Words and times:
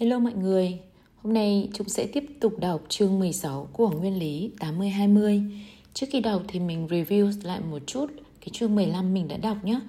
Hello 0.00 0.18
mọi 0.18 0.32
người, 0.32 0.78
hôm 1.22 1.34
nay 1.34 1.68
chúng 1.74 1.88
sẽ 1.88 2.06
tiếp 2.06 2.24
tục 2.40 2.58
đọc 2.58 2.80
chương 2.88 3.18
16 3.18 3.68
của 3.72 3.90
Nguyên 3.90 4.18
lý 4.18 4.50
80-20. 4.58 5.50
Trước 5.94 6.06
khi 6.10 6.20
đọc 6.20 6.42
thì 6.48 6.60
mình 6.60 6.86
review 6.86 7.32
lại 7.42 7.60
một 7.70 7.78
chút 7.86 8.06
cái 8.40 8.48
chương 8.52 8.74
15 8.74 9.14
mình 9.14 9.28
đã 9.28 9.36
đọc 9.36 9.56
nhé. 9.62 9.80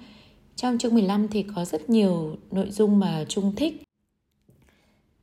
Trong 0.56 0.78
chương 0.78 0.94
15 0.94 1.28
thì 1.28 1.44
có 1.54 1.64
rất 1.64 1.90
nhiều 1.90 2.36
nội 2.50 2.70
dung 2.70 2.98
mà 2.98 3.24
Trung 3.28 3.52
thích. 3.56 3.82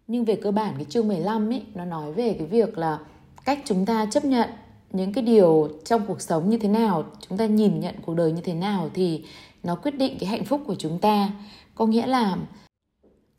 Nhưng 0.08 0.26
về 0.26 0.36
cơ 0.36 0.52
bản 0.52 0.74
cái 0.76 0.86
chương 0.86 1.08
15 1.08 1.50
ấy, 1.50 1.62
nó 1.76 1.86
nói 1.86 2.14
về 2.14 2.34
cái 2.34 2.48
việc 2.48 2.78
là 2.78 3.00
cách 3.46 3.60
chúng 3.66 3.86
ta 3.86 4.06
chấp 4.06 4.26
nhận 4.26 4.50
những 4.92 5.14
cái 5.14 5.24
điều 5.24 5.70
trong 5.86 6.02
cuộc 6.08 6.22
sống 6.22 6.50
như 6.50 6.58
thế 6.58 6.70
nào, 6.70 7.04
chúng 7.30 7.38
ta 7.38 7.46
nhìn 7.46 7.80
nhận 7.80 7.96
cuộc 8.06 8.14
đời 8.14 8.32
như 8.32 8.42
thế 8.42 8.54
nào 8.54 8.90
thì 8.94 9.24
nó 9.64 9.76
quyết 9.76 9.98
định 9.98 10.18
cái 10.20 10.30
hạnh 10.30 10.46
phúc 10.46 10.62
của 10.68 10.76
chúng 10.76 11.00
ta. 11.00 11.32
Có 11.76 11.86
nghĩa 11.86 12.08
là 12.08 12.38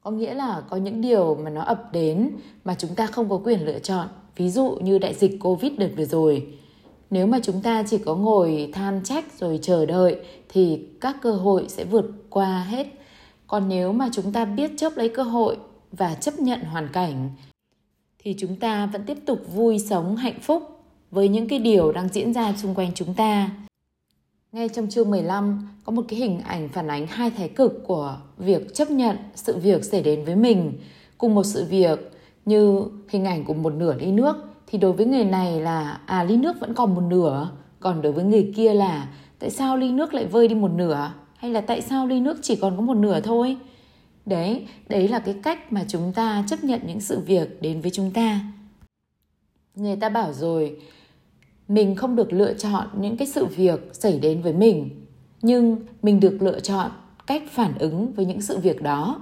có 0.08 0.12
nghĩa 0.12 0.34
là 0.34 0.62
có 0.70 0.76
những 0.76 1.00
điều 1.00 1.34
mà 1.34 1.50
nó 1.50 1.62
ập 1.62 1.92
đến 1.92 2.30
mà 2.64 2.74
chúng 2.78 2.94
ta 2.94 3.06
không 3.06 3.28
có 3.28 3.40
quyền 3.44 3.66
lựa 3.66 3.78
chọn. 3.78 4.08
Ví 4.36 4.50
dụ 4.50 4.70
như 4.70 4.98
đại 4.98 5.14
dịch 5.14 5.38
covid 5.40 5.72
đợt 5.78 5.88
vừa 5.96 6.04
rồi. 6.04 6.46
Nếu 7.10 7.26
mà 7.26 7.38
chúng 7.42 7.60
ta 7.62 7.82
chỉ 7.82 7.98
có 7.98 8.14
ngồi 8.14 8.70
than 8.72 9.00
trách 9.04 9.38
rồi 9.38 9.58
chờ 9.62 9.86
đợi, 9.86 10.16
thì 10.48 10.80
các 11.00 11.16
cơ 11.22 11.32
hội 11.32 11.64
sẽ 11.68 11.84
vượt 11.84 12.04
qua 12.30 12.64
hết. 12.68 12.86
Còn 13.46 13.68
nếu 13.68 13.92
mà 13.92 14.08
chúng 14.12 14.32
ta 14.32 14.44
biết 14.44 14.70
chớp 14.76 14.96
lấy 14.96 15.08
cơ 15.08 15.22
hội 15.22 15.56
và 15.92 16.14
chấp 16.14 16.38
nhận 16.38 16.60
hoàn 16.60 16.88
cảnh, 16.92 17.30
thì 18.18 18.34
chúng 18.38 18.56
ta 18.56 18.86
vẫn 18.86 19.02
tiếp 19.04 19.18
tục 19.26 19.38
vui 19.54 19.78
sống 19.78 20.16
hạnh 20.16 20.40
phúc 20.42 20.80
với 21.10 21.28
những 21.28 21.48
cái 21.48 21.58
điều 21.58 21.92
đang 21.92 22.08
diễn 22.08 22.32
ra 22.32 22.54
xung 22.56 22.74
quanh 22.74 22.90
chúng 22.94 23.14
ta 23.14 23.50
ngay 24.52 24.68
trong 24.68 24.88
chương 24.88 25.10
15 25.10 25.68
có 25.84 25.92
một 25.92 26.02
cái 26.08 26.18
hình 26.18 26.40
ảnh 26.40 26.68
phản 26.68 26.88
ánh 26.88 27.06
hai 27.06 27.30
thái 27.30 27.48
cực 27.48 27.84
của 27.86 28.16
việc 28.38 28.74
chấp 28.74 28.90
nhận 28.90 29.16
sự 29.34 29.56
việc 29.56 29.84
xảy 29.84 30.02
đến 30.02 30.24
với 30.24 30.36
mình 30.36 30.72
cùng 31.18 31.34
một 31.34 31.44
sự 31.44 31.64
việc 31.64 31.98
như 32.44 32.84
hình 33.08 33.24
ảnh 33.24 33.44
của 33.44 33.54
một 33.54 33.72
nửa 33.72 33.94
ly 33.94 34.12
nước. 34.12 34.36
Thì 34.66 34.78
đối 34.78 34.92
với 34.92 35.06
người 35.06 35.24
này 35.24 35.60
là 35.60 36.00
à 36.06 36.24
ly 36.24 36.36
nước 36.36 36.60
vẫn 36.60 36.74
còn 36.74 36.94
một 36.94 37.00
nửa, 37.00 37.50
còn 37.80 38.02
đối 38.02 38.12
với 38.12 38.24
người 38.24 38.52
kia 38.56 38.74
là, 38.74 39.08
tại 39.38 39.50
sao 39.50 39.76
ly 39.76 39.90
nước 39.90 40.14
lại 40.14 40.26
vơi 40.26 40.48
đi 40.48 40.54
một 40.54 40.70
nửa? 40.70 41.12
Hay 41.36 41.50
là 41.50 41.60
tại 41.60 41.80
sao 41.80 42.06
ly 42.06 42.20
nước 42.20 42.38
chỉ 42.42 42.56
còn 42.56 42.76
có 42.76 42.82
một 42.82 42.96
nửa 42.96 43.20
thôi? 43.20 43.56
Đấy 44.26 44.66
đấy 44.88 45.08
là 45.08 45.18
cái 45.18 45.34
cách 45.42 45.72
mà 45.72 45.84
chúng 45.88 46.12
ta 46.12 46.44
chấp 46.48 46.64
nhận 46.64 46.80
những 46.86 47.00
sự 47.00 47.20
việc 47.20 47.62
đến 47.62 47.80
với 47.80 47.90
chúng 47.90 48.10
ta. 48.10 48.40
Người 49.74 49.96
ta 49.96 50.08
bảo 50.08 50.32
rồi 50.32 50.76
mình 51.68 51.96
không 51.96 52.16
được 52.16 52.32
lựa 52.32 52.54
chọn 52.54 52.86
những 53.00 53.16
cái 53.16 53.28
sự 53.28 53.46
việc 53.46 53.80
xảy 53.92 54.18
đến 54.18 54.42
với 54.42 54.52
mình, 54.52 55.06
nhưng 55.42 55.76
mình 56.02 56.20
được 56.20 56.38
lựa 56.40 56.60
chọn 56.60 56.90
cách 57.26 57.42
phản 57.50 57.78
ứng 57.78 58.12
với 58.12 58.24
những 58.24 58.40
sự 58.40 58.58
việc 58.58 58.82
đó. 58.82 59.20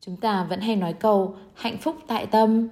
Chúng 0.00 0.16
ta 0.16 0.46
vẫn 0.50 0.60
hay 0.60 0.76
nói 0.76 0.92
câu, 0.92 1.34
hạnh 1.54 1.78
phúc 1.78 1.96
tại 2.06 2.26
tâm. 2.26 2.68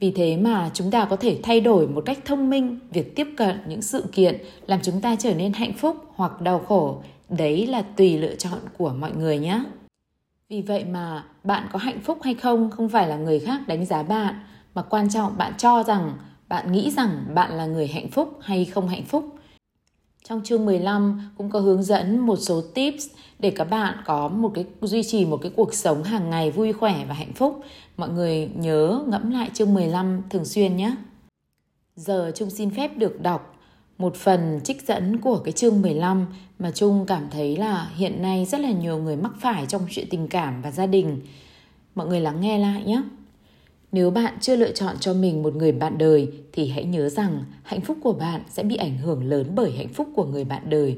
Vì 0.00 0.10
thế 0.10 0.36
mà 0.36 0.70
chúng 0.74 0.90
ta 0.90 1.04
có 1.04 1.16
thể 1.16 1.40
thay 1.42 1.60
đổi 1.60 1.88
một 1.88 2.02
cách 2.06 2.18
thông 2.24 2.50
minh 2.50 2.78
việc 2.92 3.16
tiếp 3.16 3.28
cận 3.36 3.56
những 3.68 3.82
sự 3.82 4.04
kiện 4.12 4.38
làm 4.66 4.80
chúng 4.82 5.00
ta 5.00 5.16
trở 5.16 5.34
nên 5.34 5.52
hạnh 5.52 5.72
phúc 5.72 5.96
hoặc 6.14 6.40
đau 6.40 6.58
khổ. 6.58 7.02
Đấy 7.28 7.66
là 7.66 7.82
tùy 7.82 8.18
lựa 8.18 8.34
chọn 8.34 8.58
của 8.78 8.94
mọi 8.98 9.12
người 9.12 9.38
nhé. 9.38 9.62
Vì 10.48 10.62
vậy 10.62 10.84
mà 10.84 11.24
bạn 11.44 11.68
có 11.72 11.78
hạnh 11.78 12.00
phúc 12.00 12.18
hay 12.22 12.34
không 12.34 12.70
không 12.70 12.88
phải 12.88 13.08
là 13.08 13.16
người 13.16 13.38
khác 13.38 13.60
đánh 13.66 13.86
giá 13.86 14.02
bạn, 14.02 14.34
mà 14.74 14.82
quan 14.82 15.10
trọng 15.10 15.36
bạn 15.36 15.52
cho 15.58 15.82
rằng 15.82 16.12
bạn 16.50 16.72
nghĩ 16.72 16.90
rằng 16.90 17.24
bạn 17.34 17.52
là 17.52 17.66
người 17.66 17.86
hạnh 17.86 18.08
phúc 18.08 18.38
hay 18.40 18.64
không 18.64 18.88
hạnh 18.88 19.04
phúc. 19.04 19.24
Trong 20.24 20.40
chương 20.44 20.64
15 20.66 21.30
cũng 21.36 21.50
có 21.50 21.60
hướng 21.60 21.82
dẫn 21.82 22.18
một 22.18 22.36
số 22.36 22.62
tips 22.74 23.06
để 23.38 23.50
các 23.50 23.64
bạn 23.64 23.98
có 24.06 24.28
một 24.28 24.52
cái, 24.54 24.64
duy 24.82 25.02
trì 25.02 25.24
một 25.24 25.36
cái 25.36 25.52
cuộc 25.56 25.74
sống 25.74 26.02
hàng 26.02 26.30
ngày 26.30 26.50
vui 26.50 26.72
khỏe 26.72 27.04
và 27.08 27.14
hạnh 27.14 27.32
phúc. 27.32 27.60
Mọi 27.96 28.08
người 28.08 28.50
nhớ 28.54 29.02
ngẫm 29.06 29.30
lại 29.30 29.50
chương 29.54 29.74
15 29.74 30.22
thường 30.30 30.44
xuyên 30.44 30.76
nhé. 30.76 30.96
Giờ 31.96 32.32
Trung 32.34 32.50
xin 32.50 32.70
phép 32.70 32.96
được 32.96 33.22
đọc 33.22 33.56
một 33.98 34.16
phần 34.16 34.60
trích 34.64 34.86
dẫn 34.86 35.18
của 35.20 35.38
cái 35.38 35.52
chương 35.52 35.82
15 35.82 36.26
mà 36.58 36.70
Trung 36.70 37.04
cảm 37.06 37.28
thấy 37.30 37.56
là 37.56 37.90
hiện 37.94 38.22
nay 38.22 38.44
rất 38.44 38.60
là 38.60 38.70
nhiều 38.70 38.98
người 38.98 39.16
mắc 39.16 39.32
phải 39.40 39.66
trong 39.66 39.86
chuyện 39.90 40.06
tình 40.10 40.28
cảm 40.28 40.62
và 40.62 40.70
gia 40.70 40.86
đình. 40.86 41.20
Mọi 41.94 42.06
người 42.06 42.20
lắng 42.20 42.40
nghe 42.40 42.58
lại 42.58 42.84
nhé. 42.84 43.02
Nếu 43.92 44.10
bạn 44.10 44.34
chưa 44.40 44.56
lựa 44.56 44.72
chọn 44.72 44.96
cho 45.00 45.14
mình 45.14 45.42
một 45.42 45.56
người 45.56 45.72
bạn 45.72 45.98
đời 45.98 46.28
thì 46.52 46.68
hãy 46.68 46.84
nhớ 46.84 47.08
rằng 47.08 47.44
hạnh 47.62 47.80
phúc 47.80 47.96
của 48.02 48.12
bạn 48.12 48.42
sẽ 48.50 48.62
bị 48.62 48.76
ảnh 48.76 48.98
hưởng 48.98 49.24
lớn 49.24 49.46
bởi 49.54 49.70
hạnh 49.70 49.88
phúc 49.88 50.08
của 50.14 50.24
người 50.24 50.44
bạn 50.44 50.70
đời. 50.70 50.96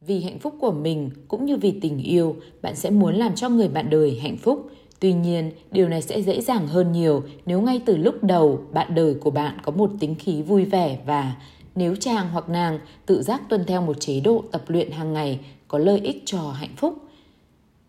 Vì 0.00 0.22
hạnh 0.22 0.38
phúc 0.38 0.54
của 0.60 0.72
mình 0.72 1.10
cũng 1.28 1.44
như 1.46 1.56
vì 1.56 1.78
tình 1.80 1.98
yêu, 1.98 2.36
bạn 2.62 2.76
sẽ 2.76 2.90
muốn 2.90 3.14
làm 3.14 3.34
cho 3.34 3.48
người 3.48 3.68
bạn 3.68 3.90
đời 3.90 4.18
hạnh 4.22 4.36
phúc. 4.36 4.70
Tuy 5.00 5.12
nhiên, 5.12 5.50
điều 5.70 5.88
này 5.88 6.02
sẽ 6.02 6.22
dễ 6.22 6.40
dàng 6.40 6.66
hơn 6.66 6.92
nhiều 6.92 7.22
nếu 7.46 7.60
ngay 7.60 7.80
từ 7.86 7.96
lúc 7.96 8.24
đầu 8.24 8.60
bạn 8.72 8.94
đời 8.94 9.14
của 9.14 9.30
bạn 9.30 9.58
có 9.62 9.72
một 9.72 9.90
tính 10.00 10.14
khí 10.14 10.42
vui 10.42 10.64
vẻ 10.64 10.98
và 11.06 11.36
nếu 11.74 11.96
chàng 11.96 12.28
hoặc 12.28 12.48
nàng 12.48 12.78
tự 13.06 13.22
giác 13.22 13.42
tuân 13.48 13.64
theo 13.64 13.82
một 13.82 14.00
chế 14.00 14.20
độ 14.20 14.44
tập 14.52 14.62
luyện 14.66 14.90
hàng 14.90 15.12
ngày 15.12 15.40
có 15.68 15.78
lợi 15.78 16.00
ích 16.00 16.22
cho 16.24 16.38
hạnh 16.38 16.74
phúc 16.76 16.94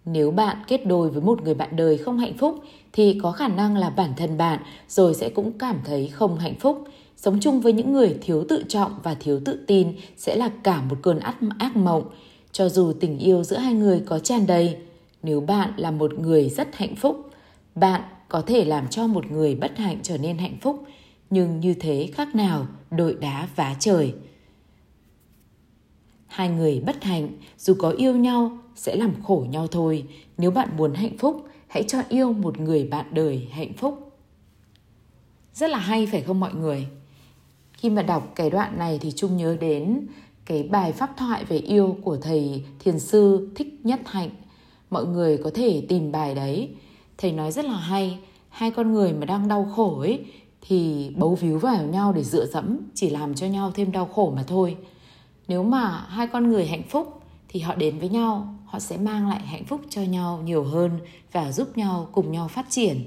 nếu 0.05 0.31
bạn 0.31 0.57
kết 0.67 0.85
đôi 0.85 1.09
với 1.09 1.21
một 1.21 1.43
người 1.43 1.53
bạn 1.53 1.75
đời 1.75 1.97
không 1.97 2.17
hạnh 2.17 2.37
phúc 2.37 2.63
thì 2.93 3.19
có 3.23 3.31
khả 3.31 3.47
năng 3.47 3.77
là 3.77 3.89
bản 3.89 4.13
thân 4.17 4.37
bạn 4.37 4.59
rồi 4.89 5.13
sẽ 5.13 5.29
cũng 5.29 5.51
cảm 5.59 5.79
thấy 5.85 6.07
không 6.07 6.37
hạnh 6.37 6.55
phúc. 6.59 6.83
Sống 7.17 7.39
chung 7.41 7.61
với 7.61 7.73
những 7.73 7.93
người 7.93 8.17
thiếu 8.21 8.45
tự 8.49 8.63
trọng 8.67 8.91
và 9.03 9.15
thiếu 9.15 9.39
tự 9.45 9.63
tin 9.67 9.95
sẽ 10.17 10.35
là 10.35 10.49
cả 10.63 10.81
một 10.81 10.97
cơn 11.01 11.19
ác, 11.19 11.37
ác 11.59 11.75
mộng. 11.75 12.03
Cho 12.51 12.69
dù 12.69 12.93
tình 12.99 13.19
yêu 13.19 13.43
giữa 13.43 13.57
hai 13.57 13.73
người 13.73 14.01
có 14.05 14.19
tràn 14.19 14.47
đầy, 14.47 14.77
nếu 15.23 15.41
bạn 15.41 15.73
là 15.77 15.91
một 15.91 16.19
người 16.19 16.49
rất 16.49 16.75
hạnh 16.75 16.95
phúc, 16.95 17.29
bạn 17.75 18.01
có 18.29 18.41
thể 18.41 18.65
làm 18.65 18.87
cho 18.87 19.07
một 19.07 19.31
người 19.31 19.55
bất 19.55 19.77
hạnh 19.77 19.97
trở 20.03 20.17
nên 20.17 20.37
hạnh 20.37 20.57
phúc, 20.61 20.83
nhưng 21.29 21.59
như 21.59 21.73
thế 21.73 22.09
khác 22.13 22.35
nào 22.35 22.67
đội 22.91 23.17
đá 23.21 23.47
vá 23.55 23.75
trời. 23.79 24.13
Hai 26.27 26.49
người 26.49 26.83
bất 26.85 27.03
hạnh 27.03 27.29
dù 27.57 27.73
có 27.79 27.89
yêu 27.89 28.15
nhau 28.15 28.57
sẽ 28.75 28.95
làm 28.95 29.23
khổ 29.23 29.45
nhau 29.49 29.67
thôi. 29.67 30.05
Nếu 30.37 30.51
bạn 30.51 30.69
muốn 30.77 30.93
hạnh 30.93 31.17
phúc, 31.17 31.45
hãy 31.67 31.83
cho 31.83 32.01
yêu 32.09 32.33
một 32.33 32.59
người 32.59 32.87
bạn 32.87 33.05
đời 33.11 33.47
hạnh 33.51 33.73
phúc. 33.73 34.11
Rất 35.53 35.69
là 35.69 35.77
hay 35.77 36.05
phải 36.05 36.21
không 36.21 36.39
mọi 36.39 36.53
người? 36.53 36.87
Khi 37.73 37.89
mà 37.89 38.01
đọc 38.01 38.31
cái 38.35 38.49
đoạn 38.49 38.77
này 38.77 38.99
thì 39.01 39.11
Trung 39.11 39.37
nhớ 39.37 39.57
đến 39.61 40.07
cái 40.45 40.63
bài 40.63 40.91
pháp 40.91 41.17
thoại 41.17 41.45
về 41.45 41.57
yêu 41.57 41.97
của 42.01 42.17
thầy 42.17 42.63
thiền 42.79 42.99
sư 42.99 43.49
Thích 43.55 43.79
Nhất 43.83 43.99
Hạnh. 44.05 44.29
Mọi 44.89 45.05
người 45.05 45.37
có 45.37 45.51
thể 45.53 45.85
tìm 45.89 46.11
bài 46.11 46.35
đấy. 46.35 46.69
Thầy 47.17 47.31
nói 47.31 47.51
rất 47.51 47.65
là 47.65 47.77
hay, 47.77 48.17
hai 48.49 48.71
con 48.71 48.93
người 48.93 49.13
mà 49.13 49.25
đang 49.25 49.47
đau 49.47 49.71
khổ 49.75 49.99
ấy 49.99 50.25
thì 50.61 51.09
bấu 51.17 51.35
víu 51.35 51.59
vào 51.59 51.83
nhau 51.83 52.13
để 52.13 52.23
dựa 52.23 52.45
dẫm 52.45 52.77
chỉ 52.93 53.09
làm 53.09 53.35
cho 53.35 53.47
nhau 53.47 53.71
thêm 53.75 53.91
đau 53.91 54.05
khổ 54.05 54.33
mà 54.35 54.43
thôi. 54.43 54.77
Nếu 55.47 55.63
mà 55.63 55.89
hai 55.89 56.27
con 56.27 56.49
người 56.49 56.65
hạnh 56.65 56.83
phúc 56.89 57.21
thì 57.47 57.59
họ 57.59 57.75
đến 57.75 57.99
với 57.99 58.09
nhau 58.09 58.55
họ 58.73 58.79
sẽ 58.79 58.97
mang 58.97 59.29
lại 59.29 59.41
hạnh 59.47 59.65
phúc 59.65 59.81
cho 59.89 60.01
nhau 60.01 60.41
nhiều 60.45 60.63
hơn 60.63 60.91
và 61.31 61.51
giúp 61.51 61.77
nhau 61.77 62.07
cùng 62.11 62.31
nhau 62.31 62.47
phát 62.47 62.65
triển. 62.69 63.05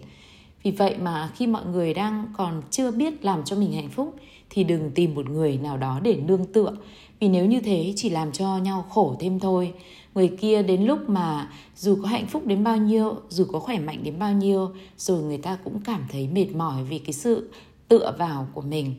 Vì 0.62 0.70
vậy 0.70 0.96
mà 0.98 1.30
khi 1.34 1.46
mọi 1.46 1.66
người 1.66 1.94
đang 1.94 2.32
còn 2.36 2.62
chưa 2.70 2.90
biết 2.90 3.24
làm 3.24 3.44
cho 3.44 3.56
mình 3.56 3.72
hạnh 3.72 3.88
phúc, 3.88 4.14
thì 4.50 4.64
đừng 4.64 4.90
tìm 4.90 5.14
một 5.14 5.30
người 5.30 5.56
nào 5.56 5.76
đó 5.76 6.00
để 6.02 6.16
nương 6.16 6.52
tựa. 6.52 6.76
Vì 7.20 7.28
nếu 7.28 7.46
như 7.46 7.60
thế, 7.60 7.92
chỉ 7.96 8.10
làm 8.10 8.32
cho 8.32 8.58
nhau 8.58 8.84
khổ 8.90 9.16
thêm 9.20 9.40
thôi. 9.40 9.74
Người 10.14 10.28
kia 10.28 10.62
đến 10.62 10.84
lúc 10.84 11.08
mà 11.08 11.50
dù 11.76 11.98
có 12.02 12.08
hạnh 12.08 12.26
phúc 12.26 12.46
đến 12.46 12.64
bao 12.64 12.76
nhiêu, 12.76 13.16
dù 13.28 13.44
có 13.44 13.58
khỏe 13.58 13.78
mạnh 13.78 14.00
đến 14.02 14.18
bao 14.18 14.32
nhiêu, 14.32 14.70
rồi 14.96 15.22
người 15.22 15.38
ta 15.38 15.58
cũng 15.64 15.80
cảm 15.84 16.06
thấy 16.12 16.28
mệt 16.28 16.54
mỏi 16.54 16.84
vì 16.84 16.98
cái 16.98 17.12
sự 17.12 17.50
tựa 17.88 18.14
vào 18.18 18.48
của 18.54 18.62
mình. 18.62 18.94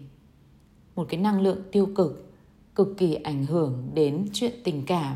Một 0.95 1.05
cái 1.09 1.19
năng 1.19 1.41
lượng 1.41 1.59
tiêu 1.71 1.89
cực 1.95 2.31
cực 2.75 2.97
kỳ 2.97 3.13
ảnh 3.13 3.45
hưởng 3.45 3.89
đến 3.93 4.27
chuyện 4.33 4.53
tình 4.63 4.83
cảm 4.85 5.15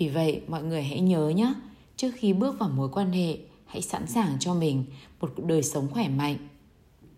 vì 0.00 0.08
vậy 0.08 0.42
mọi 0.48 0.62
người 0.62 0.82
hãy 0.82 1.00
nhớ 1.00 1.28
nhé, 1.28 1.54
trước 1.96 2.10
khi 2.14 2.32
bước 2.32 2.58
vào 2.58 2.68
mối 2.68 2.88
quan 2.92 3.12
hệ, 3.12 3.38
hãy 3.66 3.82
sẵn 3.82 4.06
sàng 4.06 4.36
cho 4.40 4.54
mình 4.54 4.84
một 5.20 5.32
đời 5.36 5.62
sống 5.62 5.88
khỏe 5.90 6.08
mạnh, 6.08 6.36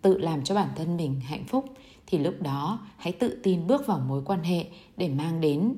tự 0.01 0.17
làm 0.17 0.43
cho 0.43 0.55
bản 0.55 0.69
thân 0.75 0.97
mình 0.97 1.19
hạnh 1.19 1.45
phúc 1.47 1.65
thì 2.07 2.17
lúc 2.17 2.33
đó 2.41 2.79
hãy 2.97 3.13
tự 3.13 3.39
tin 3.43 3.67
bước 3.67 3.87
vào 3.87 3.99
mối 3.99 4.21
quan 4.25 4.43
hệ 4.43 4.65
để 4.97 5.09
mang 5.09 5.41
đến 5.41 5.73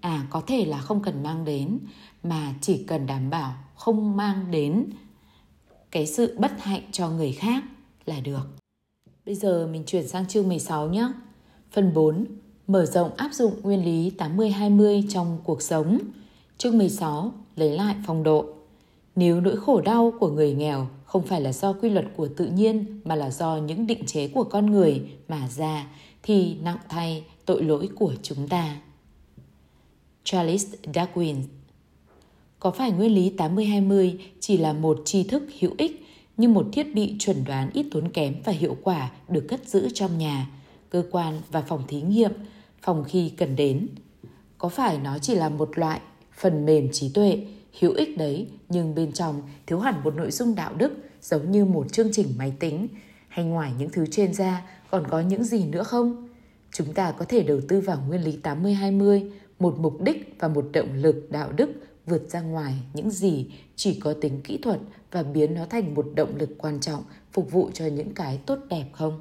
à 0.00 0.26
có 0.30 0.42
thể 0.46 0.64
là 0.64 0.78
không 0.78 1.02
cần 1.02 1.22
mang 1.22 1.44
đến 1.44 1.78
mà 2.22 2.54
chỉ 2.60 2.84
cần 2.84 3.06
đảm 3.06 3.30
bảo 3.30 3.54
không 3.74 4.16
mang 4.16 4.50
đến 4.50 4.84
cái 5.90 6.06
sự 6.06 6.36
bất 6.38 6.62
hạnh 6.62 6.82
cho 6.92 7.10
người 7.10 7.32
khác 7.32 7.64
là 8.06 8.20
được. 8.20 8.48
Bây 9.26 9.34
giờ 9.34 9.68
mình 9.72 9.84
chuyển 9.86 10.08
sang 10.08 10.28
chương 10.28 10.48
16 10.48 10.88
nhé. 10.88 11.08
Phần 11.70 11.94
4. 11.94 12.24
Mở 12.66 12.86
rộng 12.86 13.14
áp 13.16 13.32
dụng 13.32 13.62
nguyên 13.62 13.84
lý 13.84 14.12
80-20 14.18 15.06
trong 15.08 15.38
cuộc 15.44 15.62
sống. 15.62 15.98
Chương 16.62 16.78
16 16.78 17.32
lấy 17.56 17.70
lại 17.70 17.94
phong 18.06 18.22
độ. 18.22 18.46
Nếu 19.16 19.40
nỗi 19.40 19.56
khổ 19.56 19.80
đau 19.80 20.12
của 20.20 20.30
người 20.30 20.54
nghèo 20.54 20.88
không 21.04 21.26
phải 21.26 21.40
là 21.40 21.52
do 21.52 21.72
quy 21.72 21.90
luật 21.90 22.06
của 22.16 22.28
tự 22.36 22.46
nhiên 22.46 23.00
mà 23.04 23.14
là 23.14 23.30
do 23.30 23.56
những 23.56 23.86
định 23.86 24.06
chế 24.06 24.28
của 24.28 24.44
con 24.44 24.66
người 24.66 25.02
mà 25.28 25.48
ra 25.48 25.86
thì 26.22 26.56
nặng 26.62 26.78
thay 26.88 27.24
tội 27.44 27.62
lỗi 27.62 27.88
của 27.96 28.14
chúng 28.22 28.48
ta. 28.48 28.76
Charles 30.24 30.66
Darwin 30.82 31.36
Có 32.60 32.70
phải 32.70 32.92
nguyên 32.92 33.14
lý 33.14 33.32
80-20 33.36 34.16
chỉ 34.40 34.56
là 34.56 34.72
một 34.72 35.02
tri 35.04 35.22
thức 35.22 35.42
hữu 35.60 35.72
ích 35.78 36.06
như 36.36 36.48
một 36.48 36.66
thiết 36.72 36.94
bị 36.94 37.16
chuẩn 37.18 37.44
đoán 37.44 37.70
ít 37.74 37.86
tốn 37.92 38.08
kém 38.08 38.34
và 38.44 38.52
hiệu 38.52 38.76
quả 38.82 39.10
được 39.28 39.46
cất 39.48 39.68
giữ 39.68 39.88
trong 39.94 40.18
nhà, 40.18 40.50
cơ 40.90 41.04
quan 41.10 41.40
và 41.50 41.62
phòng 41.62 41.82
thí 41.88 42.02
nghiệm, 42.02 42.32
phòng 42.82 43.04
khi 43.04 43.28
cần 43.28 43.56
đến. 43.56 43.86
Có 44.58 44.68
phải 44.68 44.98
nó 44.98 45.18
chỉ 45.18 45.34
là 45.34 45.48
một 45.48 45.78
loại 45.78 46.00
phần 46.42 46.66
mềm 46.66 46.88
trí 46.92 47.08
tuệ 47.08 47.46
hữu 47.80 47.92
ích 47.92 48.18
đấy 48.18 48.48
nhưng 48.68 48.94
bên 48.94 49.12
trong 49.12 49.42
thiếu 49.66 49.78
hẳn 49.78 50.04
một 50.04 50.14
nội 50.14 50.30
dung 50.30 50.54
đạo 50.54 50.74
đức 50.74 50.92
giống 51.22 51.50
như 51.50 51.64
một 51.64 51.92
chương 51.92 52.12
trình 52.12 52.26
máy 52.38 52.52
tính 52.60 52.88
hay 53.28 53.44
ngoài 53.44 53.72
những 53.78 53.90
thứ 53.90 54.06
trên 54.10 54.34
ra 54.34 54.66
còn 54.90 55.06
có 55.10 55.20
những 55.20 55.44
gì 55.44 55.64
nữa 55.64 55.82
không? 55.82 56.28
Chúng 56.72 56.92
ta 56.92 57.12
có 57.12 57.24
thể 57.24 57.42
đầu 57.42 57.60
tư 57.68 57.80
vào 57.80 57.98
nguyên 58.08 58.24
lý 58.24 58.38
80-20, 58.42 59.30
một 59.58 59.78
mục 59.78 60.02
đích 60.02 60.34
và 60.38 60.48
một 60.48 60.68
động 60.72 60.94
lực 60.94 61.30
đạo 61.30 61.52
đức 61.52 61.70
vượt 62.06 62.30
ra 62.30 62.40
ngoài 62.40 62.74
những 62.94 63.10
gì 63.10 63.46
chỉ 63.76 64.00
có 64.00 64.14
tính 64.20 64.40
kỹ 64.44 64.58
thuật 64.58 64.80
và 65.10 65.22
biến 65.22 65.54
nó 65.54 65.66
thành 65.66 65.94
một 65.94 66.06
động 66.14 66.36
lực 66.36 66.50
quan 66.58 66.80
trọng 66.80 67.02
phục 67.32 67.50
vụ 67.50 67.70
cho 67.74 67.86
những 67.86 68.14
cái 68.14 68.40
tốt 68.46 68.58
đẹp 68.68 68.86
không? 68.92 69.20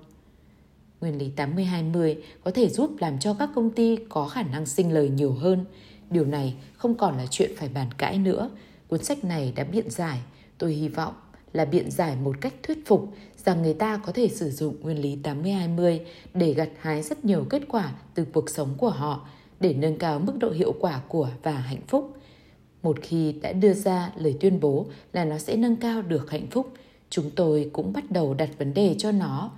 Nguyên 1.01 1.17
lý 1.17 1.31
80-20 1.35 2.15
có 2.43 2.51
thể 2.51 2.69
giúp 2.69 2.91
làm 2.99 3.19
cho 3.19 3.33
các 3.33 3.49
công 3.55 3.69
ty 3.69 3.97
có 4.09 4.27
khả 4.27 4.43
năng 4.43 4.65
sinh 4.65 4.91
lời 4.91 5.09
nhiều 5.09 5.33
hơn. 5.33 5.65
Điều 6.11 6.25
này 6.25 6.55
không 6.77 6.95
còn 6.95 7.17
là 7.17 7.25
chuyện 7.31 7.51
phải 7.57 7.69
bàn 7.69 7.87
cãi 7.97 8.17
nữa. 8.17 8.49
Cuốn 8.87 9.03
sách 9.03 9.23
này 9.23 9.53
đã 9.55 9.63
biện 9.63 9.89
giải, 9.89 10.19
tôi 10.57 10.73
hy 10.73 10.87
vọng 10.87 11.13
là 11.53 11.65
biện 11.65 11.91
giải 11.91 12.15
một 12.15 12.35
cách 12.41 12.53
thuyết 12.63 12.77
phục 12.85 13.13
rằng 13.45 13.61
người 13.61 13.73
ta 13.73 13.97
có 13.97 14.11
thể 14.11 14.27
sử 14.27 14.49
dụng 14.49 14.75
nguyên 14.81 15.01
lý 15.01 15.17
80-20 15.23 15.99
để 16.33 16.53
gặt 16.53 16.69
hái 16.79 17.01
rất 17.01 17.25
nhiều 17.25 17.45
kết 17.49 17.61
quả 17.67 17.93
từ 18.13 18.25
cuộc 18.33 18.49
sống 18.49 18.69
của 18.77 18.89
họ 18.89 19.27
để 19.59 19.73
nâng 19.73 19.97
cao 19.97 20.19
mức 20.19 20.33
độ 20.39 20.49
hiệu 20.49 20.73
quả 20.79 21.01
của 21.07 21.29
và 21.43 21.51
hạnh 21.51 21.81
phúc. 21.87 22.17
Một 22.83 22.97
khi 23.01 23.31
đã 23.31 23.51
đưa 23.51 23.73
ra 23.73 24.11
lời 24.15 24.37
tuyên 24.39 24.59
bố 24.59 24.85
là 25.13 25.25
nó 25.25 25.37
sẽ 25.37 25.55
nâng 25.55 25.75
cao 25.75 26.01
được 26.01 26.31
hạnh 26.31 26.47
phúc, 26.51 26.73
chúng 27.09 27.31
tôi 27.35 27.69
cũng 27.73 27.93
bắt 27.93 28.11
đầu 28.11 28.33
đặt 28.33 28.49
vấn 28.57 28.73
đề 28.73 28.95
cho 28.97 29.11
nó 29.11 29.51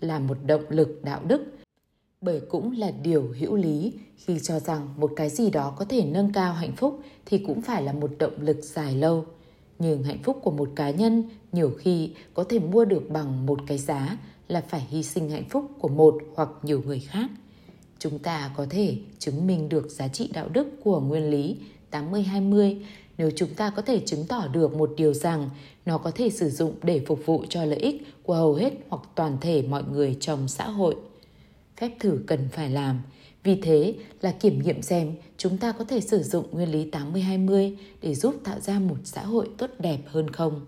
là 0.00 0.18
một 0.18 0.38
động 0.46 0.64
lực 0.68 1.00
đạo 1.04 1.20
đức 1.26 1.59
bởi 2.20 2.40
cũng 2.40 2.78
là 2.78 2.90
điều 2.90 3.34
hữu 3.38 3.56
lý, 3.56 3.92
khi 4.16 4.38
cho 4.42 4.60
rằng 4.60 4.88
một 4.96 5.12
cái 5.16 5.30
gì 5.30 5.50
đó 5.50 5.74
có 5.78 5.84
thể 5.84 6.04
nâng 6.04 6.32
cao 6.32 6.52
hạnh 6.52 6.76
phúc 6.76 7.00
thì 7.26 7.38
cũng 7.38 7.62
phải 7.62 7.82
là 7.82 7.92
một 7.92 8.10
động 8.18 8.40
lực 8.40 8.58
dài 8.62 8.94
lâu 8.94 9.24
nhưng 9.78 10.02
hạnh 10.02 10.22
phúc 10.22 10.40
của 10.42 10.50
một 10.50 10.70
cá 10.76 10.90
nhân 10.90 11.24
nhiều 11.52 11.72
khi 11.78 12.10
có 12.34 12.44
thể 12.44 12.58
mua 12.58 12.84
được 12.84 13.10
bằng 13.10 13.46
một 13.46 13.60
cái 13.66 13.78
giá 13.78 14.16
là 14.48 14.60
phải 14.68 14.86
hy 14.90 15.02
sinh 15.02 15.30
hạnh 15.30 15.48
phúc 15.50 15.70
của 15.78 15.88
một 15.88 16.14
hoặc 16.34 16.48
nhiều 16.62 16.82
người 16.86 17.00
khác. 17.00 17.30
Chúng 17.98 18.18
ta 18.18 18.50
có 18.56 18.66
thể 18.70 18.96
chứng 19.18 19.46
minh 19.46 19.68
được 19.68 19.90
giá 19.90 20.08
trị 20.08 20.30
đạo 20.32 20.48
đức 20.48 20.66
của 20.84 21.00
nguyên 21.00 21.30
lý 21.30 21.56
80-20 21.90 22.80
nếu 23.18 23.30
chúng 23.36 23.54
ta 23.54 23.70
có 23.70 23.82
thể 23.82 24.00
chứng 24.06 24.26
tỏ 24.26 24.48
được 24.52 24.76
một 24.76 24.92
điều 24.96 25.14
rằng 25.14 25.50
nó 25.86 25.98
có 25.98 26.10
thể 26.10 26.30
sử 26.30 26.50
dụng 26.50 26.74
để 26.82 27.04
phục 27.06 27.20
vụ 27.26 27.44
cho 27.48 27.64
lợi 27.64 27.78
ích 27.78 28.02
của 28.22 28.34
hầu 28.34 28.54
hết 28.54 28.72
hoặc 28.88 29.02
toàn 29.14 29.36
thể 29.40 29.62
mọi 29.62 29.82
người 29.92 30.16
trong 30.20 30.48
xã 30.48 30.68
hội. 30.68 30.96
Phép 31.80 31.90
thử 32.00 32.20
cần 32.26 32.48
phải 32.52 32.70
làm– 32.70 33.00
vì 33.42 33.56
thế 33.56 33.94
là 34.20 34.32
kiểm 34.32 34.62
nghiệm 34.62 34.82
xem 34.82 35.14
chúng 35.36 35.58
ta 35.58 35.72
có 35.72 35.84
thể 35.84 36.00
sử 36.00 36.22
dụng 36.22 36.46
nguyên 36.52 36.72
lý 36.72 36.90
80-20 36.90 37.76
để 38.02 38.14
giúp 38.14 38.34
tạo 38.44 38.60
ra 38.60 38.78
một 38.78 38.96
xã 39.04 39.22
hội 39.22 39.48
tốt 39.58 39.70
đẹp 39.78 39.98
hơn 40.06 40.30
không. 40.30 40.66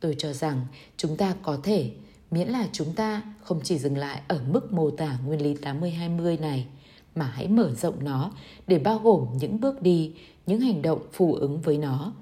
Tôi 0.00 0.14
cho 0.18 0.32
rằng 0.32 0.66
chúng 0.96 1.16
ta 1.16 1.34
có 1.42 1.58
thể, 1.62 1.90
miễn 2.30 2.48
là 2.48 2.68
chúng 2.72 2.94
ta 2.94 3.22
không 3.42 3.60
chỉ 3.64 3.78
dừng 3.78 3.96
lại 3.96 4.20
ở 4.28 4.40
mức 4.50 4.72
mô 4.72 4.90
tả 4.90 5.18
nguyên 5.26 5.42
lý 5.42 5.54
80-20 5.54 6.40
này, 6.40 6.66
mà 7.14 7.24
hãy 7.24 7.48
mở 7.48 7.74
rộng 7.74 8.04
nó 8.04 8.32
để 8.66 8.78
bao 8.78 8.98
gồm 8.98 9.26
những 9.40 9.60
bước 9.60 9.82
đi, 9.82 10.12
những 10.46 10.60
hành 10.60 10.82
động 10.82 11.00
phù 11.12 11.34
ứng 11.34 11.60
với 11.60 11.78
nó. 11.78 12.12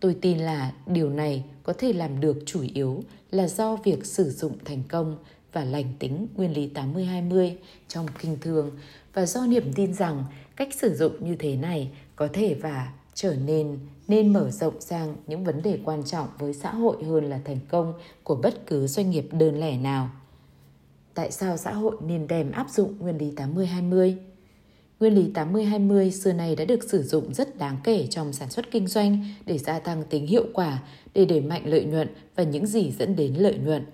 Tôi 0.00 0.16
tin 0.20 0.38
là 0.38 0.72
điều 0.86 1.10
này 1.10 1.44
có 1.62 1.72
thể 1.72 1.92
làm 1.92 2.20
được 2.20 2.36
chủ 2.46 2.64
yếu 2.74 3.02
là 3.30 3.48
do 3.48 3.76
việc 3.76 4.06
sử 4.06 4.30
dụng 4.30 4.52
thành 4.64 4.82
công 4.88 5.16
và 5.56 5.64
lành 5.64 5.92
tính 5.98 6.26
nguyên 6.36 6.52
lý 6.52 6.70
80-20 6.74 7.54
trong 7.88 8.06
kinh 8.22 8.36
thương 8.40 8.70
và 9.14 9.26
do 9.26 9.46
niềm 9.46 9.72
tin 9.74 9.94
rằng 9.94 10.24
cách 10.56 10.68
sử 10.74 10.94
dụng 10.94 11.12
như 11.24 11.36
thế 11.38 11.56
này 11.56 11.90
có 12.16 12.28
thể 12.32 12.54
và 12.54 12.92
trở 13.14 13.34
nên 13.34 13.78
nên 14.08 14.32
mở 14.32 14.50
rộng 14.50 14.80
sang 14.80 15.16
những 15.26 15.44
vấn 15.44 15.62
đề 15.62 15.78
quan 15.84 16.04
trọng 16.04 16.28
với 16.38 16.54
xã 16.54 16.70
hội 16.70 17.04
hơn 17.04 17.24
là 17.24 17.40
thành 17.44 17.58
công 17.68 17.92
của 18.22 18.34
bất 18.34 18.66
cứ 18.66 18.86
doanh 18.86 19.10
nghiệp 19.10 19.28
đơn 19.32 19.60
lẻ 19.60 19.78
nào. 19.78 20.10
Tại 21.14 21.30
sao 21.30 21.56
xã 21.56 21.72
hội 21.72 21.96
nên 22.06 22.26
đem 22.26 22.52
áp 22.52 22.70
dụng 22.70 22.98
nguyên 22.98 23.18
lý 23.18 23.30
80-20? 23.30 24.16
Nguyên 25.00 25.14
lý 25.14 25.32
80-20 25.34 26.10
xưa 26.10 26.32
nay 26.32 26.56
đã 26.56 26.64
được 26.64 26.90
sử 26.90 27.02
dụng 27.02 27.34
rất 27.34 27.58
đáng 27.58 27.76
kể 27.84 28.06
trong 28.10 28.32
sản 28.32 28.50
xuất 28.50 28.70
kinh 28.70 28.86
doanh 28.86 29.24
để 29.46 29.58
gia 29.58 29.78
tăng 29.78 30.04
tính 30.10 30.26
hiệu 30.26 30.44
quả, 30.54 30.82
để 31.14 31.24
đẩy 31.24 31.40
mạnh 31.40 31.62
lợi 31.64 31.84
nhuận 31.84 32.08
và 32.34 32.42
những 32.42 32.66
gì 32.66 32.92
dẫn 32.98 33.16
đến 33.16 33.34
lợi 33.34 33.58
nhuận. 33.64 33.86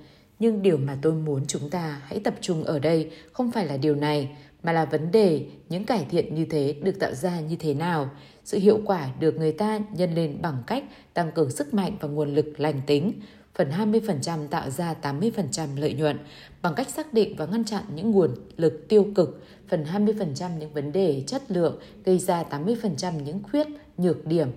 Nhưng 0.43 0.63
điều 0.63 0.77
mà 0.77 0.99
tôi 1.03 1.13
muốn 1.13 1.47
chúng 1.47 1.71
ta 1.71 2.01
hãy 2.05 2.21
tập 2.21 2.35
trung 2.41 2.65
ở 2.65 2.79
đây 2.79 3.11
không 3.33 3.51
phải 3.53 3.67
là 3.67 3.77
điều 3.77 3.95
này, 3.95 4.29
mà 4.63 4.73
là 4.73 4.85
vấn 4.85 5.11
đề 5.11 5.47
những 5.69 5.85
cải 5.85 6.07
thiện 6.11 6.35
như 6.35 6.45
thế 6.45 6.75
được 6.83 6.99
tạo 6.99 7.15
ra 7.15 7.41
như 7.41 7.57
thế 7.57 7.75
nào. 7.75 8.11
Sự 8.45 8.59
hiệu 8.59 8.81
quả 8.85 9.09
được 9.21 9.39
người 9.39 9.53
ta 9.53 9.81
nhân 9.93 10.15
lên 10.15 10.39
bằng 10.43 10.63
cách 10.67 10.85
tăng 11.15 11.33
cường 11.33 11.51
sức 11.51 11.75
mạnh 11.75 11.97
và 12.01 12.09
nguồn 12.09 12.35
lực 12.35 12.61
lành 12.61 12.81
tính, 12.87 13.13
phần 13.55 13.71
20% 13.71 14.49
tạo 14.49 14.71
ra 14.71 14.95
80% 15.03 15.67
lợi 15.77 15.95
nhuận 15.95 16.19
bằng 16.63 16.75
cách 16.75 16.89
xác 16.89 17.13
định 17.13 17.37
và 17.37 17.47
ngăn 17.47 17.65
chặn 17.65 17.83
những 17.95 18.11
nguồn 18.11 18.31
lực 18.57 18.89
tiêu 18.89 19.07
cực, 19.15 19.43
phần 19.69 19.85
20% 19.85 20.59
những 20.59 20.73
vấn 20.73 20.93
đề 20.93 21.23
chất 21.27 21.43
lượng 21.49 21.79
gây 22.05 22.19
ra 22.19 22.45
80% 22.51 23.23
những 23.23 23.43
khuyết, 23.43 23.67
nhược 23.99 24.27
điểm 24.27 24.49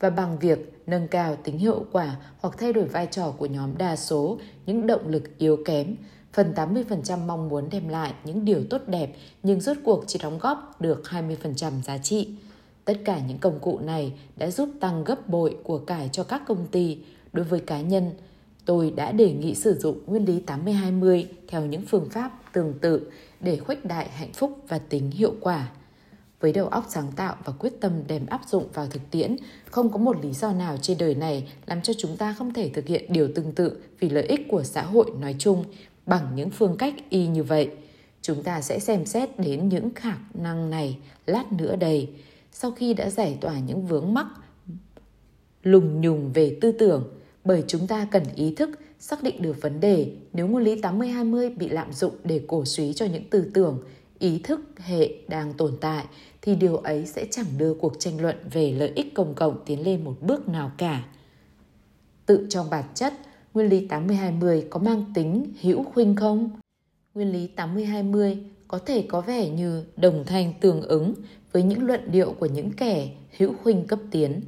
và 0.00 0.10
bằng 0.10 0.38
việc 0.38 0.71
nâng 0.86 1.08
cao 1.08 1.36
tính 1.36 1.58
hiệu 1.58 1.86
quả 1.92 2.16
hoặc 2.40 2.54
thay 2.58 2.72
đổi 2.72 2.84
vai 2.84 3.06
trò 3.06 3.30
của 3.38 3.46
nhóm 3.46 3.78
đa 3.78 3.96
số, 3.96 4.38
những 4.66 4.86
động 4.86 5.08
lực 5.08 5.38
yếu 5.38 5.58
kém, 5.64 5.96
phần 6.32 6.52
80% 6.56 7.18
mong 7.26 7.48
muốn 7.48 7.68
đem 7.70 7.88
lại 7.88 8.12
những 8.24 8.44
điều 8.44 8.60
tốt 8.70 8.80
đẹp 8.86 9.12
nhưng 9.42 9.60
rốt 9.60 9.76
cuộc 9.84 10.04
chỉ 10.06 10.18
đóng 10.22 10.38
góp 10.38 10.80
được 10.80 11.02
20% 11.04 11.82
giá 11.82 11.98
trị. 11.98 12.28
Tất 12.84 12.98
cả 13.04 13.20
những 13.28 13.38
công 13.38 13.58
cụ 13.58 13.78
này 13.78 14.12
đã 14.36 14.50
giúp 14.50 14.68
tăng 14.80 15.04
gấp 15.04 15.28
bội 15.28 15.56
của 15.64 15.78
cải 15.78 16.08
cho 16.12 16.24
các 16.24 16.42
công 16.46 16.66
ty. 16.66 16.98
Đối 17.32 17.44
với 17.44 17.60
cá 17.60 17.80
nhân, 17.80 18.10
tôi 18.64 18.90
đã 18.90 19.12
đề 19.12 19.32
nghị 19.32 19.54
sử 19.54 19.74
dụng 19.74 19.98
nguyên 20.06 20.24
lý 20.24 20.42
80-20 20.46 21.24
theo 21.48 21.66
những 21.66 21.82
phương 21.82 22.10
pháp 22.10 22.30
tương 22.52 22.74
tự 22.80 23.10
để 23.40 23.56
khuếch 23.56 23.84
đại 23.84 24.08
hạnh 24.08 24.32
phúc 24.32 24.58
và 24.68 24.78
tính 24.78 25.10
hiệu 25.10 25.34
quả. 25.40 25.68
Với 26.42 26.52
đầu 26.52 26.68
óc 26.68 26.86
sáng 26.88 27.12
tạo 27.16 27.36
và 27.44 27.52
quyết 27.58 27.80
tâm 27.80 27.92
đem 28.08 28.26
áp 28.26 28.40
dụng 28.48 28.68
vào 28.74 28.86
thực 28.86 29.10
tiễn, 29.10 29.36
không 29.64 29.92
có 29.92 29.98
một 29.98 30.24
lý 30.24 30.32
do 30.32 30.52
nào 30.52 30.76
trên 30.76 30.98
đời 30.98 31.14
này 31.14 31.48
làm 31.66 31.82
cho 31.82 31.92
chúng 31.98 32.16
ta 32.16 32.34
không 32.38 32.52
thể 32.52 32.68
thực 32.68 32.86
hiện 32.86 33.12
điều 33.12 33.28
tương 33.34 33.52
tự 33.52 33.76
vì 34.00 34.08
lợi 34.08 34.24
ích 34.24 34.40
của 34.48 34.62
xã 34.62 34.82
hội 34.82 35.10
nói 35.20 35.34
chung 35.38 35.64
bằng 36.06 36.26
những 36.34 36.50
phương 36.50 36.76
cách 36.76 36.94
y 37.10 37.26
như 37.26 37.42
vậy. 37.42 37.70
Chúng 38.22 38.42
ta 38.42 38.60
sẽ 38.60 38.78
xem 38.78 39.06
xét 39.06 39.38
đến 39.38 39.68
những 39.68 39.94
khả 39.94 40.16
năng 40.34 40.70
này 40.70 40.98
lát 41.26 41.52
nữa 41.52 41.76
đây, 41.76 42.08
sau 42.52 42.70
khi 42.70 42.94
đã 42.94 43.10
giải 43.10 43.38
tỏa 43.40 43.58
những 43.58 43.86
vướng 43.86 44.14
mắc 44.14 44.26
lùng 45.62 46.00
nhùng 46.00 46.32
về 46.32 46.58
tư 46.60 46.72
tưởng, 46.72 47.08
bởi 47.44 47.64
chúng 47.66 47.86
ta 47.86 48.06
cần 48.10 48.22
ý 48.34 48.54
thức 48.54 48.70
xác 48.98 49.22
định 49.22 49.42
được 49.42 49.62
vấn 49.62 49.80
đề 49.80 50.12
nếu 50.32 50.46
nguyên 50.46 50.64
lý 50.64 50.80
80-20 50.80 51.56
bị 51.58 51.68
lạm 51.68 51.92
dụng 51.92 52.14
để 52.24 52.40
cổ 52.46 52.64
suý 52.64 52.92
cho 52.92 53.06
những 53.06 53.30
tư 53.30 53.50
tưởng, 53.54 53.82
ý 54.18 54.38
thức 54.38 54.60
hệ 54.78 55.08
đang 55.28 55.52
tồn 55.52 55.76
tại 55.80 56.04
thì 56.42 56.54
điều 56.54 56.76
ấy 56.76 57.06
sẽ 57.06 57.26
chẳng 57.30 57.46
đưa 57.58 57.74
cuộc 57.74 57.92
tranh 57.98 58.20
luận 58.20 58.36
về 58.52 58.72
lợi 58.72 58.92
ích 58.94 59.14
công 59.14 59.34
cộng 59.34 59.64
tiến 59.66 59.84
lên 59.84 60.04
một 60.04 60.14
bước 60.20 60.48
nào 60.48 60.72
cả. 60.78 61.04
Tự 62.26 62.46
trong 62.50 62.70
bản 62.70 62.84
chất, 62.94 63.12
nguyên 63.54 63.68
lý 63.68 63.86
80-20 63.88 64.62
có 64.70 64.80
mang 64.80 65.04
tính 65.14 65.52
hữu 65.60 65.82
khuynh 65.82 66.16
không? 66.16 66.50
Nguyên 67.14 67.32
lý 67.32 67.48
80-20 67.56 68.36
có 68.68 68.78
thể 68.78 69.04
có 69.08 69.20
vẻ 69.20 69.48
như 69.48 69.84
đồng 69.96 70.24
thanh 70.26 70.52
tương 70.60 70.82
ứng 70.82 71.14
với 71.52 71.62
những 71.62 71.86
luận 71.86 72.00
điệu 72.12 72.34
của 72.38 72.46
những 72.46 72.70
kẻ 72.72 73.08
hữu 73.38 73.52
khuynh 73.62 73.86
cấp 73.86 73.98
tiến. 74.10 74.40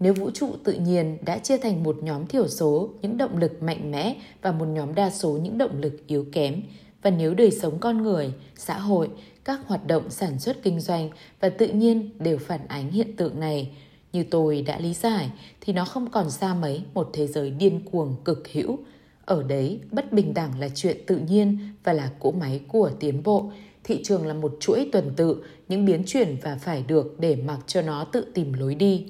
Nếu 0.00 0.14
vũ 0.14 0.30
trụ 0.30 0.50
tự 0.64 0.72
nhiên 0.72 1.18
đã 1.24 1.38
chia 1.38 1.58
thành 1.58 1.82
một 1.82 1.96
nhóm 2.02 2.26
thiểu 2.26 2.48
số 2.48 2.90
những 3.02 3.16
động 3.16 3.38
lực 3.38 3.62
mạnh 3.62 3.90
mẽ 3.90 4.16
và 4.42 4.52
một 4.52 4.64
nhóm 4.64 4.94
đa 4.94 5.10
số 5.10 5.30
những 5.32 5.58
động 5.58 5.80
lực 5.80 6.06
yếu 6.06 6.26
kém, 6.32 6.62
và 7.02 7.10
nếu 7.10 7.34
đời 7.34 7.50
sống 7.50 7.78
con 7.78 8.02
người, 8.02 8.32
xã 8.56 8.78
hội, 8.78 9.10
các 9.44 9.60
hoạt 9.66 9.86
động 9.86 10.10
sản 10.10 10.38
xuất 10.38 10.62
kinh 10.62 10.80
doanh 10.80 11.10
và 11.40 11.48
tự 11.48 11.68
nhiên 11.68 12.10
đều 12.18 12.38
phản 12.38 12.68
ánh 12.68 12.90
hiện 12.90 13.16
tượng 13.16 13.40
này, 13.40 13.70
như 14.12 14.24
tôi 14.30 14.62
đã 14.62 14.78
lý 14.78 14.94
giải 14.94 15.30
thì 15.60 15.72
nó 15.72 15.84
không 15.84 16.10
còn 16.10 16.30
xa 16.30 16.54
mấy 16.54 16.82
một 16.94 17.10
thế 17.12 17.26
giới 17.26 17.50
điên 17.50 17.80
cuồng 17.90 18.16
cực 18.24 18.48
hữu. 18.52 18.78
Ở 19.24 19.42
đấy, 19.42 19.80
bất 19.90 20.12
bình 20.12 20.34
đẳng 20.34 20.60
là 20.60 20.68
chuyện 20.74 20.96
tự 21.06 21.16
nhiên 21.16 21.58
và 21.84 21.92
là 21.92 22.10
cỗ 22.20 22.30
máy 22.30 22.60
của 22.68 22.90
tiến 23.00 23.22
bộ. 23.22 23.50
Thị 23.84 24.02
trường 24.04 24.26
là 24.26 24.34
một 24.34 24.56
chuỗi 24.60 24.88
tuần 24.92 25.12
tự, 25.16 25.44
những 25.68 25.84
biến 25.84 26.02
chuyển 26.06 26.36
và 26.42 26.56
phải 26.56 26.84
được 26.88 27.16
để 27.18 27.36
mặc 27.36 27.58
cho 27.66 27.82
nó 27.82 28.04
tự 28.04 28.26
tìm 28.34 28.52
lối 28.52 28.74
đi. 28.74 29.06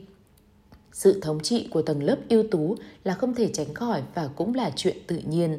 Sự 0.92 1.20
thống 1.20 1.40
trị 1.40 1.68
của 1.70 1.82
tầng 1.82 2.02
lớp 2.02 2.16
ưu 2.28 2.42
tú 2.50 2.76
là 3.04 3.14
không 3.14 3.34
thể 3.34 3.50
tránh 3.52 3.74
khỏi 3.74 4.02
và 4.14 4.28
cũng 4.36 4.54
là 4.54 4.70
chuyện 4.76 4.96
tự 5.06 5.20
nhiên. 5.24 5.58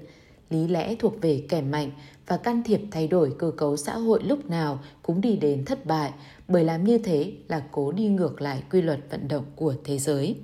Lý 0.54 0.68
lẽ 0.68 0.96
thuộc 1.00 1.22
về 1.22 1.44
kẻ 1.50 1.62
mạnh 1.62 1.92
và 2.28 2.38
can 2.38 2.64
thiệp 2.64 2.82
thay 2.92 3.08
đổi 3.08 3.36
cơ 3.40 3.52
cấu 3.58 3.78
xã 3.78 3.96
hội 3.96 4.24
lúc 4.24 4.50
nào 4.50 4.80
cũng 5.02 5.22
đi 5.22 5.36
đến 5.36 5.66
thất 5.66 5.86
bại 5.86 6.12
bởi 6.48 6.64
làm 6.64 6.84
như 6.84 6.98
thế 6.98 7.32
là 7.48 7.64
cố 7.72 7.92
đi 7.92 8.08
ngược 8.08 8.42
lại 8.42 8.64
quy 8.72 8.82
luật 8.82 9.00
vận 9.10 9.28
động 9.28 9.46
của 9.56 9.76
thế 9.84 10.00
giới. 10.00 10.36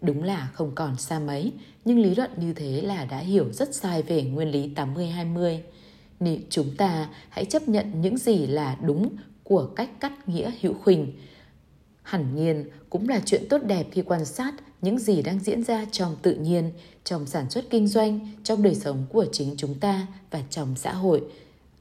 đúng 0.00 0.22
là 0.22 0.50
không 0.54 0.72
còn 0.74 0.96
xa 0.98 1.18
mấy, 1.18 1.52
nhưng 1.84 1.98
lý 1.98 2.14
luận 2.14 2.30
như 2.36 2.52
thế 2.52 2.82
là 2.82 3.04
đã 3.04 3.18
hiểu 3.18 3.52
rất 3.52 3.74
sai 3.74 4.02
về 4.02 4.22
nguyên 4.22 4.50
lý 4.50 4.70
80-20. 4.74 5.58
Nếu 6.20 6.38
chúng 6.50 6.76
ta 6.76 7.08
hãy 7.28 7.44
chấp 7.44 7.68
nhận 7.68 8.00
những 8.00 8.18
gì 8.18 8.46
là 8.46 8.76
đúng 8.82 9.16
của 9.42 9.66
cách 9.66 9.90
cắt 10.00 10.28
nghĩa 10.28 10.50
hữu 10.60 10.74
khuynh. 10.74 11.12
Hẳn 12.02 12.34
nhiên 12.34 12.64
cũng 12.90 13.08
là 13.08 13.20
chuyện 13.24 13.42
tốt 13.48 13.58
đẹp 13.58 13.86
khi 13.92 14.02
quan 14.02 14.24
sát 14.24 14.54
những 14.82 14.98
gì 14.98 15.22
đang 15.22 15.40
diễn 15.40 15.64
ra 15.64 15.84
trong 15.92 16.16
tự 16.22 16.34
nhiên, 16.34 16.72
trong 17.04 17.26
sản 17.26 17.50
xuất 17.50 17.64
kinh 17.70 17.86
doanh, 17.86 18.20
trong 18.44 18.62
đời 18.62 18.74
sống 18.74 19.06
của 19.12 19.26
chính 19.32 19.54
chúng 19.56 19.74
ta 19.74 20.06
và 20.30 20.42
trong 20.50 20.74
xã 20.76 20.92
hội. 20.92 21.22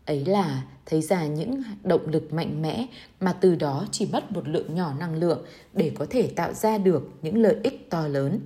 Ấy 0.06 0.26
là 0.26 0.64
thấy 0.86 1.02
ra 1.02 1.26
những 1.26 1.64
động 1.84 2.10
lực 2.10 2.34
mạnh 2.34 2.62
mẽ 2.62 2.88
mà 3.20 3.34
từ 3.34 3.56
đó 3.56 3.88
chỉ 3.92 4.08
mất 4.12 4.32
một 4.32 4.48
lượng 4.48 4.76
nhỏ 4.76 4.94
năng 5.00 5.16
lượng 5.16 5.46
để 5.74 5.92
có 5.96 6.06
thể 6.10 6.30
tạo 6.36 6.54
ra 6.54 6.78
được 6.78 7.10
những 7.22 7.42
lợi 7.42 7.56
ích 7.64 7.90
to 7.90 8.08
lớn. 8.08 8.40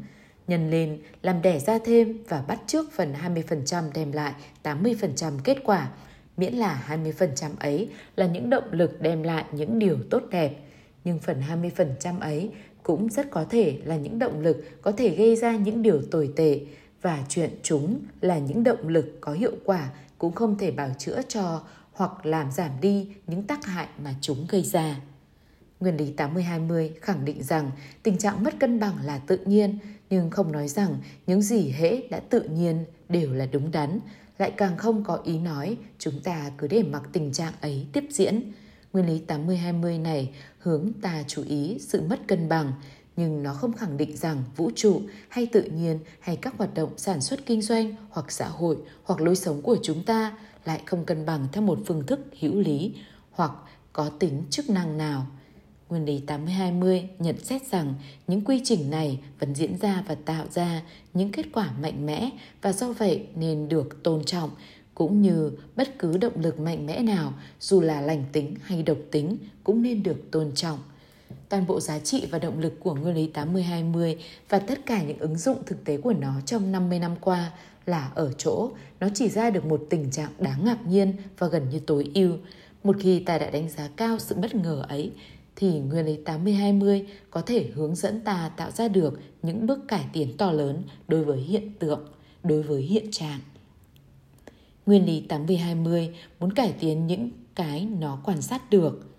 Nhân 0.48 0.72
lên, 0.72 1.00
làm 1.22 1.42
đẻ 1.42 1.60
ra 1.60 1.80
thêm 1.86 2.24
và 2.28 2.42
bắt 2.48 2.60
trước 2.68 2.92
phần 2.92 3.14
20% 3.14 3.84
đem 3.94 4.12
lại 4.12 4.34
80% 4.64 5.40
kết 5.44 5.58
quả, 5.64 5.90
miễn 6.38 6.54
là 6.54 6.84
20% 6.88 7.50
ấy 7.60 7.90
là 8.16 8.28
những 8.28 8.50
động 8.50 8.72
lực 8.72 9.02
đem 9.02 9.24
lại 9.24 9.46
những 9.52 9.80
điều 9.80 9.98
tốt 10.10 10.24
đẹp. 10.32 10.56
Nhưng 11.04 11.20
phần 11.20 11.42
20% 11.50 12.20
ấy 12.20 12.50
cũng 12.90 13.10
rất 13.10 13.32
có 13.32 13.46
thể 13.50 13.78
là 13.86 13.96
những 13.96 14.20
động 14.20 14.40
lực 14.40 14.66
có 14.82 14.92
thể 14.92 15.16
gây 15.16 15.36
ra 15.36 15.56
những 15.58 15.82
điều 15.82 16.02
tồi 16.12 16.34
tệ 16.36 16.60
và 17.02 17.24
chuyện 17.30 17.50
chúng 17.64 18.00
là 18.22 18.38
những 18.38 18.64
động 18.64 18.88
lực 18.88 19.18
có 19.22 19.32
hiệu 19.32 19.52
quả 19.66 19.90
cũng 20.18 20.34
không 20.34 20.58
thể 20.58 20.72
bảo 20.72 20.90
chữa 20.98 21.22
cho 21.28 21.62
hoặc 21.92 22.26
làm 22.26 22.52
giảm 22.52 22.72
đi 22.82 23.08
những 23.28 23.44
tác 23.44 23.66
hại 23.66 23.88
mà 24.04 24.14
chúng 24.22 24.46
gây 24.50 24.62
ra. 24.64 25.02
Nguyên 25.80 25.98
lý 25.98 26.14
80-20 26.18 26.90
khẳng 27.02 27.26
định 27.26 27.44
rằng 27.44 27.72
tình 28.04 28.18
trạng 28.18 28.44
mất 28.44 28.60
cân 28.60 28.80
bằng 28.80 28.96
là 29.06 29.18
tự 29.18 29.38
nhiên, 29.46 29.78
nhưng 30.10 30.30
không 30.30 30.52
nói 30.52 30.68
rằng 30.68 30.98
những 31.28 31.42
gì 31.42 31.70
hễ 31.70 32.02
đã 32.10 32.20
tự 32.20 32.42
nhiên 32.42 32.86
đều 33.10 33.34
là 33.34 33.46
đúng 33.52 33.72
đắn, 33.72 34.00
lại 34.38 34.52
càng 34.58 34.78
không 34.78 35.04
có 35.04 35.22
ý 35.24 35.40
nói 35.40 35.78
chúng 36.00 36.20
ta 36.24 36.52
cứ 36.58 36.68
để 36.68 36.84
mặc 36.84 37.04
tình 37.14 37.32
trạng 37.32 37.54
ấy 37.62 37.88
tiếp 37.94 38.04
diễn. 38.10 38.52
Nguyên 38.94 39.08
lý 39.08 39.22
80-20 39.28 40.02
này 40.02 40.34
hướng 40.60 40.94
ta 41.02 41.24
chú 41.28 41.44
ý 41.44 41.78
sự 41.80 42.02
mất 42.02 42.20
cân 42.28 42.50
bằng, 42.50 42.74
nhưng 43.16 43.44
nó 43.44 43.54
không 43.54 43.74
khẳng 43.74 43.98
định 43.98 44.18
rằng 44.18 44.44
vũ 44.56 44.72
trụ 44.76 45.02
hay 45.30 45.46
tự 45.46 45.62
nhiên 45.62 46.00
hay 46.20 46.36
các 46.36 46.58
hoạt 46.58 46.74
động 46.74 46.90
sản 46.98 47.22
xuất 47.22 47.46
kinh 47.46 47.62
doanh 47.62 47.96
hoặc 48.10 48.32
xã 48.32 48.48
hội 48.48 48.78
hoặc 49.04 49.22
lối 49.22 49.36
sống 49.36 49.62
của 49.62 49.78
chúng 49.84 50.04
ta 50.04 50.38
lại 50.66 50.82
không 50.86 51.06
cân 51.06 51.26
bằng 51.26 51.48
theo 51.52 51.64
một 51.64 51.80
phương 51.86 52.06
thức 52.06 52.20
hữu 52.40 52.60
lý 52.60 52.96
hoặc 53.32 53.52
có 53.94 54.10
tính 54.10 54.44
chức 54.50 54.70
năng 54.70 54.98
nào. 54.98 55.28
Nguyên 55.90 56.06
lý 56.06 56.22
80-20 56.28 57.08
nhận 57.20 57.44
xét 57.44 57.62
rằng 57.72 57.94
những 58.28 58.46
quy 58.46 58.62
trình 58.64 58.90
này 58.90 59.20
vẫn 59.40 59.56
diễn 59.56 59.78
ra 59.78 60.04
và 60.08 60.16
tạo 60.16 60.46
ra 60.52 60.82
những 61.14 61.32
kết 61.32 61.46
quả 61.54 61.72
mạnh 61.82 62.06
mẽ 62.06 62.30
và 62.62 62.72
do 62.72 62.92
vậy 62.92 63.28
nên 63.36 63.70
được 63.70 64.04
tôn 64.04 64.24
trọng 64.24 64.50
cũng 65.00 65.22
như 65.22 65.52
bất 65.76 66.00
cứ 66.00 66.18
động 66.18 66.34
lực 66.36 66.60
mạnh 66.60 66.86
mẽ 66.86 67.00
nào 67.00 67.34
dù 67.60 67.82
là 67.82 68.02
lành 68.02 68.24
tính 68.32 68.56
hay 68.62 68.84
độc 68.84 68.98
tính 69.12 69.38
cũng 69.64 69.82
nên 69.82 70.04
được 70.04 70.32
tôn 70.32 70.52
trọng. 70.56 70.80
Toàn 71.50 71.68
bộ 71.68 71.80
giá 71.80 72.00
trị 72.00 72.28
và 72.32 72.40
động 72.40 72.60
lực 72.60 72.74
của 72.80 72.96
nguyên 72.96 73.16
lý 73.16 73.32
80-20 73.34 74.16
và 74.50 74.60
tất 74.60 74.86
cả 74.86 75.04
những 75.04 75.20
ứng 75.20 75.38
dụng 75.38 75.58
thực 75.66 75.84
tế 75.84 75.98
của 75.98 76.14
nó 76.14 76.34
trong 76.46 76.72
50 76.72 77.00
năm 77.00 77.16
qua 77.22 77.52
là 77.86 78.12
ở 78.16 78.32
chỗ 78.38 78.72
nó 79.00 79.08
chỉ 79.14 79.30
ra 79.30 79.50
được 79.50 79.66
một 79.66 79.86
tình 79.90 80.12
trạng 80.12 80.32
đáng 80.40 80.66
ngạc 80.66 80.88
nhiên 80.88 81.14
và 81.38 81.48
gần 81.48 81.70
như 81.70 81.80
tối 81.80 82.12
ưu. 82.16 82.34
Một 82.84 82.96
khi 83.00 83.20
ta 83.20 83.38
đã 83.38 83.50
đánh 83.50 83.70
giá 83.70 83.90
cao 83.96 84.20
sự 84.20 84.36
bất 84.36 84.56
ngờ 84.56 84.86
ấy, 84.90 85.12
thì 85.56 85.80
nguyên 85.80 86.06
lý 86.06 86.18
80-20 86.26 87.06
có 87.32 87.42
thể 87.42 87.70
hướng 87.74 87.96
dẫn 87.96 88.22
ta 88.22 88.52
tạo 88.58 88.72
ra 88.72 88.88
được 88.88 89.20
những 89.42 89.68
bước 89.68 89.80
cải 89.88 90.06
tiến 90.14 90.38
to 90.38 90.52
lớn 90.52 90.84
đối 91.08 91.24
với 91.24 91.40
hiện 91.40 91.74
tượng, 91.80 92.08
đối 92.44 92.62
với 92.62 92.82
hiện 92.82 93.12
trạng. 93.12 93.40
Nguyên 94.90 95.06
lý 95.06 95.24
80-20 95.30 96.10
muốn 96.40 96.54
cải 96.54 96.74
tiến 96.80 97.08
những 97.08 97.30
cái 97.56 97.88
nó 98.00 98.20
quan 98.24 98.42
sát 98.42 98.70
được. 98.70 99.18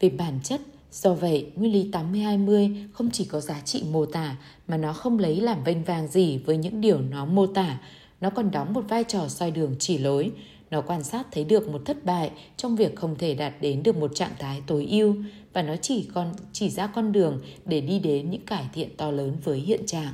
Về 0.00 0.08
bản 0.08 0.40
chất, 0.44 0.60
do 0.92 1.14
vậy 1.14 1.52
nguyên 1.54 1.72
lý 1.72 1.90
80-20 1.90 2.88
không 2.92 3.10
chỉ 3.10 3.24
có 3.24 3.40
giá 3.40 3.60
trị 3.60 3.84
mô 3.90 4.06
tả 4.06 4.36
mà 4.68 4.76
nó 4.76 4.92
không 4.92 5.18
lấy 5.18 5.40
làm 5.40 5.64
vênh 5.64 5.84
vang 5.84 6.08
gì 6.08 6.38
với 6.38 6.56
những 6.56 6.80
điều 6.80 7.00
nó 7.00 7.24
mô 7.24 7.46
tả, 7.46 7.80
nó 8.20 8.30
còn 8.30 8.50
đóng 8.50 8.72
một 8.72 8.84
vai 8.88 9.04
trò 9.04 9.28
soi 9.28 9.50
đường 9.50 9.74
chỉ 9.78 9.98
lối. 9.98 10.30
Nó 10.70 10.80
quan 10.80 11.02
sát 11.02 11.26
thấy 11.32 11.44
được 11.44 11.68
một 11.68 11.82
thất 11.84 12.04
bại 12.04 12.30
trong 12.56 12.76
việc 12.76 12.96
không 12.96 13.16
thể 13.18 13.34
đạt 13.34 13.54
đến 13.60 13.82
được 13.82 13.96
một 13.96 14.14
trạng 14.14 14.32
thái 14.38 14.62
tối 14.66 14.86
ưu 14.90 15.16
và 15.52 15.62
nó 15.62 15.76
chỉ 15.76 16.08
còn 16.14 16.32
chỉ 16.52 16.70
ra 16.70 16.86
con 16.86 17.12
đường 17.12 17.40
để 17.64 17.80
đi 17.80 17.98
đến 17.98 18.30
những 18.30 18.44
cải 18.46 18.64
thiện 18.72 18.96
to 18.96 19.10
lớn 19.10 19.36
với 19.44 19.58
hiện 19.58 19.86
trạng. 19.86 20.12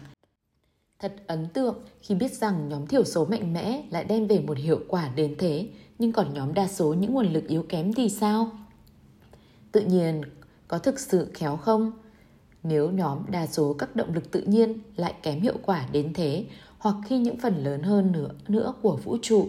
Thật 0.98 1.12
ấn 1.26 1.46
tượng 1.48 1.76
khi 2.04 2.14
biết 2.14 2.32
rằng 2.32 2.68
nhóm 2.68 2.86
thiểu 2.86 3.04
số 3.04 3.24
mạnh 3.24 3.52
mẽ 3.52 3.82
lại 3.90 4.04
đem 4.04 4.26
về 4.26 4.40
một 4.40 4.58
hiệu 4.58 4.80
quả 4.88 5.08
đến 5.16 5.34
thế, 5.38 5.68
nhưng 5.98 6.12
còn 6.12 6.34
nhóm 6.34 6.54
đa 6.54 6.68
số 6.68 6.94
những 6.94 7.14
nguồn 7.14 7.32
lực 7.32 7.48
yếu 7.48 7.62
kém 7.68 7.92
thì 7.92 8.08
sao? 8.08 8.50
Tự 9.72 9.80
nhiên, 9.80 10.22
có 10.68 10.78
thực 10.78 11.00
sự 11.00 11.30
khéo 11.34 11.56
không? 11.56 11.92
Nếu 12.62 12.90
nhóm 12.90 13.18
đa 13.30 13.46
số 13.46 13.72
các 13.72 13.96
động 13.96 14.14
lực 14.14 14.30
tự 14.30 14.40
nhiên 14.40 14.78
lại 14.96 15.14
kém 15.22 15.40
hiệu 15.40 15.54
quả 15.62 15.86
đến 15.92 16.12
thế, 16.14 16.44
hoặc 16.78 16.96
khi 17.06 17.18
những 17.18 17.38
phần 17.38 17.64
lớn 17.64 17.82
hơn 17.82 18.12
nữa, 18.12 18.30
nữa 18.48 18.74
của 18.82 18.96
vũ 18.96 19.16
trụ 19.22 19.48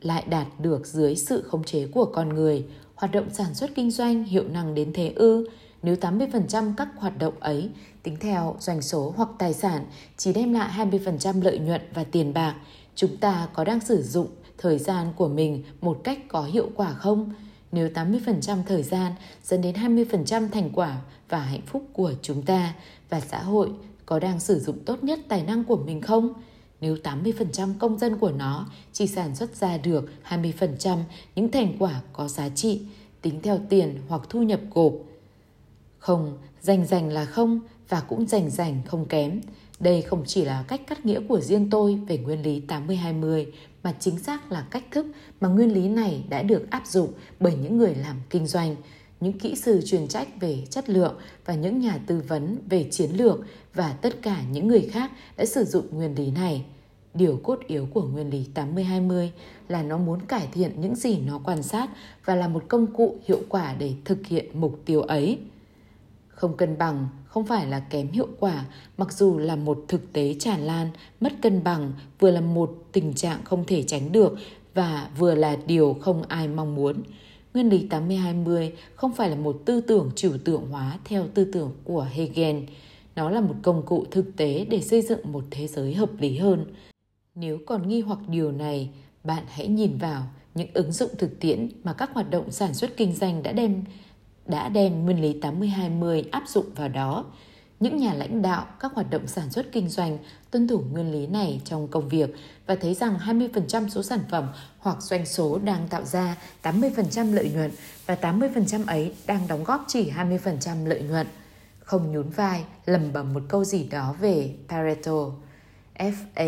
lại 0.00 0.24
đạt 0.30 0.46
được 0.58 0.86
dưới 0.86 1.16
sự 1.16 1.42
khống 1.42 1.64
chế 1.64 1.86
của 1.86 2.04
con 2.04 2.28
người, 2.28 2.66
hoạt 2.94 3.12
động 3.12 3.30
sản 3.32 3.54
xuất 3.54 3.74
kinh 3.74 3.90
doanh 3.90 4.24
hiệu 4.24 4.48
năng 4.48 4.74
đến 4.74 4.92
thế 4.94 5.12
ư? 5.16 5.46
Nếu 5.82 5.94
80% 5.94 6.72
các 6.76 6.88
hoạt 6.96 7.18
động 7.18 7.34
ấy 7.40 7.70
tính 8.08 8.16
theo 8.20 8.56
doanh 8.60 8.82
số 8.82 9.14
hoặc 9.16 9.28
tài 9.38 9.54
sản 9.54 9.84
chỉ 10.16 10.32
đem 10.32 10.52
lại 10.52 10.88
20% 10.90 11.42
lợi 11.42 11.58
nhuận 11.58 11.80
và 11.94 12.04
tiền 12.04 12.34
bạc, 12.34 12.54
chúng 12.94 13.16
ta 13.16 13.48
có 13.52 13.64
đang 13.64 13.80
sử 13.80 14.02
dụng 14.02 14.26
thời 14.58 14.78
gian 14.78 15.12
của 15.16 15.28
mình 15.28 15.62
một 15.80 16.00
cách 16.04 16.18
có 16.28 16.42
hiệu 16.42 16.70
quả 16.74 16.92
không? 16.92 17.32
Nếu 17.72 17.88
80% 17.88 18.62
thời 18.66 18.82
gian 18.82 19.12
dẫn 19.44 19.62
đến 19.62 19.74
20% 19.74 20.48
thành 20.48 20.70
quả 20.72 20.96
và 21.28 21.38
hạnh 21.38 21.66
phúc 21.66 21.84
của 21.92 22.12
chúng 22.22 22.42
ta 22.42 22.74
và 23.10 23.20
xã 23.20 23.42
hội 23.42 23.70
có 24.06 24.18
đang 24.18 24.40
sử 24.40 24.60
dụng 24.60 24.78
tốt 24.84 25.04
nhất 25.04 25.18
tài 25.28 25.42
năng 25.42 25.64
của 25.64 25.76
mình 25.76 26.00
không? 26.00 26.32
Nếu 26.80 26.96
80% 27.04 27.74
công 27.78 27.98
dân 27.98 28.18
của 28.18 28.30
nó 28.30 28.66
chỉ 28.92 29.06
sản 29.06 29.36
xuất 29.36 29.56
ra 29.56 29.78
được 29.78 30.10
20% 30.28 30.98
những 31.34 31.50
thành 31.50 31.76
quả 31.78 32.00
có 32.12 32.28
giá 32.28 32.48
trị, 32.48 32.80
tính 33.22 33.40
theo 33.42 33.58
tiền 33.68 34.00
hoặc 34.08 34.22
thu 34.28 34.42
nhập 34.42 34.60
gộp. 34.74 34.92
Không, 35.98 36.38
dành 36.60 36.86
dành 36.86 37.08
là 37.08 37.24
không 37.24 37.60
và 37.88 38.00
cũng 38.00 38.26
rành 38.26 38.50
rành 38.50 38.82
không 38.86 39.06
kém. 39.06 39.40
Đây 39.80 40.02
không 40.02 40.22
chỉ 40.26 40.44
là 40.44 40.64
cách 40.68 40.80
cắt 40.86 41.06
nghĩa 41.06 41.20
của 41.28 41.40
riêng 41.40 41.70
tôi 41.70 41.98
về 42.08 42.18
nguyên 42.18 42.42
lý 42.42 42.62
80-20 42.68 43.46
mà 43.82 43.94
chính 44.00 44.18
xác 44.18 44.52
là 44.52 44.66
cách 44.70 44.84
thức 44.90 45.06
mà 45.40 45.48
nguyên 45.48 45.72
lý 45.72 45.88
này 45.88 46.24
đã 46.28 46.42
được 46.42 46.70
áp 46.70 46.86
dụng 46.86 47.12
bởi 47.40 47.56
những 47.62 47.78
người 47.78 47.94
làm 47.94 48.16
kinh 48.30 48.46
doanh, 48.46 48.76
những 49.20 49.38
kỹ 49.38 49.54
sư 49.54 49.82
chuyên 49.86 50.08
trách 50.08 50.28
về 50.40 50.62
chất 50.70 50.90
lượng 50.90 51.14
và 51.44 51.54
những 51.54 51.80
nhà 51.80 51.98
tư 52.06 52.22
vấn 52.28 52.58
về 52.68 52.88
chiến 52.90 53.10
lược 53.10 53.40
và 53.74 53.92
tất 53.92 54.22
cả 54.22 54.42
những 54.52 54.68
người 54.68 54.88
khác 54.92 55.10
đã 55.36 55.44
sử 55.44 55.64
dụng 55.64 55.86
nguyên 55.90 56.14
lý 56.14 56.30
này. 56.30 56.64
Điều 57.14 57.40
cốt 57.42 57.58
yếu 57.66 57.86
của 57.94 58.02
nguyên 58.02 58.30
lý 58.30 58.46
80-20 58.54 59.28
là 59.68 59.82
nó 59.82 59.98
muốn 59.98 60.20
cải 60.26 60.48
thiện 60.52 60.80
những 60.80 60.94
gì 60.94 61.18
nó 61.18 61.40
quan 61.44 61.62
sát 61.62 61.90
và 62.24 62.34
là 62.34 62.48
một 62.48 62.64
công 62.68 62.86
cụ 62.86 63.16
hiệu 63.24 63.40
quả 63.48 63.74
để 63.78 63.92
thực 64.04 64.26
hiện 64.26 64.60
mục 64.60 64.80
tiêu 64.84 65.02
ấy. 65.02 65.38
Không 66.28 66.56
cân 66.56 66.78
bằng 66.78 67.08
không 67.38 67.46
phải 67.46 67.66
là 67.66 67.80
kém 67.80 68.08
hiệu 68.08 68.28
quả, 68.40 68.64
mặc 68.96 69.12
dù 69.12 69.38
là 69.38 69.56
một 69.56 69.84
thực 69.88 70.12
tế 70.12 70.34
tràn 70.38 70.60
lan, 70.60 70.88
mất 71.20 71.32
cân 71.42 71.64
bằng 71.64 71.92
vừa 72.18 72.30
là 72.30 72.40
một 72.40 72.84
tình 72.92 73.14
trạng 73.14 73.44
không 73.44 73.64
thể 73.64 73.82
tránh 73.82 74.12
được 74.12 74.36
và 74.74 75.10
vừa 75.18 75.34
là 75.34 75.56
điều 75.66 75.96
không 76.00 76.22
ai 76.28 76.48
mong 76.48 76.74
muốn. 76.74 77.02
Nguyên 77.54 77.68
lý 77.68 77.86
80-20 77.90 78.70
không 78.94 79.12
phải 79.12 79.30
là 79.30 79.36
một 79.36 79.62
tư 79.64 79.80
tưởng 79.80 80.10
trừu 80.16 80.32
tượng 80.44 80.66
hóa 80.70 80.98
theo 81.04 81.26
tư 81.34 81.44
tưởng 81.52 81.70
của 81.84 82.06
Hegel. 82.12 82.56
Nó 83.16 83.30
là 83.30 83.40
một 83.40 83.54
công 83.62 83.82
cụ 83.86 84.04
thực 84.10 84.36
tế 84.36 84.66
để 84.70 84.80
xây 84.80 85.02
dựng 85.02 85.32
một 85.32 85.44
thế 85.50 85.66
giới 85.66 85.94
hợp 85.94 86.10
lý 86.20 86.38
hơn. 86.38 86.64
Nếu 87.34 87.58
còn 87.66 87.88
nghi 87.88 88.00
hoặc 88.00 88.18
điều 88.28 88.52
này, 88.52 88.90
bạn 89.24 89.44
hãy 89.48 89.68
nhìn 89.68 89.98
vào 89.98 90.22
những 90.54 90.68
ứng 90.74 90.92
dụng 90.92 91.10
thực 91.18 91.40
tiễn 91.40 91.68
mà 91.84 91.92
các 91.92 92.10
hoạt 92.14 92.30
động 92.30 92.50
sản 92.50 92.74
xuất 92.74 92.96
kinh 92.96 93.12
doanh 93.12 93.42
đã 93.42 93.52
đem 93.52 93.84
đã 94.48 94.68
đem 94.68 95.04
nguyên 95.04 95.22
lý 95.22 95.40
80-20 95.40 96.24
áp 96.30 96.42
dụng 96.46 96.66
vào 96.74 96.88
đó. 96.88 97.24
Những 97.80 97.96
nhà 97.96 98.14
lãnh 98.14 98.42
đạo 98.42 98.66
các 98.80 98.92
hoạt 98.94 99.10
động 99.10 99.26
sản 99.26 99.50
xuất 99.50 99.72
kinh 99.72 99.88
doanh 99.88 100.18
tuân 100.50 100.68
thủ 100.68 100.82
nguyên 100.92 101.12
lý 101.12 101.26
này 101.26 101.60
trong 101.64 101.88
công 101.88 102.08
việc 102.08 102.30
và 102.66 102.74
thấy 102.74 102.94
rằng 102.94 103.18
20% 103.18 103.88
số 103.88 104.02
sản 104.02 104.20
phẩm 104.30 104.48
hoặc 104.78 105.02
doanh 105.02 105.26
số 105.26 105.58
đang 105.58 105.88
tạo 105.88 106.04
ra 106.04 106.36
80% 106.62 107.34
lợi 107.34 107.50
nhuận 107.54 107.70
và 108.06 108.16
80% 108.22 108.86
ấy 108.86 109.12
đang 109.26 109.48
đóng 109.48 109.64
góp 109.64 109.84
chỉ 109.88 110.10
20% 110.10 110.86
lợi 110.86 111.02
nhuận. 111.02 111.26
Không 111.80 112.12
nhún 112.12 112.30
vai, 112.30 112.64
lầm 112.86 113.12
bầm 113.12 113.34
một 113.34 113.42
câu 113.48 113.64
gì 113.64 113.84
đó 113.84 114.14
về 114.20 114.54
Pareto, 114.68 115.30
F.A. 115.94 116.46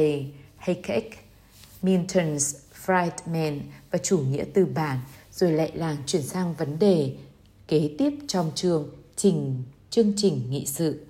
Hayek, 0.57 1.11
Milton's 1.83 2.55
Friedman 2.87 3.61
và 3.91 3.99
chủ 3.99 4.19
nghĩa 4.19 4.45
tư 4.55 4.67
bản, 4.75 4.99
rồi 5.33 5.53
lại 5.53 5.71
làng 5.75 5.97
chuyển 6.07 6.23
sang 6.23 6.55
vấn 6.55 6.79
đề 6.79 7.17
kế 7.71 7.91
tiếp 7.99 8.11
trong 8.29 8.51
trường 8.55 8.89
trình 9.17 9.63
chương 9.91 10.13
trình 10.17 10.51
nghị 10.51 10.67
sự. 10.67 11.07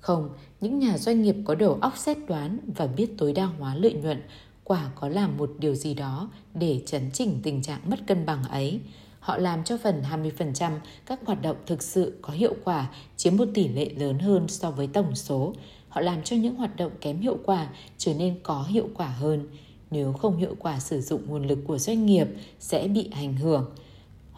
Không, 0.00 0.30
những 0.60 0.78
nhà 0.78 0.98
doanh 0.98 1.22
nghiệp 1.22 1.36
có 1.44 1.54
đầu 1.54 1.78
óc 1.80 1.92
xét 1.96 2.18
đoán 2.28 2.58
và 2.76 2.86
biết 2.86 3.10
tối 3.18 3.32
đa 3.32 3.44
hóa 3.44 3.74
lợi 3.74 3.92
nhuận 3.92 4.22
quả 4.64 4.90
có 4.94 5.08
làm 5.08 5.36
một 5.36 5.50
điều 5.58 5.74
gì 5.74 5.94
đó 5.94 6.30
để 6.54 6.82
chấn 6.86 7.10
chỉnh 7.12 7.40
tình 7.42 7.62
trạng 7.62 7.80
mất 7.90 7.96
cân 8.06 8.26
bằng 8.26 8.44
ấy. 8.44 8.80
Họ 9.20 9.38
làm 9.38 9.64
cho 9.64 9.78
phần 9.82 10.02
20% 10.38 10.72
các 11.06 11.20
hoạt 11.26 11.42
động 11.42 11.56
thực 11.66 11.82
sự 11.82 12.18
có 12.22 12.32
hiệu 12.32 12.54
quả 12.64 12.90
chiếm 13.16 13.36
một 13.36 13.48
tỷ 13.54 13.68
lệ 13.68 13.90
lớn 13.96 14.18
hơn 14.18 14.48
so 14.48 14.70
với 14.70 14.86
tổng 14.86 15.14
số. 15.14 15.54
Họ 15.88 16.00
làm 16.00 16.22
cho 16.22 16.36
những 16.36 16.54
hoạt 16.54 16.76
động 16.76 16.92
kém 17.00 17.20
hiệu 17.20 17.38
quả 17.44 17.68
trở 17.98 18.14
nên 18.14 18.38
có 18.42 18.62
hiệu 18.68 18.88
quả 18.94 19.08
hơn. 19.08 19.48
Nếu 19.90 20.12
không 20.12 20.36
hiệu 20.36 20.54
quả 20.58 20.80
sử 20.80 21.00
dụng 21.00 21.22
nguồn 21.26 21.46
lực 21.46 21.58
của 21.66 21.78
doanh 21.78 22.06
nghiệp 22.06 22.26
sẽ 22.60 22.88
bị 22.88 23.08
ảnh 23.12 23.36
hưởng. 23.36 23.70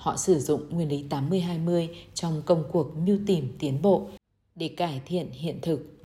Họ 0.02 0.16
sử 0.16 0.38
dụng 0.38 0.62
nguyên 0.70 0.88
lý 0.88 1.04
80-20 1.10 1.88
trong 2.14 2.42
công 2.46 2.64
cuộc 2.72 2.96
mưu 2.96 3.18
tìm 3.26 3.48
tiến 3.58 3.82
bộ 3.82 4.06
để 4.54 4.68
cải 4.68 5.00
thiện 5.06 5.30
hiện 5.32 5.58
thực. 5.62 6.00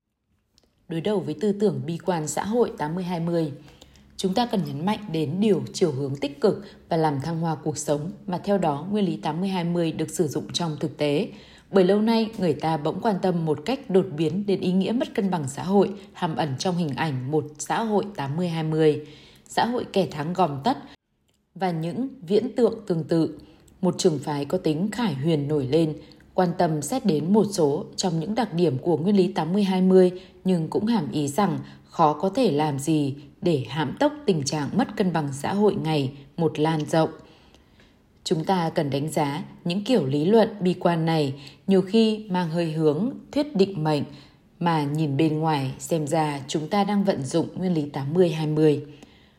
Đối 0.88 1.00
đầu 1.00 1.20
với 1.20 1.36
tư 1.40 1.52
tưởng 1.52 1.80
bi 1.86 1.98
quan 1.98 2.28
xã 2.28 2.44
hội 2.44 2.72
80-20, 2.78 3.50
chúng 4.16 4.34
ta 4.34 4.46
cần 4.46 4.60
nhấn 4.66 4.86
mạnh 4.86 4.98
đến 5.12 5.36
điều 5.40 5.62
chiều 5.72 5.92
hướng 5.92 6.16
tích 6.16 6.40
cực 6.40 6.64
và 6.88 6.96
làm 6.96 7.20
thăng 7.20 7.40
hoa 7.40 7.54
cuộc 7.54 7.78
sống 7.78 8.10
mà 8.26 8.38
theo 8.38 8.58
đó 8.58 8.86
nguyên 8.90 9.04
lý 9.04 9.18
80-20 9.22 9.96
được 9.96 10.10
sử 10.10 10.28
dụng 10.28 10.52
trong 10.52 10.76
thực 10.80 10.96
tế. 10.96 11.28
Bởi 11.70 11.84
lâu 11.84 12.00
nay, 12.00 12.30
người 12.38 12.52
ta 12.52 12.76
bỗng 12.76 13.00
quan 13.00 13.16
tâm 13.22 13.44
một 13.44 13.58
cách 13.64 13.90
đột 13.90 14.06
biến 14.16 14.46
đến 14.46 14.60
ý 14.60 14.72
nghĩa 14.72 14.92
mất 14.92 15.14
cân 15.14 15.30
bằng 15.30 15.48
xã 15.48 15.62
hội 15.62 15.90
hàm 16.12 16.36
ẩn 16.36 16.54
trong 16.58 16.76
hình 16.76 16.94
ảnh 16.96 17.30
một 17.30 17.44
xã 17.58 17.84
hội 17.84 18.04
80-20, 18.16 19.04
xã 19.48 19.66
hội 19.66 19.86
kẻ 19.92 20.08
thắng 20.10 20.32
gom 20.32 20.60
tất 20.64 20.78
và 21.54 21.70
những 21.70 22.08
viễn 22.22 22.56
tượng 22.56 22.74
tương 22.86 23.04
tự. 23.04 23.38
Một 23.80 23.94
trường 23.98 24.18
phái 24.18 24.44
có 24.44 24.58
tính 24.58 24.88
khải 24.92 25.14
huyền 25.14 25.48
nổi 25.48 25.66
lên, 25.66 25.94
quan 26.34 26.48
tâm 26.58 26.82
xét 26.82 27.06
đến 27.06 27.32
một 27.32 27.46
số 27.50 27.84
trong 27.96 28.20
những 28.20 28.34
đặc 28.34 28.54
điểm 28.54 28.78
của 28.78 28.96
nguyên 28.96 29.16
lý 29.16 29.32
80-20 29.34 30.10
nhưng 30.44 30.68
cũng 30.68 30.86
hàm 30.86 31.12
ý 31.12 31.28
rằng 31.28 31.58
khó 31.84 32.12
có 32.12 32.28
thể 32.28 32.52
làm 32.52 32.78
gì 32.78 33.14
để 33.42 33.64
hãm 33.68 33.96
tốc 34.00 34.12
tình 34.26 34.42
trạng 34.42 34.68
mất 34.76 34.96
cân 34.96 35.12
bằng 35.12 35.28
xã 35.32 35.54
hội 35.54 35.74
ngày 35.74 36.12
một 36.36 36.58
lan 36.58 36.80
rộng. 36.90 37.10
Chúng 38.24 38.44
ta 38.44 38.70
cần 38.70 38.90
đánh 38.90 39.08
giá 39.08 39.44
những 39.64 39.84
kiểu 39.84 40.06
lý 40.06 40.24
luận 40.24 40.48
bi 40.60 40.74
quan 40.74 41.06
này 41.06 41.34
nhiều 41.66 41.82
khi 41.82 42.26
mang 42.30 42.50
hơi 42.50 42.72
hướng 42.72 43.10
thuyết 43.32 43.56
định 43.56 43.84
mệnh 43.84 44.02
mà 44.60 44.84
nhìn 44.84 45.16
bên 45.16 45.38
ngoài 45.38 45.70
xem 45.78 46.06
ra 46.06 46.40
chúng 46.48 46.68
ta 46.68 46.84
đang 46.84 47.04
vận 47.04 47.22
dụng 47.22 47.48
nguyên 47.54 47.74
lý 47.74 47.90
80-20. 48.14 48.80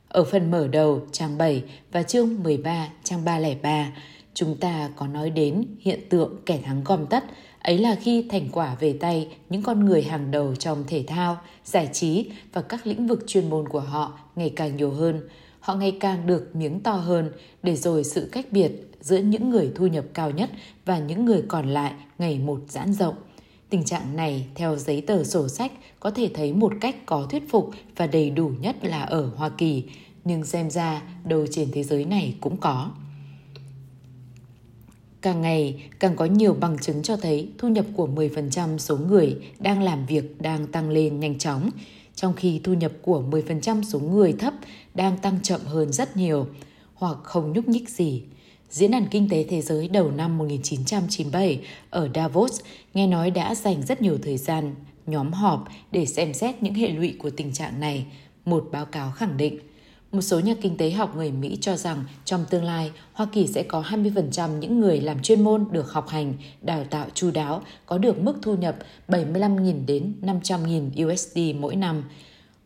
Ở 0.10 0.24
phần 0.24 0.52
mở 0.52 0.68
đầu 0.68 1.02
trang 1.12 1.38
7 1.38 1.64
và 1.92 2.04
chương 2.04 2.44
13 2.44 2.88
trang 3.04 3.26
303, 3.26 3.92
chúng 4.38 4.58
ta 4.58 4.90
có 4.96 5.08
nói 5.08 5.30
đến 5.30 5.66
hiện 5.80 6.00
tượng 6.10 6.36
kẻ 6.46 6.60
thắng 6.64 6.84
gom 6.84 7.06
tất– 7.06 7.24
Ấy 7.68 7.78
là 7.78 7.96
khi 7.96 8.26
thành 8.30 8.50
quả 8.52 8.76
về 8.80 8.94
tay 8.94 9.28
những 9.50 9.64
con 9.64 9.86
người 9.86 10.04
hàng 10.04 10.32
đầu 10.32 10.56
trong 10.56 10.84
thể 10.88 11.04
thao, 11.08 11.38
giải 11.66 11.90
trí 11.94 12.32
và 12.54 12.62
các 12.62 12.88
lĩnh 12.88 13.08
vực 13.08 13.24
chuyên 13.28 13.50
môn 13.50 13.70
của 13.70 13.80
họ 13.80 14.20
ngày 14.36 14.54
càng 14.56 14.76
nhiều 14.76 14.92
hơn. 14.92 15.22
Họ 15.60 15.76
ngày 15.76 15.98
càng 16.00 16.28
được 16.28 16.56
miếng 16.56 16.80
to 16.80 16.92
hơn 16.92 17.32
để 17.64 17.76
rồi 17.76 18.04
sự 18.04 18.30
cách 18.32 18.46
biệt 18.52 18.72
giữa 19.02 19.18
những 19.18 19.50
người 19.50 19.72
thu 19.76 19.88
nhập 19.88 20.06
cao 20.14 20.32
nhất 20.32 20.50
và 20.86 21.00
những 21.00 21.26
người 21.26 21.44
còn 21.48 21.70
lại 21.70 21.94
ngày 22.18 22.40
một 22.40 22.60
giãn 22.70 22.94
rộng. 22.94 23.16
Tình 23.70 23.84
trạng 23.84 24.16
này 24.16 24.48
theo 24.56 24.76
giấy 24.76 25.02
tờ 25.02 25.24
sổ 25.24 25.48
sách 25.48 25.72
có 26.00 26.12
thể 26.12 26.30
thấy 26.34 26.54
một 26.54 26.74
cách 26.82 26.96
có 27.06 27.28
thuyết 27.30 27.50
phục 27.50 27.72
và 27.96 28.08
đầy 28.08 28.30
đủ 28.30 28.52
nhất 28.62 28.76
là 28.82 29.04
ở 29.04 29.30
Hoa 29.36 29.50
Kỳ, 29.50 29.84
nhưng 30.24 30.46
xem 30.46 30.70
ra 30.70 31.02
đâu 31.26 31.46
trên 31.52 31.70
thế 31.74 31.84
giới 31.84 32.06
này 32.06 32.36
cũng 32.42 32.58
có. 32.58 32.90
Càng 35.22 35.42
ngày, 35.42 35.84
càng 36.00 36.16
có 36.16 36.26
nhiều 36.26 36.54
bằng 36.54 36.78
chứng 36.78 37.04
cho 37.04 37.18
thấy 37.18 37.50
thu 37.58 37.68
nhập 37.68 37.86
của 37.96 38.08
10% 38.08 38.78
số 38.78 38.98
người 38.98 39.36
đang 39.60 39.82
làm 39.82 40.06
việc 40.06 40.42
đang 40.42 40.68
tăng 40.68 40.90
lên 40.90 41.20
nhanh 41.20 41.38
chóng, 41.38 41.70
trong 42.16 42.34
khi 42.34 42.62
thu 42.64 42.74
nhập 42.74 42.92
của 43.02 43.24
10% 43.32 43.84
số 43.84 44.00
người 44.00 44.34
thấp 44.34 44.54
đang 44.94 45.18
tăng 45.18 45.40
chậm 45.44 45.62
hơn 45.66 45.94
rất 45.94 46.18
nhiều 46.18 46.48
hoặc 46.94 47.18
không 47.24 47.54
nhúc 47.54 47.68
nhích 47.68 47.90
gì. 47.90 48.24
Diễn 48.70 48.92
đàn 48.92 49.08
Kinh 49.12 49.30
tế 49.30 49.44
Thế 49.44 49.62
giới 49.62 49.88
đầu 49.88 50.12
năm 50.12 50.38
1997 50.38 51.62
ở 51.90 52.10
Davos 52.16 52.60
nghe 52.94 53.08
nói 53.08 53.32
đã 53.32 53.56
dành 53.56 53.82
rất 53.82 54.02
nhiều 54.02 54.18
thời 54.24 54.38
gian 54.38 54.76
nhóm 55.06 55.34
họp 55.34 55.68
để 55.92 56.06
xem 56.06 56.34
xét 56.34 56.64
những 56.64 56.74
hệ 56.74 56.90
lụy 56.90 57.16
của 57.20 57.30
tình 57.30 57.54
trạng 57.54 57.80
này, 57.80 58.06
một 58.46 58.70
báo 58.72 58.86
cáo 58.86 59.12
khẳng 59.12 59.38
định– 59.38 59.60
một 60.12 60.22
số 60.22 60.40
nhà 60.40 60.54
kinh 60.62 60.78
tế 60.78 60.92
học 60.92 61.16
người 61.16 61.32
Mỹ 61.32 61.58
cho 61.62 61.76
rằng 61.76 62.04
trong 62.26 62.46
tương 62.50 62.64
lai, 62.64 62.92
Hoa 63.14 63.28
Kỳ 63.32 63.48
sẽ 63.48 63.64
có 63.64 63.82
20% 63.82 64.58
những 64.58 64.80
người 64.80 65.02
làm 65.02 65.22
chuyên 65.22 65.44
môn 65.44 65.66
được 65.72 65.92
học 65.92 66.08
hành, 66.08 66.34
đào 66.62 66.84
tạo 66.90 67.08
chu 67.14 67.32
đáo, 67.32 67.62
có 67.86 67.98
được 67.98 68.20
mức 68.20 68.36
thu 68.42 68.56
nhập 68.56 68.76
75.000 69.08 69.86
đến 69.86 70.14
500.000 70.22 71.14
USD 71.14 71.40
mỗi 71.60 71.76
năm. 71.76 72.04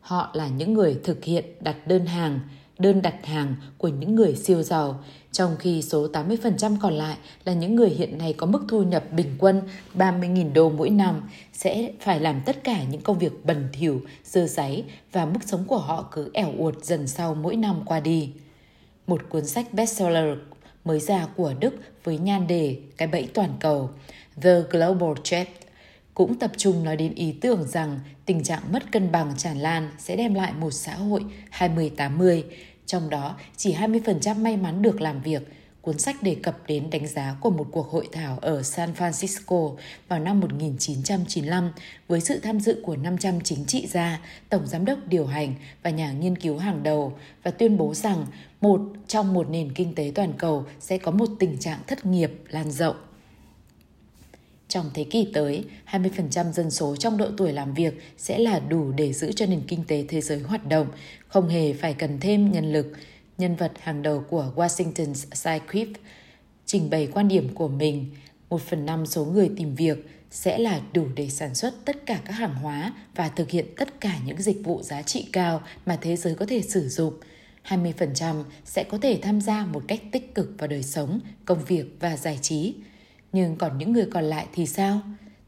Họ 0.00 0.30
là 0.34 0.48
những 0.48 0.74
người 0.74 1.00
thực 1.04 1.24
hiện 1.24 1.44
đặt 1.60 1.86
đơn 1.86 2.06
hàng, 2.06 2.40
đơn 2.82 3.02
đặt 3.02 3.26
hàng 3.26 3.54
của 3.78 3.88
những 3.88 4.14
người 4.14 4.36
siêu 4.36 4.62
giàu, 4.62 5.04
trong 5.32 5.56
khi 5.58 5.82
số 5.82 6.08
80% 6.12 6.76
còn 6.80 6.92
lại 6.92 7.16
là 7.44 7.52
những 7.52 7.76
người 7.76 7.90
hiện 7.90 8.18
nay 8.18 8.32
có 8.32 8.46
mức 8.46 8.64
thu 8.68 8.82
nhập 8.82 9.04
bình 9.12 9.36
quân 9.38 9.62
30.000 9.94 10.52
đô 10.52 10.70
mỗi 10.70 10.90
năm 10.90 11.28
sẽ 11.52 11.92
phải 12.00 12.20
làm 12.20 12.40
tất 12.46 12.64
cả 12.64 12.82
những 12.82 13.00
công 13.00 13.18
việc 13.18 13.44
bẩn 13.44 13.68
thỉu, 13.72 14.00
dơ 14.24 14.46
giấy 14.46 14.84
và 15.12 15.26
mức 15.26 15.40
sống 15.46 15.64
của 15.64 15.78
họ 15.78 16.08
cứ 16.12 16.30
ẻo 16.32 16.52
uột 16.58 16.84
dần 16.84 17.06
sau 17.06 17.34
mỗi 17.34 17.56
năm 17.56 17.82
qua 17.84 18.00
đi. 18.00 18.30
Một 19.06 19.20
cuốn 19.28 19.46
sách 19.46 19.72
bestseller 19.72 20.38
mới 20.84 21.00
ra 21.00 21.26
của 21.36 21.54
Đức 21.60 21.74
với 22.04 22.18
nhan 22.18 22.46
đề 22.46 22.76
Cái 22.96 23.08
bẫy 23.08 23.28
toàn 23.34 23.50
cầu, 23.60 23.90
The 24.42 24.60
Global 24.70 25.12
Trap 25.22 25.48
cũng 26.14 26.38
tập 26.38 26.50
trung 26.56 26.84
nói 26.84 26.96
đến 26.96 27.14
ý 27.14 27.32
tưởng 27.40 27.68
rằng 27.68 28.00
tình 28.26 28.42
trạng 28.42 28.72
mất 28.72 28.92
cân 28.92 29.12
bằng 29.12 29.32
tràn 29.36 29.58
lan 29.58 29.90
sẽ 29.98 30.16
đem 30.16 30.34
lại 30.34 30.52
một 30.60 30.70
xã 30.70 30.94
hội 30.94 31.24
2080 31.50 32.44
trong 32.86 33.10
đó 33.10 33.36
chỉ 33.56 33.74
20% 33.74 34.36
may 34.36 34.56
mắn 34.56 34.82
được 34.82 35.00
làm 35.00 35.22
việc. 35.22 35.42
Cuốn 35.80 35.98
sách 35.98 36.22
đề 36.22 36.36
cập 36.42 36.58
đến 36.66 36.90
đánh 36.90 37.06
giá 37.06 37.36
của 37.40 37.50
một 37.50 37.66
cuộc 37.72 37.90
hội 37.90 38.08
thảo 38.12 38.38
ở 38.40 38.62
San 38.62 38.92
Francisco 38.98 39.76
vào 40.08 40.18
năm 40.18 40.40
1995 40.40 41.72
với 42.08 42.20
sự 42.20 42.38
tham 42.38 42.60
dự 42.60 42.82
của 42.84 42.96
500 42.96 43.40
chính 43.40 43.64
trị 43.64 43.86
gia, 43.86 44.20
tổng 44.48 44.66
giám 44.66 44.84
đốc 44.84 44.98
điều 45.06 45.26
hành 45.26 45.54
và 45.82 45.90
nhà 45.90 46.12
nghiên 46.12 46.36
cứu 46.36 46.58
hàng 46.58 46.82
đầu 46.82 47.12
và 47.42 47.50
tuyên 47.50 47.76
bố 47.76 47.94
rằng 47.94 48.26
một 48.60 48.80
trong 49.08 49.34
một 49.34 49.50
nền 49.50 49.72
kinh 49.72 49.94
tế 49.94 50.12
toàn 50.14 50.32
cầu 50.38 50.64
sẽ 50.80 50.98
có 50.98 51.10
một 51.10 51.28
tình 51.38 51.58
trạng 51.58 51.78
thất 51.86 52.06
nghiệp 52.06 52.32
lan 52.48 52.70
rộng. 52.70 52.96
Trong 54.72 54.90
thế 54.94 55.04
kỷ 55.04 55.28
tới, 55.32 55.64
20% 55.90 56.52
dân 56.52 56.70
số 56.70 56.96
trong 56.96 57.16
độ 57.16 57.26
tuổi 57.36 57.52
làm 57.52 57.74
việc 57.74 57.94
sẽ 58.18 58.38
là 58.38 58.58
đủ 58.58 58.92
để 58.92 59.12
giữ 59.12 59.32
cho 59.32 59.46
nền 59.46 59.62
kinh 59.68 59.84
tế 59.84 60.04
thế 60.08 60.20
giới 60.20 60.38
hoạt 60.38 60.68
động, 60.68 60.86
không 61.28 61.48
hề 61.48 61.72
phải 61.72 61.94
cần 61.94 62.20
thêm 62.20 62.52
nhân 62.52 62.72
lực. 62.72 62.92
Nhân 63.38 63.56
vật 63.56 63.72
hàng 63.80 64.02
đầu 64.02 64.24
của 64.30 64.52
Washington 64.56 65.12
Skyquiff 65.12 65.94
trình 66.66 66.90
bày 66.90 67.08
quan 67.12 67.28
điểm 67.28 67.54
của 67.54 67.68
mình, 67.68 68.10
một 68.50 68.62
phần 68.62 68.86
năm 68.86 69.06
số 69.06 69.24
người 69.24 69.50
tìm 69.56 69.74
việc 69.74 69.98
sẽ 70.30 70.58
là 70.58 70.80
đủ 70.92 71.06
để 71.14 71.28
sản 71.28 71.54
xuất 71.54 71.74
tất 71.84 72.06
cả 72.06 72.20
các 72.24 72.32
hàng 72.32 72.54
hóa 72.54 72.92
và 73.14 73.28
thực 73.28 73.50
hiện 73.50 73.66
tất 73.76 74.00
cả 74.00 74.18
những 74.26 74.42
dịch 74.42 74.64
vụ 74.64 74.82
giá 74.82 75.02
trị 75.02 75.28
cao 75.32 75.62
mà 75.86 75.98
thế 76.00 76.16
giới 76.16 76.34
có 76.34 76.46
thể 76.46 76.62
sử 76.62 76.88
dụng. 76.88 77.14
20% 77.68 78.44
sẽ 78.64 78.84
có 78.84 78.98
thể 78.98 79.18
tham 79.22 79.40
gia 79.40 79.66
một 79.66 79.82
cách 79.88 80.00
tích 80.12 80.34
cực 80.34 80.54
vào 80.58 80.68
đời 80.68 80.82
sống, 80.82 81.20
công 81.44 81.64
việc 81.64 81.84
và 82.00 82.16
giải 82.16 82.38
trí. 82.42 82.74
Nhưng 83.32 83.56
còn 83.56 83.78
những 83.78 83.92
người 83.92 84.06
còn 84.10 84.24
lại 84.24 84.46
thì 84.54 84.66
sao? 84.66 85.00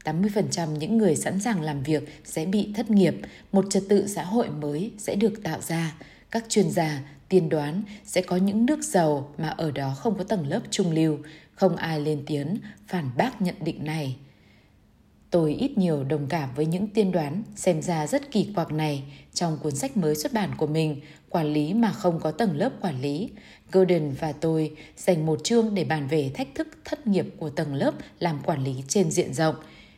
80% 0.03 0.77
những 0.77 0.97
người 0.97 1.15
sẵn 1.15 1.39
sàng 1.39 1.61
làm 1.61 1.83
việc 1.83 2.21
sẽ 2.23 2.45
bị 2.45 2.73
thất 2.75 2.91
nghiệp, 2.91 3.15
một 3.51 3.65
trật 3.69 3.83
tự 3.89 4.07
xã 4.07 4.23
hội 4.23 4.49
mới 4.49 4.91
sẽ 4.97 5.15
được 5.15 5.43
tạo 5.43 5.61
ra. 5.61 5.95
Các 6.31 6.45
chuyên 6.49 6.71
gia 6.71 7.01
tiên 7.29 7.49
đoán 7.49 7.83
sẽ 8.03 8.21
có 8.21 8.37
những 8.37 8.65
nước 8.65 8.83
giàu 8.83 9.33
mà 9.37 9.47
ở 9.47 9.71
đó 9.71 9.93
không 9.97 10.17
có 10.17 10.23
tầng 10.23 10.47
lớp 10.47 10.61
trung 10.71 10.91
lưu, 10.91 11.17
không 11.53 11.75
ai 11.75 11.99
lên 11.99 12.23
tiếng 12.25 12.57
phản 12.87 13.09
bác 13.17 13.41
nhận 13.41 13.55
định 13.59 13.83
này. 13.85 14.15
Tôi 15.29 15.53
ít 15.53 15.77
nhiều 15.77 16.03
đồng 16.03 16.27
cảm 16.27 16.49
với 16.55 16.65
những 16.65 16.87
tiên 16.87 17.11
đoán 17.11 17.43
xem 17.55 17.81
ra 17.81 18.07
rất 18.07 18.31
kỳ 18.31 18.51
quặc 18.55 18.71
này 18.71 19.03
trong 19.33 19.57
cuốn 19.57 19.75
sách 19.75 19.97
mới 19.97 20.15
xuất 20.15 20.33
bản 20.33 20.49
của 20.57 20.67
mình, 20.67 21.01
Quản 21.35 21.53
lý 21.53 21.73
mà 21.73 21.91
không 21.91 22.19
có 22.19 22.31
tầng 22.31 22.57
lớp 22.57 22.71
quản 22.81 23.01
lý. 23.01 23.29
Gordon 23.75 24.11
và 24.19 24.31
tôi 24.31 24.71
dành 24.97 25.25
một 25.25 25.43
chương 25.43 25.75
để 25.75 25.83
bàn 25.83 26.07
về 26.07 26.31
thách 26.33 26.47
thức 26.55 26.67
thất 26.85 27.07
nghiệp 27.07 27.25
của 27.37 27.49
tầng 27.49 27.73
lớp 27.73 27.93
làm 28.19 28.39
quản 28.45 28.63
lý 28.63 28.73
trên 28.87 29.11
diện 29.11 29.33
rộng. 29.33 29.55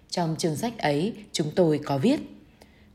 Trong 0.09 0.35
chương 0.37 0.55
sách 0.55 0.77
ấy, 0.77 1.13
chúng 1.31 1.51
tôi 1.55 1.79
có 1.85 1.97
viết 1.97 2.19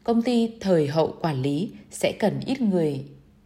Công 0.05 0.23
ty 0.23 0.51
thời 0.61 0.87
hậu 0.87 1.14
quản 1.21 1.42
lý 1.42 1.71
sẽ 1.90 2.12
cần 2.18 2.40
ít 2.47 2.61
người 2.61 3.05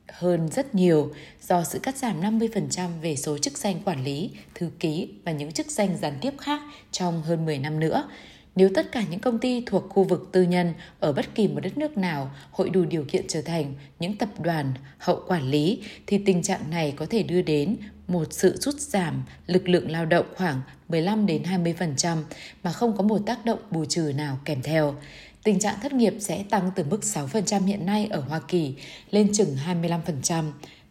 hơn 0.08 0.48
rất 0.48 0.74
nhiều 0.74 1.14
do 1.42 1.64
sự 1.64 1.78
cắt 1.78 1.96
giảm 1.96 2.20
50% 2.20 2.88
về 3.02 3.16
số 3.16 3.38
chức 3.38 3.58
danh 3.58 3.80
quản 3.84 4.04
lý, 4.04 4.30
thư 4.54 4.70
ký 4.80 5.08
và 5.24 5.32
những 5.32 5.52
chức 5.52 5.66
danh 5.70 5.96
gián 6.00 6.14
tiếp 6.20 6.34
khác 6.38 6.60
trong 6.92 7.22
hơn 7.22 7.44
10 7.46 7.58
năm 7.58 7.80
nữa. 7.80 8.08
Nếu 8.56 8.70
tất 8.74 8.92
cả 8.92 9.04
những 9.10 9.20
công 9.20 9.38
ty 9.38 9.62
thuộc 9.66 9.84
khu 9.88 10.04
vực 10.04 10.28
tư 10.32 10.42
nhân 10.42 10.74
ở 11.00 11.12
bất 11.12 11.34
kỳ 11.34 11.48
một 11.48 11.60
đất 11.60 11.78
nước 11.78 11.98
nào 11.98 12.30
hội 12.50 12.70
đủ 12.70 12.84
điều 12.84 13.04
kiện 13.04 13.24
trở 13.28 13.42
thành 13.42 13.74
những 13.98 14.16
tập 14.16 14.28
đoàn 14.40 14.72
hậu 14.98 15.22
quản 15.26 15.50
lý 15.50 15.82
thì 16.06 16.18
tình 16.18 16.42
trạng 16.42 16.70
này 16.70 16.92
có 16.96 17.06
thể 17.10 17.22
đưa 17.22 17.42
đến 17.42 17.76
một 18.08 18.32
sự 18.32 18.56
rút 18.56 18.74
giảm 18.80 19.22
lực 19.46 19.68
lượng 19.68 19.90
lao 19.90 20.06
động 20.06 20.26
khoảng 20.36 20.60
15 20.88 21.26
đến 21.26 21.42
20% 21.42 22.22
mà 22.62 22.72
không 22.72 22.96
có 22.96 23.02
một 23.02 23.18
tác 23.26 23.44
động 23.44 23.58
bù 23.70 23.84
trừ 23.84 24.12
nào 24.16 24.38
kèm 24.44 24.62
theo. 24.62 24.94
tình 25.42 25.58
trạng 25.58 25.80
thất 25.82 25.92
nghiệp 25.92 26.14
sẽ 26.20 26.44
tăng 26.50 26.70
từ 26.76 26.84
mức 26.84 27.00
6% 27.02 27.64
hiện 27.64 27.86
nay 27.86 28.08
ở 28.10 28.20
Hoa 28.20 28.40
Kỳ 28.48 28.74
lên 29.10 29.32
chừng 29.32 29.56
25% 29.66 30.44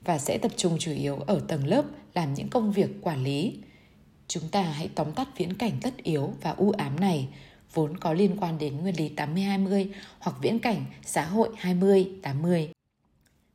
và 0.05 0.17
sẽ 0.17 0.37
tập 0.37 0.51
trung 0.57 0.77
chủ 0.79 0.91
yếu 0.91 1.15
ở 1.15 1.41
tầng 1.47 1.67
lớp 1.67 1.85
làm 2.13 2.33
những 2.33 2.49
công 2.49 2.71
việc 2.71 2.89
quản 3.01 3.23
lý. 3.23 3.53
Chúng 4.27 4.43
ta 4.51 4.61
hãy 4.61 4.89
tóm 4.95 5.11
tắt 5.11 5.27
viễn 5.37 5.53
cảnh 5.53 5.71
tất 5.81 5.97
yếu 5.97 6.33
và 6.41 6.51
u 6.51 6.71
ám 6.71 6.99
này, 6.99 7.27
vốn 7.75 7.97
có 7.97 8.13
liên 8.13 8.37
quan 8.39 8.57
đến 8.57 8.77
nguyên 8.77 8.97
lý 8.97 9.11
80-20 9.15 9.87
hoặc 10.19 10.35
viễn 10.41 10.59
cảnh 10.59 10.85
xã 11.05 11.25
hội 11.25 11.49
20-80. 11.61 12.67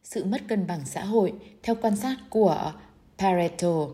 Sự 0.05 0.25
mất 0.25 0.41
cân 0.49 0.67
bằng 0.67 0.81
xã 0.85 1.05
hội, 1.05 1.33
theo 1.63 1.77
quan 1.83 1.97
sát 1.97 2.17
của 2.31 2.73
Pareto, 3.19 3.87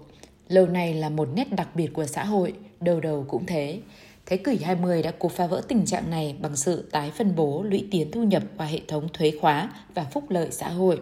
lâu 0.49 0.67
nay 0.67 0.95
là 0.95 1.09
một 1.09 1.29
nét 1.35 1.53
đặc 1.53 1.69
biệt 1.75 1.87
của 1.93 2.07
xã 2.07 2.25
hội, 2.25 2.55
đầu 2.81 3.01
đầu 3.01 3.25
cũng 3.29 3.47
thế. 3.47 3.81
Thế 4.27 4.37
kỷ 4.37 4.57
20 4.57 5.03
đã 5.03 5.12
cố 5.19 5.29
phá 5.29 5.47
vỡ 5.47 5.62
tình 5.69 5.85
trạng 5.87 6.11
này 6.11 6.37
bằng 6.41 6.57
sự 6.57 6.89
tái 6.93 7.11
phân 7.11 7.37
bố 7.37 7.62
lũy 7.62 7.89
tiến 7.91 8.11
thu 8.11 8.23
nhập 8.23 8.43
qua 8.57 8.67
hệ 8.67 8.81
thống 8.89 9.09
thuế 9.12 9.33
khóa 9.41 9.71
và 9.95 10.05
phúc 10.05 10.31
lợi 10.31 10.49
xã 10.51 10.69
hội. 10.69 11.01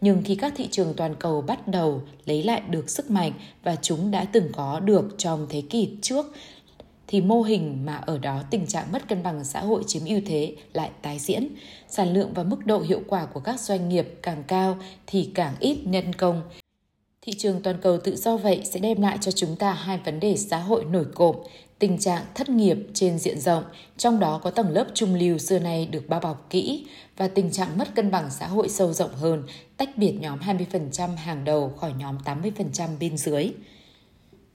Nhưng 0.00 0.22
khi 0.24 0.36
các 0.36 0.52
thị 0.56 0.68
trường 0.70 0.94
toàn 0.96 1.14
cầu 1.14 1.42
bắt 1.42 1.68
đầu 1.68 2.02
lấy 2.24 2.42
lại 2.42 2.62
được 2.68 2.90
sức 2.90 3.10
mạnh 3.10 3.32
và 3.62 3.76
chúng 3.82 4.10
đã 4.10 4.24
từng 4.32 4.48
có 4.52 4.80
được 4.80 5.14
trong 5.18 5.46
thế 5.50 5.62
kỷ 5.70 5.90
trước, 6.02 6.26
thì 7.06 7.20
mô 7.20 7.42
hình 7.42 7.86
mà 7.86 7.96
ở 7.96 8.18
đó 8.18 8.42
tình 8.50 8.66
trạng 8.66 8.92
mất 8.92 9.08
cân 9.08 9.22
bằng 9.22 9.44
xã 9.44 9.60
hội 9.60 9.82
chiếm 9.86 10.04
ưu 10.04 10.20
thế 10.26 10.54
lại 10.72 10.90
tái 11.02 11.18
diễn. 11.18 11.48
Sản 11.88 12.14
lượng 12.14 12.32
và 12.34 12.42
mức 12.42 12.66
độ 12.66 12.80
hiệu 12.80 13.00
quả 13.08 13.26
của 13.26 13.40
các 13.40 13.60
doanh 13.60 13.88
nghiệp 13.88 14.18
càng 14.22 14.42
cao 14.46 14.76
thì 15.06 15.30
càng 15.34 15.54
ít 15.60 15.78
nhân 15.84 16.12
công. 16.12 16.42
Thị 17.26 17.32
trường 17.38 17.62
toàn 17.62 17.76
cầu 17.82 17.98
tự 17.98 18.16
do 18.16 18.36
vậy 18.36 18.60
sẽ 18.64 18.80
đem 18.80 19.02
lại 19.02 19.18
cho 19.20 19.30
chúng 19.30 19.56
ta 19.56 19.72
hai 19.72 19.98
vấn 20.04 20.20
đề 20.20 20.36
xã 20.36 20.58
hội 20.58 20.84
nổi 20.84 21.04
cộm, 21.14 21.36
tình 21.78 21.98
trạng 21.98 22.24
thất 22.34 22.48
nghiệp 22.48 22.78
trên 22.94 23.18
diện 23.18 23.40
rộng, 23.40 23.64
trong 23.96 24.20
đó 24.20 24.40
có 24.42 24.50
tầng 24.50 24.70
lớp 24.70 24.86
trung 24.94 25.14
lưu 25.14 25.38
xưa 25.38 25.58
nay 25.58 25.86
được 25.86 26.08
bao 26.08 26.20
bọc 26.20 26.46
kỹ, 26.50 26.86
và 27.16 27.28
tình 27.28 27.50
trạng 27.50 27.78
mất 27.78 27.94
cân 27.94 28.10
bằng 28.10 28.30
xã 28.30 28.46
hội 28.46 28.68
sâu 28.68 28.92
rộng 28.92 29.14
hơn, 29.14 29.42
tách 29.76 29.88
biệt 29.96 30.12
nhóm 30.20 30.38
20% 30.38 31.16
hàng 31.16 31.44
đầu 31.44 31.72
khỏi 31.76 31.92
nhóm 31.98 32.18
80% 32.24 32.88
bên 33.00 33.16
dưới. 33.16 33.50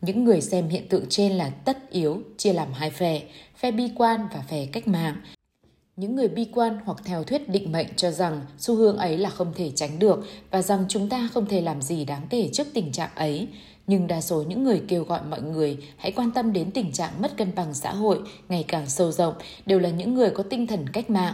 Những 0.02 0.24
người 0.24 0.42
xem 0.42 0.68
hiện 0.68 0.88
tượng 0.90 1.06
trên 1.10 1.32
là 1.32 1.50
tất 1.50 1.90
yếu, 1.90 2.22
chia 2.38 2.54
làm 2.54 2.74
hai 2.74 2.90
phe, 2.90 3.22
phe 3.56 3.72
bi 3.72 3.92
quan 3.96 4.28
và 4.34 4.42
phe 4.42 4.66
cách 4.66 4.88
mạng. 4.88 5.16
Những 5.96 6.16
người 6.16 6.28
bi 6.28 6.48
quan 6.54 6.80
hoặc 6.86 6.98
theo 7.06 7.24
thuyết 7.24 7.50
định 7.50 7.72
mệnh 7.72 7.88
cho 7.96 8.12
rằng 8.12 8.42
xu 8.58 8.76
hướng 8.76 8.98
ấy 8.98 9.18
là 9.18 9.30
không 9.30 9.54
thể 9.56 9.72
tránh 9.76 10.00
được 10.00 10.26
và 10.52 10.62
rằng 10.62 10.86
chúng 10.90 11.10
ta 11.10 11.30
không 11.34 11.46
thể 11.46 11.62
làm 11.62 11.82
gì 11.82 12.06
đáng 12.06 12.28
kể 12.30 12.50
trước 12.54 12.68
tình 12.74 12.92
trạng 12.92 13.10
ấy. 13.16 13.48
Nhưng 13.88 14.08
đa 14.08 14.22
số 14.22 14.44
những 14.44 14.64
người 14.64 14.82
kêu 14.88 15.04
gọi 15.04 15.20
mọi 15.30 15.42
người 15.42 15.78
hãy 15.98 16.12
quan 16.12 16.32
tâm 16.32 16.54
đến 16.54 16.72
tình 16.72 16.92
trạng 16.92 17.22
mất 17.22 17.38
cân 17.38 17.56
bằng 17.56 17.74
xã 17.74 17.94
hội 17.94 18.20
ngày 18.50 18.66
càng 18.68 18.90
sâu 18.90 19.12
rộng 19.12 19.34
đều 19.66 19.80
là 19.80 19.90
những 19.90 20.14
người 20.14 20.30
có 20.30 20.44
tinh 20.44 20.68
thần 20.68 20.90
cách 20.90 21.10
mạng. 21.10 21.34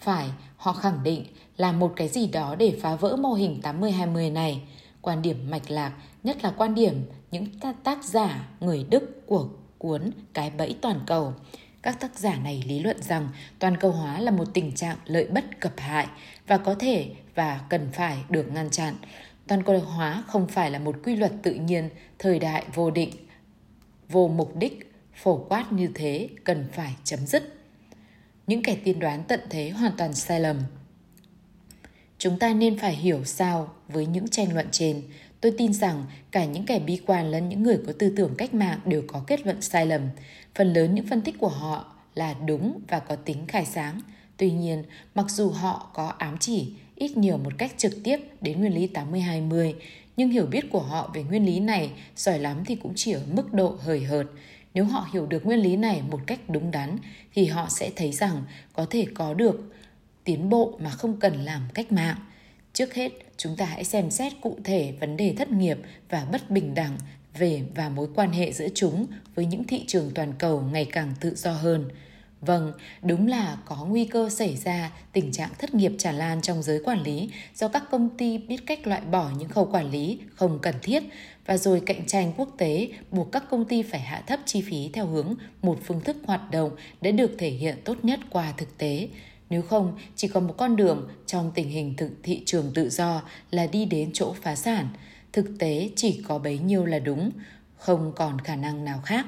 Phải, 0.00 0.28
họ 0.56 0.72
khẳng 0.72 1.02
định 1.02 1.24
là 1.56 1.72
một 1.72 1.92
cái 1.96 2.08
gì 2.08 2.26
đó 2.26 2.54
để 2.58 2.78
phá 2.80 2.96
vỡ 2.96 3.16
mô 3.16 3.32
hình 3.32 3.60
80-20 3.62 4.32
này. 4.32 4.60
Quan 5.00 5.22
điểm 5.22 5.50
mạch 5.50 5.70
lạc, 5.70 5.92
nhất 6.24 6.44
là 6.44 6.50
quan 6.50 6.74
điểm 6.74 7.04
những 7.30 7.46
tác 7.84 8.04
giả 8.04 8.48
người 8.60 8.86
Đức 8.90 9.26
của 9.26 9.48
cuốn 9.78 10.10
Cái 10.32 10.50
bẫy 10.50 10.76
toàn 10.80 11.00
cầu. 11.06 11.34
Các 11.82 12.00
tác 12.00 12.18
giả 12.18 12.36
này 12.36 12.64
lý 12.66 12.78
luận 12.80 13.02
rằng 13.02 13.28
toàn 13.58 13.76
cầu 13.76 13.92
hóa 13.92 14.20
là 14.20 14.30
một 14.30 14.48
tình 14.54 14.72
trạng 14.72 14.96
lợi 15.06 15.26
bất 15.26 15.60
cập 15.60 15.72
hại 15.76 16.06
và 16.46 16.58
có 16.58 16.74
thể 16.74 17.10
và 17.34 17.60
cần 17.68 17.88
phải 17.92 18.18
được 18.28 18.52
ngăn 18.52 18.70
chặn. 18.70 18.94
Toàn 19.46 19.62
cầu 19.62 19.78
hóa 19.78 20.24
không 20.26 20.48
phải 20.48 20.70
là 20.70 20.78
một 20.78 20.96
quy 21.04 21.16
luật 21.16 21.32
tự 21.42 21.54
nhiên, 21.54 21.88
thời 22.18 22.38
đại 22.38 22.64
vô 22.74 22.90
định, 22.90 23.10
vô 24.08 24.28
mục 24.28 24.56
đích, 24.56 24.92
phổ 25.14 25.36
quát 25.48 25.72
như 25.72 25.88
thế 25.94 26.28
cần 26.44 26.66
phải 26.72 26.96
chấm 27.04 27.26
dứt. 27.26 27.54
Những 28.46 28.62
kẻ 28.62 28.76
tiên 28.84 28.98
đoán 28.98 29.22
tận 29.28 29.40
thế 29.50 29.70
hoàn 29.70 29.92
toàn 29.96 30.14
sai 30.14 30.40
lầm. 30.40 30.56
Chúng 32.18 32.38
ta 32.38 32.52
nên 32.52 32.78
phải 32.78 32.94
hiểu 32.94 33.24
sao 33.24 33.74
với 33.88 34.06
những 34.06 34.28
tranh 34.28 34.54
luận 34.54 34.68
trên. 34.70 35.02
Tôi 35.46 35.54
tin 35.58 35.72
rằng 35.72 36.04
cả 36.30 36.44
những 36.44 36.66
kẻ 36.66 36.78
bi 36.78 37.00
quan 37.06 37.30
lẫn 37.30 37.48
những 37.48 37.62
người 37.62 37.78
có 37.86 37.92
tư 37.98 38.12
tưởng 38.16 38.34
cách 38.38 38.54
mạng 38.54 38.78
đều 38.84 39.02
có 39.06 39.24
kết 39.26 39.46
luận 39.46 39.62
sai 39.62 39.86
lầm. 39.86 40.02
Phần 40.54 40.72
lớn 40.72 40.94
những 40.94 41.06
phân 41.06 41.20
tích 41.20 41.38
của 41.38 41.48
họ 41.48 41.94
là 42.14 42.34
đúng 42.46 42.80
và 42.88 42.98
có 42.98 43.16
tính 43.16 43.46
khai 43.48 43.66
sáng. 43.66 44.00
Tuy 44.36 44.50
nhiên, 44.50 44.82
mặc 45.14 45.26
dù 45.28 45.50
họ 45.50 45.90
có 45.94 46.06
ám 46.18 46.36
chỉ 46.40 46.72
ít 46.94 47.16
nhiều 47.16 47.36
một 47.36 47.52
cách 47.58 47.72
trực 47.76 47.92
tiếp 48.04 48.18
đến 48.40 48.60
nguyên 48.60 48.74
lý 48.74 48.88
80-20, 48.94 49.74
nhưng 50.16 50.30
hiểu 50.30 50.46
biết 50.46 50.70
của 50.70 50.80
họ 50.80 51.10
về 51.14 51.22
nguyên 51.22 51.46
lý 51.46 51.60
này 51.60 51.90
giỏi 52.16 52.38
lắm 52.38 52.64
thì 52.66 52.74
cũng 52.74 52.92
chỉ 52.96 53.12
ở 53.12 53.22
mức 53.32 53.52
độ 53.52 53.76
hời 53.80 54.04
hợt. 54.04 54.26
Nếu 54.74 54.84
họ 54.84 55.08
hiểu 55.12 55.26
được 55.26 55.46
nguyên 55.46 55.60
lý 55.60 55.76
này 55.76 56.02
một 56.10 56.20
cách 56.26 56.40
đúng 56.48 56.70
đắn 56.70 56.98
thì 57.34 57.46
họ 57.46 57.66
sẽ 57.70 57.90
thấy 57.96 58.12
rằng 58.12 58.42
có 58.72 58.86
thể 58.90 59.06
có 59.14 59.34
được 59.34 59.72
tiến 60.24 60.48
bộ 60.48 60.78
mà 60.82 60.90
không 60.90 61.20
cần 61.20 61.44
làm 61.44 61.62
cách 61.74 61.92
mạng. 61.92 62.16
Trước 62.76 62.94
hết, 62.94 63.12
chúng 63.36 63.56
ta 63.56 63.64
hãy 63.64 63.84
xem 63.84 64.10
xét 64.10 64.32
cụ 64.40 64.56
thể 64.64 64.92
vấn 65.00 65.16
đề 65.16 65.34
thất 65.38 65.50
nghiệp 65.50 65.78
và 66.08 66.26
bất 66.32 66.50
bình 66.50 66.74
đẳng 66.74 66.98
về 67.38 67.62
và 67.74 67.88
mối 67.88 68.08
quan 68.14 68.32
hệ 68.32 68.52
giữa 68.52 68.68
chúng 68.74 69.06
với 69.34 69.46
những 69.46 69.64
thị 69.64 69.84
trường 69.86 70.10
toàn 70.14 70.32
cầu 70.38 70.60
ngày 70.60 70.84
càng 70.92 71.14
tự 71.20 71.34
do 71.34 71.52
hơn. 71.52 71.88
Vâng, 72.40 72.72
đúng 73.02 73.26
là 73.26 73.56
có 73.64 73.86
nguy 73.88 74.04
cơ 74.04 74.28
xảy 74.30 74.56
ra 74.56 74.92
tình 75.12 75.32
trạng 75.32 75.50
thất 75.58 75.74
nghiệp 75.74 75.92
tràn 75.98 76.14
lan 76.14 76.42
trong 76.42 76.62
giới 76.62 76.82
quản 76.84 77.02
lý 77.02 77.30
do 77.54 77.68
các 77.68 77.82
công 77.90 78.08
ty 78.18 78.38
biết 78.38 78.66
cách 78.66 78.86
loại 78.86 79.00
bỏ 79.00 79.30
những 79.38 79.48
khâu 79.48 79.68
quản 79.72 79.90
lý 79.90 80.18
không 80.34 80.58
cần 80.62 80.74
thiết 80.82 81.02
và 81.46 81.56
rồi 81.56 81.82
cạnh 81.86 82.06
tranh 82.06 82.32
quốc 82.36 82.48
tế 82.58 82.88
buộc 83.10 83.32
các 83.32 83.44
công 83.50 83.64
ty 83.64 83.82
phải 83.82 84.00
hạ 84.00 84.22
thấp 84.26 84.40
chi 84.46 84.60
phí 84.60 84.90
theo 84.92 85.06
hướng 85.06 85.34
một 85.62 85.78
phương 85.84 86.00
thức 86.00 86.16
hoạt 86.24 86.50
động 86.50 86.70
đã 87.00 87.10
được 87.10 87.30
thể 87.38 87.50
hiện 87.50 87.76
tốt 87.84 87.96
nhất 88.02 88.20
qua 88.30 88.54
thực 88.56 88.78
tế. 88.78 89.08
Nếu 89.50 89.62
không, 89.62 89.98
chỉ 90.16 90.28
còn 90.28 90.46
một 90.46 90.54
con 90.56 90.76
đường 90.76 91.08
trong 91.26 91.52
tình 91.54 91.68
hình 91.68 91.94
thực 91.96 92.10
thị 92.22 92.42
trường 92.46 92.72
tự 92.74 92.88
do 92.90 93.22
là 93.50 93.66
đi 93.66 93.84
đến 93.84 94.10
chỗ 94.12 94.34
phá 94.42 94.54
sản. 94.54 94.88
Thực 95.32 95.46
tế 95.58 95.90
chỉ 95.96 96.22
có 96.28 96.38
bấy 96.38 96.58
nhiêu 96.58 96.84
là 96.84 96.98
đúng, 96.98 97.30
không 97.76 98.12
còn 98.16 98.40
khả 98.40 98.56
năng 98.56 98.84
nào 98.84 99.00
khác. 99.04 99.26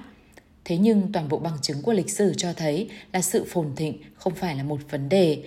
Thế 0.64 0.78
nhưng 0.78 1.12
toàn 1.12 1.28
bộ 1.28 1.38
bằng 1.38 1.58
chứng 1.62 1.82
của 1.82 1.92
lịch 1.92 2.10
sử 2.10 2.34
cho 2.36 2.52
thấy 2.52 2.90
là 3.12 3.20
sự 3.20 3.44
phồn 3.48 3.76
thịnh 3.76 4.02
không 4.14 4.34
phải 4.34 4.56
là 4.56 4.62
một 4.62 4.80
vấn 4.90 5.08
đề. 5.08 5.44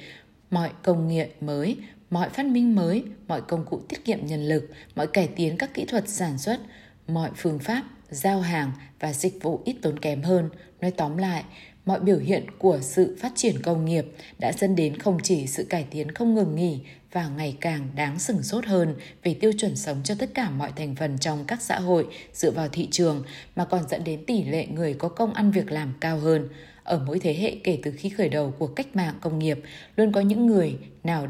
Mọi 0.51 0.69
công 0.83 1.07
nghệ 1.07 1.29
mới, 1.41 1.77
mọi 2.09 2.29
phát 2.29 2.45
minh 2.45 2.75
mới, 2.75 3.03
mọi 3.27 3.41
công 3.41 3.65
cụ 3.65 3.81
tiết 3.89 4.05
kiệm 4.05 4.25
nhân 4.25 4.47
lực, 4.47 4.69
mọi 4.95 5.07
cải 5.07 5.27
tiến 5.27 5.57
các 5.57 5.73
kỹ 5.73 5.85
thuật 5.85 6.09
sản 6.09 6.37
xuất, 6.37 6.59
mọi 7.07 7.29
phương 7.35 7.59
pháp 7.59 7.83
giao 8.09 8.41
hàng 8.41 8.71
và 8.99 9.13
dịch 9.13 9.43
vụ 9.43 9.61
ít 9.65 9.75
tốn 9.81 9.99
kém 9.99 10.21
hơn. 10.21 10.49
Nói 10.81 10.91
tóm 10.91 11.17
lại, 11.17 11.43
mọi 11.85 11.99
biểu 11.99 12.17
hiện 12.17 12.45
của 12.57 12.79
sự 12.81 13.17
phát 13.19 13.31
triển 13.35 13.61
công 13.61 13.85
nghiệp 13.85 14.05
đã 14.39 14.51
dẫn 14.51 14.75
đến 14.75 14.97
không 14.97 15.17
chỉ 15.23 15.47
sự 15.47 15.63
cải 15.63 15.85
tiến 15.91 16.11
không 16.11 16.35
ngừng 16.35 16.55
nghỉ 16.55 16.79
và 17.11 17.29
ngày 17.37 17.57
càng 17.61 17.87
đáng 17.95 18.19
sừng 18.19 18.43
sốt 18.43 18.65
hơn 18.65 18.95
về 19.23 19.33
tiêu 19.33 19.51
chuẩn 19.57 19.75
sống 19.75 19.97
cho 20.03 20.15
tất 20.15 20.29
cả 20.33 20.49
mọi 20.49 20.71
thành 20.75 20.95
phần 20.95 21.17
trong 21.19 21.45
các 21.45 21.61
xã 21.61 21.79
hội 21.79 22.07
dựa 22.33 22.51
vào 22.51 22.67
thị 22.67 22.87
trường 22.91 23.23
mà 23.55 23.65
còn 23.65 23.87
dẫn 23.89 24.03
đến 24.03 24.25
tỷ 24.25 24.43
lệ 24.43 24.65
người 24.65 24.93
có 24.93 25.09
công 25.09 25.33
ăn 25.33 25.51
việc 25.51 25.71
làm 25.71 25.93
cao 25.99 26.19
hơn. 26.19 26.49
Ở 26.83 27.03
mỗi 27.07 27.19
thế 27.19 27.33
hệ 27.33 27.55
kể 27.63 27.79
từ 27.83 27.91
khi 27.97 28.09
khởi 28.09 28.29
đầu 28.29 28.53
của 28.59 28.67
cách 28.67 28.95
mạng 28.95 29.15
công 29.21 29.39
nghiệp, 29.39 29.59
luôn 29.95 30.11
có 30.11 30.21
những 30.21 30.45
người 30.45 30.77
nào 31.03 31.27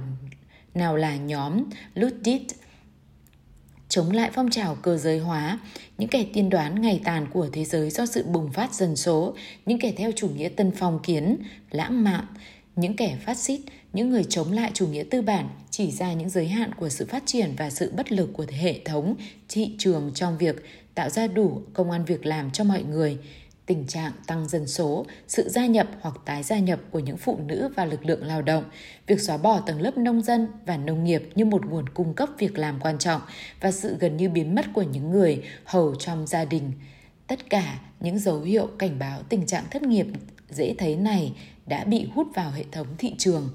nào 0.73 0.95
là 0.97 1.15
nhóm 1.15 1.63
Luddit 1.95 2.41
chống 3.91 4.11
lại 4.11 4.29
phong 4.33 4.49
trào 4.49 4.75
cơ 4.75 4.97
giới 4.97 5.19
hóa, 5.19 5.59
những 5.97 6.09
kẻ 6.09 6.25
tiên 6.33 6.49
đoán 6.49 6.81
ngày 6.81 7.01
tàn 7.03 7.27
của 7.33 7.47
thế 7.51 7.65
giới 7.65 7.89
do 7.89 8.05
sự 8.05 8.23
bùng 8.23 8.51
phát 8.51 8.73
dân 8.73 8.95
số, 8.95 9.35
những 9.65 9.79
kẻ 9.79 9.93
theo 9.97 10.11
chủ 10.15 10.27
nghĩa 10.27 10.49
tân 10.49 10.71
phong 10.71 10.99
kiến, 11.03 11.37
lãng 11.71 12.03
mạn, 12.03 12.25
những 12.75 12.95
kẻ 12.95 13.17
phát 13.25 13.37
xít, 13.37 13.61
những 13.93 14.09
người 14.09 14.23
chống 14.23 14.51
lại 14.51 14.71
chủ 14.73 14.87
nghĩa 14.87 15.03
tư 15.03 15.21
bản 15.21 15.49
chỉ 15.69 15.91
ra 15.91 16.13
những 16.13 16.29
giới 16.29 16.47
hạn 16.47 16.71
của 16.73 16.89
sự 16.89 17.05
phát 17.05 17.23
triển 17.25 17.53
và 17.57 17.69
sự 17.69 17.91
bất 17.97 18.11
lực 18.11 18.29
của 18.33 18.45
hệ 18.49 18.79
thống 18.85 19.15
thị 19.49 19.75
trường 19.77 20.11
trong 20.15 20.37
việc 20.37 20.55
tạo 20.95 21.09
ra 21.09 21.27
đủ 21.27 21.61
công 21.73 21.91
an 21.91 22.05
việc 22.05 22.25
làm 22.25 22.51
cho 22.51 22.63
mọi 22.63 22.83
người 22.83 23.17
tình 23.71 23.87
trạng 23.87 24.11
tăng 24.27 24.47
dân 24.47 24.67
số, 24.67 25.05
sự 25.27 25.49
gia 25.49 25.65
nhập 25.65 25.87
hoặc 26.01 26.15
tái 26.25 26.43
gia 26.43 26.59
nhập 26.59 26.79
của 26.91 26.99
những 26.99 27.17
phụ 27.17 27.39
nữ 27.45 27.69
vào 27.75 27.85
lực 27.85 28.05
lượng 28.05 28.25
lao 28.25 28.41
động, 28.41 28.63
việc 29.07 29.21
xóa 29.21 29.37
bỏ 29.37 29.59
tầng 29.59 29.81
lớp 29.81 29.97
nông 29.97 30.21
dân 30.21 30.47
và 30.65 30.77
nông 30.77 31.03
nghiệp 31.03 31.29
như 31.35 31.45
một 31.45 31.65
nguồn 31.65 31.89
cung 31.89 32.13
cấp 32.13 32.29
việc 32.37 32.57
làm 32.57 32.79
quan 32.79 32.97
trọng 32.97 33.21
và 33.61 33.71
sự 33.71 33.97
gần 33.99 34.17
như 34.17 34.29
biến 34.29 34.55
mất 34.55 34.65
của 34.73 34.81
những 34.81 35.11
người 35.11 35.43
hầu 35.63 35.95
trong 35.95 36.27
gia 36.27 36.45
đình. 36.45 36.71
Tất 37.27 37.49
cả 37.49 37.79
những 37.99 38.19
dấu 38.19 38.41
hiệu 38.41 38.67
cảnh 38.79 38.99
báo 38.99 39.21
tình 39.29 39.45
trạng 39.45 39.63
thất 39.71 39.83
nghiệp 39.83 40.07
dễ 40.49 40.75
thấy 40.77 40.95
này 40.95 41.33
đã 41.65 41.83
bị 41.83 42.07
hút 42.15 42.27
vào 42.35 42.51
hệ 42.51 42.63
thống 42.71 42.87
thị 42.97 43.15
trường. 43.17 43.49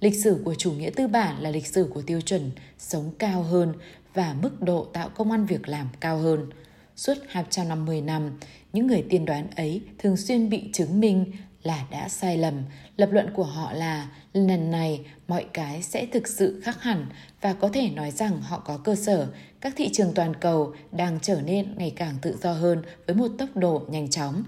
Lịch 0.00 0.24
sử 0.24 0.42
của 0.44 0.54
chủ 0.54 0.72
nghĩa 0.72 0.90
tư 0.90 1.06
bản 1.06 1.42
là 1.42 1.50
lịch 1.50 1.66
sử 1.66 1.90
của 1.94 2.02
tiêu 2.02 2.20
chuẩn 2.20 2.50
sống 2.78 3.10
cao 3.18 3.42
hơn 3.42 3.72
và 4.14 4.34
mức 4.42 4.62
độ 4.62 4.86
tạo 4.92 5.08
công 5.08 5.30
an 5.30 5.46
việc 5.46 5.68
làm 5.68 5.88
cao 6.00 6.18
hơn. 6.18 6.50
Suốt 6.96 7.14
250 7.28 8.00
năm, 8.00 8.38
những 8.72 8.86
người 8.86 9.04
tiên 9.10 9.24
đoán 9.24 9.46
ấy 9.56 9.82
thường 9.98 10.16
xuyên 10.16 10.50
bị 10.50 10.70
chứng 10.72 11.00
minh 11.00 11.32
là 11.62 11.86
đã 11.90 12.08
sai 12.08 12.36
lầm. 12.38 12.54
Lập 12.96 13.08
luận 13.12 13.30
của 13.34 13.44
họ 13.44 13.72
là, 13.72 14.08
lần 14.32 14.70
này 14.70 15.00
mọi 15.28 15.46
cái 15.52 15.82
sẽ 15.82 16.06
thực 16.06 16.28
sự 16.28 16.60
khác 16.64 16.82
hẳn 16.82 17.06
và 17.40 17.52
có 17.52 17.68
thể 17.68 17.90
nói 17.90 18.10
rằng 18.10 18.40
họ 18.40 18.58
có 18.58 18.78
cơ 18.78 18.94
sở. 18.94 19.28
Các 19.60 19.72
thị 19.76 19.88
trường 19.92 20.12
toàn 20.14 20.36
cầu 20.36 20.74
đang 20.92 21.18
trở 21.22 21.40
nên 21.40 21.74
ngày 21.76 21.92
càng 21.96 22.14
tự 22.22 22.36
do 22.42 22.52
hơn 22.52 22.82
với 23.06 23.16
một 23.16 23.28
tốc 23.38 23.56
độ 23.56 23.82
nhanh 23.88 24.10
chóng. 24.10 24.42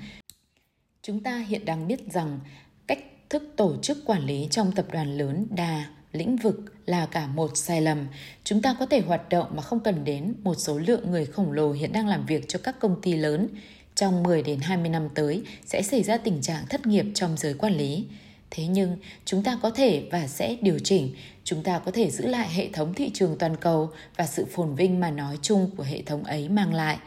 Chúng 1.02 1.20
ta 1.20 1.38
hiện 1.38 1.64
đang 1.64 1.88
biết 1.88 2.12
rằng 2.12 2.40
cách 2.86 3.04
thức 3.30 3.42
tổ 3.56 3.76
chức 3.82 3.98
quản 4.06 4.26
lý 4.26 4.48
trong 4.50 4.72
tập 4.72 4.86
đoàn 4.92 5.18
lớn 5.18 5.46
đa 5.50 5.86
lĩnh 6.12 6.36
vực 6.36 6.60
là 6.86 7.06
cả 7.06 7.26
một 7.26 7.50
sai 7.54 7.80
lầm. 7.80 8.06
Chúng 8.44 8.62
ta 8.62 8.76
có 8.80 8.86
thể 8.86 9.00
hoạt 9.00 9.28
động 9.28 9.46
mà 9.56 9.62
không 9.62 9.80
cần 9.80 10.04
đến 10.04 10.34
một 10.42 10.54
số 10.54 10.78
lượng 10.78 11.10
người 11.10 11.26
khổng 11.26 11.52
lồ 11.52 11.72
hiện 11.72 11.92
đang 11.92 12.08
làm 12.08 12.26
việc 12.26 12.44
cho 12.48 12.58
các 12.62 12.80
công 12.80 13.02
ty 13.02 13.14
lớn. 13.14 13.48
Trong 13.94 14.22
10 14.22 14.42
đến 14.42 14.60
20 14.60 14.88
năm 14.88 15.08
tới 15.14 15.42
sẽ 15.66 15.82
xảy 15.82 16.02
ra 16.02 16.16
tình 16.16 16.42
trạng 16.42 16.66
thất 16.66 16.86
nghiệp 16.86 17.06
trong 17.14 17.36
giới 17.36 17.54
quản 17.54 17.76
lý. 17.76 18.04
Thế 18.50 18.66
nhưng 18.66 18.96
chúng 19.24 19.42
ta 19.42 19.58
có 19.62 19.70
thể 19.70 20.08
và 20.12 20.26
sẽ 20.26 20.56
điều 20.60 20.78
chỉnh, 20.78 21.14
chúng 21.44 21.62
ta 21.62 21.78
có 21.78 21.90
thể 21.90 22.10
giữ 22.10 22.26
lại 22.26 22.48
hệ 22.48 22.68
thống 22.72 22.94
thị 22.94 23.10
trường 23.14 23.38
toàn 23.38 23.56
cầu 23.56 23.90
và 24.16 24.26
sự 24.26 24.44
phồn 24.44 24.74
vinh 24.74 25.00
mà 25.00 25.10
nói 25.10 25.38
chung 25.42 25.70
của 25.76 25.82
hệ 25.82 26.02
thống 26.02 26.24
ấy 26.24 26.48
mang 26.48 26.74
lại 26.74 26.98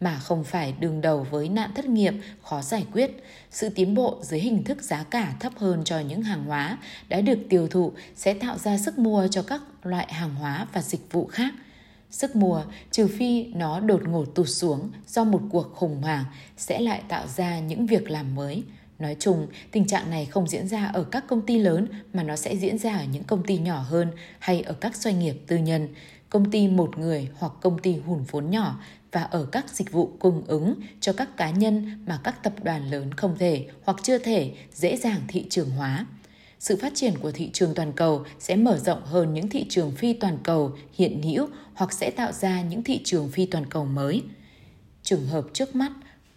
mà 0.00 0.18
không 0.18 0.44
phải 0.44 0.74
đương 0.80 1.00
đầu 1.00 1.26
với 1.30 1.48
nạn 1.48 1.70
thất 1.74 1.84
nghiệp 1.84 2.14
khó 2.42 2.62
giải 2.62 2.86
quyết. 2.92 3.10
Sự 3.50 3.68
tiến 3.68 3.94
bộ 3.94 4.18
dưới 4.22 4.40
hình 4.40 4.64
thức 4.64 4.82
giá 4.82 5.02
cả 5.02 5.34
thấp 5.40 5.52
hơn 5.56 5.84
cho 5.84 5.98
những 5.98 6.22
hàng 6.22 6.44
hóa 6.44 6.78
đã 7.08 7.20
được 7.20 7.38
tiêu 7.48 7.68
thụ 7.68 7.92
sẽ 8.16 8.34
tạo 8.34 8.58
ra 8.58 8.78
sức 8.78 8.98
mua 8.98 9.28
cho 9.28 9.42
các 9.42 9.60
loại 9.82 10.12
hàng 10.12 10.34
hóa 10.34 10.66
và 10.72 10.82
dịch 10.82 11.12
vụ 11.12 11.26
khác. 11.26 11.54
Sức 12.16 12.36
mua, 12.36 12.62
trừ 12.90 13.06
phi 13.06 13.44
nó 13.44 13.80
đột 13.80 14.08
ngột 14.08 14.34
tụt 14.34 14.48
xuống 14.48 14.90
do 15.06 15.24
một 15.24 15.40
cuộc 15.50 15.72
khủng 15.74 16.02
hoảng, 16.02 16.24
sẽ 16.56 16.80
lại 16.80 17.02
tạo 17.08 17.26
ra 17.26 17.60
những 17.60 17.86
việc 17.86 18.10
làm 18.10 18.34
mới. 18.34 18.62
Nói 18.98 19.16
chung, 19.18 19.46
tình 19.70 19.86
trạng 19.86 20.10
này 20.10 20.26
không 20.26 20.48
diễn 20.48 20.68
ra 20.68 20.86
ở 20.86 21.04
các 21.04 21.24
công 21.28 21.46
ty 21.46 21.58
lớn 21.58 21.88
mà 22.12 22.22
nó 22.22 22.36
sẽ 22.36 22.56
diễn 22.56 22.78
ra 22.78 22.96
ở 22.96 23.04
những 23.12 23.24
công 23.24 23.42
ty 23.42 23.58
nhỏ 23.58 23.78
hơn 23.78 24.10
hay 24.38 24.62
ở 24.62 24.72
các 24.72 24.96
doanh 24.96 25.18
nghiệp 25.18 25.36
tư 25.46 25.56
nhân, 25.56 25.88
công 26.30 26.50
ty 26.50 26.68
một 26.68 26.98
người 26.98 27.28
hoặc 27.38 27.52
công 27.60 27.78
ty 27.78 27.96
hùn 27.96 28.24
vốn 28.30 28.50
nhỏ 28.50 28.80
và 29.12 29.22
ở 29.22 29.46
các 29.52 29.70
dịch 29.70 29.92
vụ 29.92 30.10
cung 30.18 30.42
ứng 30.46 30.74
cho 31.00 31.12
các 31.12 31.36
cá 31.36 31.50
nhân 31.50 32.04
mà 32.06 32.20
các 32.24 32.42
tập 32.42 32.52
đoàn 32.62 32.90
lớn 32.90 33.14
không 33.14 33.36
thể 33.38 33.66
hoặc 33.84 33.96
chưa 34.02 34.18
thể 34.18 34.52
dễ 34.74 34.96
dàng 34.96 35.20
thị 35.28 35.46
trường 35.50 35.70
hóa. 35.70 36.06
Sự 36.58 36.78
phát 36.82 36.92
triển 36.94 37.18
của 37.18 37.32
thị 37.32 37.50
trường 37.52 37.74
toàn 37.74 37.92
cầu 37.92 38.24
sẽ 38.38 38.56
mở 38.56 38.78
rộng 38.78 39.02
hơn 39.04 39.34
những 39.34 39.48
thị 39.48 39.66
trường 39.68 39.92
phi 39.92 40.12
toàn 40.12 40.38
cầu 40.42 40.72
hiện 40.92 41.22
hữu 41.22 41.48
hoặc 41.76 41.92
sẽ 41.92 42.10
tạo 42.10 42.32
ra 42.32 42.62
những 42.62 42.82
thị 42.82 43.00
trường 43.04 43.30
phi 43.30 43.46
toàn 43.46 43.66
cầu 43.66 43.84
mới. 43.84 44.22
Trường 45.02 45.26
hợp 45.26 45.44
trước 45.52 45.74
mắt, 45.74 45.92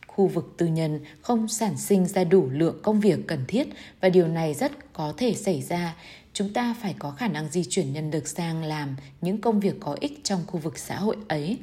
khu 0.08 0.28
vực 0.28 0.54
tư 0.58 0.65
nhân 0.65 0.99
không 1.21 1.47
sản 1.47 1.78
sinh 1.78 2.06
ra 2.06 2.23
đủ 2.23 2.49
lượng 2.49 2.80
công 2.84 2.99
việc 2.99 3.19
cần 3.28 3.45
thiết 3.47 3.67
và 4.02 4.10
điều 4.10 4.28
này 4.28 4.54
rất 4.54 4.93
có 4.93 5.13
thể 5.17 5.34
xảy 5.34 5.62
ra. 5.62 5.95
Chúng 6.34 6.54
ta 6.54 6.75
phải 6.82 6.95
có 6.99 7.12
khả 7.12 7.28
năng 7.28 7.49
di 7.49 7.63
chuyển 7.63 7.93
nhân 7.93 8.12
lực 8.12 8.28
sang 8.28 8.63
làm 8.63 8.95
những 9.21 9.41
công 9.41 9.60
việc 9.60 9.75
có 9.80 9.97
ích 9.99 10.19
trong 10.23 10.43
khu 10.47 10.60
vực 10.60 10.78
xã 10.78 10.95
hội 10.95 11.15
ấy. 11.28 11.58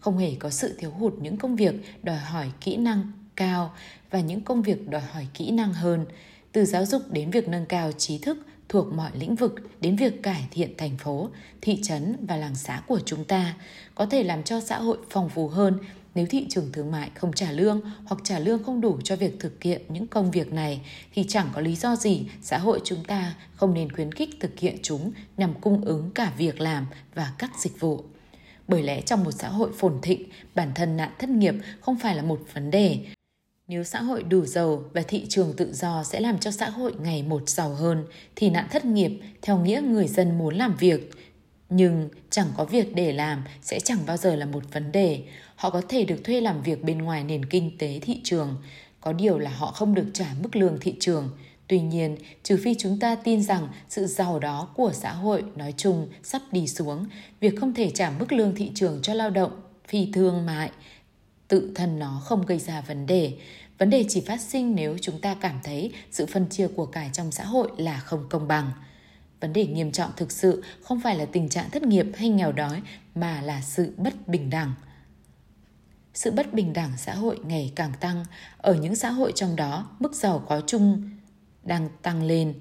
Không 0.00 0.18
hề 0.18 0.34
có 0.38 0.50
sự 0.50 0.76
thiếu 0.78 0.90
hụt 0.90 1.14
những 1.20 1.36
công 1.36 1.56
việc 1.56 1.74
đòi 2.02 2.16
hỏi 2.16 2.52
kỹ 2.60 2.76
năng 2.76 3.12
cao 3.36 3.74
và 4.10 4.20
những 4.20 4.40
công 4.40 4.62
việc 4.62 4.88
đòi 4.88 5.02
hỏi 5.02 5.26
kỹ 5.34 5.50
năng 5.50 5.72
hơn. 5.72 6.06
Từ 6.52 6.64
giáo 6.64 6.86
dục 6.86 7.02
đến 7.10 7.30
việc 7.30 7.48
nâng 7.48 7.66
cao 7.66 7.92
trí 7.92 8.18
thức 8.18 8.38
thuộc 8.68 8.92
mọi 8.92 9.10
lĩnh 9.14 9.34
vực 9.34 9.54
đến 9.80 9.96
việc 9.96 10.22
cải 10.22 10.48
thiện 10.50 10.76
thành 10.76 10.96
phố 10.96 11.28
thị 11.60 11.78
trấn 11.82 12.16
và 12.26 12.36
làng 12.36 12.54
xã 12.54 12.82
của 12.86 13.00
chúng 13.04 13.24
ta 13.24 13.54
có 13.94 14.06
thể 14.06 14.22
làm 14.22 14.42
cho 14.42 14.60
xã 14.60 14.78
hội 14.78 14.98
phong 15.10 15.28
phú 15.28 15.48
hơn 15.48 15.78
nếu 16.14 16.26
thị 16.26 16.46
trường 16.48 16.72
thương 16.72 16.90
mại 16.90 17.10
không 17.14 17.32
trả 17.32 17.52
lương 17.52 17.80
hoặc 18.04 18.20
trả 18.24 18.38
lương 18.38 18.64
không 18.64 18.80
đủ 18.80 18.98
cho 19.04 19.16
việc 19.16 19.40
thực 19.40 19.62
hiện 19.62 19.82
những 19.88 20.06
công 20.06 20.30
việc 20.30 20.52
này 20.52 20.80
thì 21.14 21.24
chẳng 21.28 21.48
có 21.54 21.60
lý 21.60 21.76
do 21.76 21.96
gì 21.96 22.26
xã 22.42 22.58
hội 22.58 22.80
chúng 22.84 23.04
ta 23.04 23.34
không 23.54 23.74
nên 23.74 23.92
khuyến 23.92 24.12
khích 24.12 24.30
thực 24.40 24.58
hiện 24.58 24.76
chúng 24.82 25.12
nhằm 25.36 25.54
cung 25.60 25.84
ứng 25.84 26.10
cả 26.10 26.32
việc 26.38 26.60
làm 26.60 26.86
và 27.14 27.32
các 27.38 27.50
dịch 27.58 27.80
vụ 27.80 28.04
bởi 28.68 28.82
lẽ 28.82 29.00
trong 29.00 29.24
một 29.24 29.30
xã 29.30 29.48
hội 29.48 29.70
phồn 29.78 29.98
thịnh, 30.02 30.22
bản 30.54 30.72
thân 30.74 30.96
nạn 30.96 31.10
thất 31.18 31.30
nghiệp 31.30 31.54
không 31.80 31.98
phải 31.98 32.16
là 32.16 32.22
một 32.22 32.40
vấn 32.54 32.70
đề. 32.70 32.98
Nếu 33.68 33.84
xã 33.84 34.00
hội 34.00 34.22
đủ 34.22 34.46
giàu 34.46 34.84
và 34.92 35.02
thị 35.08 35.26
trường 35.28 35.56
tự 35.56 35.72
do 35.72 36.04
sẽ 36.04 36.20
làm 36.20 36.38
cho 36.38 36.50
xã 36.50 36.70
hội 36.70 36.92
ngày 37.00 37.22
một 37.22 37.48
giàu 37.48 37.74
hơn, 37.74 38.04
thì 38.36 38.50
nạn 38.50 38.66
thất 38.70 38.84
nghiệp 38.84 39.20
theo 39.42 39.58
nghĩa 39.58 39.82
người 39.88 40.08
dân 40.08 40.38
muốn 40.38 40.54
làm 40.54 40.76
việc, 40.76 41.10
nhưng 41.68 42.08
chẳng 42.30 42.46
có 42.56 42.64
việc 42.64 42.94
để 42.94 43.12
làm 43.12 43.44
sẽ 43.62 43.80
chẳng 43.80 43.98
bao 44.06 44.16
giờ 44.16 44.36
là 44.36 44.46
một 44.46 44.62
vấn 44.72 44.92
đề. 44.92 45.22
Họ 45.56 45.70
có 45.70 45.82
thể 45.88 46.04
được 46.04 46.24
thuê 46.24 46.40
làm 46.40 46.62
việc 46.62 46.84
bên 46.84 46.98
ngoài 46.98 47.24
nền 47.24 47.44
kinh 47.44 47.78
tế 47.78 47.98
thị 48.02 48.20
trường, 48.24 48.56
có 49.00 49.12
điều 49.12 49.38
là 49.38 49.50
họ 49.50 49.70
không 49.70 49.94
được 49.94 50.06
trả 50.12 50.26
mức 50.42 50.56
lương 50.56 50.78
thị 50.80 50.94
trường. 51.00 51.30
Tuy 51.66 51.80
nhiên, 51.80 52.16
trừ 52.42 52.58
phi 52.64 52.74
chúng 52.74 52.98
ta 52.98 53.14
tin 53.14 53.42
rằng 53.42 53.68
sự 53.88 54.06
giàu 54.06 54.38
đó 54.38 54.68
của 54.76 54.92
xã 54.94 55.12
hội 55.12 55.44
nói 55.56 55.74
chung 55.76 56.08
sắp 56.22 56.42
đi 56.52 56.68
xuống, 56.68 57.06
việc 57.40 57.54
không 57.60 57.74
thể 57.74 57.90
trả 57.90 58.10
mức 58.10 58.32
lương 58.32 58.54
thị 58.54 58.70
trường 58.74 59.02
cho 59.02 59.14
lao 59.14 59.30
động 59.30 59.50
phi 59.88 60.08
thương 60.12 60.46
mại 60.46 60.70
tự 61.48 61.72
thân 61.74 61.98
nó 61.98 62.20
không 62.24 62.46
gây 62.46 62.58
ra 62.58 62.80
vấn 62.80 63.06
đề. 63.06 63.38
Vấn 63.78 63.90
đề 63.90 64.04
chỉ 64.08 64.20
phát 64.20 64.40
sinh 64.40 64.74
nếu 64.74 64.96
chúng 65.00 65.20
ta 65.20 65.34
cảm 65.34 65.60
thấy 65.64 65.92
sự 66.10 66.26
phân 66.26 66.48
chia 66.48 66.68
của 66.68 66.86
cải 66.86 67.10
trong 67.12 67.32
xã 67.32 67.44
hội 67.44 67.70
là 67.76 67.98
không 67.98 68.26
công 68.30 68.48
bằng. 68.48 68.70
Vấn 69.40 69.52
đề 69.52 69.66
nghiêm 69.66 69.92
trọng 69.92 70.10
thực 70.16 70.32
sự 70.32 70.62
không 70.82 71.00
phải 71.00 71.16
là 71.16 71.24
tình 71.24 71.48
trạng 71.48 71.70
thất 71.70 71.82
nghiệp 71.82 72.06
hay 72.14 72.28
nghèo 72.28 72.52
đói 72.52 72.82
mà 73.14 73.40
là 73.42 73.60
sự 73.60 73.92
bất 73.96 74.28
bình 74.28 74.50
đẳng. 74.50 74.74
Sự 76.14 76.30
bất 76.30 76.54
bình 76.54 76.72
đẳng 76.72 76.90
xã 76.96 77.14
hội 77.14 77.38
ngày 77.44 77.72
càng 77.76 77.92
tăng, 78.00 78.24
ở 78.56 78.74
những 78.74 78.96
xã 78.96 79.10
hội 79.10 79.32
trong 79.34 79.56
đó 79.56 79.90
mức 79.98 80.14
giàu 80.14 80.44
có 80.48 80.60
chung 80.66 81.10
đang 81.62 81.88
tăng 82.02 82.22
lên 82.22 82.54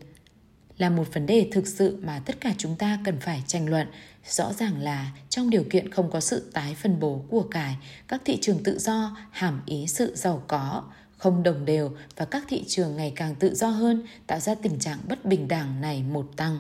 là 0.78 0.90
một 0.90 1.14
vấn 1.14 1.26
đề 1.26 1.50
thực 1.52 1.68
sự 1.68 2.00
mà 2.04 2.22
tất 2.26 2.42
cả 2.42 2.54
chúng 2.58 2.76
ta 2.76 3.00
cần 3.06 3.20
phải 3.20 3.44
tranh 3.48 3.70
luận 3.70 3.88
rõ 4.30 4.54
ràng 4.54 4.82
là 4.82 5.12
trong 5.30 5.50
điều 5.50 5.64
kiện 5.70 5.92
không 5.92 6.12
có 6.12 6.20
sự 6.20 6.52
tái 6.54 6.76
phân 6.76 7.00
bố 7.00 7.22
của 7.30 7.44
cải 7.44 7.78
các 8.08 8.22
thị 8.26 8.38
trường 8.42 8.64
tự 8.64 8.80
do 8.80 9.18
hàm 9.32 9.62
ý 9.66 9.88
sự 9.88 10.16
giàu 10.16 10.44
có 10.48 10.84
không 11.18 11.44
đồng 11.44 11.66
đều 11.66 11.92
và 12.16 12.26
các 12.26 12.44
thị 12.48 12.64
trường 12.68 12.96
ngày 12.96 13.14
càng 13.16 13.36
tự 13.36 13.56
do 13.56 13.68
hơn 13.68 14.04
tạo 14.28 14.40
ra 14.40 14.56
tình 14.56 14.80
trạng 14.80 15.00
bất 15.08 15.26
bình 15.26 15.48
đẳng 15.48 15.82
này 15.82 16.04
một 16.04 16.32
tăng 16.36 16.60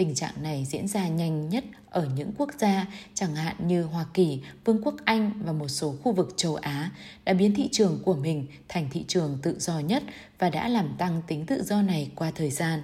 tình 0.00 0.14
trạng 0.14 0.42
này 0.42 0.66
diễn 0.68 0.88
ra 0.88 1.08
nhanh 1.08 1.48
nhất 1.48 1.64
ở 1.90 2.08
những 2.16 2.32
quốc 2.38 2.50
gia 2.58 2.86
chẳng 3.14 3.34
hạn 3.34 3.56
như 3.66 3.82
Hoa 3.82 4.06
Kỳ, 4.14 4.40
Vương 4.64 4.82
quốc 4.84 4.94
Anh 5.04 5.32
và 5.44 5.52
một 5.52 5.68
số 5.68 5.94
khu 6.02 6.12
vực 6.12 6.34
châu 6.36 6.56
Á 6.56 6.90
đã 7.24 7.32
biến 7.32 7.54
thị 7.54 7.68
trường 7.72 8.02
của 8.04 8.14
mình 8.14 8.46
thành 8.68 8.88
thị 8.92 9.04
trường 9.08 9.38
tự 9.42 9.56
do 9.58 9.78
nhất 9.78 10.02
và 10.38 10.50
đã 10.50 10.68
làm 10.68 10.94
tăng 10.98 11.22
tính 11.26 11.46
tự 11.46 11.62
do 11.62 11.82
này 11.82 12.10
qua 12.14 12.32
thời 12.34 12.50
gian. 12.50 12.82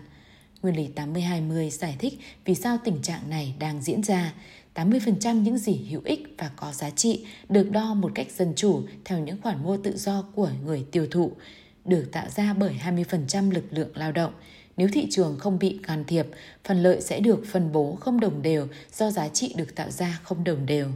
Nguyên 0.66 0.76
lý 0.76 0.88
80-20 0.96 1.70
giải 1.70 1.96
thích 1.98 2.18
vì 2.44 2.54
sao 2.54 2.78
tình 2.84 3.02
trạng 3.02 3.30
này 3.30 3.54
đang 3.58 3.82
diễn 3.82 4.02
ra. 4.02 4.32
80% 4.74 5.42
những 5.42 5.58
gì 5.58 5.86
hữu 5.90 6.00
ích 6.04 6.34
và 6.38 6.50
có 6.56 6.72
giá 6.72 6.90
trị 6.90 7.24
được 7.48 7.70
đo 7.70 7.94
một 7.94 8.12
cách 8.14 8.26
dân 8.36 8.52
chủ 8.56 8.82
theo 9.04 9.18
những 9.18 9.42
khoản 9.42 9.62
mua 9.62 9.76
tự 9.76 9.96
do 9.96 10.24
của 10.34 10.50
người 10.64 10.86
tiêu 10.90 11.06
thụ, 11.10 11.32
được 11.84 12.08
tạo 12.12 12.26
ra 12.36 12.54
bởi 12.54 12.74
20% 12.84 13.50
lực 13.50 13.64
lượng 13.70 13.90
lao 13.94 14.12
động. 14.12 14.32
Nếu 14.76 14.88
thị 14.92 15.06
trường 15.10 15.38
không 15.38 15.58
bị 15.58 15.80
can 15.82 16.04
thiệp, 16.04 16.26
phần 16.64 16.82
lợi 16.82 17.00
sẽ 17.00 17.20
được 17.20 17.44
phân 17.46 17.72
bố 17.72 17.96
không 18.00 18.20
đồng 18.20 18.42
đều 18.42 18.68
do 18.92 19.10
giá 19.10 19.28
trị 19.28 19.54
được 19.56 19.74
tạo 19.74 19.90
ra 19.90 20.20
không 20.22 20.44
đồng 20.44 20.66
đều. 20.66 20.88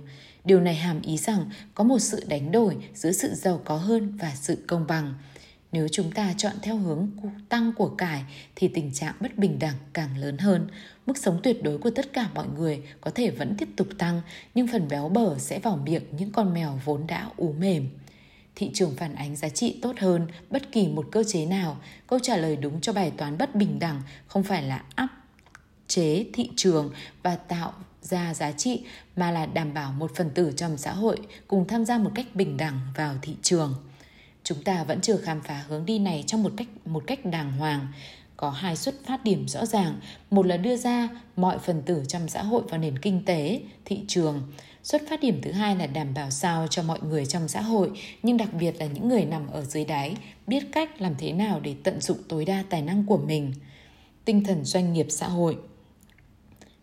Điều 0.45 0.61
này 0.61 0.75
hàm 0.75 1.03
ý 1.03 1.17
rằng 1.17 1.51
có 1.75 1.85
một 1.85 1.99
sự 1.99 2.25
đánh 2.29 2.53
đổi 2.53 2.77
giữa 2.95 3.13
sự 3.13 3.35
giàu 3.35 3.61
có 3.65 3.77
hơn 3.77 4.17
và 4.21 4.33
sự 4.41 4.59
công 4.67 4.87
bằng. 4.87 5.15
Nếu 5.73 5.89
chúng 5.89 6.13
ta 6.13 6.35
chọn 6.37 6.53
theo 6.63 6.77
hướng 6.77 7.11
tăng 7.49 7.73
của 7.73 7.89
cải 7.89 8.25
thì 8.57 8.69
tình 8.69 8.93
trạng 8.93 9.15
bất 9.21 9.39
bình 9.39 9.59
đẳng 9.59 9.75
càng 9.93 10.17
lớn 10.19 10.39
hơn. 10.39 10.69
Mức 11.07 11.19
sống 11.19 11.41
tuyệt 11.43 11.63
đối 11.63 11.79
của 11.79 11.91
tất 11.91 12.13
cả 12.13 12.29
mọi 12.35 12.47
người 12.57 12.83
có 13.01 13.11
thể 13.11 13.31
vẫn 13.31 13.55
tiếp 13.59 13.69
tục 13.77 13.89
tăng, 13.99 14.21
nhưng 14.55 14.67
phần 14.67 14.89
béo 14.89 15.09
bở 15.09 15.39
sẽ 15.39 15.59
vào 15.59 15.77
miệng 15.77 16.03
những 16.19 16.31
con 16.33 16.55
mèo 16.55 16.81
vốn 16.85 17.07
đã 17.07 17.31
ú 17.37 17.53
mềm. 17.53 17.89
Thị 18.55 18.71
trường 18.75 18.97
phản 18.97 19.15
ánh 19.15 19.37
giá 19.37 19.49
trị 19.49 19.79
tốt 19.83 19.99
hơn 19.99 20.27
bất 20.51 20.73
kỳ 20.73 20.89
một 20.89 21.07
cơ 21.13 21.25
chế 21.25 21.47
nào. 21.47 21.77
Câu 22.07 22.19
trả 22.19 22.37
lời 22.37 22.57
đúng 22.57 22.81
cho 22.81 22.93
bài 22.93 23.13
toán 23.17 23.39
bất 23.39 23.55
bình 23.55 23.79
đẳng 23.79 24.03
không 24.27 24.43
phải 24.43 24.63
là 24.63 24.85
áp 24.95 25.09
chế 25.87 26.27
thị 26.33 26.51
trường 26.57 26.91
và 27.23 27.37
tạo 27.37 27.73
ra 28.03 28.35
giá 28.35 28.53
trị 28.53 28.85
mà 29.17 29.31
là 29.31 29.47
đảm 29.47 29.75
bảo 29.75 29.93
một 29.93 30.11
phần 30.15 30.31
tử 30.31 30.53
trong 30.57 30.77
xã 30.77 30.93
hội 30.93 31.19
cùng 31.49 31.67
tham 31.67 31.85
gia 31.85 31.99
một 31.99 32.11
cách 32.15 32.27
bình 32.35 32.57
đẳng 32.57 32.81
vào 32.97 33.15
thị 33.23 33.37
trường 33.43 33.75
chúng 34.51 34.63
ta 34.63 34.85
vẫn 34.85 35.01
chưa 35.01 35.17
khám 35.17 35.41
phá 35.41 35.65
hướng 35.69 35.87
đi 35.87 35.99
này 35.99 36.25
trong 36.27 36.43
một 36.43 36.53
cách 36.57 36.69
một 36.85 37.03
cách 37.07 37.25
đàng 37.25 37.53
hoàng. 37.53 37.87
Có 38.37 38.51
hai 38.51 38.77
xuất 38.77 38.95
phát 39.07 39.25
điểm 39.25 39.49
rõ 39.49 39.67
ràng. 39.67 40.01
Một 40.31 40.47
là 40.47 40.57
đưa 40.57 40.77
ra 40.77 41.09
mọi 41.37 41.59
phần 41.59 41.83
tử 41.83 42.03
trong 42.09 42.29
xã 42.29 42.43
hội 42.43 42.63
vào 42.69 42.79
nền 42.79 42.99
kinh 42.99 43.25
tế 43.25 43.61
thị 43.85 44.01
trường. 44.09 44.43
Xuất 44.83 45.03
phát 45.09 45.21
điểm 45.21 45.41
thứ 45.43 45.53
hai 45.53 45.77
là 45.77 45.87
đảm 45.87 46.15
bảo 46.15 46.31
sao 46.31 46.67
cho 46.71 46.83
mọi 46.83 46.99
người 47.03 47.27
trong 47.27 47.49
xã 47.49 47.61
hội, 47.61 47.91
nhưng 48.23 48.37
đặc 48.37 48.49
biệt 48.55 48.77
là 48.79 48.87
những 48.87 49.09
người 49.09 49.25
nằm 49.25 49.47
ở 49.47 49.65
dưới 49.65 49.85
đáy, 49.85 50.17
biết 50.47 50.65
cách 50.73 51.01
làm 51.01 51.15
thế 51.19 51.33
nào 51.33 51.61
để 51.61 51.75
tận 51.85 52.01
dụng 52.01 52.19
tối 52.29 52.45
đa 52.45 52.65
tài 52.71 52.83
năng 52.83 53.07
của 53.07 53.19
mình. 53.19 53.53
Tinh 54.25 54.45
thần 54.45 54.65
doanh 54.65 54.93
nghiệp 54.93 55.07
xã 55.11 55.29
hội 55.29 55.57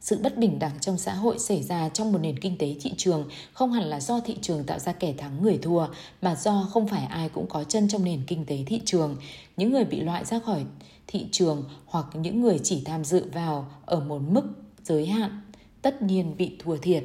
sự 0.08 0.18
bất 0.24 0.38
bình 0.38 0.60
đẳng 0.60 0.80
trong 0.82 0.98
xã 0.98 1.14
hội 1.14 1.40
xảy 1.40 1.64
ra 1.64 1.90
trong 1.90 2.12
một 2.12 2.20
nền 2.22 2.40
kinh 2.40 2.58
tế 2.58 2.76
thị 2.82 2.92
trường 2.98 3.30
không 3.54 3.72
hẳn 3.72 3.84
là 3.84 4.00
do 4.00 4.20
thị 4.20 4.38
trường 4.42 4.64
tạo 4.64 4.80
ra 4.80 4.94
kẻ 4.94 5.14
thắng 5.18 5.44
người 5.44 5.58
thua, 5.58 5.88
mà 6.22 6.36
do 6.36 6.68
không 6.72 6.88
phải 6.88 7.06
ai 7.06 7.30
cũng 7.30 7.48
có 7.50 7.64
chân 7.64 7.88
trong 7.88 8.04
nền 8.04 8.22
kinh 8.28 8.46
tế 8.46 8.58
thị 8.66 8.82
trường. 8.86 9.16
Những 9.58 9.72
người 9.72 9.86
bị 9.86 10.00
loại 10.00 10.26
ra 10.26 10.40
khỏi 10.40 10.66
thị 11.08 11.26
trường 11.32 11.64
hoặc 11.86 12.06
những 12.14 12.42
người 12.42 12.60
chỉ 12.64 12.82
tham 12.86 13.04
dự 13.04 13.26
vào 13.34 13.72
ở 13.86 14.00
một 14.00 14.20
mức 14.20 14.44
giới 14.84 15.06
hạn 15.06 15.42
tất 15.82 16.02
nhiên 16.02 16.38
bị 16.38 16.56
thua 16.60 16.78
thiệt 16.78 17.04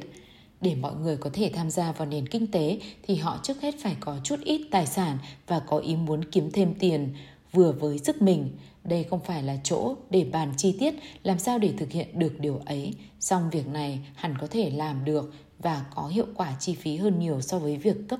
để 0.61 0.75
mọi 0.75 0.93
người 0.95 1.17
có 1.17 1.29
thể 1.33 1.51
tham 1.53 1.69
gia 1.69 1.91
vào 1.91 2.07
nền 2.07 2.27
kinh 2.27 2.51
tế 2.51 2.79
thì 3.03 3.15
họ 3.15 3.39
trước 3.43 3.61
hết 3.61 3.75
phải 3.79 3.95
có 3.99 4.17
chút 4.23 4.39
ít 4.43 4.67
tài 4.71 4.87
sản 4.87 5.17
và 5.47 5.59
có 5.59 5.77
ý 5.77 5.95
muốn 5.95 6.25
kiếm 6.25 6.51
thêm 6.51 6.73
tiền 6.79 7.13
vừa 7.51 7.71
với 7.71 7.99
sức 7.99 8.21
mình. 8.21 8.49
Đây 8.83 9.03
không 9.03 9.19
phải 9.19 9.43
là 9.43 9.57
chỗ 9.63 9.95
để 10.09 10.23
bàn 10.31 10.53
chi 10.57 10.75
tiết 10.79 10.93
làm 11.23 11.39
sao 11.39 11.59
để 11.59 11.73
thực 11.77 11.91
hiện 11.91 12.19
được 12.19 12.39
điều 12.39 12.61
ấy, 12.65 12.93
song 13.19 13.49
việc 13.49 13.67
này 13.67 13.99
hẳn 14.15 14.37
có 14.41 14.47
thể 14.47 14.69
làm 14.69 15.05
được 15.05 15.33
và 15.59 15.85
có 15.95 16.07
hiệu 16.07 16.25
quả 16.35 16.53
chi 16.59 16.75
phí 16.75 16.97
hơn 16.97 17.19
nhiều 17.19 17.41
so 17.41 17.59
với 17.59 17.77
việc 17.77 17.97
cấp 18.09 18.19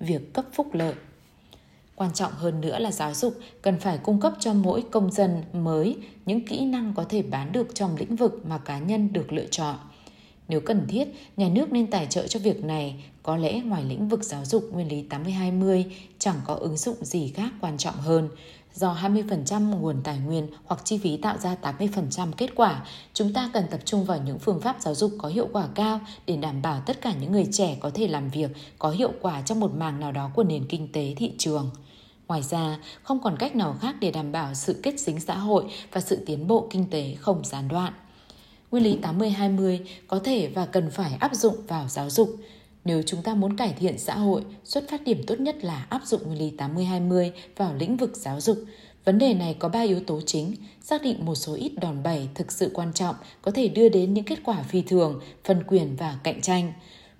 việc 0.00 0.34
cấp 0.34 0.44
phúc 0.52 0.66
lợi. 0.72 0.94
Quan 1.96 2.12
trọng 2.12 2.32
hơn 2.32 2.60
nữa 2.60 2.78
là 2.78 2.92
giáo 2.92 3.14
dục 3.14 3.34
cần 3.62 3.78
phải 3.78 3.98
cung 3.98 4.20
cấp 4.20 4.32
cho 4.40 4.54
mỗi 4.54 4.84
công 4.90 5.12
dân 5.12 5.42
mới 5.52 5.96
những 6.26 6.46
kỹ 6.46 6.64
năng 6.64 6.94
có 6.96 7.04
thể 7.08 7.22
bán 7.22 7.52
được 7.52 7.74
trong 7.74 7.96
lĩnh 7.96 8.16
vực 8.16 8.46
mà 8.46 8.58
cá 8.58 8.78
nhân 8.78 9.12
được 9.12 9.32
lựa 9.32 9.46
chọn. 9.50 9.76
Nếu 10.48 10.60
cần 10.60 10.86
thiết, 10.88 11.08
nhà 11.36 11.48
nước 11.48 11.72
nên 11.72 11.86
tài 11.86 12.06
trợ 12.06 12.26
cho 12.26 12.40
việc 12.40 12.64
này, 12.64 13.04
có 13.22 13.36
lẽ 13.36 13.60
ngoài 13.60 13.84
lĩnh 13.84 14.08
vực 14.08 14.24
giáo 14.24 14.44
dục 14.44 14.64
nguyên 14.72 14.88
lý 14.88 15.04
80-20 15.10 15.84
chẳng 16.18 16.36
có 16.44 16.54
ứng 16.54 16.76
dụng 16.76 16.96
gì 17.00 17.28
khác 17.28 17.52
quan 17.60 17.78
trọng 17.78 17.94
hơn. 17.94 18.28
Do 18.74 18.96
20% 19.02 19.80
nguồn 19.80 20.02
tài 20.04 20.18
nguyên 20.18 20.48
hoặc 20.64 20.80
chi 20.84 20.98
phí 20.98 21.16
tạo 21.16 21.38
ra 21.38 21.56
80% 21.62 22.32
kết 22.36 22.50
quả, 22.54 22.86
chúng 23.12 23.32
ta 23.32 23.50
cần 23.52 23.64
tập 23.70 23.80
trung 23.84 24.04
vào 24.04 24.18
những 24.18 24.38
phương 24.38 24.60
pháp 24.60 24.76
giáo 24.80 24.94
dục 24.94 25.12
có 25.18 25.28
hiệu 25.28 25.48
quả 25.52 25.68
cao 25.74 26.00
để 26.26 26.36
đảm 26.36 26.62
bảo 26.62 26.82
tất 26.86 27.00
cả 27.00 27.14
những 27.20 27.32
người 27.32 27.46
trẻ 27.52 27.76
có 27.80 27.90
thể 27.94 28.08
làm 28.08 28.28
việc 28.28 28.50
có 28.78 28.90
hiệu 28.90 29.12
quả 29.20 29.42
trong 29.42 29.60
một 29.60 29.74
mảng 29.74 30.00
nào 30.00 30.12
đó 30.12 30.30
của 30.34 30.44
nền 30.44 30.66
kinh 30.68 30.92
tế 30.92 31.14
thị 31.16 31.32
trường. 31.38 31.70
Ngoài 32.28 32.42
ra, 32.42 32.78
không 33.02 33.22
còn 33.22 33.36
cách 33.36 33.56
nào 33.56 33.76
khác 33.80 33.96
để 34.00 34.10
đảm 34.10 34.32
bảo 34.32 34.54
sự 34.54 34.80
kết 34.82 35.00
dính 35.00 35.20
xã 35.20 35.34
hội 35.34 35.64
và 35.92 36.00
sự 36.00 36.24
tiến 36.26 36.46
bộ 36.46 36.68
kinh 36.70 36.90
tế 36.90 37.14
không 37.20 37.44
gián 37.44 37.68
đoạn. 37.68 37.92
Nguyên 38.70 38.84
lý 38.84 38.98
80-20 39.02 39.78
có 40.08 40.18
thể 40.24 40.50
và 40.54 40.66
cần 40.66 40.90
phải 40.90 41.16
áp 41.20 41.34
dụng 41.34 41.56
vào 41.68 41.88
giáo 41.88 42.10
dục. 42.10 42.36
Nếu 42.84 43.02
chúng 43.02 43.22
ta 43.22 43.34
muốn 43.34 43.56
cải 43.56 43.74
thiện 43.80 43.98
xã 43.98 44.14
hội, 44.14 44.42
xuất 44.64 44.84
phát 44.90 45.04
điểm 45.04 45.22
tốt 45.26 45.40
nhất 45.40 45.64
là 45.64 45.86
áp 45.88 46.00
dụng 46.04 46.20
nguyên 46.26 46.38
lý 46.38 46.52
80-20 46.58 47.30
vào 47.56 47.74
lĩnh 47.74 47.96
vực 47.96 48.16
giáo 48.16 48.40
dục. 48.40 48.58
Vấn 49.04 49.18
đề 49.18 49.34
này 49.34 49.56
có 49.58 49.68
3 49.68 49.80
yếu 49.80 50.00
tố 50.00 50.20
chính, 50.26 50.54
xác 50.80 51.02
định 51.02 51.24
một 51.24 51.34
số 51.34 51.54
ít 51.54 51.72
đòn 51.80 52.02
bẩy 52.02 52.28
thực 52.34 52.52
sự 52.52 52.70
quan 52.74 52.92
trọng 52.92 53.14
có 53.42 53.50
thể 53.50 53.68
đưa 53.68 53.88
đến 53.88 54.14
những 54.14 54.24
kết 54.24 54.38
quả 54.44 54.62
phi 54.62 54.82
thường, 54.82 55.20
phân 55.44 55.62
quyền 55.66 55.96
và 55.96 56.18
cạnh 56.22 56.40
tranh. 56.40 56.72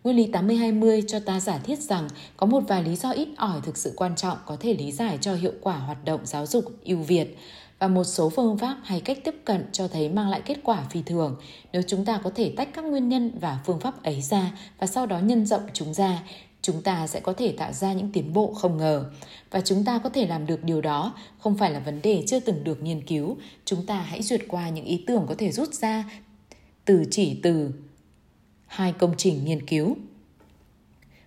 Nguyên 0.04 0.16
lý 0.16 0.26
80-20 0.26 1.02
cho 1.06 1.20
ta 1.20 1.40
giả 1.40 1.58
thiết 1.58 1.78
rằng 1.78 2.08
có 2.36 2.46
một 2.46 2.60
vài 2.68 2.82
lý 2.82 2.96
do 2.96 3.10
ít 3.10 3.28
ỏi 3.36 3.60
thực 3.64 3.76
sự 3.76 3.92
quan 3.96 4.16
trọng 4.16 4.38
có 4.46 4.56
thể 4.60 4.74
lý 4.74 4.92
giải 4.92 5.18
cho 5.20 5.34
hiệu 5.34 5.52
quả 5.60 5.76
hoạt 5.76 6.04
động 6.04 6.20
giáo 6.24 6.46
dục 6.46 6.64
ưu 6.84 6.98
việt 6.98 7.38
và 7.78 7.88
một 7.88 8.04
số 8.04 8.30
phương 8.30 8.58
pháp 8.58 8.76
hay 8.84 9.00
cách 9.00 9.18
tiếp 9.24 9.34
cận 9.44 9.64
cho 9.72 9.88
thấy 9.88 10.08
mang 10.08 10.28
lại 10.28 10.42
kết 10.44 10.58
quả 10.62 10.84
phi 10.90 11.02
thường. 11.02 11.36
Nếu 11.72 11.82
chúng 11.86 12.04
ta 12.04 12.20
có 12.24 12.30
thể 12.34 12.52
tách 12.56 12.68
các 12.74 12.84
nguyên 12.84 13.08
nhân 13.08 13.30
và 13.40 13.58
phương 13.66 13.80
pháp 13.80 14.02
ấy 14.02 14.22
ra 14.22 14.50
và 14.78 14.86
sau 14.86 15.06
đó 15.06 15.18
nhân 15.18 15.46
rộng 15.46 15.62
chúng 15.72 15.94
ra, 15.94 16.22
chúng 16.62 16.82
ta 16.82 17.06
sẽ 17.06 17.20
có 17.20 17.32
thể 17.32 17.52
tạo 17.52 17.72
ra 17.72 17.92
những 17.92 18.12
tiến 18.12 18.32
bộ 18.32 18.54
không 18.54 18.76
ngờ. 18.76 19.04
Và 19.50 19.60
chúng 19.60 19.84
ta 19.84 19.98
có 19.98 20.08
thể 20.08 20.26
làm 20.26 20.46
được 20.46 20.64
điều 20.64 20.80
đó, 20.80 21.14
không 21.38 21.56
phải 21.56 21.70
là 21.70 21.80
vấn 21.80 22.02
đề 22.02 22.24
chưa 22.26 22.40
từng 22.40 22.64
được 22.64 22.82
nghiên 22.82 23.06
cứu. 23.06 23.36
Chúng 23.64 23.86
ta 23.86 24.00
hãy 24.00 24.22
duyệt 24.22 24.40
qua 24.48 24.68
những 24.68 24.84
ý 24.84 25.04
tưởng 25.06 25.26
có 25.28 25.34
thể 25.38 25.52
rút 25.52 25.74
ra 25.74 26.04
từ 26.84 27.04
chỉ 27.10 27.40
từ 27.42 27.70
hai 28.66 28.92
công 28.92 29.14
trình 29.16 29.44
nghiên 29.44 29.66
cứu 29.66 29.96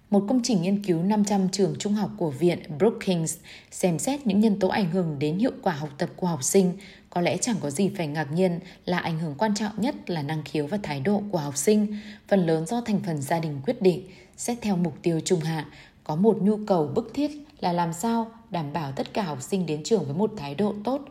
một 0.09 0.25
công 0.27 0.39
trình 0.43 0.61
nghiên 0.61 0.83
cứu 0.83 1.03
500 1.03 1.49
trường 1.49 1.75
trung 1.79 1.93
học 1.93 2.09
của 2.17 2.29
Viện 2.29 2.59
Brookings 2.77 3.37
xem 3.71 3.99
xét 3.99 4.27
những 4.27 4.39
nhân 4.39 4.59
tố 4.59 4.67
ảnh 4.67 4.91
hưởng 4.91 5.19
đến 5.19 5.37
hiệu 5.37 5.51
quả 5.61 5.73
học 5.73 5.89
tập 5.97 6.09
của 6.15 6.27
học 6.27 6.43
sinh. 6.43 6.73
Có 7.09 7.21
lẽ 7.21 7.37
chẳng 7.37 7.55
có 7.61 7.69
gì 7.69 7.91
phải 7.97 8.07
ngạc 8.07 8.31
nhiên 8.31 8.59
là 8.85 8.99
ảnh 8.99 9.19
hưởng 9.19 9.35
quan 9.37 9.55
trọng 9.55 9.81
nhất 9.81 10.09
là 10.09 10.21
năng 10.21 10.43
khiếu 10.43 10.67
và 10.67 10.79
thái 10.83 10.99
độ 10.99 11.23
của 11.31 11.37
học 11.37 11.57
sinh, 11.57 11.97
phần 12.27 12.45
lớn 12.45 12.65
do 12.65 12.81
thành 12.81 12.99
phần 13.05 13.21
gia 13.21 13.39
đình 13.39 13.59
quyết 13.65 13.81
định. 13.81 14.07
Xét 14.37 14.57
theo 14.61 14.75
mục 14.75 14.93
tiêu 15.01 15.19
trung 15.25 15.39
hạn, 15.39 15.65
có 16.03 16.15
một 16.15 16.37
nhu 16.41 16.57
cầu 16.67 16.91
bức 16.95 17.11
thiết 17.13 17.31
là 17.59 17.73
làm 17.73 17.93
sao 17.93 18.31
đảm 18.49 18.73
bảo 18.73 18.91
tất 18.91 19.13
cả 19.13 19.23
học 19.23 19.41
sinh 19.41 19.65
đến 19.65 19.83
trường 19.83 20.05
với 20.05 20.15
một 20.15 20.31
thái 20.37 20.55
độ 20.55 20.73
tốt 20.83 21.01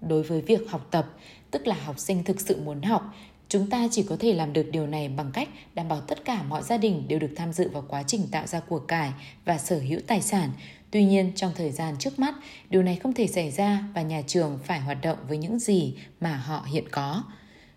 đối 0.00 0.22
với 0.22 0.40
việc 0.40 0.70
học 0.70 0.86
tập, 0.90 1.06
tức 1.50 1.66
là 1.66 1.76
học 1.84 1.98
sinh 1.98 2.24
thực 2.24 2.40
sự 2.40 2.60
muốn 2.64 2.82
học, 2.82 3.14
Chúng 3.52 3.70
ta 3.70 3.88
chỉ 3.90 4.02
có 4.02 4.16
thể 4.20 4.34
làm 4.34 4.52
được 4.52 4.70
điều 4.72 4.86
này 4.86 5.08
bằng 5.08 5.30
cách 5.32 5.48
đảm 5.74 5.88
bảo 5.88 6.00
tất 6.00 6.24
cả 6.24 6.42
mọi 6.42 6.62
gia 6.62 6.76
đình 6.76 7.08
đều 7.08 7.18
được 7.18 7.30
tham 7.36 7.52
dự 7.52 7.68
vào 7.68 7.84
quá 7.88 8.02
trình 8.02 8.26
tạo 8.30 8.46
ra 8.46 8.60
của 8.60 8.78
cải 8.78 9.12
và 9.44 9.58
sở 9.58 9.78
hữu 9.78 10.00
tài 10.06 10.22
sản. 10.22 10.50
Tuy 10.90 11.04
nhiên, 11.04 11.32
trong 11.36 11.52
thời 11.56 11.70
gian 11.70 11.94
trước 11.98 12.18
mắt, 12.18 12.34
điều 12.70 12.82
này 12.82 12.96
không 12.96 13.14
thể 13.14 13.26
xảy 13.26 13.50
ra 13.50 13.84
và 13.94 14.02
nhà 14.02 14.22
trường 14.26 14.58
phải 14.64 14.80
hoạt 14.80 14.98
động 15.02 15.18
với 15.28 15.38
những 15.38 15.58
gì 15.58 15.94
mà 16.20 16.36
họ 16.36 16.66
hiện 16.72 16.84
có. 16.90 17.22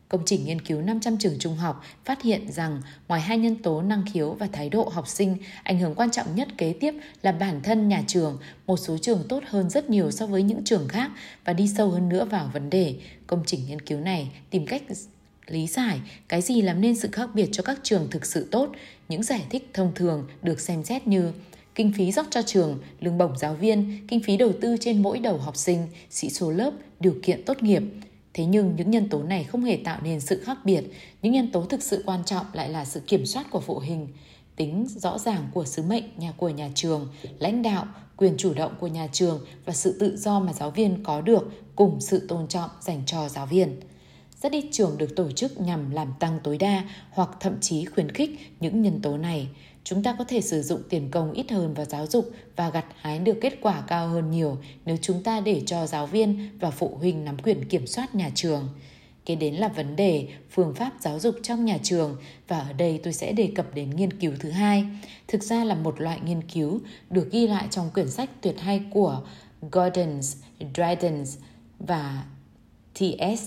Công 0.10 0.22
trình 0.26 0.46
nghiên 0.46 0.62
cứu 0.62 0.82
500 0.82 1.18
trường 1.18 1.40
trung 1.40 1.56
học 1.56 1.84
phát 2.06 2.22
hiện 2.22 2.52
rằng 2.52 2.82
ngoài 3.08 3.22
hai 3.22 3.38
nhân 3.38 3.56
tố 3.56 3.82
năng 3.82 4.04
khiếu 4.14 4.32
và 4.32 4.48
thái 4.54 4.70
độ 4.70 4.90
học 4.90 5.08
sinh, 5.08 5.38
ảnh 5.64 5.80
hưởng 5.80 5.96
quan 5.96 6.12
trọng 6.12 6.36
nhất 6.36 6.48
kế 6.58 6.74
tiếp 6.80 6.94
là 7.22 7.32
bản 7.32 7.62
thân 7.64 7.88
nhà 7.88 8.04
trường. 8.08 8.38
Một 8.68 8.78
số 8.78 8.98
trường 8.98 9.24
tốt 9.30 9.44
hơn 9.48 9.70
rất 9.70 9.90
nhiều 9.90 10.12
so 10.12 10.26
với 10.26 10.44
những 10.44 10.64
trường 10.64 10.88
khác 10.88 11.12
và 11.46 11.54
đi 11.54 11.68
sâu 11.68 11.90
hơn 11.90 12.10
nữa 12.10 12.26
vào 12.26 12.50
vấn 12.54 12.70
đề. 12.70 12.96
Công 13.28 13.44
trình 13.46 13.66
nghiên 13.68 13.82
cứu 13.82 14.00
này 14.00 14.32
tìm 14.50 14.66
cách 14.66 14.84
lý 15.48 15.68
giải 15.68 16.00
cái 16.28 16.42
gì 16.42 16.62
làm 16.62 16.82
nên 16.82 16.96
sự 16.96 17.10
khác 17.12 17.30
biệt 17.34 17.50
cho 17.52 17.64
các 17.64 17.80
trường 17.84 18.08
thực 18.12 18.26
sự 18.26 18.48
tốt. 18.52 18.70
Những 19.10 19.24
giải 19.24 19.46
thích 19.50 19.70
thông 19.74 19.92
thường 19.96 20.28
được 20.42 20.60
xem 20.60 20.84
xét 20.84 21.08
như 21.08 21.32
kinh 21.76 21.94
phí 21.98 22.12
dốc 22.12 22.26
cho 22.30 22.42
trường, 22.42 22.80
lương 23.00 23.18
bổng 23.18 23.38
giáo 23.38 23.54
viên, 23.54 24.08
kinh 24.08 24.24
phí 24.24 24.38
đầu 24.38 24.52
tư 24.62 24.78
trên 24.80 25.02
mỗi 25.02 25.20
đầu 25.20 25.38
học 25.38 25.58
sinh, 25.58 25.88
sĩ 26.10 26.30
số 26.30 26.52
lớp, 26.52 26.72
điều 27.00 27.16
kiện 27.24 27.46
tốt 27.46 27.64
nghiệp. 27.64 27.84
Thế 28.34 28.46
nhưng 28.46 28.76
những 28.76 28.92
nhân 28.92 29.10
tố 29.10 29.24
này 29.24 29.44
không 29.44 29.64
hề 29.64 29.80
tạo 29.84 30.00
nên 30.04 30.20
sự 30.20 30.42
khác 30.46 30.58
biệt. 30.64 30.84
Những 31.22 31.34
nhân 31.34 31.52
tố 31.52 31.66
thực 31.66 31.84
sự 31.84 32.04
quan 32.06 32.24
trọng 32.26 32.46
lại 32.54 32.70
là 32.70 32.86
sự 32.86 33.00
kiểm 33.08 33.26
soát 33.26 33.46
của 33.52 33.60
phụ 33.60 33.80
huynh. 33.80 34.08
Tính 34.56 34.86
rõ 34.88 35.18
ràng 35.18 35.48
của 35.54 35.66
sứ 35.66 35.84
mệnh 35.84 36.04
nhà 36.18 36.34
của 36.38 36.50
nhà 36.50 36.70
trường, 36.76 37.08
lãnh 37.40 37.62
đạo, 37.62 37.88
quyền 38.18 38.38
chủ 38.38 38.54
động 38.54 38.76
của 38.80 38.88
nhà 38.88 39.08
trường 39.12 39.46
và 39.66 39.74
sự 39.74 39.98
tự 40.00 40.18
do 40.18 40.40
mà 40.40 40.54
giáo 40.54 40.72
viên 40.72 41.04
có 41.04 41.22
được 41.22 41.52
cùng 41.76 42.02
sự 42.02 42.28
tôn 42.28 42.48
trọng 42.48 42.70
dành 42.82 43.02
cho 43.06 43.30
giáo 43.30 43.46
viên 43.46 43.76
rất 44.42 44.52
ít 44.52 44.66
trường 44.72 44.98
được 44.98 45.16
tổ 45.16 45.32
chức 45.32 45.62
nhằm 45.62 45.92
làm 45.92 46.14
tăng 46.20 46.40
tối 46.44 46.58
đa 46.58 46.84
hoặc 47.10 47.30
thậm 47.40 47.54
chí 47.62 47.86
khuyến 47.86 48.12
khích 48.12 48.56
những 48.60 48.82
nhân 48.82 49.02
tố 49.02 49.18
này. 49.18 49.48
Chúng 49.84 50.04
ta 50.04 50.16
có 50.18 50.24
thể 50.24 50.42
sử 50.42 50.62
dụng 50.62 50.82
tiền 50.90 51.12
công 51.12 51.34
ít 51.34 51.52
hơn 51.52 51.74
vào 51.74 51.86
giáo 51.86 52.08
dục 52.08 52.32
và 52.56 52.70
gặt 52.70 52.86
hái 52.96 53.20
được 53.20 53.38
kết 53.42 53.58
quả 53.62 53.84
cao 53.88 54.08
hơn 54.08 54.32
nhiều 54.32 54.58
nếu 54.86 54.98
chúng 55.02 55.24
ta 55.24 55.40
để 55.40 55.62
cho 55.66 55.88
giáo 55.88 56.08
viên 56.08 56.50
và 56.60 56.72
phụ 56.72 56.98
huynh 57.00 57.26
nắm 57.26 57.38
quyền 57.44 57.66
kiểm 57.66 57.88
soát 57.88 58.16
nhà 58.16 58.32
trường. 58.36 58.70
Kế 59.26 59.36
đến 59.36 59.56
là 59.56 59.68
vấn 59.68 59.96
đề 59.96 60.28
phương 60.52 60.76
pháp 60.76 60.94
giáo 61.00 61.20
dục 61.20 61.36
trong 61.44 61.66
nhà 61.66 61.78
trường 61.84 62.18
và 62.48 62.60
ở 62.60 62.74
đây 62.74 63.00
tôi 63.04 63.14
sẽ 63.14 63.32
đề 63.32 63.52
cập 63.56 63.76
đến 63.76 63.90
nghiên 63.90 64.14
cứu 64.14 64.32
thứ 64.40 64.50
hai. 64.50 64.86
Thực 65.28 65.44
ra 65.44 65.64
là 65.64 65.76
một 65.76 66.02
loại 66.02 66.20
nghiên 66.26 66.42
cứu 66.42 66.80
được 67.10 67.32
ghi 67.32 67.48
lại 67.48 67.68
trong 67.72 67.90
quyển 67.94 68.10
sách 68.10 68.30
tuyệt 68.42 68.56
hay 68.60 68.82
của 68.92 69.22
Gordons, 69.72 70.36
Dryden's 70.74 71.38
và 71.80 72.24
ts 72.94 73.42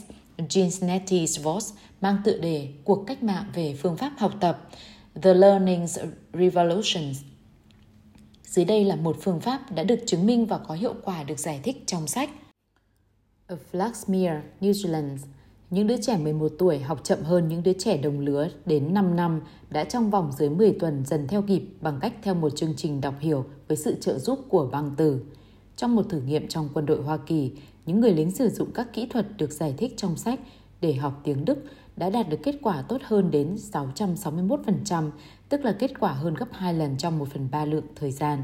Ginsnetti 0.50 1.26
Voss 1.42 1.74
mang 2.00 2.16
tựa 2.24 2.38
đề 2.38 2.68
Cuộc 2.84 3.04
cách 3.06 3.22
mạng 3.22 3.44
về 3.54 3.74
phương 3.74 3.96
pháp 3.96 4.12
học 4.18 4.32
tập 4.40 4.68
The 5.22 5.34
Learning 5.34 5.86
Revolution. 6.32 7.12
Dưới 8.44 8.64
đây 8.64 8.84
là 8.84 8.96
một 8.96 9.16
phương 9.20 9.40
pháp 9.40 9.72
đã 9.74 9.82
được 9.82 9.98
chứng 10.06 10.26
minh 10.26 10.46
và 10.46 10.58
có 10.58 10.74
hiệu 10.74 10.94
quả 11.04 11.22
được 11.22 11.38
giải 11.38 11.60
thích 11.62 11.82
trong 11.86 12.06
sách 12.06 12.30
Ở 13.46 13.58
Flaxmere, 13.72 14.40
New 14.60 14.72
Zealand. 14.72 15.16
Những 15.70 15.86
đứa 15.86 15.96
trẻ 16.02 16.16
11 16.16 16.52
tuổi 16.58 16.78
học 16.78 17.00
chậm 17.04 17.22
hơn 17.22 17.48
những 17.48 17.62
đứa 17.62 17.72
trẻ 17.72 17.96
đồng 17.96 18.20
lứa 18.20 18.48
đến 18.66 18.94
5 18.94 19.16
năm 19.16 19.40
đã 19.70 19.84
trong 19.84 20.10
vòng 20.10 20.32
dưới 20.38 20.50
10 20.50 20.72
tuần 20.80 21.04
dần 21.06 21.28
theo 21.28 21.42
kịp 21.42 21.62
bằng 21.80 21.98
cách 22.00 22.12
theo 22.22 22.34
một 22.34 22.56
chương 22.56 22.74
trình 22.76 23.00
đọc 23.00 23.14
hiểu 23.20 23.44
với 23.68 23.76
sự 23.76 23.96
trợ 24.00 24.18
giúp 24.18 24.38
của 24.48 24.68
băng 24.72 24.94
từ. 24.96 25.20
Trong 25.76 25.96
một 25.96 26.06
thử 26.08 26.20
nghiệm 26.20 26.48
trong 26.48 26.68
quân 26.74 26.86
đội 26.86 27.02
Hoa 27.02 27.18
Kỳ, 27.26 27.52
những 27.88 28.00
người 28.00 28.12
lính 28.12 28.30
sử 28.30 28.48
dụng 28.48 28.72
các 28.72 28.92
kỹ 28.92 29.06
thuật 29.06 29.26
được 29.36 29.52
giải 29.52 29.74
thích 29.76 29.94
trong 29.96 30.16
sách 30.16 30.40
để 30.80 30.94
học 30.94 31.20
tiếng 31.24 31.44
Đức 31.44 31.58
đã 31.96 32.10
đạt 32.10 32.28
được 32.28 32.36
kết 32.42 32.54
quả 32.62 32.82
tốt 32.82 33.00
hơn 33.04 33.30
đến 33.30 33.56
661%, 33.72 35.10
tức 35.48 35.64
là 35.64 35.72
kết 35.72 35.90
quả 36.00 36.12
hơn 36.12 36.34
gấp 36.34 36.48
2 36.52 36.74
lần 36.74 36.96
trong 36.96 37.18
1 37.18 37.28
phần 37.32 37.48
3 37.50 37.64
lượng 37.64 37.84
thời 37.96 38.10
gian. 38.10 38.42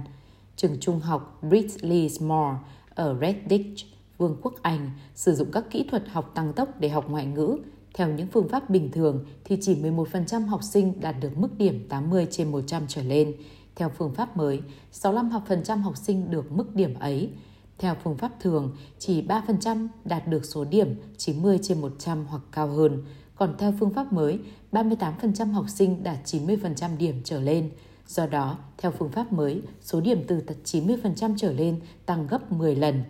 Trường 0.56 0.80
trung 0.80 1.00
học 1.00 1.38
Britley 1.48 2.08
Small 2.08 2.56
ở 2.94 3.16
Redditch, 3.20 3.86
Vương 4.18 4.36
quốc 4.42 4.54
Anh 4.62 4.90
sử 5.14 5.34
dụng 5.34 5.50
các 5.52 5.64
kỹ 5.70 5.86
thuật 5.90 6.08
học 6.08 6.32
tăng 6.34 6.52
tốc 6.52 6.80
để 6.80 6.88
học 6.88 7.10
ngoại 7.10 7.26
ngữ. 7.26 7.56
Theo 7.94 8.08
những 8.08 8.26
phương 8.26 8.48
pháp 8.48 8.70
bình 8.70 8.90
thường 8.92 9.24
thì 9.44 9.58
chỉ 9.60 9.74
11% 9.82 10.46
học 10.46 10.62
sinh 10.62 11.00
đạt 11.00 11.16
được 11.20 11.38
mức 11.38 11.58
điểm 11.58 11.86
80 11.88 12.26
trên 12.30 12.52
100 12.52 12.82
trở 12.88 13.02
lên. 13.02 13.34
Theo 13.76 13.88
phương 13.88 14.14
pháp 14.14 14.36
mới, 14.36 14.60
65% 14.92 15.78
học 15.78 15.96
sinh 15.96 16.30
được 16.30 16.52
mức 16.52 16.74
điểm 16.74 16.94
ấy. 16.94 17.30
Theo 17.78 17.94
phương 18.04 18.16
pháp 18.16 18.40
thường, 18.40 18.76
chỉ 18.98 19.22
3% 19.22 19.88
đạt 20.04 20.28
được 20.28 20.44
số 20.44 20.64
điểm 20.64 21.00
90 21.16 21.58
trên 21.62 21.80
100 21.80 22.26
hoặc 22.28 22.42
cao 22.52 22.68
hơn. 22.68 23.04
Còn 23.36 23.54
theo 23.58 23.74
phương 23.80 23.90
pháp 23.90 24.12
mới, 24.12 24.38
38% 24.72 25.52
học 25.52 25.64
sinh 25.68 26.02
đạt 26.02 26.18
90% 26.24 26.96
điểm 26.98 27.20
trở 27.24 27.40
lên. 27.40 27.70
Do 28.06 28.26
đó, 28.26 28.58
theo 28.78 28.90
phương 28.90 29.12
pháp 29.12 29.32
mới, 29.32 29.62
số 29.82 30.00
điểm 30.00 30.24
từ 30.28 30.42
90% 30.64 31.34
trở 31.36 31.52
lên 31.52 31.80
tăng 32.06 32.26
gấp 32.26 32.52
10 32.52 32.76
lần. 32.76 33.02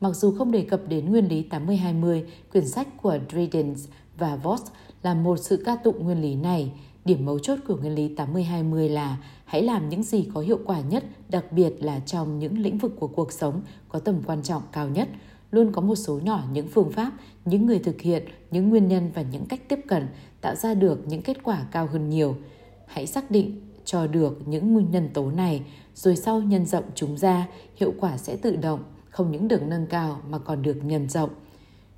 Mặc 0.00 0.16
dù 0.16 0.34
không 0.38 0.52
đề 0.52 0.62
cập 0.62 0.80
đến 0.88 1.10
nguyên 1.10 1.28
lý 1.28 1.44
80-20, 1.50 2.22
quyển 2.52 2.68
sách 2.68 2.88
của 3.02 3.18
Dredens 3.30 3.88
và 4.18 4.36
Voss 4.36 4.64
là 5.02 5.14
một 5.14 5.36
sự 5.36 5.62
ca 5.64 5.76
tụng 5.76 6.04
nguyên 6.04 6.22
lý 6.22 6.34
này, 6.34 6.72
Điểm 7.06 7.24
mấu 7.24 7.38
chốt 7.38 7.58
của 7.68 7.76
nguyên 7.76 7.94
lý 7.94 8.14
80-20 8.14 8.88
là 8.88 9.16
hãy 9.44 9.62
làm 9.62 9.88
những 9.88 10.02
gì 10.02 10.28
có 10.34 10.40
hiệu 10.40 10.58
quả 10.64 10.80
nhất, 10.80 11.04
đặc 11.28 11.52
biệt 11.52 11.72
là 11.80 12.00
trong 12.00 12.38
những 12.38 12.58
lĩnh 12.58 12.78
vực 12.78 12.92
của 12.98 13.06
cuộc 13.06 13.32
sống 13.32 13.62
có 13.88 13.98
tầm 13.98 14.22
quan 14.26 14.42
trọng 14.42 14.62
cao 14.72 14.88
nhất. 14.88 15.08
Luôn 15.50 15.72
có 15.72 15.80
một 15.80 15.94
số 15.94 16.18
nhỏ 16.18 16.44
những 16.52 16.68
phương 16.68 16.92
pháp, 16.92 17.12
những 17.44 17.66
người 17.66 17.78
thực 17.78 18.00
hiện, 18.00 18.24
những 18.50 18.68
nguyên 18.68 18.88
nhân 18.88 19.10
và 19.14 19.22
những 19.22 19.46
cách 19.46 19.68
tiếp 19.68 19.80
cận 19.88 20.06
tạo 20.40 20.54
ra 20.54 20.74
được 20.74 21.08
những 21.08 21.22
kết 21.22 21.42
quả 21.42 21.66
cao 21.72 21.86
hơn 21.86 22.10
nhiều. 22.10 22.36
Hãy 22.86 23.06
xác 23.06 23.30
định 23.30 23.60
cho 23.84 24.06
được 24.06 24.48
những 24.48 24.72
nguyên 24.72 24.90
nhân 24.90 25.08
tố 25.14 25.30
này, 25.30 25.62
rồi 25.94 26.16
sau 26.16 26.40
nhân 26.40 26.66
rộng 26.66 26.84
chúng 26.94 27.16
ra, 27.16 27.48
hiệu 27.76 27.94
quả 28.00 28.16
sẽ 28.16 28.36
tự 28.36 28.56
động, 28.56 28.82
không 29.10 29.30
những 29.30 29.48
được 29.48 29.62
nâng 29.62 29.86
cao 29.86 30.20
mà 30.30 30.38
còn 30.38 30.62
được 30.62 30.84
nhân 30.84 31.08
rộng. 31.08 31.30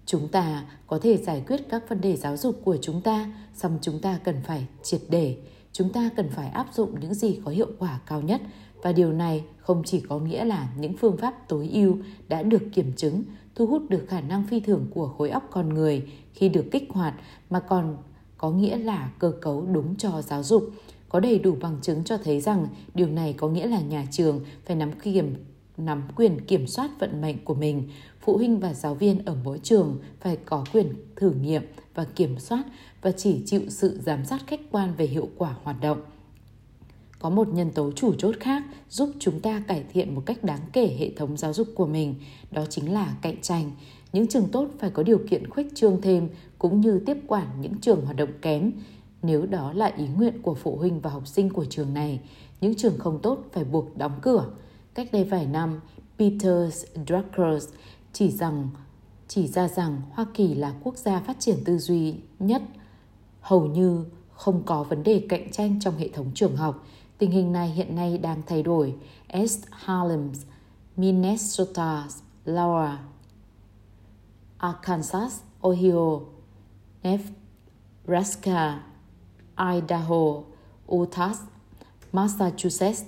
Chúng 0.08 0.28
ta 0.28 0.64
có 0.86 0.98
thể 0.98 1.16
giải 1.16 1.42
quyết 1.46 1.60
các 1.68 1.88
vấn 1.88 2.00
đề 2.00 2.16
giáo 2.16 2.36
dục 2.36 2.60
của 2.64 2.76
chúng 2.82 3.00
ta, 3.00 3.32
song 3.54 3.78
chúng 3.82 4.00
ta 4.00 4.18
cần 4.24 4.36
phải 4.44 4.66
triệt 4.82 5.00
để. 5.08 5.36
Chúng 5.72 5.92
ta 5.92 6.10
cần 6.16 6.28
phải 6.30 6.48
áp 6.48 6.66
dụng 6.74 7.00
những 7.00 7.14
gì 7.14 7.40
có 7.44 7.50
hiệu 7.50 7.66
quả 7.78 8.00
cao 8.06 8.22
nhất 8.22 8.40
và 8.82 8.92
điều 8.92 9.12
này 9.12 9.44
không 9.58 9.82
chỉ 9.84 10.00
có 10.00 10.18
nghĩa 10.18 10.44
là 10.44 10.68
những 10.78 10.96
phương 10.96 11.16
pháp 11.16 11.48
tối 11.48 11.70
ưu 11.72 11.96
đã 12.28 12.42
được 12.42 12.62
kiểm 12.72 12.92
chứng, 12.96 13.22
thu 13.54 13.66
hút 13.66 13.82
được 13.90 14.04
khả 14.08 14.20
năng 14.20 14.46
phi 14.46 14.60
thường 14.60 14.86
của 14.94 15.08
khối 15.08 15.30
óc 15.30 15.48
con 15.50 15.68
người 15.68 16.02
khi 16.32 16.48
được 16.48 16.64
kích 16.72 16.88
hoạt 16.90 17.14
mà 17.50 17.60
còn 17.60 17.96
có 18.38 18.50
nghĩa 18.50 18.76
là 18.76 19.10
cơ 19.18 19.32
cấu 19.40 19.66
đúng 19.72 19.96
cho 19.96 20.22
giáo 20.22 20.42
dục. 20.42 20.70
Có 21.08 21.20
đầy 21.20 21.38
đủ 21.38 21.56
bằng 21.60 21.78
chứng 21.82 22.04
cho 22.04 22.18
thấy 22.18 22.40
rằng 22.40 22.68
điều 22.94 23.08
này 23.08 23.32
có 23.32 23.48
nghĩa 23.48 23.66
là 23.66 23.80
nhà 23.80 24.06
trường 24.10 24.40
phải 24.64 24.76
nắm 24.76 24.92
kiểm 24.92 25.34
nắm 25.78 26.02
quyền 26.16 26.40
kiểm 26.40 26.66
soát 26.66 26.90
vận 26.98 27.20
mệnh 27.20 27.44
của 27.44 27.54
mình. 27.54 27.88
Phụ 28.28 28.36
huynh 28.36 28.60
và 28.60 28.74
giáo 28.74 28.94
viên 28.94 29.24
ở 29.24 29.36
mỗi 29.44 29.60
trường 29.62 29.98
phải 30.20 30.36
có 30.36 30.64
quyền 30.72 30.94
thử 31.16 31.30
nghiệm 31.30 31.62
và 31.94 32.04
kiểm 32.04 32.38
soát 32.38 32.64
và 33.02 33.12
chỉ 33.12 33.42
chịu 33.46 33.60
sự 33.68 34.00
giám 34.02 34.24
sát 34.24 34.46
khách 34.46 34.60
quan 34.70 34.94
về 34.96 35.06
hiệu 35.06 35.28
quả 35.36 35.54
hoạt 35.62 35.80
động. 35.80 36.00
Có 37.18 37.30
một 37.30 37.48
nhân 37.48 37.70
tố 37.70 37.92
chủ 37.92 38.14
chốt 38.14 38.34
khác 38.40 38.62
giúp 38.90 39.10
chúng 39.18 39.40
ta 39.40 39.62
cải 39.68 39.84
thiện 39.92 40.14
một 40.14 40.22
cách 40.26 40.44
đáng 40.44 40.60
kể 40.72 40.96
hệ 40.98 41.10
thống 41.16 41.36
giáo 41.36 41.52
dục 41.52 41.68
của 41.74 41.86
mình, 41.86 42.14
đó 42.50 42.64
chính 42.70 42.92
là 42.92 43.16
cạnh 43.22 43.40
tranh. 43.42 43.70
Những 44.12 44.26
trường 44.26 44.48
tốt 44.48 44.68
phải 44.78 44.90
có 44.90 45.02
điều 45.02 45.20
kiện 45.30 45.50
khuếch 45.50 45.74
trương 45.74 46.00
thêm 46.00 46.28
cũng 46.58 46.80
như 46.80 47.02
tiếp 47.06 47.16
quản 47.26 47.46
những 47.60 47.74
trường 47.80 48.04
hoạt 48.04 48.16
động 48.16 48.32
kém. 48.42 48.72
Nếu 49.22 49.46
đó 49.46 49.72
là 49.72 49.86
ý 49.86 50.04
nguyện 50.16 50.42
của 50.42 50.54
phụ 50.54 50.76
huynh 50.76 51.00
và 51.00 51.10
học 51.10 51.26
sinh 51.26 51.50
của 51.50 51.64
trường 51.64 51.94
này, 51.94 52.20
những 52.60 52.74
trường 52.74 52.98
không 52.98 53.18
tốt 53.22 53.44
phải 53.52 53.64
buộc 53.64 53.96
đóng 53.96 54.18
cửa. 54.22 54.50
Cách 54.94 55.08
đây 55.12 55.24
vài 55.24 55.46
năm, 55.46 55.80
Peter 56.18 56.84
Drucker 57.06 57.64
chỉ 58.12 58.30
rằng 58.30 58.68
chỉ 59.28 59.46
ra 59.46 59.68
rằng 59.68 60.02
Hoa 60.10 60.26
Kỳ 60.34 60.54
là 60.54 60.74
quốc 60.82 60.96
gia 60.96 61.20
phát 61.20 61.36
triển 61.40 61.58
tư 61.64 61.78
duy 61.78 62.14
nhất, 62.38 62.62
hầu 63.40 63.66
như 63.66 64.04
không 64.32 64.62
có 64.66 64.82
vấn 64.82 65.02
đề 65.02 65.26
cạnh 65.28 65.50
tranh 65.52 65.80
trong 65.80 65.96
hệ 65.96 66.08
thống 66.08 66.30
trường 66.34 66.56
học. 66.56 66.86
Tình 67.18 67.30
hình 67.30 67.52
này 67.52 67.68
hiện 67.68 67.96
nay 67.96 68.18
đang 68.18 68.42
thay 68.46 68.62
đổi. 68.62 68.94
S. 69.48 69.58
Harlem, 69.70 70.32
Minnesota, 70.96 72.08
Laura, 72.44 72.98
Arkansas, 74.58 75.40
Ohio, 75.66 76.20
Nebraska, 77.02 78.82
Idaho, 79.74 80.42
Utah, 80.94 81.36
Massachusetts, 82.12 83.04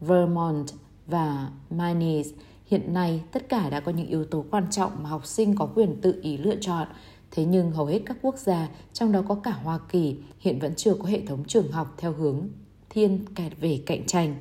Vermont 0.00 0.66
và 1.06 1.50
Maine. 1.70 2.22
Hiện 2.66 2.94
nay, 2.94 3.22
tất 3.32 3.48
cả 3.48 3.70
đã 3.70 3.80
có 3.80 3.92
những 3.92 4.06
yếu 4.06 4.24
tố 4.24 4.44
quan 4.50 4.66
trọng 4.70 5.02
mà 5.02 5.08
học 5.08 5.26
sinh 5.26 5.54
có 5.56 5.66
quyền 5.74 6.00
tự 6.00 6.20
ý 6.22 6.36
lựa 6.36 6.56
chọn. 6.60 6.88
Thế 7.30 7.44
nhưng 7.44 7.70
hầu 7.70 7.86
hết 7.86 8.02
các 8.06 8.16
quốc 8.22 8.38
gia, 8.38 8.68
trong 8.92 9.12
đó 9.12 9.22
có 9.28 9.34
cả 9.34 9.50
Hoa 9.50 9.78
Kỳ, 9.88 10.16
hiện 10.38 10.58
vẫn 10.58 10.74
chưa 10.74 10.94
có 10.94 11.04
hệ 11.04 11.26
thống 11.26 11.44
trường 11.44 11.72
học 11.72 11.94
theo 11.98 12.12
hướng 12.12 12.48
thiên 12.90 13.24
kẹt 13.34 13.52
về 13.60 13.82
cạnh 13.86 14.06
tranh. 14.06 14.36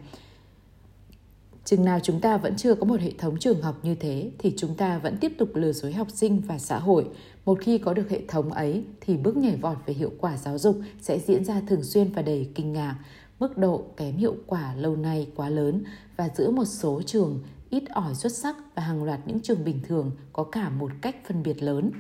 Chừng 1.66 1.86
nào 1.86 2.00
chúng 2.04 2.22
ta 2.22 2.38
vẫn 2.38 2.56
chưa 2.58 2.76
có 2.76 2.86
một 2.86 3.00
hệ 3.00 3.12
thống 3.18 3.38
trường 3.40 3.62
học 3.62 3.80
như 3.84 3.96
thế 3.96 4.32
thì 4.38 4.54
chúng 4.58 4.76
ta 4.76 4.98
vẫn 4.98 5.18
tiếp 5.22 5.32
tục 5.38 5.50
lừa 5.54 5.72
dối 5.72 5.94
học 5.94 6.08
sinh 6.12 6.42
và 6.48 6.60
xã 6.60 6.80
hội. 6.80 7.06
Một 7.46 7.60
khi 7.62 7.78
có 7.78 7.94
được 7.94 8.10
hệ 8.10 8.22
thống 8.28 8.54
ấy 8.54 8.84
thì 9.02 9.18
bước 9.18 9.38
nhảy 9.38 9.56
vọt 9.56 9.78
về 9.86 9.94
hiệu 9.94 10.12
quả 10.20 10.38
giáo 10.38 10.58
dục 10.58 10.80
sẽ 11.02 11.20
diễn 11.20 11.46
ra 11.46 11.62
thường 11.68 11.84
xuyên 11.84 12.12
và 12.12 12.22
đầy 12.22 12.50
kinh 12.56 12.74
ngạc. 12.74 12.96
Mức 13.40 13.58
độ 13.58 13.84
kém 13.98 14.18
hiệu 14.18 14.36
quả 14.48 14.76
lâu 14.76 14.96
nay 14.96 15.28
quá 15.36 15.50
lớn 15.50 15.84
và 16.18 16.30
giữa 16.36 16.52
một 16.52 16.66
số 16.66 17.02
trường 17.06 17.40
ít 17.70 17.84
ỏi 17.90 18.16
xuất 18.16 18.32
sắc 18.32 18.56
và 18.76 18.84
hàng 18.84 19.04
loạt 19.04 19.20
những 19.26 19.40
trường 19.40 19.66
bình 19.66 19.80
thường 19.88 20.12
có 20.34 20.44
cả 20.44 20.70
một 20.70 20.92
cách 21.02 21.16
phân 21.28 21.44
biệt 21.44 21.64
lớn. 21.64 21.92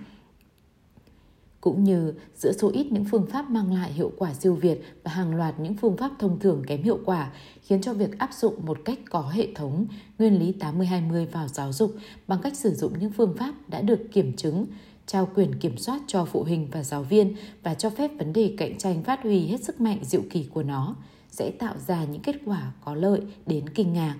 Cũng 1.62 1.84
như 1.84 2.14
giữa 2.36 2.52
số 2.52 2.72
ít 2.74 2.92
những 2.92 3.06
phương 3.06 3.26
pháp 3.26 3.50
mang 3.50 3.74
lại 3.74 3.94
hiệu 3.94 4.12
quả 4.18 4.34
siêu 4.34 4.56
việt 4.56 4.82
và 5.04 5.12
hàng 5.12 5.36
loạt 5.36 5.60
những 5.60 5.76
phương 5.76 5.98
pháp 5.98 6.12
thông 6.20 6.40
thường 6.40 6.64
kém 6.68 6.84
hiệu 6.84 7.00
quả 7.06 7.32
khiến 7.62 7.82
cho 7.82 7.94
việc 7.94 8.20
áp 8.20 8.30
dụng 8.34 8.66
một 8.66 8.78
cách 8.86 9.00
có 9.10 9.22
hệ 9.22 9.48
thống 9.56 9.88
nguyên 10.20 10.40
lý 10.40 10.54
80-20 10.60 11.28
vào 11.28 11.48
giáo 11.48 11.74
dục 11.74 11.96
bằng 12.28 12.40
cách 12.44 12.58
sử 12.58 12.74
dụng 12.74 13.00
những 13.00 13.12
phương 13.12 13.36
pháp 13.38 13.54
đã 13.68 13.82
được 13.82 14.00
kiểm 14.12 14.36
chứng, 14.36 14.66
trao 15.06 15.30
quyền 15.36 15.60
kiểm 15.60 15.78
soát 15.78 16.02
cho 16.08 16.26
phụ 16.26 16.44
huynh 16.44 16.68
và 16.72 16.84
giáo 16.84 17.04
viên 17.04 17.36
và 17.64 17.74
cho 17.74 17.90
phép 17.90 18.12
vấn 18.18 18.34
đề 18.34 18.56
cạnh 18.58 18.78
tranh 18.78 19.04
phát 19.04 19.24
huy 19.24 19.48
hết 19.48 19.64
sức 19.64 19.82
mạnh 19.82 20.00
diệu 20.04 20.22
kỳ 20.30 20.44
của 20.44 20.64
nó 20.64 20.96
sẽ 21.32 21.52
tạo 21.52 21.76
ra 21.88 22.04
những 22.04 22.22
kết 22.22 22.36
quả 22.46 22.72
có 22.84 22.96
lợi 22.96 23.22
đến 23.46 23.70
kinh 23.70 23.94
ngạc 23.94 24.16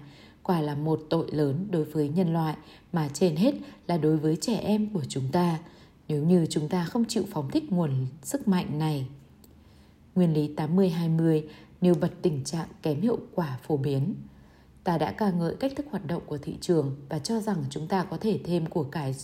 quả 0.46 0.62
là 0.62 0.76
một 0.76 1.02
tội 1.10 1.32
lớn 1.32 1.68
đối 1.72 1.84
với 1.84 2.10
nhân 2.10 2.34
loại, 2.34 2.56
mà 2.94 3.10
trên 3.14 3.36
hết 3.36 3.56
là 3.88 3.98
đối 3.98 4.18
với 4.18 4.38
trẻ 4.42 4.56
em 4.56 4.94
của 4.94 5.04
chúng 5.10 5.32
ta 5.32 5.60
nếu 6.08 6.24
như 6.24 6.46
chúng 6.50 6.70
ta 6.70 6.86
không 6.86 7.06
chịu 7.06 7.24
phóng 7.32 7.52
thích 7.52 7.72
nguồn 7.72 8.08
sức 8.22 8.48
mạnh 8.48 8.80
này. 8.80 9.08
Nguyên 10.16 10.34
lý 10.34 10.56
80-20 10.56 11.42
nêu 11.82 11.96
bật 12.02 12.12
tình 12.22 12.44
trạng 12.44 12.68
kém 12.82 13.02
hiệu 13.02 13.20
quả 13.36 13.58
phổ 13.68 13.78
biến. 13.78 14.16
Ta 14.84 14.98
đã 14.98 15.12
ca 15.12 15.32
ngợi 15.32 15.56
cách 15.56 15.74
thức 15.76 15.86
hoạt 15.90 16.08
động 16.08 16.22
của 16.26 16.38
thị 16.38 16.56
trường 16.62 16.96
và 17.10 17.20
cho 17.20 17.40
rằng 17.40 17.64
chúng 17.70 17.88
ta 17.88 18.04
có 18.04 18.18
thể 18.18 18.40
thêm 18.44 18.66
của 18.66 18.84
cải 18.84 19.16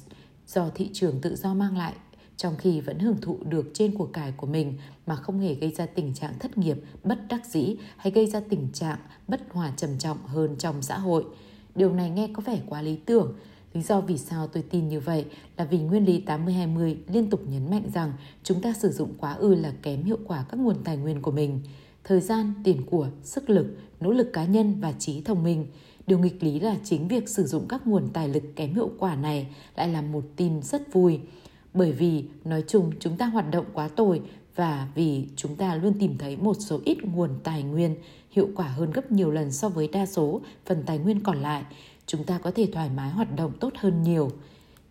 do 0.48 0.70
thị 0.76 0.90
trường 0.94 1.22
tự 1.22 1.36
do 1.36 1.54
mang 1.54 1.78
lại 1.78 1.94
trong 2.42 2.56
khi 2.58 2.82
vẫn 2.82 3.00
hưởng 3.00 3.22
thụ 3.22 3.38
được 3.44 3.72
trên 3.74 3.98
của 3.98 4.06
cải 4.06 4.32
của 4.32 4.48
mình 4.48 4.74
mà 5.06 5.16
không 5.16 5.40
hề 5.40 5.54
gây 5.54 5.72
ra 5.72 5.86
tình 5.86 6.14
trạng 6.14 6.40
thất 6.40 6.58
nghiệp, 6.58 6.78
bất 7.04 7.20
đắc 7.30 7.46
dĩ 7.46 7.76
hay 7.98 8.12
gây 8.12 8.28
ra 8.28 8.42
tình 8.50 8.68
trạng 8.74 9.00
bất 9.28 9.42
hòa 9.50 9.74
trầm 9.78 9.98
trọng 10.00 10.18
hơn 10.26 10.56
trong 10.60 10.82
xã 10.82 10.98
hội. 10.98 11.26
Điều 11.76 11.94
này 11.94 12.10
nghe 12.10 12.30
có 12.34 12.42
vẻ 12.46 12.60
quá 12.68 12.82
lý 12.82 12.96
tưởng, 12.96 13.34
Lý 13.74 13.82
do 13.82 14.02
vì 14.02 14.18
sao 14.18 14.48
tôi 14.48 14.64
tin 14.70 14.90
như 14.90 15.00
vậy 15.00 15.26
là 15.58 15.66
vì 15.66 15.80
nguyên 15.80 16.06
lý 16.06 16.24
80-20 16.26 16.96
liên 17.08 17.30
tục 17.30 17.42
nhấn 17.48 17.70
mạnh 17.70 17.84
rằng 17.94 18.14
chúng 18.44 18.62
ta 18.62 18.74
sử 18.74 18.92
dụng 18.92 19.14
quá 19.18 19.34
ư 19.34 19.56
là 19.56 19.74
kém 19.82 20.04
hiệu 20.04 20.18
quả 20.28 20.46
các 20.50 20.60
nguồn 20.60 20.76
tài 20.84 20.98
nguyên 20.98 21.22
của 21.22 21.32
mình. 21.32 21.62
Thời 22.04 22.22
gian, 22.22 22.54
tiền 22.64 22.86
của, 22.86 23.08
sức 23.24 23.50
lực, 23.50 23.68
nỗ 24.00 24.12
lực 24.12 24.30
cá 24.34 24.46
nhân 24.46 24.76
và 24.82 24.92
trí 24.92 25.22
thông 25.22 25.44
minh. 25.44 25.66
Điều 26.08 26.20
nghịch 26.20 26.44
lý 26.44 26.60
là 26.60 26.78
chính 26.84 27.08
việc 27.08 27.30
sử 27.30 27.46
dụng 27.46 27.66
các 27.70 27.88
nguồn 27.88 28.10
tài 28.14 28.30
lực 28.30 28.44
kém 28.56 28.74
hiệu 28.74 28.92
quả 29.00 29.16
này 29.16 29.48
lại 29.76 29.88
là 29.88 30.02
một 30.02 30.24
tin 30.36 30.62
rất 30.62 30.94
vui. 30.94 31.20
Bởi 31.74 31.92
vì, 31.92 32.24
nói 32.46 32.64
chung, 32.68 32.92
chúng 33.00 33.18
ta 33.18 33.26
hoạt 33.26 33.52
động 33.52 33.66
quá 33.74 33.88
tồi 33.88 34.22
và 34.56 34.88
vì 34.96 35.28
chúng 35.36 35.56
ta 35.56 35.76
luôn 35.76 35.94
tìm 36.00 36.18
thấy 36.18 36.38
một 36.38 36.58
số 36.60 36.80
ít 36.86 36.98
nguồn 37.04 37.30
tài 37.44 37.64
nguyên 37.64 37.96
hiệu 38.32 38.50
quả 38.56 38.68
hơn 38.68 38.92
gấp 38.92 39.12
nhiều 39.12 39.32
lần 39.32 39.52
so 39.52 39.70
với 39.70 39.88
đa 39.88 40.06
số 40.06 40.42
phần 40.66 40.84
tài 40.86 40.98
nguyên 40.98 41.24
còn 41.24 41.42
lại 41.42 41.64
chúng 42.06 42.24
ta 42.24 42.38
có 42.38 42.52
thể 42.52 42.68
thoải 42.74 42.90
mái 42.96 43.10
hoạt 43.10 43.36
động 43.36 43.52
tốt 43.60 43.74
hơn 43.78 44.04
nhiều. 44.04 44.32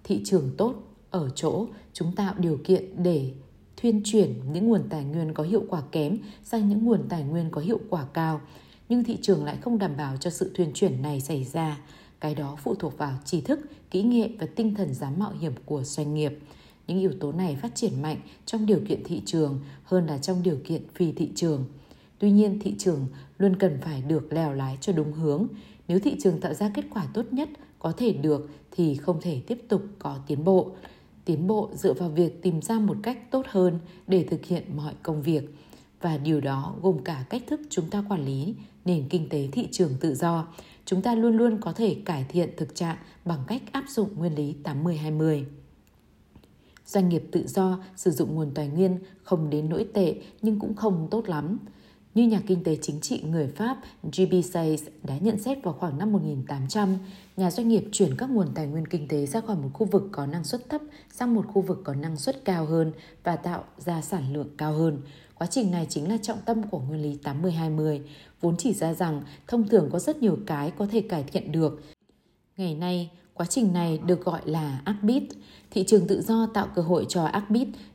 Thị 0.05 0.21
trường 0.25 0.51
tốt 0.57 0.75
ở 1.11 1.31
chỗ 1.35 1.67
chúng 1.93 2.15
tạo 2.15 2.35
điều 2.39 2.59
kiện 2.65 3.03
để 3.03 3.31
thuyên 3.77 4.03
chuyển 4.05 4.53
những 4.53 4.69
nguồn 4.69 4.83
tài 4.89 5.05
nguyên 5.05 5.35
có 5.35 5.43
hiệu 5.43 5.65
quả 5.69 5.83
kém 5.93 6.19
sang 6.45 6.69
những 6.69 6.85
nguồn 6.85 7.09
tài 7.09 7.23
nguyên 7.23 7.51
có 7.51 7.61
hiệu 7.61 7.81
quả 7.91 8.07
cao, 8.13 8.41
nhưng 8.89 9.05
thị 9.05 9.19
trường 9.23 9.45
lại 9.45 9.57
không 9.61 9.79
đảm 9.79 9.97
bảo 9.97 10.17
cho 10.17 10.31
sự 10.31 10.51
thuyên 10.55 10.73
chuyển 10.75 11.03
này 11.03 11.21
xảy 11.21 11.45
ra. 11.45 11.79
Cái 12.21 12.35
đó 12.35 12.57
phụ 12.63 12.75
thuộc 12.75 12.99
vào 12.99 13.13
trí 13.25 13.41
thức, 13.41 13.61
kỹ 13.91 14.03
nghệ 14.03 14.31
và 14.39 14.47
tinh 14.57 14.75
thần 14.75 14.95
dám 14.95 15.19
mạo 15.19 15.33
hiểm 15.41 15.53
của 15.65 15.83
doanh 15.85 16.15
nghiệp. 16.15 16.39
Những 16.91 17.01
yếu 17.01 17.13
tố 17.21 17.33
này 17.33 17.57
phát 17.57 17.75
triển 17.75 18.03
mạnh 18.03 18.17
trong 18.47 18.67
điều 18.67 18.81
kiện 18.89 19.05
thị 19.05 19.23
trường 19.27 19.61
hơn 19.85 20.07
là 20.07 20.19
trong 20.19 20.43
điều 20.43 20.57
kiện 20.65 20.83
phi 20.95 21.13
thị 21.13 21.31
trường. 21.35 21.65
Tuy 22.19 22.31
nhiên, 22.31 22.59
thị 22.61 22.75
trường 22.79 23.07
luôn 23.39 23.57
cần 23.57 23.79
phải 23.83 24.03
được 24.03 24.33
lèo 24.33 24.53
lái 24.53 24.79
cho 24.81 24.93
đúng 24.93 25.13
hướng. 25.13 25.47
Nếu 25.89 25.99
thị 25.99 26.17
trường 26.21 26.41
tạo 26.41 26.55
ra 26.55 26.71
kết 26.75 26.85
quả 26.91 27.07
tốt 27.15 27.27
nhất 27.31 27.49
có 27.79 27.93
thể 27.93 28.13
được 28.13 28.51
thì 28.71 28.95
không 28.95 29.21
thể 29.21 29.41
tiếp 29.47 29.59
tục 29.69 29.83
có 29.99 30.19
tiến 30.27 30.45
bộ. 30.45 30.71
Tiến 31.25 31.47
bộ 31.47 31.71
dựa 31.75 31.93
vào 31.93 32.09
việc 32.09 32.43
tìm 32.43 32.63
ra 32.63 32.79
một 32.79 32.97
cách 33.03 33.31
tốt 33.31 33.47
hơn 33.49 33.79
để 34.07 34.25
thực 34.31 34.47
hiện 34.47 34.77
mọi 34.77 34.95
công 35.03 35.23
việc 35.23 35.55
và 36.01 36.19
điều 36.19 36.41
đó 36.41 36.75
gồm 36.83 36.99
cả 37.05 37.25
cách 37.31 37.43
thức 37.47 37.61
chúng 37.71 37.91
ta 37.91 38.05
quản 38.09 38.25
lý 38.25 38.55
nền 38.85 39.09
kinh 39.09 39.29
tế 39.29 39.49
thị 39.53 39.69
trường 39.73 39.93
tự 40.01 40.15
do. 40.15 40.49
Chúng 40.85 41.03
ta 41.03 41.15
luôn 41.15 41.37
luôn 41.37 41.61
có 41.61 41.73
thể 41.73 41.97
cải 42.05 42.25
thiện 42.29 42.51
thực 42.57 42.75
trạng 42.75 42.97
bằng 43.25 43.41
cách 43.47 43.63
áp 43.73 43.85
dụng 43.89 44.09
nguyên 44.19 44.35
lý 44.35 44.55
80-20. 44.65 45.45
Doanh 46.91 47.09
nghiệp 47.09 47.23
tự 47.33 47.47
do 47.47 47.79
sử 47.97 48.11
dụng 48.11 48.35
nguồn 48.35 48.51
tài 48.55 48.69
nguyên 48.69 48.99
không 49.23 49.51
đến 49.51 49.69
nỗi 49.69 49.87
tệ 49.95 50.15
nhưng 50.43 50.61
cũng 50.61 50.75
không 50.75 51.09
tốt 51.11 51.29
lắm. 51.29 51.59
Như 52.15 52.27
nhà 52.27 52.41
kinh 52.47 52.65
tế 52.65 52.77
chính 52.83 53.01
trị 53.01 53.23
người 53.23 53.49
Pháp 53.49 53.79
G.B. 54.03 54.35
Sayes 54.45 54.83
đã 55.03 55.19
nhận 55.19 55.39
xét 55.39 55.63
vào 55.63 55.75
khoảng 55.75 55.99
năm 55.99 56.13
1800, 56.13 56.99
nhà 57.37 57.51
doanh 57.51 57.69
nghiệp 57.69 57.85
chuyển 57.93 58.17
các 58.17 58.31
nguồn 58.31 58.49
tài 58.55 58.67
nguyên 58.67 58.87
kinh 58.87 59.09
tế 59.09 59.27
ra 59.27 59.41
khỏi 59.41 59.57
một 59.57 59.71
khu 59.73 59.87
vực 59.87 60.03
có 60.13 60.27
năng 60.27 60.45
suất 60.45 60.69
thấp 60.69 60.81
sang 61.13 61.35
một 61.35 61.47
khu 61.49 61.63
vực 61.63 61.81
có 61.85 61.95
năng 61.95 62.17
suất 62.17 62.45
cao 62.45 62.67
hơn 62.67 62.93
và 63.25 63.37
tạo 63.37 63.65
ra 63.79 64.03
sản 64.03 64.33
lượng 64.33 64.51
cao 64.59 64.73
hơn. 64.73 65.03
Quá 65.39 65.47
trình 65.47 65.71
này 65.71 65.87
chính 65.89 66.09
là 66.09 66.17
trọng 66.23 66.39
tâm 66.45 66.63
của 66.63 66.81
nguyên 66.81 67.03
lý 67.03 67.19
80-20, 67.25 68.01
vốn 68.41 68.57
chỉ 68.57 68.73
ra 68.73 68.95
rằng 68.95 69.23
thông 69.47 69.69
thường 69.69 69.89
có 69.93 69.99
rất 69.99 70.17
nhiều 70.23 70.39
cái 70.47 70.71
có 70.71 70.87
thể 70.91 71.01
cải 71.01 71.23
thiện 71.23 71.53
được. 71.53 71.83
Ngày 72.57 72.75
nay, 72.75 73.11
quá 73.41 73.47
trình 73.47 73.73
này 73.73 73.99
được 74.07 74.25
gọi 74.25 74.41
là 74.45 74.81
ác. 74.85 74.97
Thị 75.71 75.85
trường 75.87 76.07
tự 76.07 76.23
do 76.23 76.47
tạo 76.55 76.69
cơ 76.75 76.83
hội 76.83 77.07
cho 77.09 77.25
ác 77.25 77.45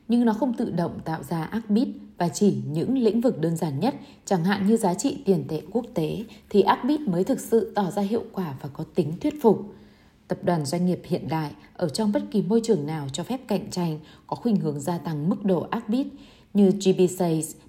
nhưng 0.08 0.24
nó 0.24 0.32
không 0.32 0.54
tự 0.54 0.70
động 0.70 0.98
tạo 1.04 1.22
ra 1.22 1.44
ác 1.44 1.62
và 2.18 2.28
chỉ 2.28 2.56
những 2.72 2.98
lĩnh 2.98 3.20
vực 3.20 3.40
đơn 3.40 3.56
giản 3.56 3.80
nhất, 3.80 3.94
chẳng 4.24 4.44
hạn 4.44 4.66
như 4.66 4.76
giá 4.76 4.94
trị 4.94 5.22
tiền 5.24 5.44
tệ 5.48 5.62
quốc 5.72 5.86
tế, 5.94 6.24
thì 6.50 6.62
ác 6.62 6.84
mới 7.06 7.24
thực 7.24 7.40
sự 7.40 7.72
tỏ 7.74 7.90
ra 7.90 8.02
hiệu 8.02 8.24
quả 8.32 8.54
và 8.62 8.68
có 8.72 8.84
tính 8.94 9.12
thuyết 9.20 9.34
phục. 9.42 9.74
Tập 10.28 10.38
đoàn 10.42 10.64
doanh 10.66 10.86
nghiệp 10.86 11.00
hiện 11.04 11.28
đại 11.28 11.50
ở 11.76 11.88
trong 11.88 12.12
bất 12.12 12.22
kỳ 12.30 12.42
môi 12.42 12.60
trường 12.64 12.86
nào 12.86 13.08
cho 13.12 13.22
phép 13.22 13.40
cạnh 13.48 13.70
tranh 13.70 13.98
có 14.26 14.36
khuynh 14.36 14.56
hướng 14.56 14.80
gia 14.80 14.98
tăng 14.98 15.28
mức 15.28 15.44
độ 15.44 15.66
ác 15.70 15.88
như 16.54 16.70
GB 16.70 17.00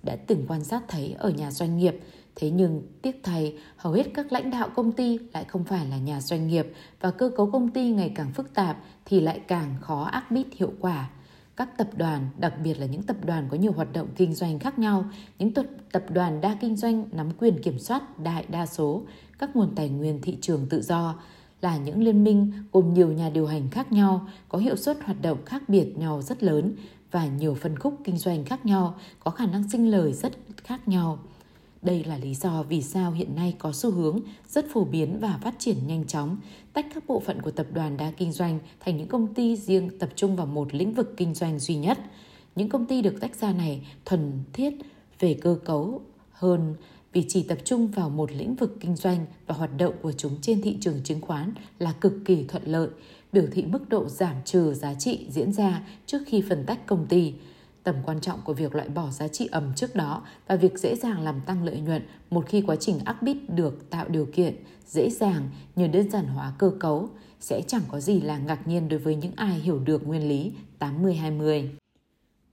đã 0.04 0.16
từng 0.28 0.46
quan 0.48 0.64
sát 0.64 0.84
thấy 0.88 1.16
ở 1.18 1.30
nhà 1.30 1.52
doanh 1.52 1.78
nghiệp. 1.78 2.00
Thế 2.40 2.50
nhưng, 2.50 2.82
tiếc 3.02 3.20
thay, 3.24 3.56
hầu 3.78 3.94
hết 3.94 4.04
các 4.14 4.32
lãnh 4.32 4.52
đạo 4.52 4.70
công 4.76 4.92
ty 4.92 5.20
lại 5.34 5.44
không 5.44 5.64
phải 5.64 5.86
là 5.86 5.98
nhà 5.98 6.22
doanh 6.22 6.48
nghiệp 6.48 6.74
và 7.02 7.12
cơ 7.12 7.30
cấu 7.38 7.52
công 7.52 7.70
ty 7.70 7.90
ngày 7.90 8.12
càng 8.16 8.32
phức 8.34 8.54
tạp 8.54 8.78
thì 9.06 9.22
lại 9.22 9.40
càng 9.48 9.76
khó 9.82 10.04
ác 10.04 10.32
bít 10.32 10.48
hiệu 10.52 10.74
quả. 10.80 11.10
Các 11.56 11.78
tập 11.78 11.90
đoàn, 11.98 12.30
đặc 12.38 12.54
biệt 12.64 12.80
là 12.80 12.86
những 12.86 13.04
tập 13.04 13.18
đoàn 13.26 13.48
có 13.52 13.58
nhiều 13.58 13.72
hoạt 13.72 13.94
động 13.94 14.08
kinh 14.16 14.34
doanh 14.34 14.60
khác 14.60 14.80
nhau, 14.80 15.06
những 15.40 15.52
tập 15.92 16.04
đoàn 16.10 16.42
đa 16.42 16.58
kinh 16.62 16.76
doanh 16.76 17.06
nắm 17.12 17.30
quyền 17.40 17.62
kiểm 17.62 17.80
soát 17.80 18.20
đại 18.20 18.46
đa 18.50 18.66
số 18.66 19.04
các 19.40 19.56
nguồn 19.56 19.76
tài 19.76 19.90
nguyên 19.90 20.22
thị 20.22 20.38
trường 20.42 20.68
tự 20.70 20.82
do, 20.82 21.16
là 21.62 21.78
những 21.78 22.04
liên 22.04 22.24
minh 22.24 22.52
gồm 22.72 22.94
nhiều 22.94 23.12
nhà 23.12 23.30
điều 23.30 23.48
hành 23.48 23.70
khác 23.70 23.92
nhau, 23.92 24.28
có 24.50 24.58
hiệu 24.58 24.76
suất 24.76 24.98
hoạt 25.04 25.22
động 25.22 25.38
khác 25.46 25.70
biệt 25.70 25.98
nhau 25.98 26.22
rất 26.22 26.44
lớn 26.44 26.76
và 27.12 27.28
nhiều 27.28 27.56
phân 27.56 27.80
khúc 27.80 27.98
kinh 28.04 28.18
doanh 28.18 28.46
khác 28.46 28.66
nhau, 28.66 28.96
có 29.20 29.32
khả 29.32 29.46
năng 29.46 29.70
sinh 29.70 29.92
lời 29.92 30.14
rất 30.14 30.34
khác 30.64 30.88
nhau. 30.88 31.20
Đây 31.82 32.04
là 32.04 32.18
lý 32.18 32.36
do 32.36 32.64
vì 32.64 32.82
sao 32.82 33.12
hiện 33.12 33.36
nay 33.36 33.56
có 33.60 33.72
xu 33.74 33.92
hướng 33.92 34.20
rất 34.48 34.66
phổ 34.74 34.86
biến 34.86 35.20
và 35.20 35.40
phát 35.44 35.56
triển 35.60 35.88
nhanh 35.88 36.06
chóng, 36.06 36.38
tách 36.74 36.86
các 36.94 37.04
bộ 37.08 37.20
phận 37.20 37.42
của 37.42 37.52
tập 37.52 37.68
đoàn 37.74 37.98
đa 37.98 38.12
kinh 38.12 38.32
doanh 38.32 38.60
thành 38.80 38.98
những 38.98 39.08
công 39.08 39.34
ty 39.34 39.56
riêng 39.56 40.00
tập 40.00 40.10
trung 40.16 40.36
vào 40.36 40.46
một 40.46 40.74
lĩnh 40.76 40.94
vực 40.94 41.14
kinh 41.18 41.34
doanh 41.34 41.60
duy 41.60 41.76
nhất. 41.76 42.00
Những 42.56 42.70
công 42.70 42.86
ty 42.86 43.02
được 43.02 43.16
tách 43.22 43.36
ra 43.36 43.54
này 43.54 43.88
thuần 44.06 44.32
thiết 44.54 44.74
về 45.20 45.34
cơ 45.42 45.58
cấu 45.66 46.02
hơn 46.32 46.76
vì 47.14 47.26
chỉ 47.28 47.44
tập 47.44 47.58
trung 47.64 47.88
vào 47.88 48.10
một 48.10 48.32
lĩnh 48.32 48.56
vực 48.56 48.78
kinh 48.80 48.96
doanh 48.96 49.26
và 49.48 49.56
hoạt 49.56 49.78
động 49.78 49.94
của 50.02 50.12
chúng 50.12 50.42
trên 50.42 50.62
thị 50.62 50.78
trường 50.82 51.04
chứng 51.04 51.22
khoán 51.22 51.54
là 51.80 51.92
cực 51.92 52.14
kỳ 52.26 52.44
thuận 52.48 52.64
lợi, 52.66 52.90
biểu 53.34 53.46
thị 53.52 53.66
mức 53.66 53.90
độ 53.90 54.10
giảm 54.10 54.36
trừ 54.46 54.74
giá 54.74 54.94
trị 54.94 55.28
diễn 55.30 55.54
ra 55.54 55.84
trước 56.06 56.20
khi 56.28 56.44
phân 56.50 56.64
tách 56.66 56.86
công 56.86 57.06
ty. 57.06 57.34
Tầm 57.88 57.96
quan 58.06 58.20
trọng 58.22 58.40
của 58.44 58.54
việc 58.54 58.76
loại 58.76 58.90
bỏ 58.90 59.10
giá 59.12 59.28
trị 59.28 59.50
ẩm 59.52 59.74
trước 59.76 59.96
đó 59.96 60.24
và 60.48 60.56
việc 60.56 60.80
dễ 60.80 60.96
dàng 60.96 61.22
làm 61.22 61.42
tăng 61.46 61.64
lợi 61.64 61.80
nhuận 61.80 62.02
một 62.30 62.46
khi 62.48 62.62
quá 62.62 62.76
trình 62.76 63.00
ác 63.06 63.22
bít 63.22 63.38
được 63.50 63.90
tạo 63.90 64.08
điều 64.08 64.26
kiện 64.26 64.56
dễ 64.88 65.10
dàng 65.10 65.50
nhờ 65.76 65.88
đơn 65.88 66.12
giản 66.12 66.26
hóa 66.26 66.54
cơ 66.58 66.72
cấu 66.80 67.10
sẽ 67.40 67.62
chẳng 67.68 67.82
có 67.88 68.00
gì 68.00 68.22
là 68.22 68.38
ngạc 68.38 68.68
nhiên 68.68 68.90
đối 68.90 69.00
với 69.00 69.16
những 69.16 69.32
ai 69.36 69.60
hiểu 69.60 69.80
được 69.80 70.08
nguyên 70.08 70.30
lý 70.30 70.52
80-20. 70.80 71.68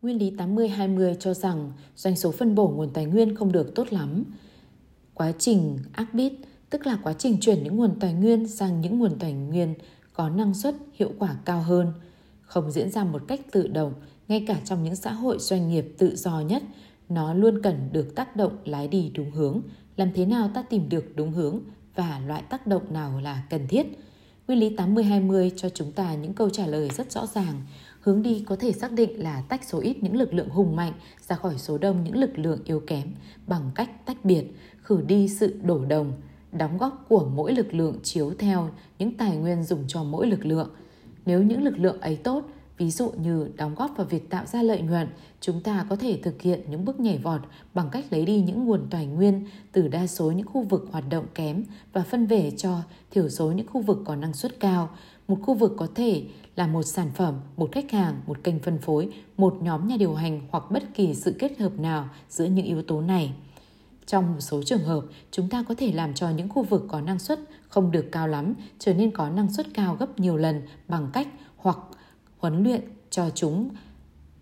Nguyên 0.03 0.18
lý 0.18 0.30
80-20 0.30 1.14
cho 1.14 1.35
rằng 1.35 1.72
doanh 1.97 2.16
số 2.16 2.32
phân 2.32 2.55
bổ 2.55 2.68
nguồn 2.68 2.91
tài 2.91 3.05
nguyên 3.05 3.35
không 3.37 3.53
được 3.53 3.74
tốt 3.74 3.93
lắm. 3.93 4.24
Quá 5.14 5.32
trình 5.39 5.78
ác 5.93 6.14
bít 6.14 6.32
tức 6.70 6.87
là 6.87 6.99
quá 7.03 7.12
trình 7.12 7.41
chuyển 7.41 7.64
những 7.64 7.76
nguồn 7.76 8.01
tài 8.01 8.12
nguyên 8.12 8.49
sang 8.49 8.80
những 8.80 8.99
nguồn 8.99 9.18
tài 9.18 9.32
nguyên 9.32 9.74
có 10.12 10.28
năng 10.28 10.55
suất, 10.55 10.74
hiệu 10.93 11.11
quả 11.18 11.37
cao 11.45 11.62
hơn, 11.62 11.93
không 12.43 12.70
diễn 12.70 12.91
ra 12.91 13.05
một 13.05 13.22
cách 13.28 13.41
tự 13.53 13.68
động, 13.68 13.93
ngay 14.28 14.44
cả 14.46 14.60
trong 14.64 14.84
những 14.84 14.96
xã 14.96 15.12
hội 15.12 15.38
doanh 15.38 15.68
nghiệp 15.68 15.94
tự 15.98 16.16
do 16.16 16.40
nhất, 16.40 16.62
nó 17.08 17.34
luôn 17.34 17.62
cần 17.62 17.88
được 17.92 18.14
tác 18.14 18.36
động 18.36 18.56
lái 18.64 18.88
đi 18.88 19.10
đúng 19.14 19.30
hướng. 19.30 19.60
Làm 19.96 20.12
thế 20.14 20.26
nào 20.26 20.50
ta 20.54 20.62
tìm 20.62 20.88
được 20.88 21.16
đúng 21.16 21.32
hướng 21.32 21.60
và 21.94 22.20
loại 22.26 22.42
tác 22.42 22.66
động 22.66 22.92
nào 22.92 23.20
là 23.20 23.42
cần 23.50 23.68
thiết? 23.68 23.86
Nguyên 24.48 24.60
lý 24.60 24.76
80-20 24.76 25.50
cho 25.56 25.68
chúng 25.68 25.92
ta 25.92 26.14
những 26.14 26.32
câu 26.32 26.50
trả 26.50 26.66
lời 26.66 26.90
rất 26.90 27.12
rõ 27.12 27.26
ràng. 27.26 27.60
Hướng 28.00 28.22
đi 28.22 28.44
có 28.46 28.56
thể 28.56 28.72
xác 28.72 28.92
định 28.92 29.22
là 29.22 29.42
tách 29.48 29.64
số 29.64 29.80
ít 29.80 30.02
những 30.02 30.16
lực 30.16 30.34
lượng 30.34 30.48
hùng 30.48 30.76
mạnh 30.76 30.92
ra 31.28 31.36
khỏi 31.36 31.58
số 31.58 31.78
đông 31.78 32.04
những 32.04 32.16
lực 32.16 32.38
lượng 32.38 32.60
yếu 32.64 32.80
kém 32.80 33.14
bằng 33.46 33.70
cách 33.74 34.06
tách 34.06 34.24
biệt, 34.24 34.44
khử 34.82 35.02
đi 35.06 35.28
sự 35.28 35.60
đổ 35.62 35.84
đồng, 35.84 36.12
đóng 36.52 36.78
góp 36.78 37.04
của 37.08 37.30
mỗi 37.34 37.52
lực 37.52 37.74
lượng 37.74 37.98
chiếu 38.02 38.32
theo 38.38 38.70
những 38.98 39.16
tài 39.16 39.36
nguyên 39.36 39.64
dùng 39.64 39.84
cho 39.88 40.04
mỗi 40.04 40.26
lực 40.26 40.46
lượng. 40.46 40.70
Nếu 41.26 41.42
những 41.42 41.62
lực 41.62 41.78
lượng 41.78 42.00
ấy 42.00 42.16
tốt, 42.16 42.44
ví 42.78 42.90
dụ 42.90 43.10
như 43.10 43.48
đóng 43.56 43.74
góp 43.74 43.96
vào 43.96 44.06
việc 44.06 44.30
tạo 44.30 44.46
ra 44.46 44.62
lợi 44.62 44.82
nhuận, 44.82 45.08
chúng 45.40 45.60
ta 45.60 45.86
có 45.90 45.96
thể 45.96 46.18
thực 46.22 46.42
hiện 46.42 46.60
những 46.68 46.84
bước 46.84 47.00
nhảy 47.00 47.18
vọt 47.18 47.40
bằng 47.74 47.88
cách 47.92 48.04
lấy 48.10 48.24
đi 48.24 48.40
những 48.40 48.64
nguồn 48.64 48.86
tài 48.90 49.06
nguyên 49.06 49.46
từ 49.72 49.88
đa 49.88 50.06
số 50.06 50.30
những 50.30 50.46
khu 50.46 50.62
vực 50.62 50.88
hoạt 50.92 51.04
động 51.10 51.26
kém 51.34 51.64
và 51.92 52.02
phân 52.02 52.26
về 52.26 52.50
cho 52.56 52.78
thiểu 53.10 53.28
số 53.28 53.52
những 53.52 53.66
khu 53.66 53.80
vực 53.80 53.98
có 54.04 54.16
năng 54.16 54.32
suất 54.32 54.60
cao. 54.60 54.88
Một 55.28 55.38
khu 55.42 55.54
vực 55.54 55.72
có 55.76 55.86
thể 55.94 56.24
là 56.56 56.66
một 56.66 56.82
sản 56.82 57.10
phẩm, 57.14 57.34
một 57.56 57.72
khách 57.72 57.90
hàng, 57.90 58.20
một 58.26 58.38
kênh 58.44 58.58
phân 58.58 58.78
phối, 58.78 59.08
một 59.36 59.56
nhóm 59.62 59.88
nhà 59.88 59.96
điều 59.96 60.14
hành 60.14 60.40
hoặc 60.50 60.64
bất 60.70 60.82
kỳ 60.94 61.14
sự 61.14 61.36
kết 61.38 61.58
hợp 61.58 61.78
nào 61.78 62.08
giữa 62.28 62.44
những 62.44 62.66
yếu 62.66 62.82
tố 62.82 63.00
này. 63.00 63.32
Trong 64.06 64.32
một 64.32 64.40
số 64.40 64.62
trường 64.62 64.84
hợp, 64.84 65.02
chúng 65.30 65.48
ta 65.48 65.64
có 65.68 65.74
thể 65.78 65.92
làm 65.92 66.14
cho 66.14 66.30
những 66.30 66.48
khu 66.48 66.62
vực 66.62 66.84
có 66.88 67.00
năng 67.00 67.18
suất 67.18 67.40
không 67.68 67.90
được 67.90 68.06
cao 68.12 68.28
lắm 68.28 68.54
trở 68.78 68.94
nên 68.94 69.10
có 69.10 69.30
năng 69.30 69.52
suất 69.52 69.66
cao 69.74 69.96
gấp 70.00 70.20
nhiều 70.20 70.36
lần 70.36 70.62
bằng 70.88 71.10
cách 71.12 71.28
huấn 72.45 72.62
luyện 72.62 72.80
cho 73.11 73.30
chúng 73.34 73.68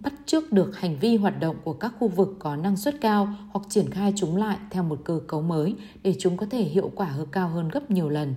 bắt 0.00 0.12
chước 0.26 0.52
được 0.52 0.78
hành 0.78 0.98
vi 0.98 1.16
hoạt 1.16 1.40
động 1.40 1.56
của 1.64 1.72
các 1.72 1.92
khu 1.98 2.08
vực 2.08 2.36
có 2.38 2.56
năng 2.56 2.76
suất 2.76 2.94
cao 3.00 3.28
hoặc 3.52 3.66
triển 3.68 3.90
khai 3.90 4.12
chúng 4.16 4.36
lại 4.36 4.58
theo 4.70 4.82
một 4.82 5.00
cơ 5.04 5.20
cấu 5.26 5.42
mới 5.42 5.74
để 6.02 6.14
chúng 6.18 6.36
có 6.36 6.46
thể 6.50 6.62
hiệu 6.62 6.90
quả 6.94 7.06
hơn 7.06 7.26
cao 7.32 7.48
hơn 7.48 7.68
gấp 7.68 7.90
nhiều 7.90 8.08
lần. 8.08 8.34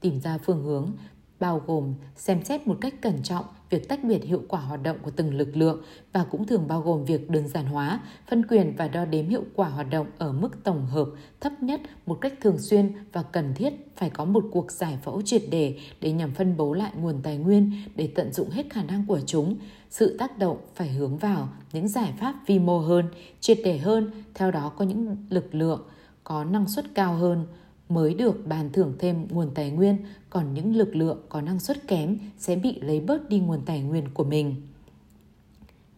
Tìm 0.00 0.20
ra 0.20 0.38
phương 0.38 0.64
hướng 0.64 0.92
bao 1.40 1.62
gồm 1.66 1.94
xem 2.16 2.44
xét 2.44 2.66
một 2.66 2.78
cách 2.80 2.94
cẩn 3.00 3.22
trọng 3.22 3.44
việc 3.70 3.88
tách 3.88 4.04
biệt 4.04 4.24
hiệu 4.24 4.42
quả 4.48 4.60
hoạt 4.60 4.82
động 4.82 4.96
của 5.02 5.10
từng 5.10 5.34
lực 5.34 5.56
lượng 5.56 5.82
và 6.12 6.24
cũng 6.30 6.46
thường 6.46 6.68
bao 6.68 6.80
gồm 6.80 7.04
việc 7.04 7.30
đơn 7.30 7.48
giản 7.48 7.66
hóa, 7.66 8.00
phân 8.28 8.46
quyền 8.46 8.76
và 8.76 8.88
đo 8.88 9.04
đếm 9.04 9.28
hiệu 9.28 9.44
quả 9.54 9.68
hoạt 9.68 9.90
động 9.90 10.06
ở 10.18 10.32
mức 10.32 10.64
tổng 10.64 10.86
hợp 10.86 11.08
thấp 11.40 11.52
nhất 11.62 11.80
một 12.06 12.18
cách 12.20 12.32
thường 12.40 12.58
xuyên 12.58 12.92
và 13.12 13.22
cần 13.22 13.54
thiết 13.54 13.72
phải 13.96 14.10
có 14.10 14.24
một 14.24 14.44
cuộc 14.52 14.72
giải 14.72 14.98
phẫu 15.02 15.22
triệt 15.22 15.42
đề 15.50 15.78
để 16.00 16.12
nhằm 16.12 16.34
phân 16.34 16.56
bố 16.56 16.72
lại 16.72 16.92
nguồn 16.96 17.20
tài 17.22 17.36
nguyên 17.36 17.72
để 17.94 18.12
tận 18.14 18.32
dụng 18.32 18.50
hết 18.50 18.66
khả 18.70 18.82
năng 18.82 19.06
của 19.06 19.20
chúng. 19.26 19.56
Sự 19.90 20.16
tác 20.18 20.38
động 20.38 20.58
phải 20.74 20.88
hướng 20.88 21.18
vào 21.18 21.48
những 21.72 21.88
giải 21.88 22.12
pháp 22.20 22.34
vi 22.46 22.58
mô 22.58 22.78
hơn, 22.78 23.06
triệt 23.40 23.58
đề 23.64 23.78
hơn, 23.78 24.10
theo 24.34 24.50
đó 24.50 24.72
có 24.76 24.84
những 24.84 25.16
lực 25.30 25.54
lượng 25.54 25.82
có 26.24 26.44
năng 26.44 26.68
suất 26.68 26.84
cao 26.94 27.14
hơn, 27.14 27.46
mới 27.90 28.14
được 28.14 28.46
bàn 28.46 28.70
thưởng 28.72 28.94
thêm 28.98 29.26
nguồn 29.30 29.50
tài 29.54 29.70
nguyên, 29.70 29.96
còn 30.30 30.54
những 30.54 30.76
lực 30.76 30.96
lượng 30.96 31.18
có 31.28 31.40
năng 31.40 31.60
suất 31.60 31.88
kém 31.88 32.18
sẽ 32.38 32.56
bị 32.56 32.80
lấy 32.80 33.00
bớt 33.00 33.28
đi 33.28 33.38
nguồn 33.38 33.60
tài 33.66 33.80
nguyên 33.80 34.04
của 34.14 34.24
mình. 34.24 34.54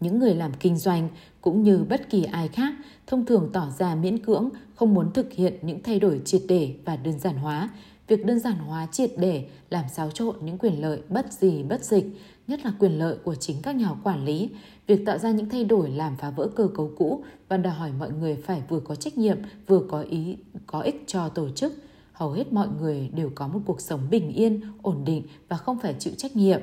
Những 0.00 0.18
người 0.18 0.34
làm 0.34 0.52
kinh 0.60 0.76
doanh 0.76 1.08
cũng 1.40 1.62
như 1.62 1.84
bất 1.88 2.10
kỳ 2.10 2.24
ai 2.24 2.48
khác 2.48 2.74
thông 3.06 3.26
thường 3.26 3.50
tỏ 3.52 3.70
ra 3.78 3.94
miễn 3.94 4.18
cưỡng 4.18 4.48
không 4.74 4.94
muốn 4.94 5.12
thực 5.12 5.32
hiện 5.32 5.54
những 5.62 5.82
thay 5.82 6.00
đổi 6.00 6.20
triệt 6.24 6.42
để 6.48 6.74
và 6.84 6.96
đơn 6.96 7.18
giản 7.18 7.36
hóa. 7.36 7.70
Việc 8.08 8.26
đơn 8.26 8.38
giản 8.38 8.58
hóa 8.58 8.88
triệt 8.92 9.10
để 9.18 9.46
làm 9.70 9.84
xáo 9.88 10.10
trộn 10.10 10.36
những 10.40 10.58
quyền 10.58 10.82
lợi 10.82 11.00
bất 11.08 11.32
gì 11.32 11.62
bất 11.62 11.84
dịch, 11.84 12.06
nhất 12.46 12.60
là 12.64 12.72
quyền 12.78 12.98
lợi 12.98 13.16
của 13.24 13.34
chính 13.34 13.56
các 13.62 13.76
nhà 13.76 13.88
quản 14.04 14.24
lý. 14.24 14.50
Việc 14.92 15.04
tạo 15.06 15.18
ra 15.18 15.30
những 15.30 15.48
thay 15.48 15.64
đổi 15.64 15.90
làm 15.90 16.16
phá 16.16 16.30
vỡ 16.30 16.48
cơ 16.56 16.68
cấu 16.74 16.90
cũ 16.96 17.24
và 17.48 17.56
đòi 17.56 17.72
hỏi 17.72 17.90
mọi 17.98 18.10
người 18.12 18.36
phải 18.36 18.62
vừa 18.68 18.80
có 18.80 18.94
trách 18.94 19.18
nhiệm, 19.18 19.38
vừa 19.66 19.80
có 19.90 20.00
ý 20.00 20.36
có 20.66 20.80
ích 20.80 21.04
cho 21.06 21.28
tổ 21.28 21.50
chức. 21.50 21.72
Hầu 22.12 22.30
hết 22.30 22.52
mọi 22.52 22.68
người 22.80 23.10
đều 23.14 23.30
có 23.34 23.48
một 23.48 23.60
cuộc 23.66 23.80
sống 23.80 24.00
bình 24.10 24.32
yên, 24.32 24.60
ổn 24.82 25.04
định 25.04 25.22
và 25.48 25.56
không 25.56 25.78
phải 25.78 25.94
chịu 25.98 26.12
trách 26.16 26.36
nhiệm. 26.36 26.60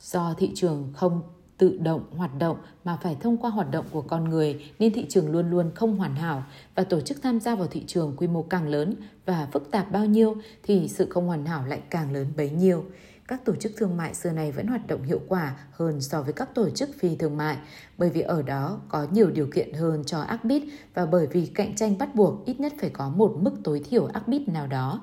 Do 0.00 0.34
thị 0.38 0.50
trường 0.54 0.92
không 0.96 1.22
tự 1.58 1.78
động 1.78 2.02
hoạt 2.16 2.38
động 2.38 2.56
mà 2.84 2.98
phải 3.02 3.16
thông 3.20 3.36
qua 3.36 3.50
hoạt 3.50 3.70
động 3.70 3.84
của 3.90 4.02
con 4.02 4.24
người 4.24 4.64
nên 4.78 4.92
thị 4.92 5.06
trường 5.08 5.30
luôn 5.30 5.50
luôn 5.50 5.70
không 5.74 5.96
hoàn 5.96 6.14
hảo 6.14 6.42
và 6.74 6.84
tổ 6.84 7.00
chức 7.00 7.22
tham 7.22 7.40
gia 7.40 7.54
vào 7.54 7.66
thị 7.66 7.84
trường 7.86 8.14
quy 8.16 8.26
mô 8.26 8.42
càng 8.42 8.68
lớn 8.68 8.94
và 9.26 9.48
phức 9.52 9.70
tạp 9.70 9.92
bao 9.92 10.06
nhiêu 10.06 10.36
thì 10.62 10.88
sự 10.88 11.06
không 11.10 11.26
hoàn 11.26 11.46
hảo 11.46 11.66
lại 11.66 11.80
càng 11.90 12.12
lớn 12.12 12.26
bấy 12.36 12.50
nhiêu 12.50 12.84
các 13.28 13.44
tổ 13.44 13.56
chức 13.56 13.72
thương 13.76 13.96
mại 13.96 14.14
xưa 14.14 14.30
này 14.30 14.52
vẫn 14.52 14.66
hoạt 14.66 14.86
động 14.86 15.02
hiệu 15.02 15.20
quả 15.28 15.56
hơn 15.70 16.00
so 16.00 16.22
với 16.22 16.32
các 16.32 16.54
tổ 16.54 16.70
chức 16.70 16.90
phi 16.98 17.16
thương 17.16 17.36
mại 17.36 17.56
bởi 17.98 18.10
vì 18.10 18.20
ở 18.20 18.42
đó 18.42 18.80
có 18.88 19.06
nhiều 19.10 19.30
điều 19.30 19.46
kiện 19.54 19.72
hơn 19.72 20.04
cho 20.04 20.20
ác 20.20 20.44
bít 20.44 20.62
và 20.94 21.06
bởi 21.06 21.26
vì 21.26 21.46
cạnh 21.46 21.74
tranh 21.74 21.98
bắt 21.98 22.14
buộc 22.14 22.44
ít 22.46 22.60
nhất 22.60 22.72
phải 22.80 22.90
có 22.90 23.08
một 23.08 23.36
mức 23.40 23.52
tối 23.64 23.82
thiểu 23.90 24.06
ác 24.06 24.28
bít 24.28 24.48
nào 24.48 24.66
đó. 24.66 25.02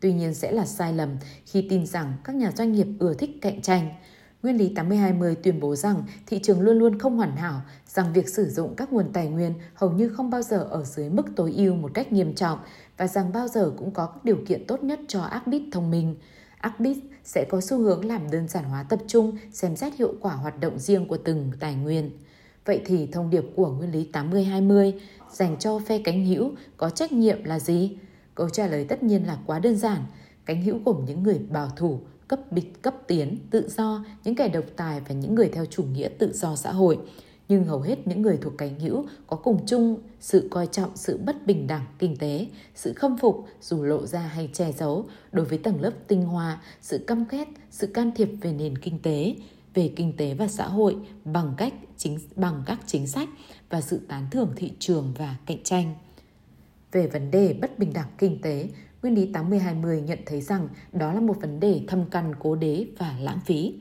Tuy 0.00 0.12
nhiên 0.12 0.34
sẽ 0.34 0.52
là 0.52 0.66
sai 0.66 0.92
lầm 0.92 1.08
khi 1.46 1.66
tin 1.70 1.86
rằng 1.86 2.12
các 2.24 2.36
nhà 2.36 2.52
doanh 2.56 2.72
nghiệp 2.72 2.86
ưa 2.98 3.14
thích 3.14 3.30
cạnh 3.42 3.62
tranh. 3.62 3.88
Nguyên 4.42 4.56
lý 4.56 4.74
80-20 4.74 5.34
tuyên 5.42 5.60
bố 5.60 5.76
rằng 5.76 6.02
thị 6.26 6.40
trường 6.42 6.60
luôn 6.60 6.78
luôn 6.78 6.98
không 6.98 7.16
hoàn 7.16 7.36
hảo, 7.36 7.60
rằng 7.86 8.12
việc 8.12 8.28
sử 8.28 8.50
dụng 8.50 8.74
các 8.76 8.92
nguồn 8.92 9.12
tài 9.12 9.28
nguyên 9.28 9.54
hầu 9.74 9.90
như 9.90 10.08
không 10.08 10.30
bao 10.30 10.42
giờ 10.42 10.58
ở 10.70 10.84
dưới 10.84 11.10
mức 11.10 11.26
tối 11.36 11.54
ưu 11.56 11.74
một 11.74 11.90
cách 11.94 12.12
nghiêm 12.12 12.34
trọng 12.34 12.58
và 12.96 13.06
rằng 13.06 13.32
bao 13.32 13.48
giờ 13.48 13.72
cũng 13.76 13.90
có 13.90 14.06
các 14.06 14.24
điều 14.24 14.38
kiện 14.46 14.66
tốt 14.66 14.82
nhất 14.82 15.00
cho 15.08 15.22
ác 15.22 15.46
bít 15.46 15.62
thông 15.72 15.90
minh. 15.90 16.16
ác 16.58 16.80
bit 16.80 16.96
sẽ 17.26 17.44
có 17.44 17.60
xu 17.60 17.78
hướng 17.78 18.04
làm 18.04 18.30
đơn 18.30 18.48
giản 18.48 18.64
hóa 18.64 18.82
tập 18.82 18.98
trung, 19.06 19.36
xem 19.52 19.76
xét 19.76 19.94
hiệu 19.94 20.14
quả 20.20 20.34
hoạt 20.34 20.60
động 20.60 20.78
riêng 20.78 21.08
của 21.08 21.16
từng 21.16 21.52
tài 21.60 21.74
nguyên. 21.74 22.10
Vậy 22.64 22.80
thì 22.84 23.06
thông 23.06 23.30
điệp 23.30 23.44
của 23.56 23.70
nguyên 23.70 23.92
lý 23.92 24.08
80-20 24.12 24.92
dành 25.32 25.56
cho 25.58 25.78
phe 25.78 25.98
cánh 25.98 26.26
hữu 26.26 26.50
có 26.76 26.90
trách 26.90 27.12
nhiệm 27.12 27.44
là 27.44 27.58
gì? 27.58 27.98
Câu 28.34 28.48
trả 28.48 28.66
lời 28.66 28.84
tất 28.88 29.02
nhiên 29.02 29.26
là 29.26 29.38
quá 29.46 29.58
đơn 29.58 29.76
giản. 29.76 30.04
Cánh 30.44 30.62
hữu 30.62 30.78
gồm 30.84 31.04
những 31.04 31.22
người 31.22 31.38
bảo 31.38 31.70
thủ, 31.76 32.00
cấp 32.28 32.52
bịch, 32.52 32.82
cấp 32.82 32.94
tiến, 33.06 33.38
tự 33.50 33.68
do, 33.68 34.04
những 34.24 34.34
kẻ 34.34 34.48
độc 34.48 34.64
tài 34.76 35.00
và 35.00 35.14
những 35.14 35.34
người 35.34 35.48
theo 35.48 35.64
chủ 35.64 35.82
nghĩa 35.82 36.08
tự 36.08 36.32
do 36.34 36.56
xã 36.56 36.72
hội. 36.72 36.98
Nhưng 37.48 37.64
hầu 37.64 37.80
hết 37.80 38.06
những 38.06 38.22
người 38.22 38.38
thuộc 38.42 38.52
cánh 38.58 38.80
hữu 38.80 39.06
có 39.26 39.36
cùng 39.36 39.66
chung 39.66 39.96
sự 40.20 40.48
coi 40.50 40.66
trọng 40.66 40.96
sự 40.96 41.18
bất 41.26 41.46
bình 41.46 41.66
đẳng 41.66 41.84
kinh 41.98 42.16
tế, 42.16 42.46
sự 42.74 42.92
khâm 42.92 43.18
phục 43.18 43.46
dù 43.60 43.82
lộ 43.82 44.06
ra 44.06 44.20
hay 44.20 44.50
che 44.52 44.72
giấu 44.72 45.06
đối 45.32 45.46
với 45.46 45.58
tầng 45.58 45.80
lớp 45.80 45.92
tinh 46.06 46.22
hoa, 46.22 46.60
sự 46.80 46.98
căm 47.06 47.24
ghét, 47.30 47.48
sự 47.70 47.86
can 47.86 48.10
thiệp 48.16 48.28
về 48.40 48.52
nền 48.52 48.78
kinh 48.78 48.98
tế, 49.02 49.34
về 49.74 49.92
kinh 49.96 50.16
tế 50.16 50.34
và 50.34 50.48
xã 50.48 50.68
hội 50.68 50.96
bằng 51.24 51.54
cách 51.56 51.74
chính 51.96 52.18
bằng 52.36 52.62
các 52.66 52.80
chính 52.86 53.06
sách 53.06 53.28
và 53.70 53.80
sự 53.80 54.00
tán 54.08 54.26
thưởng 54.30 54.52
thị 54.56 54.72
trường 54.78 55.12
và 55.18 55.36
cạnh 55.46 55.62
tranh. 55.62 55.94
Về 56.92 57.06
vấn 57.06 57.30
đề 57.30 57.52
bất 57.60 57.78
bình 57.78 57.92
đẳng 57.92 58.08
kinh 58.18 58.40
tế, 58.42 58.68
nguyên 59.02 59.14
lý 59.14 59.32
80-20 59.32 60.04
nhận 60.04 60.18
thấy 60.26 60.40
rằng 60.40 60.68
đó 60.92 61.12
là 61.12 61.20
một 61.20 61.36
vấn 61.40 61.60
đề 61.60 61.80
thâm 61.88 62.04
căn 62.10 62.34
cố 62.38 62.54
đế 62.54 62.86
và 62.98 63.16
lãng 63.20 63.40
phí. 63.44 63.74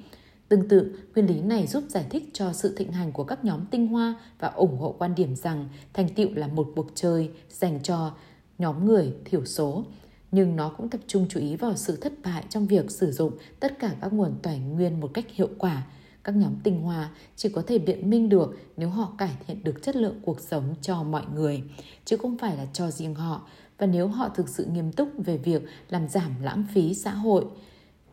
Tương 0.50 0.68
tự, 0.68 0.96
nguyên 1.16 1.28
lý 1.28 1.42
này 1.42 1.68
giúp 1.68 1.84
giải 1.90 2.06
thích 2.10 2.30
cho 2.34 2.54
sự 2.54 2.76
thịnh 2.76 2.92
hành 2.92 3.12
của 3.12 3.24
các 3.24 3.46
nhóm 3.46 3.66
tinh 3.72 3.88
hoa 3.88 4.16
và 4.40 4.48
ủng 4.48 4.78
hộ 4.78 4.96
quan 5.00 5.16
điểm 5.16 5.36
rằng 5.36 5.70
thành 5.94 6.10
tựu 6.10 6.30
là 6.34 6.48
một 6.48 6.68
cuộc 6.76 6.88
chơi 6.96 7.30
dành 7.50 7.80
cho 7.84 8.14
nhóm 8.58 8.86
người 8.86 9.14
thiểu 9.26 9.46
số, 9.46 9.86
nhưng 10.32 10.56
nó 10.56 10.70
cũng 10.70 10.90
tập 10.90 11.02
trung 11.08 11.26
chú 11.30 11.40
ý 11.40 11.56
vào 11.56 11.76
sự 11.76 11.96
thất 11.96 12.14
bại 12.24 12.44
trong 12.50 12.68
việc 12.68 12.92
sử 12.92 13.12
dụng 13.12 13.32
tất 13.60 13.80
cả 13.80 13.96
các 14.02 14.14
nguồn 14.14 14.34
tài 14.42 14.60
nguyên 14.60 15.00
một 15.00 15.12
cách 15.14 15.26
hiệu 15.30 15.50
quả. 15.58 15.88
Các 16.24 16.36
nhóm 16.36 16.56
tinh 16.64 16.82
hoa 16.82 17.12
chỉ 17.36 17.50
có 17.50 17.64
thể 17.68 17.80
biện 17.80 18.10
minh 18.10 18.30
được 18.30 18.58
nếu 18.78 18.90
họ 18.90 19.14
cải 19.18 19.38
thiện 19.48 19.64
được 19.64 19.84
chất 19.84 19.96
lượng 19.96 20.20
cuộc 20.26 20.40
sống 20.40 20.76
cho 20.82 21.04
mọi 21.04 21.24
người, 21.36 21.64
chứ 22.06 22.18
không 22.18 22.38
phải 22.38 22.58
là 22.58 22.66
cho 22.74 22.92
riêng 22.92 23.16
họ, 23.16 23.48
và 23.78 23.86
nếu 23.88 24.08
họ 24.08 24.30
thực 24.30 24.50
sự 24.50 24.66
nghiêm 24.66 24.92
túc 24.92 25.10
về 25.18 25.38
việc 25.38 25.64
làm 25.90 26.10
giảm 26.10 26.32
lãng 26.42 26.66
phí 26.74 26.94
xã 26.94 27.12
hội. 27.12 27.46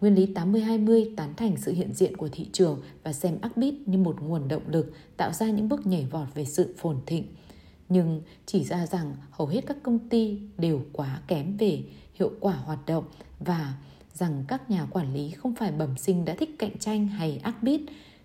Nguyên 0.03 0.14
lý 0.14 0.26
80-20 0.34 1.14
tán 1.16 1.34
thành 1.36 1.57
sự 1.57 1.72
hiện 1.72 1.94
diện 1.94 2.16
của 2.16 2.28
thị 2.32 2.46
trường 2.53 2.80
và 3.03 3.12
xem 3.12 3.36
Upbeat 3.46 3.74
như 3.86 3.98
một 3.98 4.16
nguồn 4.20 4.48
động 4.48 4.62
lực, 4.68 4.92
tạo 5.16 5.32
ra 5.32 5.50
những 5.50 5.68
bước 5.68 5.86
nhảy 5.86 6.07
vọt 6.11 6.28
về 6.34 6.44
sự 6.44 6.74
phồn 6.78 6.96
thịnh. 7.07 7.24
Nhưng 7.88 8.22
chỉ 8.46 8.64
ra 8.64 8.86
rằng 8.86 9.16
hầu 9.30 9.48
hết 9.48 9.61
các 9.66 9.76
công 9.82 9.98
ty 10.09 10.38
đều 10.59 10.80
quá 10.92 11.20
kém 11.26 11.57
về 11.57 11.82
hiệu 12.14 12.30
quả 12.40 12.55
hoạt 12.55 12.78
động 12.86 13.05
và 13.40 13.74
rằng 14.14 14.44
các 14.48 14.70
nhà 14.70 14.86
quản 14.90 15.14
lý 15.14 15.30
không 15.30 15.55
phải 15.55 15.72
bẩm 15.72 15.96
sinh 15.96 16.24
đã 16.24 16.34
thích 16.38 16.57
cạnh 16.59 16.78
tranh 16.78 17.09
hay 17.09 17.40
Upbeat. 17.48 17.80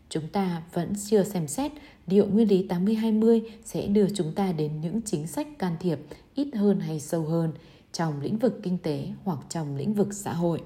Chúng 0.09 0.27
ta 0.27 0.63
vẫn 0.73 0.93
chưa 1.05 1.23
xem 1.23 1.47
xét 1.47 1.71
liệu 2.07 2.25
nguyên 2.25 2.47
lý 2.47 2.67
80-20 2.67 3.41
sẽ 3.65 3.87
đưa 3.87 4.09
chúng 4.09 4.33
ta 4.33 4.51
đến 4.51 4.81
những 4.81 5.01
chính 5.01 5.27
sách 5.27 5.47
can 5.59 5.75
thiệp 5.79 5.99
ít 6.35 6.55
hơn 6.55 6.79
hay 6.79 6.99
sâu 6.99 7.21
hơn 7.21 7.53
trong 7.91 8.21
lĩnh 8.21 8.37
vực 8.37 8.59
kinh 8.63 8.77
tế 8.77 9.07
hoặc 9.23 9.39
trong 9.49 9.75
lĩnh 9.75 9.93
vực 9.93 10.13
xã 10.13 10.33
hội. 10.33 10.61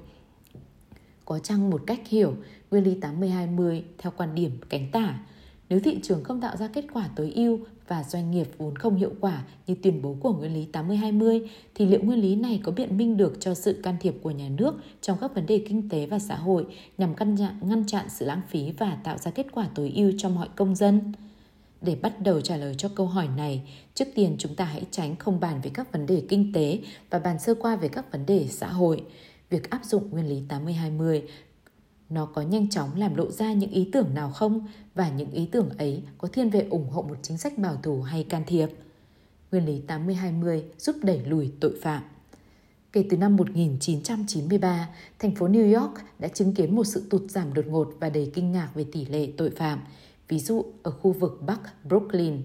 Có 1.25 1.39
chăng 1.39 1.69
một 1.69 1.81
cách 1.87 1.99
hiểu 2.07 2.35
nguyên 2.71 2.83
lý 2.83 2.95
80-20 2.95 3.81
theo 3.97 4.13
quan 4.17 4.35
điểm 4.35 4.51
cánh 4.69 4.91
tả, 4.91 5.19
nếu 5.69 5.79
thị 5.79 5.99
trường 6.03 6.23
không 6.23 6.41
tạo 6.41 6.57
ra 6.57 6.67
kết 6.67 6.85
quả 6.93 7.09
tối 7.15 7.31
ưu 7.35 7.59
và 7.87 8.03
doanh 8.03 8.31
nghiệp 8.31 8.47
vốn 8.57 8.75
không 8.75 8.95
hiệu 8.95 9.11
quả 9.19 9.43
như 9.67 9.75
tuyên 9.83 10.01
bố 10.01 10.15
của 10.19 10.33
nguyên 10.33 10.53
lý 10.53 10.67
80-20 10.73 11.47
thì 11.75 11.85
liệu 11.85 11.99
nguyên 12.03 12.21
lý 12.21 12.35
này 12.35 12.61
có 12.63 12.71
biện 12.71 12.97
minh 12.97 13.17
được 13.17 13.37
cho 13.39 13.53
sự 13.53 13.79
can 13.83 13.95
thiệp 13.99 14.15
của 14.21 14.31
nhà 14.31 14.49
nước 14.57 14.75
trong 15.01 15.17
các 15.21 15.35
vấn 15.35 15.45
đề 15.45 15.65
kinh 15.69 15.89
tế 15.89 16.05
và 16.05 16.19
xã 16.19 16.35
hội 16.35 16.65
nhằm 16.97 17.13
ngăn 17.19 17.37
chặn, 17.37 17.59
ngăn 17.61 17.83
chặn 17.87 18.05
sự 18.09 18.25
lãng 18.25 18.41
phí 18.49 18.71
và 18.71 18.97
tạo 19.03 19.17
ra 19.17 19.31
kết 19.31 19.47
quả 19.51 19.67
tối 19.75 19.91
ưu 19.95 20.11
cho 20.17 20.29
mọi 20.29 20.47
công 20.55 20.75
dân? 20.75 21.13
Để 21.81 21.95
bắt 22.01 22.13
đầu 22.19 22.41
trả 22.41 22.57
lời 22.57 22.75
cho 22.77 22.89
câu 22.95 23.05
hỏi 23.05 23.27
này, 23.37 23.61
trước 23.93 24.05
tiên 24.15 24.35
chúng 24.39 24.55
ta 24.55 24.65
hãy 24.65 24.83
tránh 24.91 25.15
không 25.15 25.39
bàn 25.39 25.61
về 25.63 25.71
các 25.73 25.91
vấn 25.91 26.05
đề 26.05 26.23
kinh 26.29 26.53
tế 26.53 26.79
và 27.09 27.19
bàn 27.19 27.39
sơ 27.39 27.55
qua 27.55 27.75
về 27.75 27.87
các 27.87 28.11
vấn 28.11 28.25
đề 28.25 28.47
xã 28.49 28.67
hội. 28.67 29.03
Việc 29.51 29.69
áp 29.69 29.85
dụng 29.85 30.09
nguyên 30.11 30.29
lý 30.29 30.41
80-20 30.49 31.21
nó 32.09 32.25
có 32.25 32.41
nhanh 32.41 32.69
chóng 32.69 32.89
làm 32.95 33.15
lộ 33.15 33.31
ra 33.31 33.53
những 33.53 33.71
ý 33.71 33.89
tưởng 33.91 34.13
nào 34.13 34.31
không 34.31 34.67
và 34.95 35.09
những 35.09 35.31
ý 35.31 35.45
tưởng 35.51 35.69
ấy 35.77 36.03
có 36.17 36.27
thiên 36.27 36.49
về 36.49 36.67
ủng 36.69 36.89
hộ 36.89 37.01
một 37.01 37.17
chính 37.21 37.37
sách 37.37 37.57
bảo 37.57 37.75
thủ 37.83 38.01
hay 38.01 38.23
can 38.23 38.43
thiệp. 38.47 38.69
Nguyên 39.51 39.65
lý 39.65 39.81
80-20 39.87 40.61
giúp 40.77 40.95
đẩy 41.03 41.21
lùi 41.25 41.51
tội 41.59 41.73
phạm. 41.81 42.03
Kể 42.93 43.05
từ 43.09 43.17
năm 43.17 43.35
1993, 43.35 44.89
thành 45.19 45.35
phố 45.35 45.47
New 45.47 45.81
York 45.81 45.93
đã 46.19 46.27
chứng 46.27 46.53
kiến 46.53 46.75
một 46.75 46.83
sự 46.83 47.07
tụt 47.09 47.21
giảm 47.31 47.53
đột 47.53 47.67
ngột 47.67 47.93
và 47.99 48.09
đầy 48.09 48.31
kinh 48.33 48.51
ngạc 48.51 48.69
về 48.75 48.85
tỷ 48.91 49.05
lệ 49.05 49.29
tội 49.37 49.49
phạm. 49.49 49.79
Ví 50.27 50.39
dụ, 50.39 50.65
ở 50.83 50.91
khu 50.91 51.11
vực 51.11 51.39
Bắc 51.45 51.85
Brooklyn, 51.85 52.41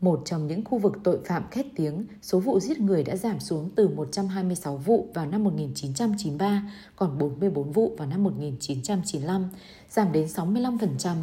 một 0.00 0.22
trong 0.24 0.46
những 0.46 0.64
khu 0.64 0.78
vực 0.78 0.92
tội 1.04 1.18
phạm 1.24 1.50
khét 1.50 1.66
tiếng, 1.76 2.06
số 2.22 2.40
vụ 2.40 2.60
giết 2.60 2.80
người 2.80 3.04
đã 3.04 3.16
giảm 3.16 3.40
xuống 3.40 3.70
từ 3.76 3.88
126 3.88 4.76
vụ 4.76 5.08
vào 5.14 5.26
năm 5.26 5.44
1993 5.44 6.62
còn 6.96 7.18
44 7.18 7.72
vụ 7.72 7.94
vào 7.98 8.08
năm 8.08 8.24
1995, 8.24 9.48
giảm 9.90 10.12
đến 10.12 10.26
65%. 10.26 11.16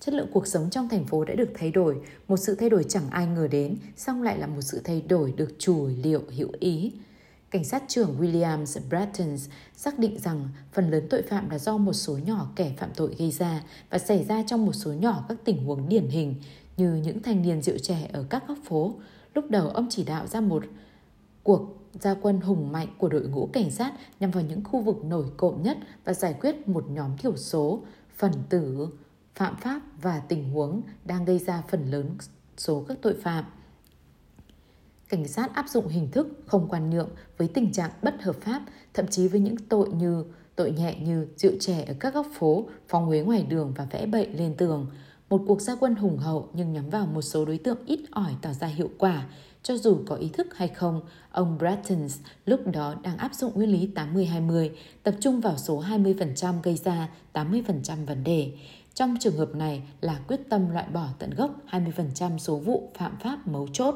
Chất 0.00 0.14
lượng 0.14 0.28
cuộc 0.32 0.46
sống 0.46 0.70
trong 0.70 0.88
thành 0.88 1.04
phố 1.04 1.24
đã 1.24 1.34
được 1.34 1.48
thay 1.54 1.70
đổi, 1.70 1.96
một 2.28 2.36
sự 2.36 2.54
thay 2.54 2.70
đổi 2.70 2.84
chẳng 2.88 3.10
ai 3.10 3.26
ngờ 3.26 3.48
đến, 3.50 3.76
song 3.96 4.22
lại 4.22 4.38
là 4.38 4.46
một 4.46 4.62
sự 4.62 4.80
thay 4.84 5.02
đổi 5.08 5.32
được 5.36 5.54
chủ 5.58 5.88
liệu 6.02 6.22
hữu 6.36 6.48
ý. 6.60 6.92
Cảnh 7.50 7.64
sát 7.64 7.82
trưởng 7.88 8.16
Williams 8.20 8.80
Brettons 8.88 9.48
xác 9.76 9.98
định 9.98 10.18
rằng 10.18 10.48
phần 10.72 10.90
lớn 10.90 11.06
tội 11.10 11.22
phạm 11.22 11.50
là 11.50 11.58
do 11.58 11.76
một 11.76 11.92
số 11.92 12.18
nhỏ 12.18 12.48
kẻ 12.56 12.72
phạm 12.76 12.90
tội 12.96 13.14
gây 13.18 13.30
ra 13.30 13.62
và 13.90 13.98
xảy 13.98 14.24
ra 14.24 14.42
trong 14.46 14.66
một 14.66 14.72
số 14.72 14.92
nhỏ 14.92 15.24
các 15.28 15.38
tình 15.44 15.64
huống 15.64 15.88
điển 15.88 16.08
hình 16.08 16.34
như 16.78 16.94
những 16.94 17.22
thanh 17.22 17.42
niên 17.42 17.62
rượu 17.62 17.78
trẻ 17.78 18.10
ở 18.12 18.24
các 18.30 18.48
góc 18.48 18.58
phố. 18.64 18.94
Lúc 19.34 19.50
đầu 19.50 19.68
ông 19.68 19.86
chỉ 19.90 20.04
đạo 20.04 20.26
ra 20.26 20.40
một 20.40 20.64
cuộc 21.42 21.60
gia 21.92 22.14
quân 22.14 22.40
hùng 22.40 22.72
mạnh 22.72 22.88
của 22.98 23.08
đội 23.08 23.28
ngũ 23.28 23.48
cảnh 23.52 23.70
sát 23.70 23.92
nhằm 24.20 24.30
vào 24.30 24.44
những 24.44 24.64
khu 24.64 24.80
vực 24.80 25.04
nổi 25.04 25.26
cộm 25.36 25.62
nhất 25.62 25.78
và 26.04 26.14
giải 26.14 26.34
quyết 26.40 26.68
một 26.68 26.84
nhóm 26.90 27.16
thiểu 27.16 27.36
số, 27.36 27.82
phần 28.16 28.32
tử, 28.48 28.88
phạm 29.34 29.56
pháp 29.56 29.80
và 30.02 30.22
tình 30.28 30.50
huống 30.50 30.82
đang 31.04 31.24
gây 31.24 31.38
ra 31.38 31.62
phần 31.68 31.90
lớn 31.90 32.16
số 32.56 32.84
các 32.88 32.98
tội 33.02 33.14
phạm. 33.14 33.44
Cảnh 35.08 35.28
sát 35.28 35.54
áp 35.54 35.68
dụng 35.68 35.88
hình 35.88 36.10
thức 36.10 36.28
không 36.46 36.68
quan 36.68 36.90
nhượng 36.90 37.10
với 37.36 37.48
tình 37.48 37.72
trạng 37.72 37.90
bất 38.02 38.22
hợp 38.22 38.36
pháp, 38.40 38.62
thậm 38.94 39.06
chí 39.06 39.28
với 39.28 39.40
những 39.40 39.56
tội 39.56 39.88
như 39.88 40.24
tội 40.56 40.72
nhẹ 40.72 40.98
như 41.00 41.26
rượu 41.36 41.52
trẻ 41.60 41.84
ở 41.88 41.94
các 42.00 42.14
góc 42.14 42.26
phố, 42.34 42.68
phóng 42.88 43.06
huế 43.06 43.20
ngoài 43.20 43.42
đường 43.42 43.72
và 43.76 43.84
vẽ 43.90 44.06
bậy 44.06 44.26
lên 44.26 44.54
tường– 44.56 44.86
một 45.30 45.44
cuộc 45.46 45.60
gia 45.60 45.74
quân 45.74 45.94
hùng 45.94 46.18
hậu 46.18 46.48
nhưng 46.52 46.72
nhắm 46.72 46.90
vào 46.90 47.06
một 47.06 47.22
số 47.22 47.44
đối 47.44 47.58
tượng 47.58 47.78
ít 47.86 48.00
ỏi 48.10 48.32
tỏ 48.42 48.52
ra 48.52 48.66
hiệu 48.66 48.90
quả. 48.98 49.26
Cho 49.62 49.76
dù 49.76 49.98
có 50.06 50.16
ý 50.16 50.28
thức 50.28 50.56
hay 50.56 50.68
không, 50.68 51.00
ông 51.30 51.58
Brattons 51.58 52.18
lúc 52.46 52.60
đó 52.72 52.94
đang 53.02 53.18
áp 53.18 53.34
dụng 53.34 53.52
nguyên 53.54 53.72
lý 53.72 53.90
80-20, 53.94 54.70
tập 55.02 55.14
trung 55.20 55.40
vào 55.40 55.56
số 55.56 55.82
20% 55.82 56.54
gây 56.62 56.76
ra 56.76 57.08
80% 57.32 58.06
vấn 58.06 58.24
đề. 58.24 58.52
Trong 58.94 59.16
trường 59.20 59.36
hợp 59.36 59.54
này 59.54 59.82
là 60.00 60.20
quyết 60.28 60.40
tâm 60.50 60.70
loại 60.70 60.86
bỏ 60.92 61.06
tận 61.18 61.30
gốc 61.30 61.50
20% 61.70 62.38
số 62.38 62.56
vụ 62.56 62.90
phạm 62.94 63.16
pháp 63.22 63.48
mấu 63.48 63.68
chốt. 63.72 63.94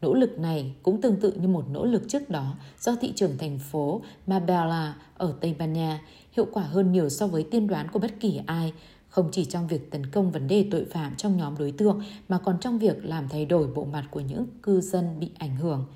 Nỗ 0.00 0.14
lực 0.14 0.38
này 0.38 0.74
cũng 0.82 1.00
tương 1.00 1.20
tự 1.20 1.32
như 1.32 1.48
một 1.48 1.64
nỗ 1.70 1.84
lực 1.84 2.02
trước 2.08 2.30
đó 2.30 2.54
do 2.80 2.96
thị 3.00 3.12
trường 3.16 3.38
thành 3.38 3.58
phố 3.58 4.02
Marbella 4.26 4.94
ở 5.16 5.34
Tây 5.40 5.54
Ban 5.58 5.72
Nha 5.72 6.00
hiệu 6.32 6.46
quả 6.52 6.62
hơn 6.62 6.92
nhiều 6.92 7.08
so 7.08 7.26
với 7.26 7.46
tiên 7.50 7.66
đoán 7.66 7.88
của 7.90 7.98
bất 7.98 8.20
kỳ 8.20 8.40
ai 8.46 8.72
không 9.16 9.28
chỉ 9.32 9.44
trong 9.44 9.66
việc 9.66 9.90
tấn 9.90 10.06
công 10.06 10.30
vấn 10.30 10.48
đề 10.48 10.68
tội 10.70 10.84
phạm 10.84 11.16
trong 11.16 11.36
nhóm 11.36 11.58
đối 11.58 11.72
tượng 11.72 12.02
mà 12.28 12.38
còn 12.38 12.60
trong 12.60 12.78
việc 12.78 13.04
làm 13.04 13.28
thay 13.28 13.46
đổi 13.46 13.66
bộ 13.66 13.84
mặt 13.84 14.04
của 14.10 14.20
những 14.20 14.46
cư 14.62 14.80
dân 14.80 15.20
bị 15.20 15.30
ảnh 15.38 15.56
hưởng. 15.56 15.86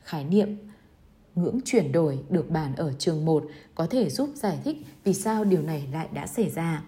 Khái 0.00 0.24
niệm 0.24 0.56
ngưỡng 1.34 1.58
chuyển 1.64 1.92
đổi 1.92 2.18
được 2.28 2.50
bàn 2.50 2.74
ở 2.76 2.92
chương 2.92 3.24
1 3.24 3.44
có 3.74 3.86
thể 3.86 4.10
giúp 4.10 4.30
giải 4.34 4.58
thích 4.64 4.76
vì 5.04 5.14
sao 5.14 5.44
điều 5.44 5.62
này 5.62 5.88
lại 5.92 6.08
đã 6.14 6.26
xảy 6.26 6.50
ra. 6.50 6.82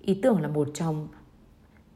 Ý 0.00 0.14
tưởng 0.22 0.40
là 0.40 0.48
một 0.48 0.68
trong 0.74 1.08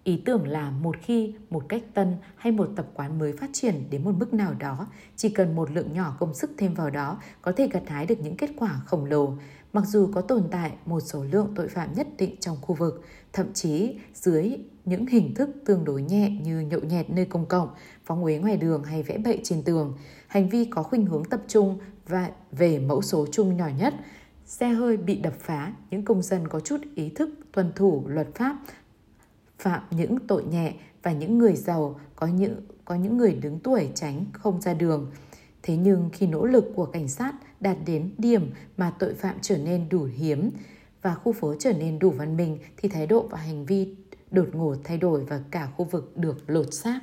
Ý 0.05 0.23
tưởng 0.25 0.49
là 0.49 0.71
một 0.71 0.97
khi 1.03 1.35
một 1.51 1.65
cách 1.69 1.83
tân 1.95 2.17
hay 2.37 2.53
một 2.53 2.71
tập 2.77 2.87
quán 2.95 3.19
mới 3.19 3.33
phát 3.33 3.51
triển 3.53 3.85
đến 3.91 4.05
một 4.05 4.13
mức 4.19 4.35
nào 4.35 4.55
đó, 4.55 4.87
chỉ 5.17 5.29
cần 5.29 5.57
một 5.57 5.71
lượng 5.71 5.93
nhỏ 5.93 6.17
công 6.21 6.35
sức 6.35 6.51
thêm 6.59 6.75
vào 6.75 6.91
đó 6.91 7.19
có 7.43 7.53
thể 7.53 7.69
gặt 7.69 7.83
hái 7.87 8.07
được 8.07 8.21
những 8.21 8.37
kết 8.37 8.51
quả 8.57 8.81
khổng 8.87 9.05
lồ. 9.05 9.33
Mặc 9.77 9.85
dù 9.87 10.11
có 10.15 10.21
tồn 10.21 10.49
tại 10.51 10.73
một 10.87 11.01
số 11.01 11.25
lượng 11.25 11.53
tội 11.55 11.69
phạm 11.69 11.93
nhất 11.93 12.07
định 12.19 12.37
trong 12.41 12.57
khu 12.61 12.75
vực, 12.75 13.03
thậm 13.33 13.53
chí 13.53 13.99
dưới 14.15 14.57
những 14.85 15.07
hình 15.07 15.35
thức 15.35 15.51
tương 15.65 15.85
đối 15.85 16.03
nhẹ 16.03 16.31
như 16.31 16.61
nhậu 16.61 16.81
nhẹt 16.81 17.11
nơi 17.11 17.25
công 17.25 17.47
cộng, 17.47 17.69
phóng 18.05 18.25
uế 18.25 18.39
ngoài 18.39 18.57
đường 18.57 18.85
hay 18.85 19.03
vẽ 19.03 19.19
bậy 19.19 19.41
trên 19.43 19.63
tường, 19.63 19.97
hành 20.27 20.49
vi 20.49 20.65
có 20.65 20.83
khuynh 20.83 21.07
hướng 21.07 21.25
tập 21.25 21.41
trung 21.49 21.79
và 22.09 22.31
về 22.53 22.79
mẫu 22.79 23.03
số 23.03 23.27
chung 23.33 23.57
nhỏ 23.57 23.69
nhất, 23.79 23.95
xe 24.47 24.69
hơi 24.69 24.97
bị 24.97 25.15
đập 25.15 25.35
phá, 25.39 25.73
những 25.91 26.05
công 26.05 26.23
dân 26.23 26.49
có 26.49 26.61
chút 26.61 26.81
ý 26.95 27.09
thức 27.09 27.31
tuân 27.53 27.73
thủ 27.75 28.03
luật 28.07 28.35
pháp 28.35 28.57
phạm 29.59 29.83
những 29.91 30.19
tội 30.27 30.45
nhẹ 30.45 30.75
và 31.03 31.13
những 31.13 31.39
người 31.39 31.57
giàu 31.57 32.01
có 32.17 32.27
những 32.27 32.61
có 32.85 32.95
những 32.95 33.17
người 33.17 33.35
đứng 33.35 33.61
tuổi 33.61 33.89
tránh 33.95 34.25
không 34.33 34.61
ra 34.61 34.75
đường. 34.75 35.11
Thế 35.67 35.77
nhưng 35.77 36.11
khi 36.13 36.27
nỗ 36.27 36.47
lực 36.47 36.73
của 36.75 36.87
cảnh 36.87 37.09
sát 37.09 37.35
đạt 37.61 37.77
đến 37.87 38.11
điểm 38.19 38.51
mà 38.77 38.93
tội 38.99 39.15
phạm 39.15 39.37
trở 39.43 39.59
nên 39.59 39.89
đủ 39.89 40.09
hiếm 40.17 40.51
và 41.03 41.15
khu 41.15 41.33
phố 41.33 41.55
trở 41.59 41.73
nên 41.73 41.99
đủ 41.99 42.11
văn 42.11 42.37
minh 42.37 42.59
thì 42.77 42.89
thái 42.89 43.07
độ 43.07 43.27
và 43.31 43.39
hành 43.39 43.67
vi 43.67 43.97
đột 44.31 44.49
ngột 44.53 44.77
thay 44.85 44.99
đổi 44.99 45.25
và 45.25 45.41
cả 45.51 45.69
khu 45.77 45.85
vực 45.85 46.13
được 46.17 46.51
lột 46.51 46.75
xác. 46.75 47.01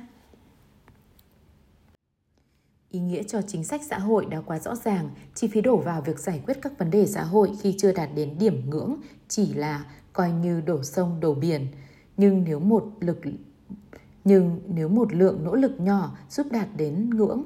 Ý 2.90 3.00
nghĩa 3.00 3.22
cho 3.22 3.42
chính 3.42 3.64
sách 3.64 3.80
xã 3.90 3.98
hội 3.98 4.26
đã 4.26 4.40
quá 4.40 4.58
rõ 4.58 4.74
ràng, 4.74 5.10
chi 5.34 5.48
phí 5.48 5.60
đổ 5.60 5.76
vào 5.76 6.02
việc 6.02 6.18
giải 6.18 6.42
quyết 6.46 6.58
các 6.62 6.78
vấn 6.78 6.90
đề 6.90 7.06
xã 7.06 7.22
hội 7.22 7.50
khi 7.60 7.74
chưa 7.78 7.92
đạt 7.92 8.08
đến 8.14 8.38
điểm 8.38 8.70
ngưỡng 8.70 8.96
chỉ 9.28 9.54
là 9.54 9.84
coi 10.12 10.32
như 10.32 10.60
đổ 10.60 10.82
sông 10.82 11.20
đổ 11.20 11.34
biển. 11.34 11.66
Nhưng 12.16 12.44
nếu 12.44 12.60
một 12.60 12.84
lực 13.00 13.20
nhưng 14.24 14.60
nếu 14.68 14.88
một 14.88 15.12
lượng 15.12 15.44
nỗ 15.44 15.54
lực 15.54 15.80
nhỏ 15.80 16.16
giúp 16.30 16.46
đạt 16.50 16.68
đến 16.76 17.10
ngưỡng 17.10 17.42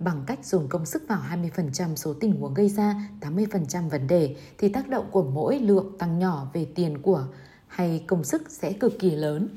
bằng 0.00 0.24
cách 0.26 0.44
dùng 0.44 0.68
công 0.68 0.86
sức 0.86 1.02
vào 1.08 1.22
20% 1.54 1.96
số 1.96 2.14
tình 2.14 2.40
huống 2.40 2.54
gây 2.54 2.68
ra 2.68 3.08
80% 3.20 3.88
vấn 3.88 4.06
đề 4.06 4.36
thì 4.58 4.68
tác 4.68 4.88
động 4.88 5.06
của 5.10 5.22
mỗi 5.22 5.58
lượng 5.58 5.98
tăng 5.98 6.18
nhỏ 6.18 6.50
về 6.52 6.66
tiền 6.74 7.02
của 7.02 7.26
hay 7.66 8.04
công 8.06 8.24
sức 8.24 8.50
sẽ 8.50 8.72
cực 8.72 8.98
kỳ 8.98 9.10
lớn. 9.10 9.48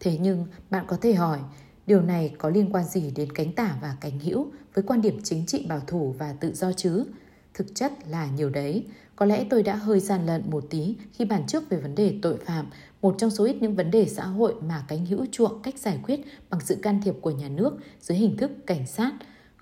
Thế 0.00 0.18
nhưng 0.20 0.46
bạn 0.70 0.84
có 0.88 0.96
thể 1.00 1.14
hỏi, 1.14 1.38
điều 1.86 2.02
này 2.02 2.34
có 2.38 2.48
liên 2.48 2.72
quan 2.72 2.84
gì 2.84 3.12
đến 3.16 3.32
cánh 3.32 3.52
tả 3.52 3.78
và 3.82 3.96
cánh 4.00 4.18
hữu 4.18 4.46
với 4.74 4.84
quan 4.84 5.02
điểm 5.02 5.20
chính 5.24 5.46
trị 5.46 5.66
bảo 5.68 5.80
thủ 5.86 6.14
và 6.18 6.32
tự 6.32 6.54
do 6.54 6.72
chứ? 6.72 7.04
Thực 7.54 7.74
chất 7.74 7.92
là 8.08 8.28
nhiều 8.36 8.50
đấy. 8.50 8.86
Có 9.16 9.26
lẽ 9.26 9.46
tôi 9.50 9.62
đã 9.62 9.74
hơi 9.74 10.00
gian 10.00 10.26
lận 10.26 10.50
một 10.50 10.64
tí 10.70 10.96
khi 11.12 11.24
bàn 11.24 11.46
trước 11.46 11.68
về 11.68 11.78
vấn 11.78 11.94
đề 11.94 12.18
tội 12.22 12.36
phạm, 12.36 12.66
một 13.02 13.14
trong 13.18 13.30
số 13.30 13.44
ít 13.44 13.56
những 13.60 13.76
vấn 13.76 13.90
đề 13.90 14.06
xã 14.06 14.24
hội 14.24 14.54
mà 14.62 14.84
cánh 14.88 15.06
hữu 15.06 15.26
chuộng 15.32 15.62
cách 15.62 15.78
giải 15.78 16.00
quyết 16.02 16.20
bằng 16.50 16.60
sự 16.60 16.76
can 16.82 17.00
thiệp 17.04 17.14
của 17.20 17.30
nhà 17.30 17.48
nước 17.48 17.78
dưới 18.00 18.18
hình 18.18 18.36
thức 18.36 18.50
cảnh 18.66 18.86
sát. 18.86 19.12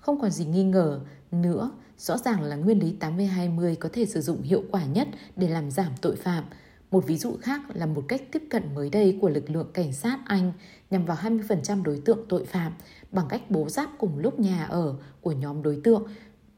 Không 0.09 0.21
còn 0.21 0.31
gì 0.31 0.45
nghi 0.45 0.63
ngờ 0.63 0.99
nữa, 1.31 1.71
rõ 1.97 2.17
ràng 2.17 2.41
là 2.41 2.55
nguyên 2.55 2.79
lý 2.79 2.95
80-20 2.99 3.75
có 3.79 3.89
thể 3.93 4.05
sử 4.05 4.21
dụng 4.21 4.41
hiệu 4.41 4.63
quả 4.71 4.85
nhất 4.85 5.07
để 5.35 5.47
làm 5.47 5.71
giảm 5.71 5.91
tội 6.01 6.15
phạm. 6.15 6.43
Một 6.91 7.07
ví 7.07 7.17
dụ 7.17 7.37
khác 7.41 7.61
là 7.73 7.85
một 7.85 8.03
cách 8.07 8.21
tiếp 8.31 8.43
cận 8.49 8.75
mới 8.75 8.89
đây 8.89 9.17
của 9.21 9.29
lực 9.29 9.49
lượng 9.49 9.67
cảnh 9.73 9.93
sát 9.93 10.19
Anh 10.25 10.53
nhằm 10.89 11.05
vào 11.05 11.17
20% 11.17 11.83
đối 11.83 12.01
tượng 12.05 12.25
tội 12.29 12.45
phạm 12.45 12.73
bằng 13.11 13.25
cách 13.29 13.41
bố 13.49 13.69
giáp 13.69 13.89
cùng 13.97 14.17
lúc 14.17 14.39
nhà 14.39 14.65
ở 14.65 14.95
của 15.21 15.31
nhóm 15.31 15.61
đối 15.61 15.81
tượng 15.83 16.07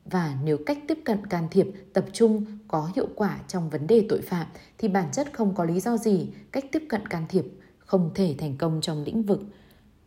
và 0.05 0.37
nếu 0.43 0.57
cách 0.65 0.77
tiếp 0.87 0.97
cận 1.05 1.27
can 1.27 1.47
thiệp 1.51 1.67
tập 1.93 2.05
trung 2.13 2.45
có 2.67 2.91
hiệu 2.95 3.07
quả 3.15 3.39
trong 3.47 3.69
vấn 3.69 3.87
đề 3.87 4.05
tội 4.09 4.21
phạm 4.21 4.47
thì 4.77 4.87
bản 4.87 5.11
chất 5.11 5.33
không 5.33 5.55
có 5.55 5.63
lý 5.63 5.79
do 5.79 5.97
gì 5.97 6.27
cách 6.51 6.65
tiếp 6.71 6.83
cận 6.89 7.07
can 7.07 7.25
thiệp 7.29 7.45
không 7.79 8.11
thể 8.15 8.35
thành 8.37 8.57
công 8.57 8.81
trong 8.81 9.03
lĩnh 9.03 9.23
vực 9.23 9.41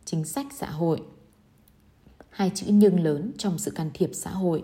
chính 0.05 0.25
sách 0.25 0.45
xã 0.51 0.69
hội. 0.69 1.01
Hai 2.35 2.51
chữ 2.55 2.65
nhưng 2.69 2.99
lớn 2.99 3.31
trong 3.37 3.57
sự 3.57 3.71
can 3.71 3.89
thiệp 3.93 4.09
xã 4.13 4.29
hội. 4.29 4.63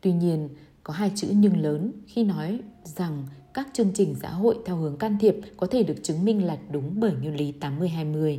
Tuy 0.00 0.12
nhiên, 0.12 0.48
có 0.84 0.94
hai 0.94 1.12
chữ 1.14 1.28
nhưng 1.30 1.62
lớn 1.62 1.92
khi 2.06 2.24
nói 2.24 2.60
rằng 2.84 3.26
các 3.54 3.68
chương 3.72 3.90
trình 3.94 4.14
xã 4.22 4.30
hội 4.30 4.58
theo 4.66 4.76
hướng 4.76 4.96
can 4.96 5.16
thiệp 5.20 5.36
có 5.56 5.66
thể 5.66 5.82
được 5.82 5.94
chứng 6.02 6.24
minh 6.24 6.44
là 6.44 6.58
đúng 6.70 7.00
bởi 7.00 7.12
nguyên 7.12 7.36
lý 7.36 7.52
80-20. 7.60 8.38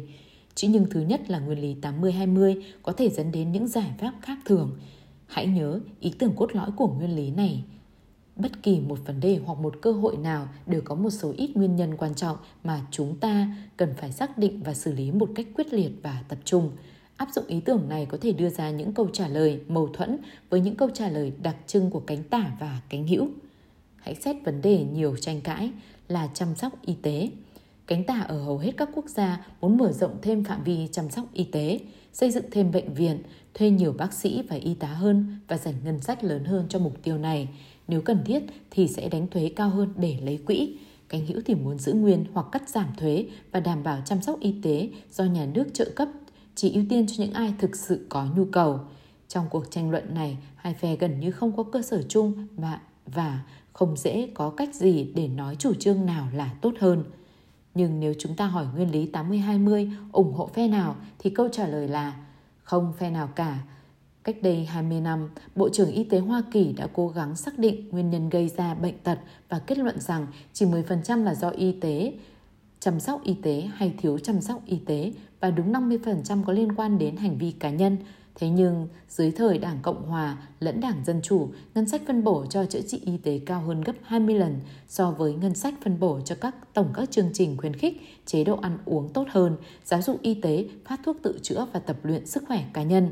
Chữ 0.56 0.68
nhưng 0.72 0.86
thứ 0.90 1.02
nhất 1.02 1.30
là 1.30 1.40
nguyên 1.40 1.62
lý 1.62 1.76
80-20 1.82 2.62
có 2.84 2.92
thể 2.92 3.10
dẫn 3.10 3.32
đến 3.32 3.52
những 3.52 3.68
giải 3.68 3.92
pháp 4.00 4.14
khác 4.22 4.38
thường. 4.46 4.80
Hãy 5.28 5.48
nhớ 5.48 5.80
ý 6.00 6.14
tưởng 6.20 6.34
cốt 6.36 6.56
lõi 6.56 6.72
của 6.78 6.88
nguyên 6.88 7.16
lý 7.16 7.32
này. 7.32 7.64
Bất 8.36 8.64
kỳ 8.64 8.80
một 8.80 9.00
vấn 9.06 9.20
đề 9.20 9.40
hoặc 9.46 9.60
một 9.60 9.76
cơ 9.82 9.92
hội 9.92 10.18
nào 10.18 10.48
đều 10.66 10.82
có 10.82 10.96
một 10.96 11.10
số 11.10 11.34
ít 11.38 11.58
nguyên 11.58 11.76
nhân 11.76 11.98
quan 11.98 12.16
trọng 12.16 12.38
mà 12.64 12.82
chúng 12.92 13.16
ta 13.20 13.56
cần 13.78 13.94
phải 13.98 14.12
xác 14.12 14.38
định 14.38 14.64
và 14.64 14.74
xử 14.74 14.92
lý 14.92 15.12
một 15.12 15.30
cách 15.36 15.48
quyết 15.56 15.74
liệt 15.74 15.92
và 16.04 16.24
tập 16.28 16.38
trung. 16.46 16.72
Áp 17.22 17.30
dụng 17.36 17.46
ý 17.48 17.60
tưởng 17.60 17.90
này 17.90 18.06
có 18.06 18.18
thể 18.22 18.32
đưa 18.32 18.50
ra 18.50 18.70
những 18.70 18.94
câu 18.94 19.10
trả 19.14 19.28
lời 19.28 19.60
mâu 19.68 19.88
thuẫn 19.88 20.18
với 20.50 20.62
những 20.62 20.76
câu 20.76 20.90
trả 20.90 21.10
lời 21.10 21.34
đặc 21.44 21.56
trưng 21.68 21.90
của 21.90 22.00
cánh 22.00 22.24
tả 22.24 22.52
và 22.60 22.82
cánh 22.90 23.08
hữu. 23.08 23.28
Hãy 23.96 24.16
xét 24.16 24.36
vấn 24.46 24.62
đề 24.62 24.86
nhiều 24.94 25.16
tranh 25.18 25.42
cãi 25.42 25.72
là 26.08 26.30
chăm 26.34 26.56
sóc 26.56 26.74
y 26.86 26.94
tế. 27.02 27.30
Cánh 27.88 28.04
tả 28.04 28.26
ở 28.28 28.44
hầu 28.44 28.58
hết 28.58 28.72
các 28.78 28.90
quốc 28.94 29.06
gia 29.10 29.46
muốn 29.62 29.78
mở 29.78 29.92
rộng 29.92 30.18
thêm 30.22 30.44
phạm 30.44 30.64
vi 30.64 30.88
chăm 30.92 31.10
sóc 31.10 31.26
y 31.34 31.44
tế, 31.44 31.80
xây 32.14 32.32
dựng 32.32 32.46
thêm 32.52 32.72
bệnh 32.72 32.94
viện, 32.94 33.18
thuê 33.54 33.70
nhiều 33.70 33.94
bác 33.98 34.14
sĩ 34.14 34.42
và 34.50 34.56
y 34.56 34.74
tá 34.74 34.88
hơn 34.88 35.40
và 35.48 35.58
dành 35.58 35.76
ngân 35.84 36.02
sách 36.02 36.24
lớn 36.24 36.46
hơn 36.46 36.66
cho 36.70 36.80
mục 36.80 37.04
tiêu 37.04 37.18
này. 37.18 37.48
Nếu 37.88 38.02
cần 38.02 38.24
thiết 38.26 38.44
thì 38.72 38.88
sẽ 38.88 39.10
đánh 39.10 39.28
thuế 39.28 39.52
cao 39.56 39.70
hơn 39.70 39.94
để 39.98 40.18
lấy 40.24 40.38
quỹ. 40.38 40.78
Cánh 41.10 41.26
hữu 41.26 41.42
thì 41.46 41.56
muốn 41.56 41.80
giữ 41.80 41.94
nguyên 41.94 42.26
hoặc 42.34 42.46
cắt 42.52 42.70
giảm 42.70 42.88
thuế 42.98 43.26
và 43.52 43.60
đảm 43.60 43.84
bảo 43.84 44.02
chăm 44.06 44.22
sóc 44.22 44.40
y 44.40 44.56
tế 44.64 44.90
do 45.12 45.24
nhà 45.24 45.46
nước 45.46 45.66
trợ 45.74 45.90
cấp 45.96 46.08
chỉ 46.56 46.74
ưu 46.74 46.84
tiên 46.90 47.08
cho 47.08 47.24
những 47.24 47.34
ai 47.34 47.54
thực 47.60 47.76
sự 47.76 48.06
có 48.10 48.28
nhu 48.36 48.46
cầu. 48.46 48.80
Trong 49.28 49.46
cuộc 49.50 49.72
tranh 49.72 49.92
luận 49.92 50.14
này, 50.14 50.38
hai 50.56 50.74
phe 50.74 50.96
gần 50.96 51.20
như 51.20 51.32
không 51.32 51.58
có 51.58 51.64
cơ 51.64 51.82
sở 51.82 52.02
chung 52.10 52.48
và, 52.56 52.80
và 53.06 53.44
không 53.74 53.98
dễ 53.98 54.30
có 54.34 54.50
cách 54.50 54.76
gì 54.76 55.12
để 55.16 55.28
nói 55.28 55.56
chủ 55.56 55.74
trương 55.74 56.06
nào 56.06 56.28
là 56.34 56.54
tốt 56.62 56.74
hơn. 56.80 57.04
Nhưng 57.74 58.00
nếu 58.00 58.14
chúng 58.20 58.36
ta 58.36 58.46
hỏi 58.46 58.66
nguyên 58.76 58.92
lý 58.92 59.10
80-20 59.14 59.92
ủng 60.12 60.34
hộ 60.34 60.48
phe 60.48 60.68
nào 60.68 60.96
thì 61.20 61.30
câu 61.30 61.50
trả 61.50 61.68
lời 61.68 61.88
là 61.88 62.16
không 62.64 62.94
phe 62.98 63.10
nào 63.10 63.28
cả. 63.28 63.60
Cách 64.24 64.36
đây 64.42 64.66
20 64.66 65.02
năm, 65.02 65.30
Bộ 65.56 65.70
trưởng 65.70 65.92
Y 65.92 66.04
tế 66.04 66.20
Hoa 66.20 66.44
Kỳ 66.52 66.74
đã 66.74 66.88
cố 66.94 67.08
gắng 67.08 67.36
xác 67.36 67.60
định 67.60 67.90
nguyên 67.90 68.10
nhân 68.10 68.30
gây 68.30 68.50
ra 68.58 68.74
bệnh 68.74 68.98
tật 68.98 69.20
và 69.50 69.60
kết 69.60 69.78
luận 69.78 70.00
rằng 70.00 70.28
chỉ 70.54 70.66
10% 70.66 71.24
là 71.24 71.36
do 71.36 71.50
y 71.50 71.72
tế, 71.72 72.14
chăm 72.80 73.00
sóc 73.00 73.24
y 73.24 73.34
tế 73.34 73.70
hay 73.74 73.94
thiếu 73.98 74.20
chăm 74.20 74.42
sóc 74.42 74.62
y 74.66 74.78
tế 74.78 75.12
và 75.42 75.52
đúng 75.52 75.74
50% 75.74 76.44
có 76.44 76.54
liên 76.54 76.76
quan 76.76 76.98
đến 76.98 77.16
hành 77.16 77.38
vi 77.38 77.52
cá 77.52 77.70
nhân. 77.70 77.98
Thế 78.36 78.50
nhưng, 78.50 78.88
dưới 79.10 79.32
thời 79.32 79.58
Đảng 79.58 79.80
Cộng 79.82 80.06
Hòa 80.06 80.38
lẫn 80.60 80.80
Đảng 80.80 81.06
Dân 81.06 81.22
Chủ, 81.22 81.50
ngân 81.76 81.90
sách 81.90 82.02
phân 82.08 82.24
bổ 82.24 82.46
cho 82.46 82.66
chữa 82.66 82.82
trị 82.82 83.02
y 83.06 83.18
tế 83.18 83.40
cao 83.46 83.62
hơn 83.62 83.82
gấp 83.82 83.94
20 84.04 84.36
lần 84.36 84.60
so 84.88 85.12
với 85.12 85.34
ngân 85.34 85.56
sách 85.56 85.74
phân 85.84 86.00
bổ 86.00 86.20
cho 86.26 86.36
các 86.42 86.56
tổng 86.74 86.90
các 86.94 87.12
chương 87.12 87.30
trình 87.34 87.58
khuyến 87.58 87.76
khích, 87.76 88.02
chế 88.26 88.44
độ 88.44 88.60
ăn 88.62 88.78
uống 88.86 89.10
tốt 89.10 89.28
hơn, 89.30 89.58
giáo 89.86 90.02
dục 90.02 90.22
y 90.22 90.34
tế, 90.34 90.66
phát 90.86 91.00
thuốc 91.04 91.18
tự 91.24 91.40
chữa 91.42 91.68
và 91.74 91.80
tập 91.80 91.98
luyện 92.04 92.26
sức 92.26 92.44
khỏe 92.48 92.64
cá 92.74 92.84
nhân. 92.84 93.10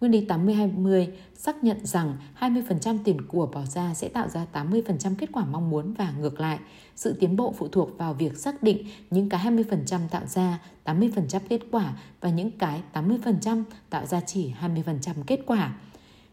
Nguyên 0.00 0.12
lý 0.12 0.26
80-20 0.26 1.06
xác 1.34 1.64
nhận 1.64 1.86
rằng 1.86 2.16
20% 2.40 2.98
tiền 3.04 3.28
của 3.28 3.46
bỏ 3.46 3.64
ra 3.64 3.94
sẽ 3.94 4.08
tạo 4.08 4.28
ra 4.28 4.46
80% 4.52 5.14
kết 5.18 5.28
quả 5.32 5.44
mong 5.44 5.70
muốn 5.70 5.94
và 5.94 6.12
ngược 6.20 6.40
lại. 6.40 6.58
Sự 6.96 7.16
tiến 7.20 7.36
bộ 7.36 7.54
phụ 7.58 7.68
thuộc 7.68 7.98
vào 7.98 8.14
việc 8.14 8.36
xác 8.36 8.62
định 8.62 8.86
những 9.10 9.28
cái 9.28 9.52
20% 9.52 9.98
tạo 10.10 10.26
ra 10.26 10.58
80% 10.84 11.40
kết 11.48 11.60
quả 11.70 11.92
và 12.20 12.30
những 12.30 12.50
cái 12.50 12.82
80% 12.92 13.62
tạo 13.90 14.06
ra 14.06 14.20
chỉ 14.20 14.52
20% 14.60 15.14
kết 15.26 15.40
quả. 15.46 15.74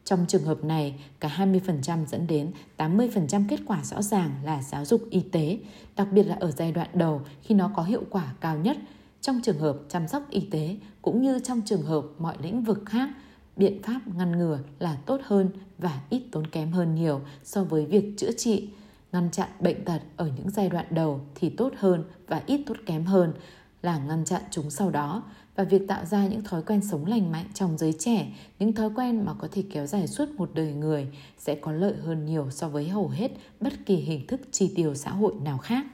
Trong 0.03 0.25
trường 0.27 0.43
hợp 0.43 0.63
này, 0.63 0.95
cả 1.19 1.29
20% 1.37 2.05
dẫn 2.05 2.27
đến 2.27 2.51
80% 2.77 3.45
kết 3.49 3.59
quả 3.65 3.83
rõ 3.83 4.01
ràng 4.01 4.31
là 4.43 4.61
giáo 4.61 4.85
dục 4.85 5.01
y 5.09 5.21
tế, 5.21 5.59
đặc 5.95 6.07
biệt 6.11 6.23
là 6.23 6.37
ở 6.39 6.51
giai 6.51 6.71
đoạn 6.71 6.89
đầu 6.93 7.21
khi 7.41 7.55
nó 7.55 7.71
có 7.75 7.83
hiệu 7.83 8.03
quả 8.09 8.33
cao 8.41 8.57
nhất. 8.57 8.77
Trong 9.21 9.41
trường 9.43 9.59
hợp 9.59 9.77
chăm 9.89 10.07
sóc 10.07 10.23
y 10.29 10.47
tế 10.51 10.75
cũng 11.01 11.21
như 11.21 11.39
trong 11.39 11.61
trường 11.65 11.81
hợp 11.81 12.03
mọi 12.17 12.35
lĩnh 12.41 12.63
vực 12.63 12.83
khác, 12.85 13.09
biện 13.57 13.81
pháp 13.83 13.99
ngăn 14.17 14.31
ngừa 14.31 14.59
là 14.79 14.97
tốt 15.05 15.21
hơn 15.23 15.49
và 15.77 16.01
ít 16.09 16.21
tốn 16.31 16.47
kém 16.47 16.71
hơn 16.71 16.95
nhiều 16.95 17.21
so 17.43 17.63
với 17.63 17.85
việc 17.85 18.13
chữa 18.17 18.31
trị. 18.31 18.69
Ngăn 19.11 19.31
chặn 19.31 19.49
bệnh 19.59 19.85
tật 19.85 19.99
ở 20.15 20.31
những 20.37 20.49
giai 20.49 20.69
đoạn 20.69 20.85
đầu 20.89 21.21
thì 21.35 21.49
tốt 21.49 21.73
hơn 21.77 22.03
và 22.27 22.43
ít 22.45 22.61
tốt 22.65 22.77
kém 22.85 23.05
hơn 23.05 23.33
là 23.81 23.97
ngăn 23.97 24.25
chặn 24.25 24.41
chúng 24.51 24.69
sau 24.69 24.89
đó 24.89 25.23
và 25.55 25.63
việc 25.63 25.87
tạo 25.87 26.05
ra 26.05 26.27
những 26.27 26.43
thói 26.43 26.61
quen 26.61 26.81
sống 26.91 27.05
lành 27.05 27.31
mạnh 27.31 27.45
trong 27.53 27.77
giới 27.77 27.93
trẻ, 27.99 28.27
những 28.59 28.73
thói 28.73 28.89
quen 28.95 29.25
mà 29.25 29.33
có 29.33 29.47
thể 29.51 29.63
kéo 29.71 29.85
dài 29.85 30.07
suốt 30.07 30.29
một 30.29 30.49
đời 30.53 30.73
người 30.73 31.07
sẽ 31.37 31.55
có 31.55 31.71
lợi 31.71 31.93
hơn 32.05 32.25
nhiều 32.25 32.47
so 32.51 32.69
với 32.69 32.87
hầu 32.87 33.07
hết 33.07 33.31
bất 33.59 33.73
kỳ 33.85 33.95
hình 33.95 34.27
thức 34.27 34.41
chi 34.51 34.73
tiêu 34.75 34.95
xã 34.95 35.11
hội 35.11 35.33
nào 35.43 35.57
khác. 35.57 35.85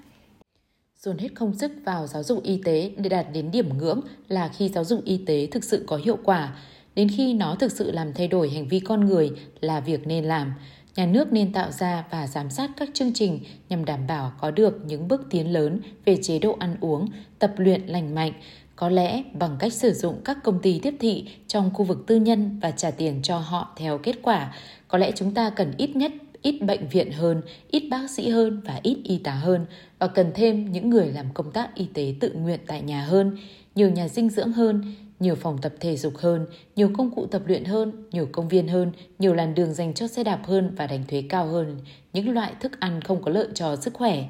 Dồn 0.99 1.17
hết 1.17 1.29
công 1.35 1.57
sức 1.57 1.71
vào 1.85 2.07
giáo 2.07 2.23
dục 2.23 2.43
y 2.43 2.61
tế 2.63 2.91
để 2.97 3.09
đạt 3.09 3.27
đến 3.33 3.51
điểm 3.51 3.77
ngưỡng 3.77 4.01
là 4.27 4.47
khi 4.47 4.69
giáo 4.69 4.83
dục 4.83 5.01
y 5.05 5.17
tế 5.17 5.47
thực 5.51 5.63
sự 5.63 5.83
có 5.87 5.97
hiệu 5.97 6.17
quả, 6.23 6.55
đến 6.95 7.09
khi 7.09 7.33
nó 7.33 7.55
thực 7.55 7.71
sự 7.71 7.91
làm 7.91 8.13
thay 8.13 8.27
đổi 8.27 8.49
hành 8.49 8.67
vi 8.67 8.79
con 8.79 9.05
người 9.05 9.31
là 9.61 9.79
việc 9.79 10.07
nên 10.07 10.25
làm. 10.25 10.53
Nhà 10.95 11.05
nước 11.05 11.33
nên 11.33 11.53
tạo 11.53 11.71
ra 11.71 12.03
và 12.11 12.27
giám 12.27 12.49
sát 12.49 12.71
các 12.77 12.89
chương 12.93 13.13
trình 13.13 13.39
nhằm 13.69 13.85
đảm 13.85 14.07
bảo 14.07 14.31
có 14.41 14.51
được 14.51 14.79
những 14.85 15.07
bước 15.07 15.21
tiến 15.29 15.53
lớn 15.53 15.79
về 16.05 16.17
chế 16.21 16.39
độ 16.39 16.55
ăn 16.59 16.75
uống, 16.81 17.09
tập 17.39 17.53
luyện 17.57 17.81
lành 17.87 18.15
mạnh, 18.15 18.33
có 18.75 18.89
lẽ 18.89 19.23
bằng 19.33 19.55
cách 19.59 19.73
sử 19.73 19.93
dụng 19.93 20.21
các 20.25 20.37
công 20.43 20.59
ty 20.61 20.79
tiếp 20.79 20.93
thị 20.99 21.27
trong 21.47 21.73
khu 21.73 21.85
vực 21.85 22.03
tư 22.07 22.15
nhân 22.15 22.59
và 22.61 22.71
trả 22.71 22.91
tiền 22.91 23.19
cho 23.23 23.37
họ 23.37 23.73
theo 23.77 23.97
kết 23.97 24.15
quả, 24.21 24.53
có 24.87 24.97
lẽ 24.97 25.11
chúng 25.15 25.33
ta 25.33 25.49
cần 25.49 25.71
ít 25.77 25.95
nhất 25.95 26.11
ít 26.41 26.61
bệnh 26.61 26.87
viện 26.87 27.11
hơn, 27.11 27.41
ít 27.71 27.83
bác 27.89 28.09
sĩ 28.09 28.29
hơn 28.29 28.61
và 28.65 28.79
ít 28.83 28.97
y 29.03 29.17
tá 29.17 29.31
hơn 29.31 29.65
và 29.99 30.07
cần 30.07 30.31
thêm 30.35 30.71
những 30.71 30.89
người 30.89 31.07
làm 31.07 31.25
công 31.33 31.51
tác 31.51 31.75
y 31.75 31.85
tế 31.93 32.15
tự 32.19 32.31
nguyện 32.31 32.59
tại 32.67 32.81
nhà 32.81 33.01
hơn, 33.01 33.37
nhiều 33.75 33.89
nhà 33.89 34.07
dinh 34.07 34.29
dưỡng 34.29 34.51
hơn, 34.51 34.95
nhiều 35.23 35.35
phòng 35.35 35.57
tập 35.57 35.73
thể 35.79 35.97
dục 35.97 36.17
hơn, 36.17 36.45
nhiều 36.75 36.89
công 36.97 37.11
cụ 37.15 37.25
tập 37.25 37.41
luyện 37.45 37.65
hơn, 37.65 38.05
nhiều 38.11 38.27
công 38.31 38.47
viên 38.47 38.67
hơn, 38.67 38.91
nhiều 39.19 39.33
làn 39.33 39.55
đường 39.55 39.73
dành 39.73 39.93
cho 39.93 40.07
xe 40.07 40.23
đạp 40.23 40.39
hơn 40.43 40.75
và 40.75 40.87
đánh 40.87 41.03
thuế 41.07 41.23
cao 41.29 41.47
hơn, 41.47 41.77
những 42.13 42.33
loại 42.33 42.53
thức 42.59 42.79
ăn 42.79 43.01
không 43.01 43.21
có 43.21 43.31
lợi 43.31 43.47
cho 43.53 43.75
sức 43.75 43.93
khỏe. 43.93 44.23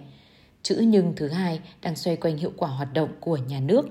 Chữ 0.64 0.76
nhưng 0.88 1.14
thứ 1.16 1.28
hai 1.28 1.60
đang 1.82 1.96
xoay 1.96 2.16
quanh 2.16 2.38
hiệu 2.38 2.52
quả 2.58 2.70
hoạt 2.70 2.94
động 2.94 3.10
của 3.20 3.38
nhà 3.38 3.60
nước. 3.60 3.86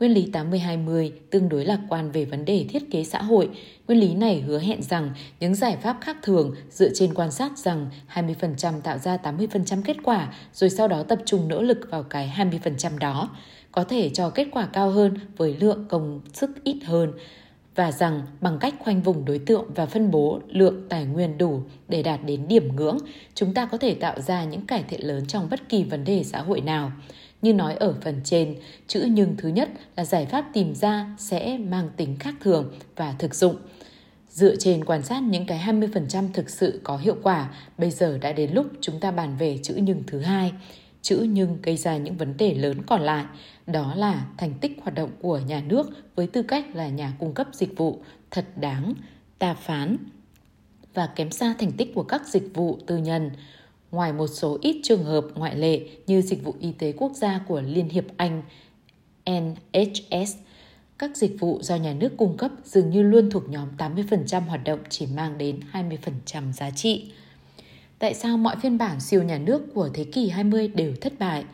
Nguyên 0.00 0.14
lý 0.14 0.30
80-20 0.32 1.10
tương 1.30 1.48
đối 1.48 1.64
lạc 1.64 1.80
quan 1.88 2.10
về 2.10 2.24
vấn 2.24 2.44
đề 2.44 2.66
thiết 2.68 2.90
kế 2.90 3.04
xã 3.04 3.22
hội. 3.22 3.50
Nguyên 3.88 4.00
lý 4.00 4.14
này 4.14 4.40
hứa 4.40 4.58
hẹn 4.58 4.82
rằng 4.82 5.10
những 5.40 5.54
giải 5.54 5.76
pháp 5.82 5.96
khác 6.00 6.16
thường 6.22 6.54
dựa 6.70 6.88
trên 6.94 7.14
quan 7.14 7.32
sát 7.32 7.58
rằng 7.58 7.86
20% 8.14 8.80
tạo 8.80 8.98
ra 8.98 9.16
80% 9.16 9.82
kết 9.84 9.96
quả 10.02 10.34
rồi 10.52 10.70
sau 10.70 10.88
đó 10.88 11.02
tập 11.02 11.18
trung 11.24 11.48
nỗ 11.48 11.62
lực 11.62 11.78
vào 11.90 12.02
cái 12.02 12.32
20% 12.36 12.98
đó 12.98 13.30
có 13.72 13.84
thể 13.84 14.10
cho 14.10 14.30
kết 14.30 14.46
quả 14.50 14.68
cao 14.72 14.90
hơn 14.90 15.14
với 15.36 15.56
lượng 15.60 15.84
công 15.88 16.20
sức 16.32 16.50
ít 16.64 16.78
hơn 16.84 17.12
và 17.74 17.92
rằng 17.92 18.22
bằng 18.40 18.58
cách 18.58 18.74
khoanh 18.78 19.02
vùng 19.02 19.24
đối 19.24 19.38
tượng 19.38 19.64
và 19.74 19.86
phân 19.86 20.10
bố 20.10 20.40
lượng 20.48 20.86
tài 20.88 21.04
nguyên 21.04 21.38
đủ 21.38 21.60
để 21.88 22.02
đạt 22.02 22.20
đến 22.26 22.48
điểm 22.48 22.76
ngưỡng, 22.76 22.98
chúng 23.34 23.54
ta 23.54 23.66
có 23.66 23.78
thể 23.78 23.94
tạo 23.94 24.20
ra 24.20 24.44
những 24.44 24.66
cải 24.66 24.82
thiện 24.88 25.06
lớn 25.06 25.26
trong 25.26 25.48
bất 25.50 25.68
kỳ 25.68 25.84
vấn 25.84 26.04
đề 26.04 26.24
xã 26.24 26.40
hội 26.40 26.60
nào. 26.60 26.92
Như 27.42 27.54
nói 27.54 27.74
ở 27.74 27.94
phần 28.02 28.20
trên, 28.24 28.56
chữ 28.86 29.06
nhưng 29.08 29.36
thứ 29.36 29.48
nhất 29.48 29.68
là 29.96 30.04
giải 30.04 30.26
pháp 30.26 30.44
tìm 30.52 30.74
ra 30.74 31.06
sẽ 31.18 31.58
mang 31.58 31.90
tính 31.96 32.16
khác 32.20 32.34
thường 32.40 32.72
và 32.96 33.14
thực 33.18 33.34
dụng. 33.34 33.56
Dựa 34.28 34.56
trên 34.56 34.84
quan 34.84 35.02
sát 35.02 35.22
những 35.22 35.46
cái 35.46 35.58
20% 35.66 36.32
thực 36.32 36.50
sự 36.50 36.80
có 36.84 36.96
hiệu 36.96 37.16
quả, 37.22 37.50
bây 37.78 37.90
giờ 37.90 38.18
đã 38.18 38.32
đến 38.32 38.50
lúc 38.52 38.66
chúng 38.80 39.00
ta 39.00 39.10
bàn 39.10 39.36
về 39.38 39.58
chữ 39.62 39.74
nhưng 39.76 40.02
thứ 40.06 40.20
hai. 40.20 40.52
Chữ 41.02 41.26
nhưng 41.30 41.58
gây 41.62 41.76
ra 41.76 41.96
những 41.96 42.16
vấn 42.16 42.36
đề 42.36 42.54
lớn 42.54 42.82
còn 42.86 43.00
lại, 43.00 43.24
đó 43.66 43.94
là 43.94 44.26
thành 44.38 44.54
tích 44.60 44.78
hoạt 44.82 44.94
động 44.94 45.10
của 45.20 45.38
nhà 45.38 45.62
nước 45.66 45.90
với 46.14 46.26
tư 46.26 46.42
cách 46.42 46.64
là 46.74 46.88
nhà 46.88 47.12
cung 47.18 47.34
cấp 47.34 47.46
dịch 47.52 47.76
vụ 47.76 47.98
thật 48.30 48.44
đáng 48.56 48.94
ta 49.38 49.54
phán 49.54 49.96
và 50.94 51.06
kém 51.06 51.30
xa 51.30 51.54
thành 51.58 51.72
tích 51.72 51.92
của 51.94 52.02
các 52.02 52.26
dịch 52.26 52.50
vụ 52.54 52.78
tư 52.86 52.96
nhân. 52.96 53.30
Ngoài 53.90 54.12
một 54.12 54.26
số 54.26 54.58
ít 54.60 54.80
trường 54.82 55.04
hợp 55.04 55.24
ngoại 55.34 55.56
lệ 55.56 55.80
như 56.06 56.22
dịch 56.22 56.44
vụ 56.44 56.54
y 56.60 56.72
tế 56.72 56.92
quốc 56.92 57.12
gia 57.14 57.40
của 57.48 57.60
Liên 57.60 57.88
hiệp 57.88 58.04
Anh 58.16 58.42
NHS, 59.30 60.36
các 60.98 61.16
dịch 61.16 61.36
vụ 61.40 61.58
do 61.62 61.76
nhà 61.76 61.92
nước 61.92 62.16
cung 62.16 62.36
cấp 62.36 62.50
dường 62.64 62.90
như 62.90 63.02
luôn 63.02 63.30
thuộc 63.30 63.48
nhóm 63.48 63.68
80% 63.78 64.40
hoạt 64.40 64.64
động 64.64 64.78
chỉ 64.88 65.06
mang 65.06 65.38
đến 65.38 65.60
20% 65.72 66.52
giá 66.52 66.70
trị. 66.70 67.12
Tại 67.98 68.14
sao 68.14 68.36
mọi 68.36 68.56
phiên 68.62 68.78
bản 68.78 69.00
siêu 69.00 69.22
nhà 69.22 69.38
nước 69.38 69.62
của 69.74 69.88
thế 69.94 70.04
kỷ 70.04 70.28
20 70.28 70.68
đều 70.68 70.94
thất 71.00 71.12
bại? 71.18 71.44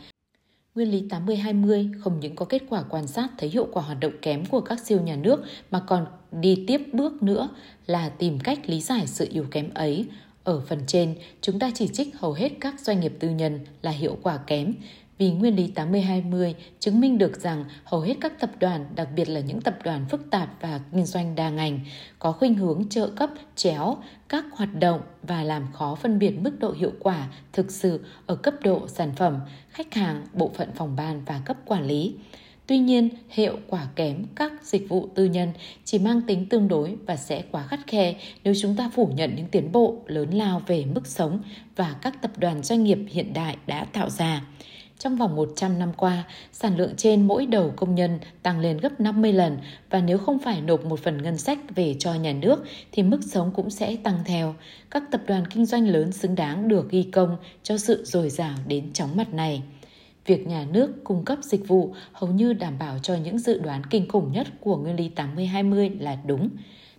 Nguyên 0.75 0.91
lý 0.91 1.05
80-20 1.09 1.93
không 2.01 2.21
những 2.21 2.37
có 2.37 2.45
kết 2.45 2.63
quả 2.69 2.83
quan 2.83 3.07
sát 3.07 3.29
thấy 3.39 3.49
hiệu 3.49 3.69
quả 3.73 3.83
hoạt 3.83 4.01
động 4.01 4.13
kém 4.23 4.47
của 4.47 4.61
các 4.61 4.81
siêu 4.81 5.01
nhà 5.01 5.17
nước 5.17 5.45
mà 5.71 5.81
còn 5.81 6.07
đi 6.33 6.65
tiếp 6.67 6.81
bước 6.93 7.23
nữa 7.23 7.49
là 7.87 8.09
tìm 8.09 8.39
cách 8.41 8.59
lý 8.67 8.81
giải 8.81 9.07
sự 9.07 9.29
yếu 9.31 9.45
kém 9.51 9.71
ấy. 9.75 10.07
Ở 10.45 10.61
phần 10.61 10.79
trên, 10.87 11.15
chúng 11.41 11.59
ta 11.59 11.71
chỉ 11.75 11.89
trích 11.89 12.17
hầu 12.17 12.33
hết 12.33 12.53
các 12.61 12.81
doanh 12.81 13.01
nghiệp 13.01 13.13
tư 13.19 13.31
nhân 13.31 13.61
là 13.83 13.91
hiệu 13.91 14.19
quả 14.23 14.37
kém 14.37 14.75
vì 15.19 15.31
nguyên 15.31 15.57
lý 15.57 15.73
80-20 15.75 16.55
chứng 16.81 17.01
minh 17.01 17.19
được 17.19 17.41
rằng 17.41 17.65
hầu 17.85 18.01
hết 18.01 18.15
các 18.21 18.41
tập 18.41 18.51
đoàn, 18.61 18.87
đặc 18.95 19.09
biệt 19.17 19.29
là 19.29 19.41
những 19.41 19.61
tập 19.61 19.79
đoàn 19.85 20.07
phức 20.11 20.31
tạp 20.31 20.49
và 20.61 20.81
kinh 20.93 21.07
doanh 21.07 21.35
đa 21.35 21.51
ngành, 21.51 21.81
có 22.19 22.33
khuynh 22.33 22.55
hướng 22.55 22.89
trợ 22.89 23.07
cấp 23.17 23.31
chéo 23.57 23.97
các 24.29 24.45
hoạt 24.53 24.75
động 24.75 25.01
và 25.23 25.43
làm 25.43 25.73
khó 25.73 25.95
phân 25.95 26.19
biệt 26.19 26.31
mức 26.31 26.59
độ 26.61 26.73
hiệu 26.73 26.93
quả 27.01 27.29
thực 27.53 27.71
sự 27.71 28.05
ở 28.27 28.37
cấp 28.37 28.55
độ 28.63 28.89
sản 28.89 29.13
phẩm, 29.17 29.41
khách 29.79 29.95
hàng, 29.95 30.27
bộ 30.33 30.51
phận 30.55 30.69
phòng 30.75 30.97
ban 30.97 31.25
và 31.27 31.41
cấp 31.45 31.57
quản 31.67 31.87
lý. 31.87 32.15
Tuy 32.67 32.79
nhiên, 32.79 33.09
hiệu 33.29 33.59
quả 33.69 33.87
kém 33.97 34.25
các 34.35 34.53
dịch 34.63 34.89
vụ 34.89 35.09
tư 35.15 35.25
nhân 35.25 35.53
chỉ 35.85 35.99
mang 35.99 36.21
tính 36.27 36.47
tương 36.47 36.69
đối 36.69 36.97
và 37.07 37.17
sẽ 37.17 37.43
quá 37.51 37.67
khắt 37.67 37.81
khe 37.87 38.15
nếu 38.45 38.55
chúng 38.63 38.77
ta 38.77 38.91
phủ 38.95 39.11
nhận 39.15 39.35
những 39.37 39.47
tiến 39.47 39.73
bộ 39.73 39.97
lớn 40.07 40.31
lao 40.31 40.63
về 40.67 40.85
mức 40.85 41.07
sống 41.07 41.41
và 41.77 41.95
các 42.03 42.23
tập 42.23 42.31
đoàn 42.39 42.63
doanh 42.63 42.85
nghiệp 42.85 42.99
hiện 43.09 43.33
đại 43.33 43.57
đã 43.67 43.85
tạo 43.85 44.11
ra. 44.11 44.43
Trong 44.99 45.17
vòng 45.17 45.37
100 45.37 45.79
năm 45.79 45.93
qua, 45.97 46.25
sản 46.53 46.77
lượng 46.77 46.95
trên 46.97 47.27
mỗi 47.27 47.47
đầu 47.47 47.73
công 47.77 47.95
nhân 47.95 48.19
tăng 48.43 48.61
lên 48.61 48.79
gấp 48.79 49.01
50 49.01 49.33
lần 49.33 49.59
và 49.91 50.01
nếu 50.01 50.19
không 50.19 50.39
phải 50.39 50.61
nộp 50.61 50.85
một 50.85 51.01
phần 51.01 51.23
ngân 51.23 51.39
sách 51.39 51.59
về 51.75 51.95
cho 51.99 52.15
nhà 52.15 52.33
nước 52.33 52.65
thì 52.93 53.03
mức 53.03 53.21
sống 53.27 53.51
cũng 53.55 53.71
sẽ 53.71 53.97
tăng 53.97 54.19
theo. 54.25 54.55
Các 54.91 55.03
tập 55.11 55.21
đoàn 55.27 55.47
kinh 55.47 55.67
doanh 55.67 55.89
lớn 55.89 56.13
xứng 56.13 56.35
đáng 56.35 56.69
được 56.69 56.91
ghi 56.91 57.03
công 57.03 57.37
cho 57.63 57.79
sự 57.79 58.05
dồi 58.05 58.31
dào 58.31 58.55
đến 58.67 58.93
chóng 58.93 59.17
mặt 59.17 59.35
này. 59.35 59.63
Việc 60.27 60.47
nhà 60.47 60.67
nước 60.73 61.05
cung 61.05 61.25
cấp 61.25 61.39
dịch 61.43 61.69
vụ 61.69 61.95
hầu 62.13 62.31
như 62.31 62.53
đảm 62.53 62.79
bảo 62.79 62.99
cho 63.03 63.15
những 63.15 63.39
dự 63.39 63.59
đoán 63.59 63.83
kinh 63.91 64.09
khủng 64.09 64.33
nhất 64.33 64.47
của 64.61 64.77
nguyên 64.77 64.97
lý 64.97 65.11
80-20 65.17 66.01
là 66.01 66.17
đúng. 66.27 66.49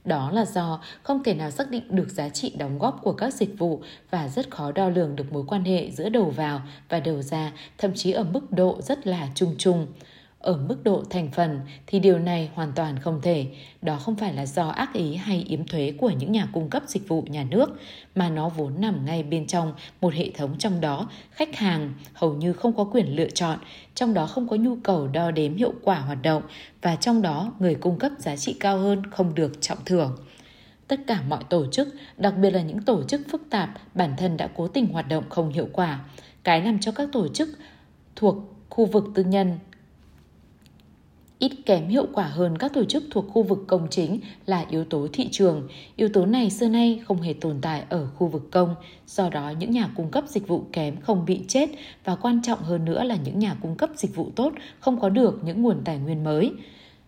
Đó 0.09 0.31
là 0.31 0.45
do 0.45 0.79
không 1.03 1.23
thể 1.23 1.33
nào 1.33 1.51
xác 1.51 1.71
định 1.71 1.83
được 1.89 2.09
giá 2.09 2.29
trị 2.29 2.53
đóng 2.57 2.79
góp 2.79 2.99
của 3.03 3.13
các 3.13 3.33
dịch 3.33 3.57
vụ 3.57 3.81
và 4.11 4.27
rất 4.27 4.51
khó 4.51 4.71
đo 4.71 4.89
lường 4.89 5.15
được 5.15 5.33
mối 5.33 5.43
quan 5.47 5.63
hệ 5.63 5.91
giữa 5.91 6.09
đầu 6.09 6.29
vào 6.29 6.61
và 6.89 6.99
đầu 6.99 7.21
ra, 7.21 7.51
thậm 7.77 7.91
chí 7.95 8.11
ở 8.11 8.23
mức 8.23 8.51
độ 8.51 8.81
rất 8.81 9.07
là 9.07 9.27
chung 9.35 9.55
chung. 9.57 9.87
Ở 10.39 10.57
mức 10.57 10.83
độ 10.83 11.03
thành 11.09 11.31
phần 11.31 11.59
thì 11.87 11.99
điều 11.99 12.19
này 12.19 12.49
hoàn 12.53 12.71
toàn 12.75 12.99
không 12.99 13.21
thể. 13.21 13.47
Đó 13.81 13.95
không 13.95 14.15
phải 14.15 14.33
là 14.33 14.45
do 14.45 14.67
ác 14.67 14.93
ý 14.93 15.15
hay 15.15 15.45
yếm 15.47 15.67
thuế 15.67 15.93
của 15.97 16.09
những 16.09 16.31
nhà 16.31 16.47
cung 16.53 16.69
cấp 16.69 16.83
dịch 16.87 17.07
vụ 17.07 17.21
nhà 17.21 17.45
nước, 17.49 17.69
mà 18.15 18.29
nó 18.29 18.49
vốn 18.49 18.81
nằm 18.81 19.05
ngay 19.05 19.23
bên 19.23 19.47
trong 19.47 19.73
một 20.01 20.13
hệ 20.13 20.31
thống 20.37 20.57
trong 20.57 20.81
đó 20.81 21.09
khách 21.31 21.55
hàng 21.55 21.93
hầu 22.13 22.33
như 22.33 22.53
không 22.53 22.73
có 22.73 22.83
quyền 22.83 23.15
lựa 23.15 23.29
chọn, 23.29 23.59
trong 23.95 24.13
đó 24.13 24.25
không 24.25 24.47
có 24.47 24.55
nhu 24.55 24.75
cầu 24.83 25.07
đo 25.07 25.31
đếm 25.31 25.55
hiệu 25.55 25.73
quả 25.83 25.99
hoạt 25.99 26.21
động 26.21 26.43
và 26.81 26.95
trong 26.95 27.21
đó 27.21 27.53
người 27.59 27.75
cung 27.75 27.99
cấp 27.99 28.11
giá 28.19 28.35
trị 28.35 28.55
cao 28.59 28.77
hơn 28.77 29.11
không 29.11 29.35
được 29.35 29.61
trọng 29.61 29.85
thưởng 29.85 30.17
tất 30.89 30.99
cả 31.07 31.21
mọi 31.27 31.43
tổ 31.49 31.65
chức, 31.71 31.87
đặc 32.17 32.33
biệt 32.37 32.51
là 32.51 32.61
những 32.61 32.81
tổ 32.81 33.03
chức 33.03 33.21
phức 33.31 33.41
tạp, 33.49 33.69
bản 33.93 34.13
thân 34.17 34.37
đã 34.37 34.49
cố 34.55 34.67
tình 34.67 34.87
hoạt 34.87 35.07
động 35.07 35.23
không 35.29 35.49
hiệu 35.49 35.67
quả. 35.73 35.99
Cái 36.43 36.61
làm 36.61 36.79
cho 36.79 36.91
các 36.91 37.09
tổ 37.11 37.27
chức 37.27 37.49
thuộc 38.15 38.35
khu 38.69 38.85
vực 38.85 39.03
tư 39.15 39.23
nhân 39.23 39.59
ít 41.39 41.51
kém 41.65 41.87
hiệu 41.87 42.05
quả 42.13 42.25
hơn 42.25 42.57
các 42.57 42.73
tổ 42.73 42.85
chức 42.85 43.03
thuộc 43.11 43.25
khu 43.29 43.43
vực 43.43 43.59
công 43.67 43.87
chính 43.89 44.19
là 44.45 44.65
yếu 44.69 44.85
tố 44.85 45.07
thị 45.13 45.27
trường. 45.31 45.67
Yếu 45.95 46.09
tố 46.09 46.25
này 46.25 46.49
xưa 46.49 46.67
nay 46.67 47.01
không 47.05 47.21
hề 47.21 47.33
tồn 47.33 47.61
tại 47.61 47.83
ở 47.89 48.07
khu 48.15 48.27
vực 48.27 48.51
công, 48.51 48.75
do 49.07 49.29
đó 49.29 49.53
những 49.59 49.71
nhà 49.71 49.89
cung 49.95 50.11
cấp 50.11 50.23
dịch 50.27 50.47
vụ 50.47 50.63
kém 50.73 51.01
không 51.01 51.25
bị 51.25 51.41
chết 51.47 51.69
và 52.03 52.15
quan 52.15 52.41
trọng 52.43 52.59
hơn 52.59 52.85
nữa 52.85 53.03
là 53.03 53.15
những 53.15 53.39
nhà 53.39 53.55
cung 53.61 53.75
cấp 53.75 53.89
dịch 53.95 54.15
vụ 54.15 54.31
tốt 54.35 54.53
không 54.79 54.99
có 54.99 55.09
được 55.09 55.39
những 55.43 55.61
nguồn 55.61 55.81
tài 55.85 55.97
nguyên 55.97 56.23
mới. 56.23 56.51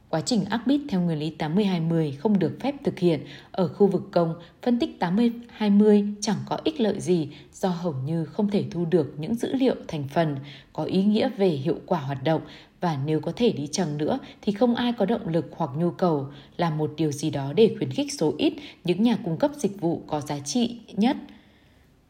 Quá 0.10 0.22
trình 0.22 0.46
ác 0.46 0.68
bít 0.68 0.82
theo 0.90 1.02
nguyên 1.02 1.20
lý 1.20 1.34
80-20 1.40 2.14
không 2.20 2.40
được 2.40 2.58
phép 2.60 2.76
thực 2.84 3.00
hiện 3.00 3.20
ở 3.52 3.68
khu 3.68 3.88
vực 3.88 4.04
công, 4.12 4.36
phân 4.62 4.80
tích 4.80 4.98
80-20 5.00 6.14
chẳng 6.22 6.38
có 6.50 6.58
ích 6.64 6.80
lợi 6.80 7.00
gì 7.00 7.30
do 7.54 7.70
hầu 7.70 7.94
như 8.06 8.26
không 8.26 8.50
thể 8.50 8.66
thu 8.72 8.86
được 8.86 9.14
những 9.18 9.36
dữ 9.36 9.54
liệu 9.54 9.76
thành 9.88 10.08
phần 10.14 10.36
có 10.74 10.84
ý 10.84 11.04
nghĩa 11.04 11.30
về 11.38 11.48
hiệu 11.48 11.78
quả 11.86 12.00
hoạt 12.00 12.24
động 12.24 12.42
và 12.82 12.98
nếu 13.06 13.20
có 13.20 13.32
thể 13.36 13.52
đi 13.52 13.68
chăng 13.72 13.98
nữa 13.98 14.20
thì 14.42 14.52
không 14.52 14.76
ai 14.76 14.94
có 14.94 15.06
động 15.06 15.28
lực 15.28 15.46
hoặc 15.56 15.70
nhu 15.78 15.92
cầu. 15.92 16.28
Làm 16.58 16.78
một 16.78 16.94
điều 16.98 17.12
gì 17.12 17.30
đó 17.30 17.54
để 17.56 17.76
khuyến 17.78 17.92
khích 17.92 18.14
số 18.14 18.34
ít 18.38 18.54
những 18.84 19.04
nhà 19.04 19.18
cung 19.26 19.38
cấp 19.38 19.52
dịch 19.58 19.82
vụ 19.82 20.02
có 20.08 20.22
giá 20.22 20.40
trị 20.40 20.80
nhất. 20.94 21.18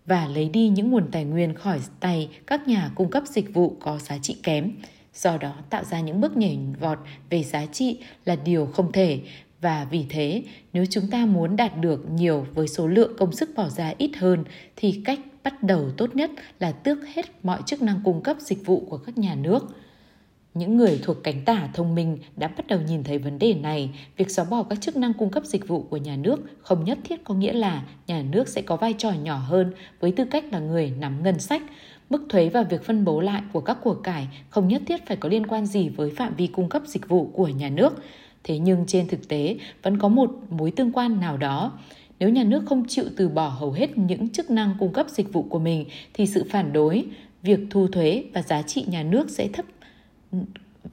Và 0.05 0.27
lấy 0.27 0.49
đi 0.49 0.69
những 0.69 0.91
nguồn 0.91 1.11
tài 1.11 1.23
nguyên 1.23 1.53
khỏi 1.53 1.79
tay 1.99 2.29
các 2.47 2.67
nhà 2.67 2.91
cung 2.95 3.09
cấp 3.09 3.23
dịch 3.27 3.53
vụ 3.53 3.75
có 3.79 3.97
giá 3.97 4.17
trị 4.17 4.37
kém. 4.43 4.71
Do 5.13 5.37
đó 5.37 5.53
tạo 5.69 5.83
ra 5.83 5.99
những 5.99 6.21
bước 6.21 6.37
nhảy 6.37 6.59
vọt 6.79 6.99
về 7.29 7.43
giá 7.43 7.65
trị 7.65 7.99
là 8.25 8.35
điều 8.35 8.65
không 8.65 8.91
thể. 8.91 9.19
Và 9.61 9.87
vì 9.91 10.05
thế, 10.09 10.43
nếu 10.73 10.85
chúng 10.89 11.09
ta 11.11 11.25
muốn 11.25 11.55
đạt 11.55 11.77
được 11.77 12.11
nhiều 12.11 12.45
với 12.53 12.67
số 12.67 12.87
lượng 12.87 13.11
công 13.17 13.31
sức 13.31 13.49
bỏ 13.55 13.69
ra 13.69 13.93
ít 13.97 14.11
hơn 14.17 14.43
thì 14.75 15.01
cách 15.05 15.19
bắt 15.43 15.63
đầu 15.63 15.91
tốt 15.97 16.15
nhất 16.15 16.31
là 16.59 16.71
tước 16.71 16.97
hết 17.13 17.25
mọi 17.43 17.61
chức 17.65 17.81
năng 17.81 18.01
cung 18.03 18.21
cấp 18.21 18.37
dịch 18.39 18.65
vụ 18.65 18.85
của 18.89 18.97
các 18.97 19.17
nhà 19.17 19.35
nước 19.35 19.75
những 20.53 20.77
người 20.77 20.99
thuộc 21.03 21.17
cánh 21.23 21.45
tả 21.45 21.69
thông 21.73 21.95
minh 21.95 22.17
đã 22.35 22.47
bắt 22.47 22.67
đầu 22.67 22.79
nhìn 22.87 23.03
thấy 23.03 23.17
vấn 23.17 23.39
đề 23.39 23.53
này, 23.53 23.89
việc 24.17 24.31
xóa 24.31 24.45
bỏ 24.45 24.63
các 24.63 24.81
chức 24.81 24.95
năng 24.95 25.13
cung 25.13 25.29
cấp 25.29 25.45
dịch 25.45 25.67
vụ 25.67 25.81
của 25.89 25.97
nhà 25.97 26.15
nước 26.15 26.39
không 26.61 26.83
nhất 26.85 26.97
thiết 27.03 27.23
có 27.23 27.33
nghĩa 27.33 27.53
là 27.53 27.83
nhà 28.07 28.23
nước 28.31 28.47
sẽ 28.47 28.61
có 28.61 28.75
vai 28.75 28.93
trò 28.97 29.11
nhỏ 29.11 29.37
hơn 29.37 29.73
với 29.99 30.11
tư 30.11 30.25
cách 30.25 30.45
là 30.51 30.59
người 30.59 30.93
nắm 30.99 31.23
ngân 31.23 31.39
sách. 31.39 31.61
Mức 32.09 32.25
thuế 32.29 32.49
và 32.49 32.63
việc 32.63 32.83
phân 32.83 33.05
bố 33.05 33.21
lại 33.21 33.41
của 33.53 33.61
các 33.61 33.77
của 33.83 33.93
cải 33.93 34.27
không 34.49 34.67
nhất 34.67 34.81
thiết 34.87 35.07
phải 35.07 35.17
có 35.17 35.29
liên 35.29 35.47
quan 35.47 35.65
gì 35.65 35.89
với 35.89 36.09
phạm 36.09 36.35
vi 36.35 36.47
cung 36.47 36.69
cấp 36.69 36.81
dịch 36.85 37.09
vụ 37.09 37.25
của 37.33 37.47
nhà 37.47 37.69
nước. 37.69 38.03
Thế 38.43 38.59
nhưng 38.59 38.85
trên 38.87 39.07
thực 39.07 39.27
tế 39.27 39.57
vẫn 39.83 39.97
có 39.97 40.07
một 40.07 40.31
mối 40.49 40.71
tương 40.71 40.91
quan 40.91 41.19
nào 41.19 41.37
đó. 41.37 41.79
Nếu 42.19 42.29
nhà 42.29 42.43
nước 42.43 42.63
không 42.65 42.85
chịu 42.87 43.05
từ 43.17 43.29
bỏ 43.29 43.47
hầu 43.47 43.71
hết 43.71 43.97
những 43.97 44.29
chức 44.29 44.49
năng 44.49 44.75
cung 44.79 44.93
cấp 44.93 45.05
dịch 45.09 45.33
vụ 45.33 45.43
của 45.43 45.59
mình 45.59 45.85
thì 46.13 46.25
sự 46.25 46.45
phản 46.49 46.73
đối, 46.73 47.05
việc 47.43 47.59
thu 47.69 47.87
thuế 47.87 48.23
và 48.33 48.41
giá 48.41 48.61
trị 48.61 48.85
nhà 48.87 49.03
nước 49.03 49.29
sẽ 49.29 49.47
thấp 49.47 49.65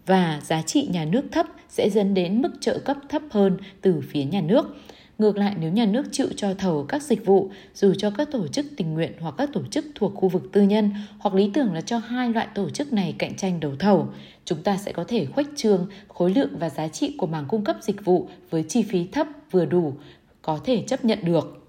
và 0.06 0.40
giá 0.44 0.62
trị 0.62 0.88
nhà 0.92 1.04
nước 1.04 1.24
thấp 1.32 1.46
sẽ 1.68 1.90
dẫn 1.90 2.14
đến 2.14 2.42
mức 2.42 2.50
trợ 2.60 2.78
cấp 2.78 2.96
thấp 3.08 3.22
hơn 3.30 3.56
từ 3.80 4.00
phía 4.08 4.24
nhà 4.24 4.40
nước. 4.40 4.76
Ngược 5.18 5.36
lại 5.36 5.54
nếu 5.60 5.72
nhà 5.72 5.86
nước 5.86 6.06
chịu 6.12 6.28
cho 6.36 6.54
thầu 6.54 6.84
các 6.88 7.02
dịch 7.02 7.26
vụ 7.26 7.50
dù 7.74 7.94
cho 7.94 8.10
các 8.10 8.28
tổ 8.32 8.48
chức 8.48 8.66
tình 8.76 8.94
nguyện 8.94 9.12
hoặc 9.20 9.34
các 9.38 9.50
tổ 9.52 9.62
chức 9.70 9.84
thuộc 9.94 10.12
khu 10.14 10.28
vực 10.28 10.42
tư 10.52 10.62
nhân 10.62 10.90
hoặc 11.18 11.34
lý 11.34 11.50
tưởng 11.54 11.72
là 11.72 11.80
cho 11.80 11.98
hai 11.98 12.32
loại 12.32 12.48
tổ 12.54 12.70
chức 12.70 12.92
này 12.92 13.14
cạnh 13.18 13.36
tranh 13.36 13.60
đấu 13.60 13.72
thầu, 13.78 14.08
chúng 14.44 14.62
ta 14.62 14.76
sẽ 14.76 14.92
có 14.92 15.04
thể 15.04 15.26
khuếch 15.26 15.46
trương 15.56 15.86
khối 16.08 16.34
lượng 16.34 16.50
và 16.58 16.70
giá 16.70 16.88
trị 16.88 17.14
của 17.18 17.26
mảng 17.26 17.44
cung 17.48 17.64
cấp 17.64 17.76
dịch 17.82 18.04
vụ 18.04 18.28
với 18.50 18.62
chi 18.62 18.82
phí 18.82 19.06
thấp 19.06 19.26
vừa 19.50 19.64
đủ 19.64 19.94
có 20.42 20.60
thể 20.64 20.84
chấp 20.86 21.04
nhận 21.04 21.18
được. 21.22 21.66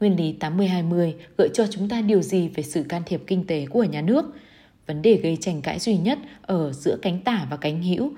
Nguyên 0.00 0.16
lý 0.16 0.34
80-20 0.40 1.12
gợi 1.38 1.48
cho 1.54 1.66
chúng 1.66 1.88
ta 1.88 2.00
điều 2.00 2.22
gì 2.22 2.48
về 2.48 2.62
sự 2.62 2.82
can 2.82 3.02
thiệp 3.06 3.22
kinh 3.26 3.46
tế 3.46 3.66
của 3.66 3.84
nhà 3.84 4.02
nước? 4.02 4.24
Vấn 4.86 5.02
đề 5.02 5.16
gây 5.16 5.36
tranh 5.40 5.62
cãi 5.62 5.78
duy 5.78 5.96
nhất 5.96 6.18
ở 6.42 6.72
giữa 6.72 6.96
cánh 7.02 7.20
tả 7.20 7.46
và 7.50 7.56
cánh 7.56 7.82
hữu 7.82 8.12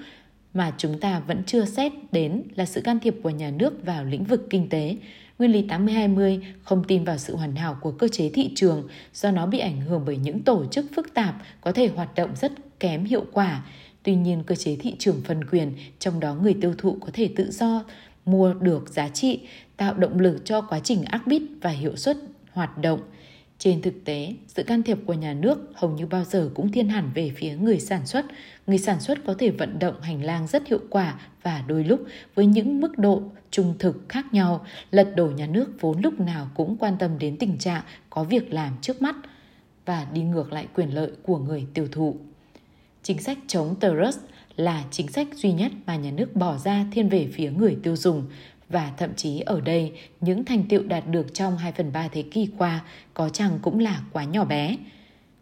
mà 0.55 0.73
chúng 0.79 1.01
ta 1.01 1.21
vẫn 1.21 1.43
chưa 1.47 1.65
xét 1.65 1.93
đến 2.13 2.43
là 2.55 2.65
sự 2.65 2.81
can 2.81 3.01
thiệp 3.01 3.17
của 3.23 3.31
nhà 3.31 3.51
nước 3.51 3.87
vào 3.87 4.05
lĩnh 4.05 4.25
vực 4.25 4.47
kinh 4.51 4.69
tế. 4.69 4.97
Nguyên 5.39 5.53
lý 5.53 5.63
80-20 5.63 6.41
không 6.63 6.85
tin 6.85 7.05
vào 7.05 7.19
sự 7.19 7.37
hoàn 7.37 7.57
hảo 7.57 7.79
của 7.81 7.91
cơ 7.91 8.09
chế 8.09 8.29
thị 8.29 8.51
trường 8.55 8.89
do 9.15 9.31
nó 9.31 9.47
bị 9.47 9.59
ảnh 9.59 9.81
hưởng 9.81 10.03
bởi 10.07 10.17
những 10.17 10.43
tổ 10.43 10.67
chức 10.67 10.87
phức 10.95 11.15
tạp 11.15 11.35
có 11.61 11.73
thể 11.73 11.89
hoạt 11.89 12.15
động 12.15 12.31
rất 12.41 12.53
kém 12.81 13.05
hiệu 13.05 13.25
quả. 13.33 13.65
Tuy 14.03 14.15
nhiên, 14.15 14.43
cơ 14.47 14.55
chế 14.55 14.77
thị 14.77 14.95
trường 14.99 15.21
phân 15.25 15.45
quyền, 15.45 15.73
trong 15.99 16.21
đó 16.21 16.35
người 16.35 16.55
tiêu 16.61 16.75
thụ 16.79 16.97
có 17.01 17.09
thể 17.13 17.31
tự 17.37 17.51
do 17.51 17.85
mua 18.25 18.55
được 18.55 18.89
giá 18.89 19.09
trị, 19.09 19.41
tạo 19.77 19.95
động 19.95 20.21
lực 20.21 20.43
cho 20.45 20.61
quá 20.61 20.81
trình 20.81 21.05
ác 21.05 21.27
bít 21.27 21.43
và 21.63 21.71
hiệu 21.71 21.97
suất 21.97 22.17
hoạt 22.53 22.79
động. 22.79 23.01
Trên 23.59 23.83
thực 23.83 24.05
tế, 24.05 24.35
sự 24.49 24.63
can 24.63 24.83
thiệp 24.83 24.99
của 25.07 25.13
nhà 25.13 25.35
nước 25.35 25.59
hầu 25.75 25.91
như 25.91 26.07
bao 26.07 26.25
giờ 26.25 26.51
cũng 26.55 26.73
thiên 26.73 26.89
hẳn 26.89 27.11
về 27.15 27.33
phía 27.37 27.57
người 27.57 27.81
sản 27.81 28.07
xuất. 28.07 28.25
Người 28.67 28.79
sản 28.79 29.01
xuất 29.01 29.19
có 29.27 29.35
thể 29.39 29.51
vận 29.51 29.79
động 29.79 30.01
hành 30.01 30.23
lang 30.25 30.47
rất 30.47 30.67
hiệu 30.69 30.81
quả 30.91 31.21
và 31.43 31.65
đôi 31.67 31.85
lúc 31.85 32.01
với 32.35 32.47
những 32.47 32.81
mức 32.81 32.99
độ 32.99 33.23
trung 33.51 33.75
thực 33.79 34.09
khác 34.09 34.25
nhau, 34.33 34.67
lật 34.91 35.13
đổ 35.17 35.27
nhà 35.27 35.47
nước 35.47 35.71
vốn 35.81 36.01
lúc 36.01 36.21
nào 36.21 36.49
cũng 36.55 36.77
quan 36.77 36.97
tâm 36.99 37.19
đến 37.19 37.37
tình 37.37 37.59
trạng 37.59 37.83
có 38.11 38.25
việc 38.25 38.53
làm 38.53 38.77
trước 38.83 39.03
mắt 39.03 39.17
và 39.87 40.07
đi 40.13 40.23
ngược 40.23 40.53
lại 40.53 40.67
quyền 40.75 40.95
lợi 40.95 41.11
của 41.23 41.39
người 41.39 41.67
tiêu 41.75 41.89
thụ. 41.93 42.17
Chính 43.03 43.19
sách 43.19 43.39
chống 43.47 43.75
Trust 43.81 44.19
là 44.57 44.85
chính 44.91 45.09
sách 45.09 45.29
duy 45.35 45.53
nhất 45.53 45.73
mà 45.87 45.97
nhà 45.97 46.11
nước 46.11 46.37
bỏ 46.37 46.59
ra 46.59 46.87
thiên 46.93 47.09
về 47.09 47.29
phía 47.33 47.51
người 47.51 47.77
tiêu 47.83 47.97
dùng 47.97 48.27
và 48.69 48.93
thậm 48.97 49.15
chí 49.17 49.41
ở 49.41 49.61
đây 49.61 49.93
những 50.21 50.45
thành 50.45 50.63
tựu 50.69 50.83
đạt 50.83 51.09
được 51.11 51.35
trong 51.35 51.59
2 51.59 51.73
phần 51.73 51.93
3 51.93 52.09
thế 52.09 52.23
kỷ 52.23 52.49
qua 52.59 52.81
có 53.15 53.29
chăng 53.29 53.59
cũng 53.63 53.79
là 53.79 54.01
quá 54.13 54.25
nhỏ 54.25 54.45
bé. 54.45 54.77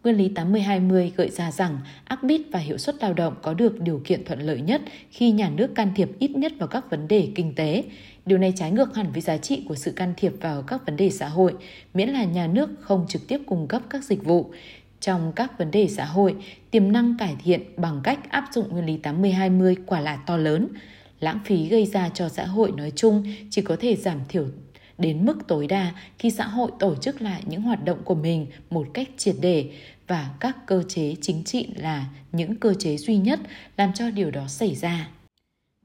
Nguyên 0.05 0.17
lý 0.17 0.29
80-20 0.29 1.11
gợi 1.17 1.31
ra 1.31 1.51
rằng 1.51 1.79
ác 2.05 2.23
bít 2.23 2.41
và 2.53 2.59
hiệu 2.59 2.79
suất 2.79 3.03
lao 3.03 3.13
động 3.13 3.35
có 3.43 3.55
được 3.55 3.81
điều 3.81 4.01
kiện 4.05 4.25
thuận 4.25 4.41
lợi 4.41 4.61
nhất 4.61 4.83
khi 5.11 5.31
nhà 5.31 5.49
nước 5.49 5.75
can 5.75 5.93
thiệp 5.97 6.11
ít 6.19 6.31
nhất 6.31 6.53
vào 6.59 6.69
các 6.69 6.91
vấn 6.91 7.09
đề 7.09 7.29
kinh 7.35 7.55
tế. 7.55 7.85
Điều 8.27 8.39
này 8.39 8.53
trái 8.57 8.71
ngược 8.71 8.95
hẳn 8.95 9.13
với 9.13 9.21
giá 9.21 9.37
trị 9.37 9.65
của 9.69 9.75
sự 9.75 9.93
can 9.93 10.15
thiệp 10.17 10.33
vào 10.41 10.63
các 10.63 10.87
vấn 10.87 10.97
đề 10.97 11.11
xã 11.11 11.29
hội, 11.29 11.55
miễn 11.95 12.09
là 12.09 12.25
nhà 12.25 12.47
nước 12.47 12.71
không 12.81 13.07
trực 13.09 13.29
tiếp 13.29 13.39
cung 13.47 13.69
cấp 13.69 13.83
các 13.91 14.05
dịch 14.05 14.25
vụ. 14.25 14.51
Trong 15.01 15.33
các 15.37 15.59
vấn 15.59 15.71
đề 15.71 15.89
xã 15.89 16.05
hội, 16.05 16.35
tiềm 16.71 16.93
năng 16.93 17.17
cải 17.19 17.37
thiện 17.45 17.61
bằng 17.77 18.01
cách 18.05 18.31
áp 18.31 18.45
dụng 18.53 18.69
nguyên 18.69 18.87
lý 18.87 18.99
80-20 19.03 19.75
quả 19.87 20.01
là 20.01 20.17
to 20.17 20.37
lớn. 20.37 20.69
Lãng 21.21 21.39
phí 21.45 21.69
gây 21.69 21.87
ra 21.87 22.09
cho 22.09 22.29
xã 22.29 22.47
hội 22.47 22.73
nói 22.73 22.93
chung 22.97 23.25
chỉ 23.51 23.63
có 23.63 23.77
thể 23.81 23.97
giảm 23.97 24.19
thiểu 24.29 24.47
đến 24.99 25.27
mức 25.27 25.39
tối 25.49 25.67
đa 25.67 25.93
khi 26.19 26.31
xã 26.31 26.47
hội 26.47 26.71
tổ 26.79 26.95
chức 26.95 27.23
lại 27.23 27.43
những 27.47 27.63
hoạt 27.63 27.85
động 27.85 27.99
của 28.05 28.15
mình 28.15 28.47
một 28.71 28.87
cách 28.95 29.09
triệt 29.17 29.35
để 29.41 29.71
và 30.07 30.31
các 30.41 30.57
cơ 30.67 30.83
chế 30.89 31.15
chính 31.21 31.45
trị 31.45 31.69
là 31.77 32.07
những 32.33 32.57
cơ 32.57 32.75
chế 32.75 32.97
duy 32.97 33.17
nhất 33.17 33.41
làm 33.77 33.93
cho 33.93 34.11
điều 34.11 34.31
đó 34.31 34.47
xảy 34.49 34.75
ra. 34.75 35.09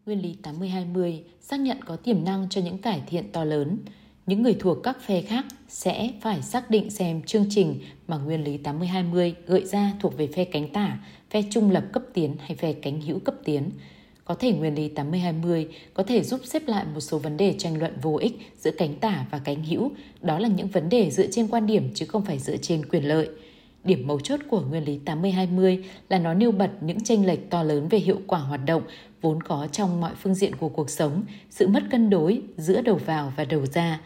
Nguyên 0.05 0.21
lý 0.21 0.35
80-20 0.43 1.19
xác 1.41 1.59
nhận 1.59 1.77
có 1.85 1.95
tiềm 1.95 2.23
năng 2.25 2.49
cho 2.49 2.61
những 2.61 2.77
cải 2.77 3.01
thiện 3.07 3.31
to 3.31 3.43
lớn. 3.43 3.77
Những 4.25 4.43
người 4.43 4.55
thuộc 4.59 4.77
các 4.83 4.97
phe 5.01 5.21
khác 5.21 5.45
sẽ 5.67 6.11
phải 6.21 6.41
xác 6.41 6.69
định 6.69 6.89
xem 6.89 7.21
chương 7.21 7.45
trình 7.49 7.79
mà 8.07 8.17
nguyên 8.17 8.43
lý 8.43 8.57
80-20 8.57 9.33
gợi 9.47 9.65
ra 9.65 9.93
thuộc 9.99 10.17
về 10.17 10.27
phe 10.27 10.43
cánh 10.43 10.73
tả, 10.73 10.99
phe 11.29 11.41
trung 11.49 11.71
lập 11.71 11.83
cấp 11.93 12.03
tiến 12.13 12.35
hay 12.39 12.55
phe 12.55 12.73
cánh 12.73 13.01
hữu 13.01 13.19
cấp 13.19 13.35
tiến. 13.45 13.69
Có 14.29 14.35
thể 14.35 14.51
nguyên 14.51 14.75
lý 14.75 14.89
80-20 14.95 15.65
có 15.93 16.03
thể 16.03 16.23
giúp 16.23 16.41
xếp 16.43 16.63
lại 16.67 16.85
một 16.93 16.99
số 16.99 17.17
vấn 17.17 17.37
đề 17.37 17.55
tranh 17.57 17.79
luận 17.79 17.93
vô 18.01 18.17
ích 18.21 18.33
giữa 18.57 18.71
cánh 18.71 18.95
tả 18.95 19.25
và 19.31 19.39
cánh 19.39 19.63
hữu. 19.63 19.91
Đó 20.21 20.39
là 20.39 20.47
những 20.47 20.67
vấn 20.67 20.89
đề 20.89 21.11
dựa 21.11 21.27
trên 21.31 21.47
quan 21.47 21.67
điểm 21.67 21.91
chứ 21.93 22.05
không 22.05 22.25
phải 22.25 22.39
dựa 22.39 22.57
trên 22.57 22.85
quyền 22.85 23.07
lợi. 23.07 23.29
Điểm 23.83 24.07
mấu 24.07 24.19
chốt 24.19 24.39
của 24.49 24.61
nguyên 24.61 24.83
lý 24.83 24.99
80-20 25.05 25.83
là 26.09 26.19
nó 26.19 26.33
nêu 26.33 26.51
bật 26.51 26.71
những 26.81 27.03
tranh 27.03 27.25
lệch 27.25 27.49
to 27.49 27.63
lớn 27.63 27.87
về 27.87 27.97
hiệu 27.97 28.17
quả 28.27 28.39
hoạt 28.39 28.65
động 28.65 28.83
vốn 29.21 29.43
có 29.43 29.67
trong 29.71 30.01
mọi 30.01 30.11
phương 30.21 30.35
diện 30.35 30.55
của 30.55 30.69
cuộc 30.69 30.89
sống, 30.89 31.23
sự 31.49 31.67
mất 31.67 31.83
cân 31.91 32.09
đối 32.09 32.41
giữa 32.57 32.81
đầu 32.81 32.95
vào 32.95 33.33
và 33.37 33.45
đầu 33.45 33.65
ra. 33.65 33.99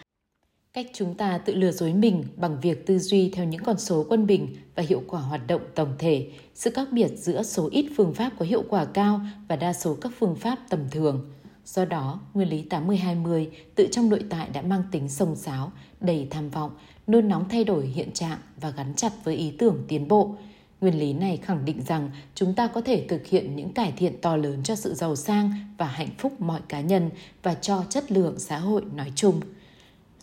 Cách 0.74 0.88
chúng 0.94 1.14
ta 1.14 1.38
tự 1.38 1.56
lừa 1.56 1.72
dối 1.72 1.94
mình 1.94 2.24
bằng 2.36 2.60
việc 2.62 2.86
tư 2.86 3.00
duy 3.00 3.30
theo 3.30 3.46
những 3.46 3.64
con 3.64 3.80
số 3.80 4.06
quân 4.10 4.28
bình 4.28 4.56
và 4.76 4.84
hiệu 4.84 5.04
quả 5.08 5.22
hoạt 5.22 5.48
động 5.48 5.62
tổng 5.76 5.96
thể, 6.00 6.28
sự 6.56 6.72
khác 6.72 6.88
biệt 6.92 7.12
giữa 7.16 7.44
số 7.44 7.70
ít 7.72 7.86
phương 7.98 8.14
pháp 8.14 8.32
có 8.40 8.46
hiệu 8.46 8.64
quả 8.70 8.86
cao 8.86 9.22
và 9.48 9.56
đa 9.56 9.74
số 9.74 9.98
các 10.02 10.12
phương 10.20 10.36
pháp 10.36 10.60
tầm 10.70 10.80
thường. 10.92 11.32
Do 11.66 11.86
đó, 11.86 12.20
nguyên 12.34 12.50
lý 12.50 12.64
80-20 12.70 13.48
tự 13.76 13.88
trong 13.92 14.10
nội 14.10 14.24
tại 14.30 14.50
đã 14.54 14.62
mang 14.62 14.84
tính 14.92 15.10
sông 15.10 15.36
sáo, 15.36 15.72
đầy 16.00 16.28
tham 16.30 16.50
vọng, 16.50 16.72
nôn 17.08 17.28
nóng 17.28 17.50
thay 17.50 17.64
đổi 17.64 17.86
hiện 17.86 18.12
trạng 18.12 18.38
và 18.62 18.70
gắn 18.70 18.94
chặt 18.96 19.12
với 19.24 19.36
ý 19.36 19.52
tưởng 19.52 19.84
tiến 19.88 20.08
bộ. 20.08 20.36
Nguyên 20.82 21.00
lý 21.00 21.14
này 21.14 21.38
khẳng 21.38 21.66
định 21.66 21.82
rằng 21.88 22.10
chúng 22.36 22.54
ta 22.54 22.68
có 22.68 22.82
thể 22.82 23.06
thực 23.08 23.26
hiện 23.26 23.56
những 23.56 23.74
cải 23.74 23.94
thiện 23.98 24.22
to 24.22 24.36
lớn 24.36 24.64
cho 24.64 24.76
sự 24.76 24.94
giàu 24.94 25.16
sang 25.16 25.54
và 25.78 25.86
hạnh 25.86 26.12
phúc 26.18 26.42
mọi 26.42 26.62
cá 26.68 26.82
nhân 26.82 27.10
và 27.44 27.54
cho 27.54 27.84
chất 27.90 28.12
lượng 28.12 28.40
xã 28.40 28.58
hội 28.58 28.82
nói 28.96 29.12
chung. 29.16 29.42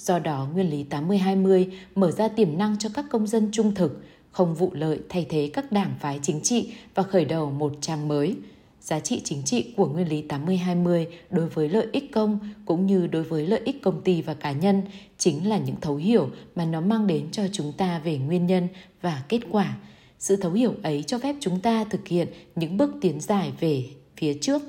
Do 0.01 0.19
đó, 0.19 0.49
nguyên 0.55 0.71
lý 0.71 0.85
80-20 0.91 1.67
mở 1.95 2.11
ra 2.11 2.29
tiềm 2.29 2.59
năng 2.59 2.79
cho 2.79 2.89
các 2.95 3.05
công 3.11 3.27
dân 3.27 3.49
trung 3.53 3.75
thực, 3.75 4.03
không 4.31 4.55
vụ 4.55 4.71
lợi 4.75 4.99
thay 5.09 5.27
thế 5.29 5.51
các 5.53 5.73
đảng 5.73 5.95
phái 6.01 6.21
chính 6.23 6.41
trị 6.41 6.73
và 6.95 7.03
khởi 7.03 7.25
đầu 7.25 7.51
một 7.51 7.73
trang 7.81 8.09
mới. 8.09 8.37
Giá 8.81 9.01
trị 9.01 9.21
chính 9.25 9.43
trị 9.45 9.75
của 9.77 9.87
nguyên 9.87 10.09
lý 10.09 10.25
80-20 10.29 11.07
đối 11.31 11.49
với 11.49 11.69
lợi 11.69 11.87
ích 11.93 12.13
công 12.13 12.39
cũng 12.67 12.87
như 12.87 13.07
đối 13.07 13.23
với 13.23 13.47
lợi 13.47 13.61
ích 13.65 13.83
công 13.83 14.03
ty 14.03 14.23
và 14.23 14.35
cá 14.35 14.53
nhân 14.53 14.83
chính 15.19 15.49
là 15.49 15.59
những 15.59 15.77
thấu 15.81 15.97
hiểu 15.97 16.31
mà 16.55 16.65
nó 16.65 16.81
mang 16.81 17.07
đến 17.07 17.29
cho 17.33 17.43
chúng 17.53 17.73
ta 17.73 17.99
về 17.99 18.19
nguyên 18.19 18.47
nhân 18.47 18.69
và 19.03 19.23
kết 19.29 19.41
quả. 19.51 19.77
Sự 20.19 20.37
thấu 20.37 20.53
hiểu 20.53 20.75
ấy 20.83 21.03
cho 21.03 21.19
phép 21.19 21.37
chúng 21.41 21.61
ta 21.61 21.85
thực 21.85 22.09
hiện 22.09 22.29
những 22.57 22.77
bước 22.77 22.91
tiến 23.01 23.21
dài 23.21 23.53
về 23.61 23.85
phía 24.17 24.35
trước. 24.35 24.63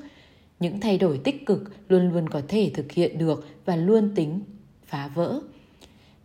Những 0.60 0.80
thay 0.80 0.98
đổi 0.98 1.18
tích 1.18 1.46
cực 1.46 1.72
luôn 1.88 2.12
luôn 2.12 2.28
có 2.28 2.42
thể 2.48 2.70
thực 2.74 2.92
hiện 2.92 3.18
được 3.18 3.46
và 3.64 3.76
luôn 3.76 4.12
tính 4.14 4.40
phá 4.92 5.08
vỡ. 5.14 5.40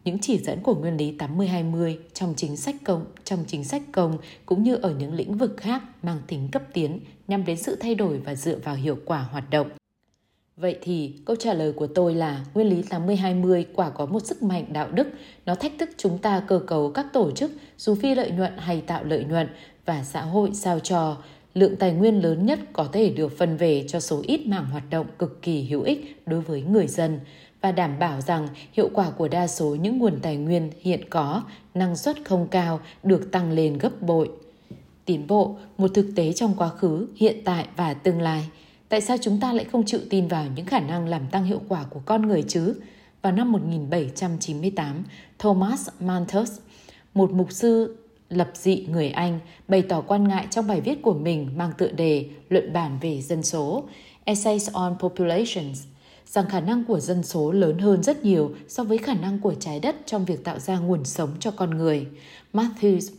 Những 0.03 0.19
chỉ 0.19 0.37
dẫn 0.37 0.59
của 0.63 0.75
nguyên 0.75 0.97
lý 0.97 1.15
80-20 1.17 1.97
trong 2.13 2.33
chính 2.37 2.57
sách 2.57 2.75
công, 2.85 3.05
trong 3.23 3.43
chính 3.47 3.63
sách 3.63 3.81
công 3.91 4.17
cũng 4.45 4.63
như 4.63 4.75
ở 4.75 4.95
những 4.99 5.13
lĩnh 5.13 5.37
vực 5.37 5.57
khác 5.57 5.81
mang 6.03 6.19
tính 6.27 6.49
cấp 6.51 6.63
tiến 6.73 6.99
nhằm 7.27 7.45
đến 7.45 7.57
sự 7.57 7.75
thay 7.75 7.95
đổi 7.95 8.19
và 8.19 8.35
dựa 8.35 8.57
vào 8.63 8.75
hiệu 8.75 8.97
quả 9.05 9.19
hoạt 9.31 9.49
động. 9.49 9.69
Vậy 10.57 10.77
thì 10.81 11.13
câu 11.25 11.35
trả 11.35 11.53
lời 11.53 11.71
của 11.71 11.87
tôi 11.87 12.15
là 12.15 12.45
nguyên 12.53 12.69
lý 12.69 12.81
80-20 12.81 13.63
quả 13.75 13.89
có 13.89 14.05
một 14.05 14.25
sức 14.25 14.43
mạnh 14.43 14.65
đạo 14.73 14.91
đức, 14.91 15.07
nó 15.45 15.55
thách 15.55 15.73
thức 15.79 15.89
chúng 15.97 16.17
ta 16.17 16.43
cơ 16.47 16.59
cấu 16.67 16.91
các 16.91 17.05
tổ 17.13 17.31
chức 17.31 17.51
dù 17.77 17.95
phi 17.95 18.15
lợi 18.15 18.31
nhuận 18.31 18.57
hay 18.57 18.81
tạo 18.81 19.03
lợi 19.03 19.23
nhuận 19.23 19.47
và 19.85 20.03
xã 20.03 20.21
hội 20.21 20.49
sao 20.53 20.79
cho 20.79 21.17
lượng 21.57 21.75
tài 21.75 21.91
nguyên 21.91 22.23
lớn 22.23 22.45
nhất 22.45 22.59
có 22.73 22.89
thể 22.93 23.09
được 23.09 23.37
phân 23.37 23.57
về 23.57 23.85
cho 23.87 23.99
số 23.99 24.21
ít 24.27 24.47
mảng 24.47 24.65
hoạt 24.65 24.83
động 24.89 25.07
cực 25.19 25.41
kỳ 25.41 25.63
hữu 25.63 25.81
ích 25.81 26.21
đối 26.25 26.41
với 26.41 26.61
người 26.61 26.87
dân 26.87 27.19
và 27.61 27.71
đảm 27.71 27.99
bảo 27.99 28.21
rằng 28.21 28.47
hiệu 28.73 28.89
quả 28.93 29.09
của 29.09 29.27
đa 29.27 29.47
số 29.47 29.75
những 29.75 29.97
nguồn 29.97 30.19
tài 30.21 30.37
nguyên 30.37 30.71
hiện 30.81 31.09
có, 31.09 31.43
năng 31.73 31.95
suất 31.95 32.17
không 32.25 32.47
cao 32.47 32.79
được 33.03 33.31
tăng 33.31 33.51
lên 33.51 33.77
gấp 33.77 34.01
bội. 34.01 34.29
Tiến 35.05 35.27
bộ, 35.27 35.55
một 35.77 35.91
thực 35.93 36.11
tế 36.15 36.33
trong 36.33 36.53
quá 36.57 36.69
khứ, 36.69 37.07
hiện 37.15 37.41
tại 37.45 37.67
và 37.75 37.93
tương 37.93 38.21
lai. 38.21 38.49
Tại 38.89 39.01
sao 39.01 39.17
chúng 39.21 39.39
ta 39.39 39.53
lại 39.53 39.65
không 39.71 39.85
chịu 39.85 39.99
tin 40.09 40.27
vào 40.27 40.45
những 40.55 40.65
khả 40.65 40.79
năng 40.79 41.07
làm 41.07 41.21
tăng 41.31 41.43
hiệu 41.43 41.61
quả 41.67 41.85
của 41.89 42.01
con 42.05 42.21
người 42.21 42.43
chứ? 42.47 42.75
Vào 43.21 43.33
năm 43.33 43.51
1798, 43.51 45.03
Thomas 45.39 45.89
Malthus, 45.99 46.51
một 47.13 47.31
mục 47.31 47.51
sư 47.51 47.97
lập 48.29 48.51
dị 48.53 48.85
người 48.89 49.09
Anh, 49.09 49.39
bày 49.67 49.81
tỏ 49.81 50.01
quan 50.01 50.27
ngại 50.27 50.47
trong 50.51 50.67
bài 50.67 50.81
viết 50.81 51.01
của 51.01 51.13
mình 51.13 51.49
mang 51.57 51.71
tựa 51.77 51.91
đề 51.91 52.25
Luận 52.49 52.73
bản 52.73 52.97
về 53.01 53.21
dân 53.21 53.43
số, 53.43 53.83
Essays 54.25 54.69
on 54.73 54.95
Populations– 54.99 55.83
rằng 56.27 56.49
khả 56.49 56.59
năng 56.59 56.85
của 56.85 56.99
dân 56.99 57.23
số 57.23 57.51
lớn 57.51 57.77
hơn 57.77 58.03
rất 58.03 58.25
nhiều 58.25 58.51
so 58.67 58.83
với 58.83 58.97
khả 58.97 59.13
năng 59.13 59.39
của 59.39 59.53
trái 59.53 59.79
đất 59.79 59.95
trong 60.05 60.25
việc 60.25 60.43
tạo 60.43 60.59
ra 60.59 60.79
nguồn 60.79 61.05
sống 61.05 61.29
cho 61.39 61.51
con 61.51 61.77
người. 61.77 62.07
Matthews 62.53 63.11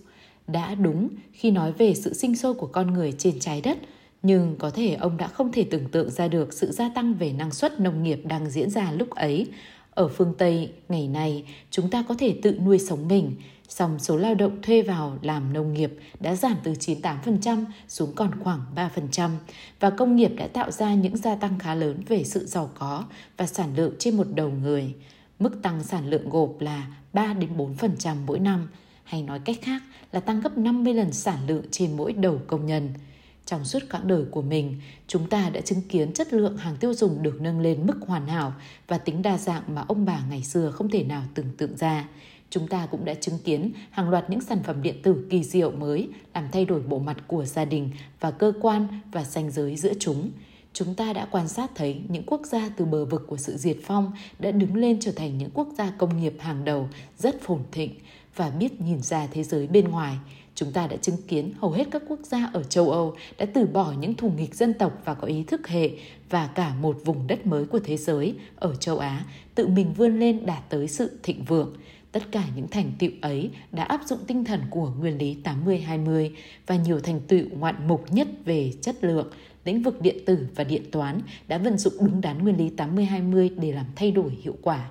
đã 0.47 0.75
đúng 0.75 1.09
khi 1.33 1.51
nói 1.51 1.73
về 1.73 1.95
sự 1.95 2.15
sinh 2.15 2.37
sôi 2.37 2.55
của 2.55 2.67
con 2.67 2.95
người 2.95 3.13
trên 3.19 3.41
trái 3.41 3.61
đất, 3.61 3.79
nhưng 4.23 4.57
có 4.59 4.71
thể 4.71 4.95
ông 4.95 5.17
đã 5.17 5.29
không 5.29 5.53
thể 5.53 5.65
tưởng 5.71 5.89
tượng 5.89 6.11
ra 6.11 6.29
được 6.29 6.53
sự 6.53 6.73
gia 6.73 6.89
tăng 6.89 7.15
về 7.15 7.33
năng 7.33 7.51
suất 7.51 7.81
nông 7.81 8.03
nghiệp 8.03 8.21
đang 8.25 8.51
diễn 8.51 8.71
ra 8.71 8.93
lúc 8.93 9.11
ấy. 9.11 9.47
Ở 9.91 10.09
phương 10.09 10.35
Tây, 10.39 10.73
ngày 10.89 11.09
nay, 11.09 11.45
chúng 11.71 11.91
ta 11.91 12.05
có 12.09 12.15
thể 12.19 12.35
tự 12.43 12.59
nuôi 12.65 12.79
sống 12.79 13.09
mình, 13.09 13.35
song 13.69 13.99
số 13.99 14.17
lao 14.17 14.35
động 14.35 14.63
thuê 14.63 14.83
vào 14.83 15.19
làm 15.23 15.53
nông 15.53 15.73
nghiệp 15.73 15.99
đã 16.21 16.35
giảm 16.35 16.57
từ 16.63 16.73
98% 16.73 17.65
xuống 17.89 18.13
còn 18.15 18.31
khoảng 18.43 18.61
3% 18.75 19.31
và 19.81 19.91
công 19.91 20.17
nghiệp 20.17 20.33
đã 20.37 20.49
tạo 20.49 20.71
ra 20.71 20.95
những 20.95 21.17
gia 21.17 21.35
tăng 21.35 21.59
khá 21.59 21.75
lớn 21.75 22.03
về 22.09 22.25
sự 22.25 22.47
giàu 22.47 22.71
có 22.79 23.05
và 23.37 23.47
sản 23.47 23.77
lượng 23.77 23.95
trên 23.99 24.17
một 24.17 24.27
đầu 24.35 24.51
người. 24.51 24.95
Mức 25.39 25.63
tăng 25.63 25.85
sản 25.85 26.11
lượng 26.11 26.31
gộp 26.31 26.61
là 26.61 26.87
3 27.13 27.33
đến 27.33 27.51
4% 27.57 28.17
mỗi 28.27 28.39
năm, 28.39 28.69
hay 29.05 29.23
nói 29.23 29.39
cách 29.39 29.57
khác 29.63 29.83
là 30.13 30.21
tăng 30.21 30.41
gấp 30.41 30.59
50 30.59 30.95
lần 30.95 31.13
sản 31.13 31.39
lượng 31.47 31.65
trên 31.71 31.97
mỗi 31.97 32.13
đầu 32.13 32.41
công 32.47 32.67
nhân. 32.67 32.91
Trong 33.47 33.65
suốt 33.65 33.79
quãng 33.91 34.09
đời 34.09 34.25
của 34.31 34.43
mình, 34.43 34.81
chúng 35.07 35.29
ta 35.29 35.51
đã 35.51 35.61
chứng 35.61 35.83
kiến 35.89 36.13
chất 36.13 36.33
lượng 36.33 36.57
hàng 36.57 36.77
tiêu 36.77 36.95
dùng 36.95 37.23
được 37.23 37.41
nâng 37.41 37.61
lên 37.61 37.87
mức 37.87 37.97
hoàn 38.07 38.27
hảo 38.27 38.53
và 38.87 38.99
tính 38.99 39.23
đa 39.23 39.39
dạng 39.39 39.63
mà 39.75 39.85
ông 39.89 40.05
bà 40.05 40.21
ngày 40.31 40.43
xưa 40.43 40.71
không 40.71 40.91
thể 40.91 41.05
nào 41.05 41.23
tưởng 41.35 41.57
tượng 41.57 41.77
ra 41.77 42.05
chúng 42.51 42.69
ta 42.69 42.87
cũng 42.91 43.05
đã 43.05 43.15
chứng 43.15 43.39
kiến 43.45 43.73
hàng 43.91 44.11
loạt 44.11 44.31
những 44.31 44.41
sản 44.41 44.59
phẩm 44.65 44.83
điện 44.83 45.03
tử 45.03 45.27
kỳ 45.31 45.45
diệu 45.45 45.71
mới 45.71 46.09
làm 46.35 46.49
thay 46.53 46.65
đổi 46.65 46.81
bộ 46.81 46.99
mặt 46.99 47.17
của 47.27 47.45
gia 47.45 47.65
đình 47.65 47.91
và 48.21 48.31
cơ 48.31 48.53
quan 48.61 48.89
và 49.13 49.25
ranh 49.25 49.51
giới 49.51 49.77
giữa 49.77 49.93
chúng. 49.99 50.31
Chúng 50.73 50.95
ta 50.95 51.13
đã 51.13 51.29
quan 51.31 51.49
sát 51.49 51.71
thấy 51.75 52.01
những 52.09 52.23
quốc 52.27 52.41
gia 52.47 52.69
từ 52.77 52.85
bờ 52.85 53.05
vực 53.05 53.25
của 53.29 53.37
sự 53.37 53.57
diệt 53.57 53.77
phong 53.85 54.13
đã 54.39 54.51
đứng 54.51 54.77
lên 54.77 55.01
trở 55.01 55.13
thành 55.13 55.39
những 55.39 55.51
quốc 55.55 55.69
gia 55.79 55.91
công 55.91 56.21
nghiệp 56.21 56.35
hàng 56.39 56.65
đầu, 56.65 56.89
rất 57.19 57.43
phồn 57.43 57.61
thịnh 57.73 57.95
và 58.37 58.51
biết 58.51 58.81
nhìn 58.81 59.03
ra 59.03 59.27
thế 59.27 59.43
giới 59.45 59.67
bên 59.67 59.89
ngoài. 59.89 60.17
chúng 60.55 60.73
ta 60.73 60.87
đã 60.87 60.97
chứng 60.97 61.17
kiến 61.29 61.53
hầu 61.59 61.71
hết 61.71 61.89
các 61.91 62.03
quốc 62.09 62.21
gia 62.23 62.51
ở 62.53 62.63
châu 62.63 62.91
Âu 62.91 63.15
đã 63.39 63.47
từ 63.55 63.67
bỏ 63.67 63.93
những 64.01 64.15
thù 64.15 64.31
nghịch 64.31 64.55
dân 64.55 64.75
tộc 64.75 64.93
và 65.05 65.15
có 65.15 65.27
ý 65.27 65.43
thức 65.43 65.69
hệ 65.69 65.91
và 66.31 66.47
cả 66.47 66.75
một 66.75 67.01
vùng 67.05 67.27
đất 67.27 67.47
mới 67.47 67.65
của 67.65 67.79
thế 67.85 67.97
giới 67.97 68.35
ở 68.57 68.75
châu 68.75 68.99
Á 68.99 69.25
tự 69.55 69.67
mình 69.67 69.95
vươn 69.97 70.19
lên 70.19 70.47
đạt 70.47 70.63
tới 70.69 70.89
sự 70.89 71.19
thịnh 71.23 71.45
vượng. 71.45 71.77
Tất 72.13 72.23
cả 72.33 72.45
những 72.57 72.69
thành 72.69 72.93
tựu 72.99 73.11
ấy 73.21 73.51
đã 73.73 73.85
áp 73.85 74.01
dụng 74.07 74.19
tinh 74.27 74.45
thần 74.45 74.61
của 74.71 74.93
nguyên 75.01 75.19
lý 75.19 75.37
80-20 75.45 76.31
và 76.67 76.77
nhiều 76.77 77.01
thành 77.01 77.21
tựu 77.21 77.45
ngoạn 77.59 77.89
mục 77.89 78.05
nhất 78.13 78.29
về 78.45 78.73
chất 78.83 79.05
lượng, 79.05 79.31
lĩnh 79.65 79.83
vực 79.83 80.01
điện 80.01 80.17
tử 80.27 80.47
và 80.55 80.65
điện 80.65 80.83
toán 80.93 81.21
đã 81.49 81.59
vận 81.59 81.79
dụng 81.79 81.95
đúng 82.01 82.21
đắn 82.21 82.39
nguyên 82.39 82.57
lý 82.57 82.71
80-20 82.77 83.51
để 83.61 83.73
làm 83.73 83.87
thay 83.97 84.11
đổi 84.11 84.31
hiệu 84.43 84.57
quả. 84.63 84.89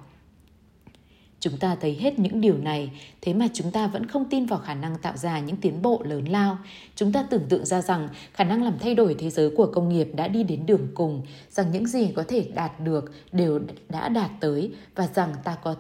Chúng 1.39 1.57
ta 1.57 1.75
thấy 1.81 1.95
hết 1.95 2.19
những 2.19 2.41
điều 2.41 2.57
này, 2.57 2.91
thế 3.21 3.33
mà 3.33 3.47
chúng 3.53 3.71
ta 3.71 3.87
vẫn 3.87 4.07
không 4.07 4.25
tin 4.29 4.45
vào 4.45 4.59
khả 4.59 4.73
năng 4.73 4.97
tạo 4.97 5.17
ra 5.17 5.39
những 5.39 5.55
tiến 5.57 5.81
bộ 5.81 6.01
lớn 6.03 6.25
lao. 6.25 6.57
Chúng 6.95 7.11
ta 7.11 7.23
tưởng 7.23 7.45
tượng 7.49 7.65
ra 7.65 7.81
rằng 7.81 8.09
khả 8.33 8.43
năng 8.43 8.63
làm 8.63 8.79
thay 8.79 8.95
đổi 8.95 9.15
thế 9.19 9.29
giới 9.29 9.49
của 9.49 9.71
công 9.73 9.89
nghiệp 9.89 10.07
đã 10.15 10.27
đi 10.27 10.43
đến 10.43 10.65
đường 10.65 10.87
cùng, 10.93 11.21
rằng 11.49 11.71
những 11.71 11.87
gì 11.87 12.11
có 12.15 12.23
thể 12.27 12.49
đạt 12.55 12.79
được 12.79 13.11
đều 13.31 13.59
đã 13.89 14.09
đạt 14.09 14.31
tới 14.39 14.71
và 14.95 15.07
rằng 15.07 15.33
ta 15.43 15.55
có 15.63 15.75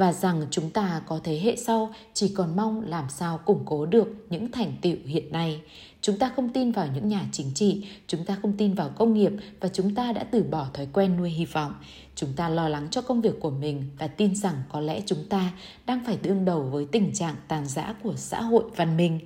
và 0.00 0.12
rằng 0.12 0.46
chúng 0.50 0.70
ta 0.70 1.02
có 1.06 1.20
thế 1.24 1.40
hệ 1.40 1.56
sau 1.56 1.94
chỉ 2.14 2.28
còn 2.36 2.56
mong 2.56 2.82
làm 2.88 3.04
sao 3.08 3.38
củng 3.38 3.62
cố 3.64 3.86
được 3.86 4.26
những 4.30 4.50
thành 4.50 4.72
tựu 4.82 4.96
hiện 5.04 5.32
nay. 5.32 5.60
Chúng 6.00 6.18
ta 6.18 6.32
không 6.36 6.48
tin 6.48 6.72
vào 6.72 6.88
những 6.94 7.08
nhà 7.08 7.24
chính 7.32 7.50
trị, 7.54 7.86
chúng 8.06 8.24
ta 8.24 8.38
không 8.42 8.52
tin 8.56 8.74
vào 8.74 8.90
công 8.96 9.14
nghiệp 9.14 9.32
và 9.60 9.68
chúng 9.68 9.94
ta 9.94 10.12
đã 10.12 10.24
từ 10.24 10.42
bỏ 10.42 10.66
thói 10.74 10.88
quen 10.92 11.16
nuôi 11.16 11.30
hy 11.30 11.44
vọng. 11.44 11.74
Chúng 12.14 12.32
ta 12.36 12.48
lo 12.48 12.68
lắng 12.68 12.88
cho 12.90 13.02
công 13.02 13.20
việc 13.20 13.40
của 13.40 13.50
mình 13.50 13.84
và 13.98 14.06
tin 14.06 14.36
rằng 14.36 14.54
có 14.72 14.80
lẽ 14.80 15.02
chúng 15.06 15.24
ta 15.28 15.52
đang 15.86 16.04
phải 16.06 16.18
đương 16.22 16.44
đầu 16.44 16.62
với 16.62 16.86
tình 16.92 17.14
trạng 17.14 17.34
tàn 17.48 17.66
giã 17.66 17.94
của 18.02 18.14
xã 18.16 18.42
hội 18.42 18.64
văn 18.76 18.96
minh. 18.96 19.20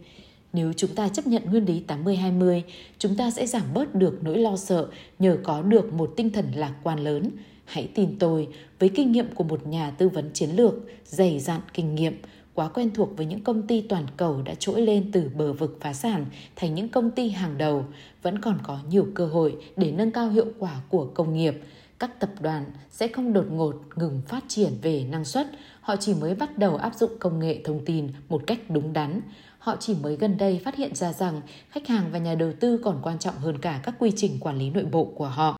Nếu 0.52 0.72
chúng 0.72 0.94
ta 0.94 1.08
chấp 1.08 1.26
nhận 1.26 1.42
nguyên 1.50 1.64
lý 1.64 1.82
80-20, 1.88 2.62
chúng 2.98 3.16
ta 3.16 3.30
sẽ 3.30 3.46
giảm 3.46 3.74
bớt 3.74 3.94
được 3.94 4.18
nỗi 4.22 4.38
lo 4.38 4.56
sợ 4.56 4.86
nhờ 5.18 5.38
có 5.42 5.62
được 5.62 5.92
một 5.92 6.12
tinh 6.16 6.30
thần 6.30 6.52
lạc 6.54 6.74
quan 6.82 6.98
lớn. 6.98 7.30
Hãy 7.64 7.88
tin 7.94 8.18
tôi, 8.18 8.48
với 8.78 8.88
kinh 8.88 9.12
nghiệm 9.12 9.34
của 9.34 9.44
một 9.44 9.66
nhà 9.66 9.90
tư 9.90 10.08
vấn 10.08 10.30
chiến 10.32 10.50
lược, 10.50 10.74
dày 11.04 11.40
dặn 11.40 11.60
kinh 11.74 11.94
nghiệm, 11.94 12.22
quá 12.54 12.68
quen 12.68 12.90
thuộc 12.94 13.16
với 13.16 13.26
những 13.26 13.44
công 13.44 13.66
ty 13.66 13.80
toàn 13.80 14.06
cầu 14.16 14.42
đã 14.42 14.54
trỗi 14.54 14.82
lên 14.82 15.10
từ 15.12 15.30
bờ 15.36 15.52
vực 15.52 15.78
phá 15.80 15.92
sản 15.92 16.26
thành 16.56 16.74
những 16.74 16.88
công 16.88 17.10
ty 17.10 17.28
hàng 17.28 17.58
đầu, 17.58 17.84
vẫn 18.22 18.40
còn 18.40 18.58
có 18.62 18.78
nhiều 18.88 19.06
cơ 19.14 19.26
hội 19.26 19.56
để 19.76 19.92
nâng 19.92 20.10
cao 20.10 20.30
hiệu 20.30 20.46
quả 20.58 20.80
của 20.88 21.06
công 21.14 21.34
nghiệp. 21.34 21.62
Các 21.98 22.20
tập 22.20 22.30
đoàn 22.40 22.64
sẽ 22.90 23.08
không 23.08 23.32
đột 23.32 23.46
ngột 23.50 23.74
ngừng 23.96 24.20
phát 24.28 24.44
triển 24.48 24.72
về 24.82 25.04
năng 25.04 25.24
suất, 25.24 25.46
họ 25.80 25.96
chỉ 26.00 26.14
mới 26.14 26.34
bắt 26.34 26.58
đầu 26.58 26.76
áp 26.76 26.94
dụng 26.94 27.10
công 27.20 27.38
nghệ 27.38 27.60
thông 27.64 27.84
tin 27.84 28.08
một 28.28 28.42
cách 28.46 28.58
đúng 28.70 28.92
đắn. 28.92 29.20
Họ 29.58 29.76
chỉ 29.80 29.94
mới 30.02 30.16
gần 30.16 30.36
đây 30.36 30.60
phát 30.64 30.76
hiện 30.76 30.94
ra 30.94 31.12
rằng 31.12 31.40
khách 31.70 31.86
hàng 31.86 32.04
và 32.12 32.18
nhà 32.18 32.34
đầu 32.34 32.52
tư 32.60 32.80
còn 32.84 32.98
quan 33.02 33.18
trọng 33.18 33.34
hơn 33.34 33.58
cả 33.58 33.80
các 33.82 33.94
quy 33.98 34.12
trình 34.16 34.40
quản 34.40 34.58
lý 34.58 34.70
nội 34.70 34.84
bộ 34.84 35.04
của 35.04 35.28
họ. 35.28 35.56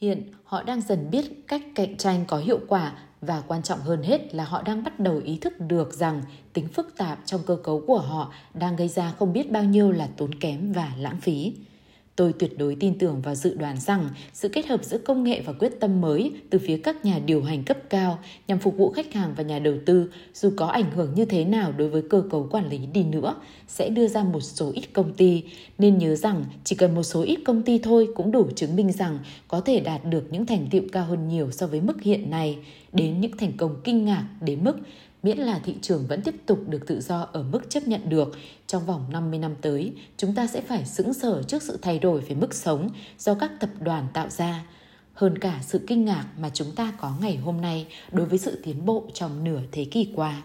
Hiện, 0.00 0.22
họ 0.44 0.62
đang 0.62 0.80
dần 0.80 1.10
biết 1.10 1.24
cách 1.48 1.62
cạnh 1.74 1.96
tranh 1.96 2.24
có 2.28 2.38
hiệu 2.38 2.60
quả 2.68 2.92
và 3.20 3.42
quan 3.46 3.62
trọng 3.62 3.80
hơn 3.80 4.02
hết 4.02 4.34
là 4.34 4.44
họ 4.44 4.62
đang 4.62 4.84
bắt 4.84 5.00
đầu 5.00 5.20
ý 5.24 5.38
thức 5.38 5.52
được 5.58 5.94
rằng 5.94 6.22
tính 6.52 6.68
phức 6.68 6.96
tạp 6.96 7.18
trong 7.24 7.40
cơ 7.46 7.56
cấu 7.56 7.82
của 7.86 7.98
họ 7.98 8.32
đang 8.54 8.76
gây 8.76 8.88
ra 8.88 9.12
không 9.18 9.32
biết 9.32 9.50
bao 9.50 9.64
nhiêu 9.64 9.92
là 9.92 10.08
tốn 10.16 10.34
kém 10.34 10.72
và 10.72 10.92
lãng 10.98 11.20
phí. 11.20 11.52
Tôi 12.20 12.32
tuyệt 12.32 12.58
đối 12.58 12.74
tin 12.74 12.98
tưởng 12.98 13.20
và 13.22 13.34
dự 13.34 13.54
đoán 13.54 13.80
rằng 13.80 14.08
sự 14.32 14.48
kết 14.48 14.66
hợp 14.66 14.84
giữa 14.84 14.98
công 14.98 15.24
nghệ 15.24 15.42
và 15.46 15.52
quyết 15.52 15.80
tâm 15.80 16.00
mới 16.00 16.32
từ 16.50 16.58
phía 16.58 16.76
các 16.76 17.04
nhà 17.04 17.18
điều 17.26 17.42
hành 17.42 17.64
cấp 17.64 17.78
cao 17.90 18.18
nhằm 18.48 18.58
phục 18.58 18.76
vụ 18.76 18.90
khách 18.90 19.12
hàng 19.12 19.34
và 19.36 19.42
nhà 19.42 19.58
đầu 19.58 19.74
tư, 19.86 20.10
dù 20.34 20.52
có 20.56 20.66
ảnh 20.66 20.90
hưởng 20.90 21.14
như 21.14 21.24
thế 21.24 21.44
nào 21.44 21.72
đối 21.72 21.88
với 21.88 22.02
cơ 22.10 22.22
cấu 22.30 22.48
quản 22.50 22.68
lý 22.68 22.78
đi 22.78 23.04
nữa, 23.04 23.34
sẽ 23.68 23.88
đưa 23.88 24.08
ra 24.08 24.24
một 24.24 24.40
số 24.40 24.72
ít 24.74 24.84
công 24.92 25.12
ty. 25.14 25.42
Nên 25.78 25.98
nhớ 25.98 26.14
rằng 26.14 26.44
chỉ 26.64 26.76
cần 26.76 26.94
một 26.94 27.02
số 27.02 27.22
ít 27.22 27.38
công 27.44 27.62
ty 27.62 27.78
thôi 27.78 28.08
cũng 28.14 28.32
đủ 28.32 28.48
chứng 28.56 28.76
minh 28.76 28.92
rằng 28.92 29.18
có 29.48 29.60
thể 29.60 29.80
đạt 29.80 30.04
được 30.04 30.24
những 30.30 30.46
thành 30.46 30.66
tiệu 30.70 30.82
cao 30.92 31.04
hơn 31.04 31.28
nhiều 31.28 31.50
so 31.50 31.66
với 31.66 31.80
mức 31.80 32.02
hiện 32.02 32.30
nay, 32.30 32.58
đến 32.92 33.20
những 33.20 33.36
thành 33.36 33.52
công 33.56 33.76
kinh 33.84 34.04
ngạc 34.04 34.26
đến 34.40 34.64
mức 34.64 34.76
miễn 35.22 35.38
là 35.38 35.58
thị 35.58 35.74
trường 35.82 36.06
vẫn 36.06 36.22
tiếp 36.22 36.34
tục 36.46 36.58
được 36.68 36.86
tự 36.86 37.00
do 37.00 37.28
ở 37.32 37.42
mức 37.42 37.70
chấp 37.70 37.88
nhận 37.88 38.08
được, 38.08 38.32
trong 38.66 38.86
vòng 38.86 39.04
50 39.12 39.38
năm 39.38 39.54
tới, 39.60 39.92
chúng 40.16 40.34
ta 40.34 40.46
sẽ 40.46 40.60
phải 40.60 40.84
sững 40.86 41.14
sờ 41.14 41.42
trước 41.42 41.62
sự 41.62 41.78
thay 41.82 41.98
đổi 41.98 42.20
về 42.20 42.34
mức 42.34 42.54
sống 42.54 42.88
do 43.18 43.34
các 43.34 43.50
tập 43.60 43.70
đoàn 43.80 44.06
tạo 44.12 44.28
ra, 44.28 44.64
hơn 45.14 45.38
cả 45.38 45.60
sự 45.62 45.80
kinh 45.86 46.04
ngạc 46.04 46.26
mà 46.38 46.50
chúng 46.54 46.72
ta 46.72 46.92
có 47.00 47.12
ngày 47.20 47.36
hôm 47.36 47.60
nay 47.60 47.86
đối 48.12 48.26
với 48.26 48.38
sự 48.38 48.60
tiến 48.64 48.86
bộ 48.86 49.06
trong 49.14 49.44
nửa 49.44 49.60
thế 49.72 49.84
kỷ 49.84 50.12
qua. 50.14 50.42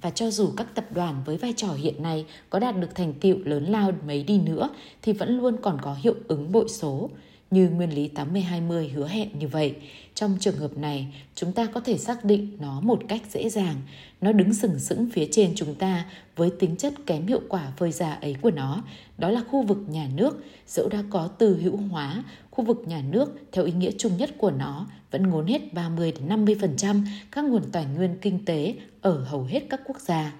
Và 0.00 0.10
cho 0.10 0.30
dù 0.30 0.52
các 0.56 0.74
tập 0.74 0.84
đoàn 0.94 1.22
với 1.24 1.36
vai 1.36 1.54
trò 1.56 1.72
hiện 1.72 2.02
nay 2.02 2.26
có 2.50 2.58
đạt 2.58 2.76
được 2.80 2.94
thành 2.94 3.14
tiệu 3.14 3.36
lớn 3.44 3.64
lao 3.64 3.92
mấy 4.06 4.22
đi 4.22 4.38
nữa 4.38 4.68
thì 5.02 5.12
vẫn 5.12 5.38
luôn 5.38 5.56
còn 5.62 5.78
có 5.82 5.96
hiệu 6.00 6.14
ứng 6.28 6.52
bội 6.52 6.68
số, 6.68 7.10
như 7.50 7.68
nguyên 7.68 7.94
lý 7.94 8.10
80-20 8.14 8.88
hứa 8.94 9.08
hẹn 9.08 9.28
như 9.38 9.48
vậy. 9.48 9.74
Trong 10.14 10.36
trường 10.40 10.56
hợp 10.56 10.78
này, 10.78 11.06
chúng 11.34 11.52
ta 11.52 11.66
có 11.66 11.80
thể 11.80 11.98
xác 11.98 12.24
định 12.24 12.56
nó 12.60 12.80
một 12.80 13.02
cách 13.08 13.22
dễ 13.30 13.48
dàng. 13.48 13.76
Nó 14.20 14.32
đứng 14.32 14.54
sừng 14.54 14.78
sững 14.78 15.08
phía 15.12 15.28
trên 15.30 15.52
chúng 15.56 15.74
ta 15.74 16.04
với 16.36 16.50
tính 16.58 16.76
chất 16.76 16.94
kém 17.06 17.26
hiệu 17.26 17.40
quả 17.48 17.72
phơi 17.76 17.92
già 17.92 18.12
ấy 18.12 18.36
của 18.42 18.50
nó. 18.50 18.82
Đó 19.18 19.30
là 19.30 19.42
khu 19.50 19.62
vực 19.62 19.78
nhà 19.88 20.08
nước, 20.14 20.44
dẫu 20.66 20.88
đã 20.88 21.02
có 21.10 21.28
từ 21.28 21.60
hữu 21.62 21.76
hóa, 21.76 22.24
khu 22.50 22.64
vực 22.64 22.82
nhà 22.86 23.02
nước 23.10 23.38
theo 23.52 23.64
ý 23.64 23.72
nghĩa 23.72 23.90
chung 23.98 24.16
nhất 24.16 24.30
của 24.38 24.50
nó 24.50 24.86
vẫn 25.10 25.30
ngốn 25.30 25.46
hết 25.46 25.62
30-50% 25.72 27.02
các 27.30 27.44
nguồn 27.44 27.62
tài 27.72 27.86
nguyên 27.86 28.18
kinh 28.20 28.44
tế 28.44 28.74
ở 29.00 29.24
hầu 29.24 29.44
hết 29.44 29.60
các 29.70 29.80
quốc 29.84 30.00
gia. 30.00 30.32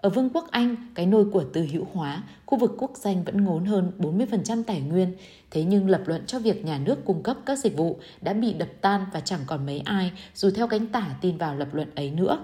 Ở 0.00 0.10
Vương 0.10 0.30
quốc 0.34 0.50
Anh, 0.50 0.76
cái 0.94 1.06
nôi 1.06 1.24
của 1.24 1.44
từ 1.52 1.66
hữu 1.72 1.86
hóa, 1.92 2.22
khu 2.46 2.58
vực 2.58 2.74
quốc 2.78 2.90
danh 2.94 3.24
vẫn 3.24 3.44
ngốn 3.44 3.64
hơn 3.64 3.92
40% 3.98 4.62
tài 4.62 4.80
nguyên, 4.80 5.12
thế 5.50 5.64
nhưng 5.64 5.90
lập 5.90 6.02
luận 6.06 6.26
cho 6.26 6.38
việc 6.38 6.64
nhà 6.64 6.78
nước 6.78 7.04
cung 7.04 7.22
cấp 7.22 7.36
các 7.46 7.58
dịch 7.58 7.76
vụ 7.76 7.98
đã 8.20 8.32
bị 8.32 8.52
đập 8.52 8.68
tan 8.80 9.06
và 9.12 9.20
chẳng 9.20 9.40
còn 9.46 9.66
mấy 9.66 9.78
ai 9.78 10.12
dù 10.34 10.50
theo 10.50 10.66
cánh 10.66 10.86
tả 10.86 11.14
tin 11.20 11.36
vào 11.36 11.56
lập 11.56 11.68
luận 11.72 11.90
ấy 11.94 12.10
nữa. 12.10 12.38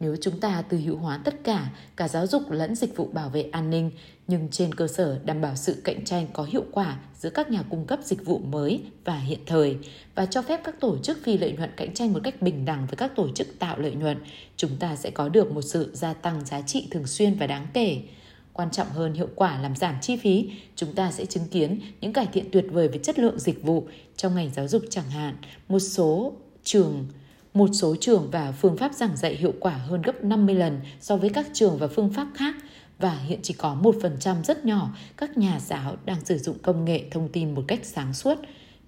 Nếu 0.00 0.16
chúng 0.20 0.40
ta 0.40 0.62
tư 0.62 0.78
hữu 0.78 0.96
hóa 0.96 1.20
tất 1.24 1.44
cả, 1.44 1.70
cả 1.96 2.08
giáo 2.08 2.26
dục 2.26 2.50
lẫn 2.50 2.74
dịch 2.74 2.96
vụ 2.96 3.08
bảo 3.12 3.28
vệ 3.28 3.42
an 3.42 3.70
ninh, 3.70 3.90
nhưng 4.26 4.48
trên 4.50 4.74
cơ 4.74 4.86
sở 4.86 5.20
đảm 5.24 5.40
bảo 5.40 5.56
sự 5.56 5.80
cạnh 5.84 6.04
tranh 6.04 6.26
có 6.32 6.42
hiệu 6.44 6.64
quả 6.72 6.98
giữa 7.18 7.30
các 7.30 7.50
nhà 7.50 7.62
cung 7.70 7.86
cấp 7.86 7.98
dịch 8.02 8.24
vụ 8.24 8.38
mới 8.38 8.82
và 9.04 9.18
hiện 9.18 9.38
thời 9.46 9.76
và 10.14 10.26
cho 10.26 10.42
phép 10.42 10.60
các 10.64 10.80
tổ 10.80 10.98
chức 10.98 11.18
phi 11.24 11.38
lợi 11.38 11.52
nhuận 11.52 11.70
cạnh 11.76 11.94
tranh 11.94 12.12
một 12.12 12.20
cách 12.24 12.42
bình 12.42 12.64
đẳng 12.64 12.86
với 12.86 12.96
các 12.96 13.16
tổ 13.16 13.28
chức 13.34 13.58
tạo 13.58 13.78
lợi 13.78 13.92
nhuận, 13.94 14.18
chúng 14.56 14.76
ta 14.78 14.96
sẽ 14.96 15.10
có 15.10 15.28
được 15.28 15.52
một 15.52 15.62
sự 15.62 15.90
gia 15.94 16.14
tăng 16.14 16.46
giá 16.46 16.60
trị 16.60 16.88
thường 16.90 17.06
xuyên 17.06 17.34
và 17.34 17.46
đáng 17.46 17.66
kể. 17.74 18.02
Quan 18.52 18.70
trọng 18.70 18.88
hơn 18.88 19.14
hiệu 19.14 19.28
quả 19.34 19.60
làm 19.62 19.76
giảm 19.76 19.94
chi 20.02 20.16
phí, 20.16 20.50
chúng 20.76 20.94
ta 20.94 21.12
sẽ 21.12 21.26
chứng 21.26 21.48
kiến 21.50 21.80
những 22.00 22.12
cải 22.12 22.26
thiện 22.26 22.50
tuyệt 22.52 22.64
vời 22.70 22.88
về 22.88 22.98
chất 22.98 23.18
lượng 23.18 23.38
dịch 23.38 23.62
vụ 23.62 23.86
trong 24.16 24.34
ngành 24.34 24.50
giáo 24.54 24.68
dục 24.68 24.82
chẳng 24.90 25.10
hạn. 25.10 25.36
Một 25.68 25.78
số 25.78 26.32
trường 26.64 27.06
một 27.58 27.68
số 27.72 27.96
trường 28.00 28.28
và 28.30 28.52
phương 28.52 28.76
pháp 28.76 28.94
giảng 28.94 29.16
dạy 29.16 29.34
hiệu 29.34 29.52
quả 29.60 29.72
hơn 29.72 30.02
gấp 30.02 30.24
50 30.24 30.54
lần 30.54 30.80
so 31.00 31.16
với 31.16 31.30
các 31.30 31.46
trường 31.52 31.78
và 31.78 31.86
phương 31.86 32.12
pháp 32.12 32.26
khác 32.34 32.54
và 32.98 33.18
hiện 33.26 33.38
chỉ 33.42 33.54
có 33.54 33.76
1% 33.82 34.42
rất 34.42 34.64
nhỏ 34.64 34.90
các 35.16 35.38
nhà 35.38 35.60
giáo 35.60 35.96
đang 36.04 36.24
sử 36.24 36.38
dụng 36.38 36.58
công 36.62 36.84
nghệ 36.84 37.02
thông 37.10 37.28
tin 37.28 37.54
một 37.54 37.64
cách 37.68 37.80
sáng 37.82 38.14
suốt. 38.14 38.38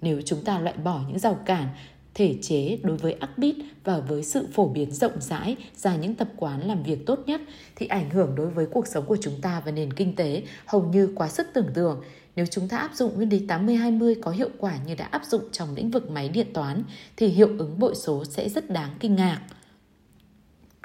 Nếu 0.01 0.21
chúng 0.25 0.45
ta 0.45 0.59
loại 0.59 0.77
bỏ 0.77 1.01
những 1.09 1.19
rào 1.19 1.35
cản, 1.35 1.69
thể 2.15 2.37
chế 2.43 2.79
đối 2.83 2.97
với 2.97 3.17
Upbeat 3.33 3.55
và 3.85 4.01
với 4.01 4.25
sự 4.25 4.47
phổ 4.53 4.69
biến 4.69 4.91
rộng 4.91 5.21
rãi 5.21 5.57
ra 5.77 5.97
những 5.97 6.15
tập 6.15 6.29
quán 6.37 6.69
làm 6.69 6.83
việc 6.83 7.07
tốt 7.07 7.19
nhất 7.27 7.41
thì 7.77 7.87
ảnh 7.87 8.11
hưởng 8.11 8.35
đối 8.35 8.51
với 8.51 8.67
cuộc 8.67 8.87
sống 8.87 9.05
của 9.07 9.17
chúng 9.21 9.41
ta 9.43 9.63
và 9.65 9.71
nền 9.71 9.93
kinh 9.93 10.17
tế 10.17 10.43
hầu 10.67 10.83
như 10.83 11.13
quá 11.15 11.29
sức 11.29 11.47
tưởng 11.55 11.71
tượng. 11.75 12.03
Nếu 12.37 12.47
chúng 12.47 12.69
ta 12.69 12.77
áp 12.77 12.95
dụng 12.95 13.17
nguyên 13.17 13.29
lý 13.29 13.47
80-20 13.47 14.15
có 14.23 14.31
hiệu 14.31 14.49
quả 14.59 14.79
như 14.87 14.95
đã 14.95 15.05
áp 15.05 15.25
dụng 15.25 15.43
trong 15.53 15.75
lĩnh 15.75 15.91
vực 15.91 16.11
máy 16.11 16.29
điện 16.29 16.47
toán 16.55 16.83
thì 17.17 17.27
hiệu 17.27 17.49
ứng 17.59 17.79
bội 17.79 17.95
số 17.95 18.25
sẽ 18.25 18.49
rất 18.49 18.71
đáng 18.71 18.91
kinh 19.01 19.17
ngạc. 19.17 19.41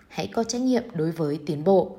Hãy 0.08 0.28
có 0.28 0.44
trách 0.44 0.62
nhiệm 0.62 0.84
đối 0.94 1.12
với 1.12 1.40
tiến 1.46 1.64
bộ. 1.64 1.98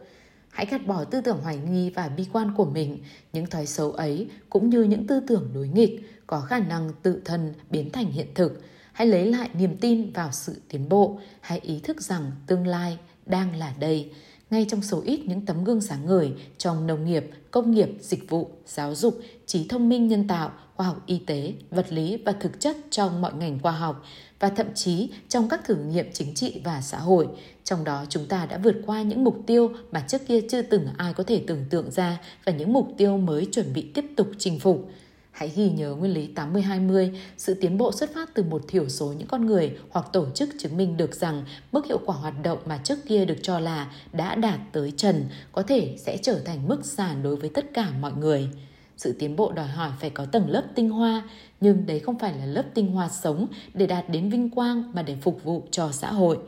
Hãy 0.49 0.67
gạt 0.67 0.87
bỏ 0.87 1.05
tư 1.05 1.21
tưởng 1.21 1.41
hoài 1.43 1.57
nghi 1.57 1.91
và 1.91 2.09
bi 2.09 2.27
quan 2.33 2.53
của 2.57 2.65
mình, 2.65 2.99
những 3.33 3.47
thói 3.47 3.67
xấu 3.67 3.93
ấy 3.93 4.29
cũng 4.51 4.71
như 4.71 4.83
những 4.83 5.07
tư 5.07 5.21
tưởng 5.29 5.51
đối 5.55 5.69
nghịch 5.69 6.01
có 6.27 6.41
khả 6.41 6.59
năng 6.59 6.93
tự 7.03 7.21
thân 7.25 7.55
biến 7.71 7.91
thành 7.91 8.13
hiện 8.13 8.27
thực. 8.35 8.63
Hãy 8.93 9.07
lấy 9.07 9.27
lại 9.27 9.51
niềm 9.55 9.77
tin 9.81 10.13
vào 10.13 10.33
sự 10.33 10.61
tiến 10.69 10.89
bộ, 10.89 11.21
hãy 11.41 11.61
ý 11.63 11.81
thức 11.81 12.03
rằng 12.03 12.31
tương 12.47 12.67
lai 12.67 12.99
đang 13.27 13.57
là 13.57 13.75
đây 13.79 14.13
ngay 14.51 14.67
trong 14.69 14.83
số 14.83 15.03
ít 15.05 15.21
những 15.27 15.47
tấm 15.47 15.65
gương 15.65 15.81
sáng 15.81 16.07
ngời 16.07 16.33
trong 16.59 16.87
nông 16.87 17.05
nghiệp, 17.05 17.31
công 17.51 17.71
nghiệp, 17.71 17.89
dịch 18.01 18.31
vụ, 18.31 18.51
giáo 18.67 18.95
dục, 18.95 19.21
trí 19.47 19.69
thông 19.69 19.89
minh 19.89 20.09
nhân 20.09 20.29
tạo, 20.29 20.53
khoa 20.77 20.87
học 20.87 21.03
y 21.07 21.19
tế, 21.19 21.53
vật 21.71 21.93
lý 21.93 22.17
và 22.17 22.33
thực 22.33 22.61
chất 22.61 22.77
trong 22.91 23.23
mọi 23.23 23.33
ngành 23.35 23.59
khoa 23.63 23.73
học 23.73 24.05
và 24.41 24.49
thậm 24.49 24.67
chí 24.75 25.11
trong 25.29 25.49
các 25.49 25.65
thử 25.65 25.75
nghiệm 25.75 26.13
chính 26.13 26.35
trị 26.35 26.61
và 26.65 26.81
xã 26.81 26.99
hội. 26.99 27.29
Trong 27.65 27.85
đó 27.85 28.05
chúng 28.09 28.27
ta 28.27 28.47
đã 28.47 28.59
vượt 28.59 28.77
qua 28.87 29.03
những 29.03 29.25
mục 29.25 29.39
tiêu 29.47 29.71
mà 29.91 30.05
trước 30.09 30.27
kia 30.29 30.41
chưa 30.51 30.63
từng 30.63 30.89
ai 30.97 31.15
có 31.15 31.25
thể 31.25 31.43
tưởng 31.47 31.65
tượng 31.71 31.91
ra 31.91 32.21
và 32.45 32.53
những 32.53 32.73
mục 32.73 32.89
tiêu 32.97 33.17
mới 33.17 33.49
chuẩn 33.53 33.73
bị 33.73 33.87
tiếp 33.95 34.05
tục 34.17 34.29
chinh 34.39 34.59
phục. 34.59 34.91
Hãy 35.37 35.53
ghi 35.57 35.71
nhớ 35.71 35.95
nguyên 35.95 36.13
lý 36.13 36.29
80-20, 36.35 37.15
sự 37.37 37.55
tiến 37.55 37.79
bộ 37.79 37.93
xuất 37.93 38.15
phát 38.15 38.35
từ 38.35 38.43
một 38.43 38.63
thiểu 38.69 38.89
số 38.89 39.07
những 39.07 39.29
con 39.29 39.47
người 39.47 39.79
hoặc 39.91 40.07
tổ 40.13 40.27
chức 40.35 40.49
chứng 40.59 40.77
minh 40.77 40.97
được 40.97 41.15
rằng 41.15 41.45
mức 41.73 41.87
hiệu 41.87 42.01
quả 42.07 42.17
hoạt 42.17 42.35
động 42.43 42.59
mà 42.67 42.81
trước 42.85 42.99
kia 43.09 43.25
được 43.25 43.37
cho 43.43 43.59
là 43.59 43.93
đã 44.13 44.35
đạt 44.35 44.61
tới 44.73 44.93
trần 44.97 45.25
có 45.53 45.63
thể 45.63 45.97
sẽ 45.99 46.19
trở 46.23 46.41
thành 46.45 46.69
mức 46.69 46.85
sàn 46.85 47.23
đối 47.23 47.37
với 47.37 47.51
tất 47.51 47.75
cả 47.75 47.91
mọi 48.01 48.13
người. 48.13 48.49
Sự 48.97 49.13
tiến 49.19 49.37
bộ 49.37 49.53
đòi 49.53 49.67
hỏi 49.67 49.91
phải 50.01 50.11
có 50.11 50.25
tầng 50.25 50.51
lớp 50.51 50.65
tinh 50.75 50.91
hoa, 50.91 51.23
nhưng 51.61 51.87
đấy 51.87 52.01
không 52.01 52.19
phải 52.19 52.35
là 52.39 52.47
lớp 52.47 52.65
tinh 52.75 52.93
hoa 52.93 53.09
sống 53.09 53.47
để 53.75 53.87
đạt 53.87 54.09
đến 54.09 54.31
vinh 54.31 54.51
quang 54.51 54.93
mà 54.95 55.03
để 55.03 55.17
phục 55.23 55.45
vụ 55.45 55.63
cho 55.71 55.93
xã 55.93 56.13
hội. 56.13 56.39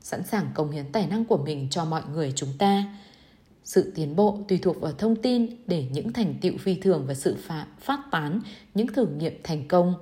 Sẵn 0.00 0.22
sàng 0.24 0.46
công 0.54 0.70
hiến 0.70 0.92
tài 0.92 1.06
năng 1.06 1.24
của 1.24 1.38
mình 1.38 1.68
cho 1.70 1.84
mọi 1.84 2.02
người 2.12 2.32
chúng 2.36 2.52
ta 2.58 2.84
sự 3.66 3.92
tiến 3.94 4.16
bộ 4.16 4.38
tùy 4.48 4.58
thuộc 4.62 4.80
vào 4.80 4.92
thông 4.92 5.16
tin 5.16 5.46
để 5.66 5.86
những 5.92 6.12
thành 6.12 6.34
tựu 6.40 6.52
phi 6.58 6.74
thường 6.74 7.04
và 7.06 7.14
sự 7.14 7.36
phá, 7.38 7.66
phát 7.80 8.00
tán 8.10 8.40
những 8.74 8.86
thử 8.86 9.06
nghiệm 9.06 9.40
thành 9.42 9.68
công. 9.68 9.94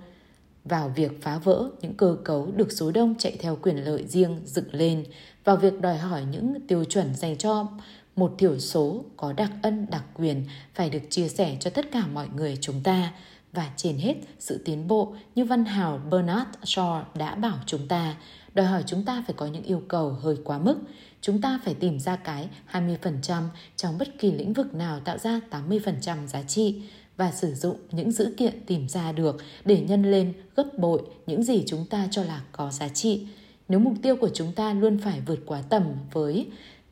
Vào 0.64 0.92
việc 0.96 1.22
phá 1.22 1.38
vỡ 1.38 1.70
những 1.80 1.94
cơ 1.94 2.16
cấu 2.24 2.52
được 2.56 2.72
số 2.72 2.92
đông 2.92 3.14
chạy 3.18 3.36
theo 3.40 3.58
quyền 3.62 3.84
lợi 3.84 4.04
riêng 4.08 4.40
dựng 4.44 4.74
lên, 4.74 5.04
vào 5.44 5.56
việc 5.56 5.80
đòi 5.80 5.98
hỏi 5.98 6.22
những 6.30 6.54
tiêu 6.68 6.84
chuẩn 6.84 7.14
dành 7.14 7.36
cho 7.36 7.68
một 8.16 8.34
thiểu 8.38 8.58
số 8.58 9.04
có 9.16 9.32
đặc 9.32 9.50
ân 9.62 9.86
đặc 9.90 10.04
quyền 10.14 10.44
phải 10.74 10.90
được 10.90 11.02
chia 11.10 11.28
sẻ 11.28 11.56
cho 11.60 11.70
tất 11.70 11.90
cả 11.92 12.06
mọi 12.06 12.28
người 12.36 12.58
chúng 12.60 12.80
ta. 12.82 13.12
Và 13.52 13.70
trên 13.76 13.98
hết 13.98 14.14
sự 14.38 14.62
tiến 14.64 14.88
bộ 14.88 15.14
như 15.34 15.44
văn 15.44 15.64
hào 15.64 16.00
Bernard 16.10 16.50
Shaw 16.62 17.02
đã 17.14 17.34
bảo 17.34 17.58
chúng 17.66 17.88
ta 17.88 18.16
đòi 18.54 18.66
hỏi 18.66 18.82
chúng 18.86 19.04
ta 19.04 19.24
phải 19.26 19.34
có 19.38 19.46
những 19.46 19.62
yêu 19.62 19.82
cầu 19.88 20.10
hơi 20.10 20.36
quá 20.44 20.58
mức 20.58 20.76
chúng 21.20 21.40
ta 21.40 21.60
phải 21.64 21.74
tìm 21.74 22.00
ra 22.00 22.16
cái 22.16 22.48
20% 22.72 23.42
trong 23.76 23.98
bất 23.98 24.18
kỳ 24.18 24.32
lĩnh 24.32 24.52
vực 24.52 24.74
nào 24.74 25.00
tạo 25.00 25.18
ra 25.18 25.40
80% 25.50 26.26
giá 26.26 26.42
trị 26.42 26.82
và 27.16 27.32
sử 27.32 27.54
dụng 27.54 27.76
những 27.90 28.12
dữ 28.12 28.34
kiện 28.36 28.54
tìm 28.66 28.88
ra 28.88 29.12
được 29.12 29.36
để 29.64 29.80
nhân 29.80 30.10
lên, 30.10 30.32
gấp 30.56 30.78
bội 30.78 31.02
những 31.26 31.42
gì 31.42 31.64
chúng 31.66 31.86
ta 31.86 32.08
cho 32.10 32.24
là 32.24 32.42
có 32.52 32.70
giá 32.70 32.88
trị. 32.88 33.26
Nếu 33.68 33.78
mục 33.78 33.94
tiêu 34.02 34.16
của 34.16 34.30
chúng 34.34 34.52
ta 34.52 34.72
luôn 34.72 34.98
phải 34.98 35.20
vượt 35.26 35.40
quá 35.46 35.62
tầm 35.68 35.82
với, 36.12 36.46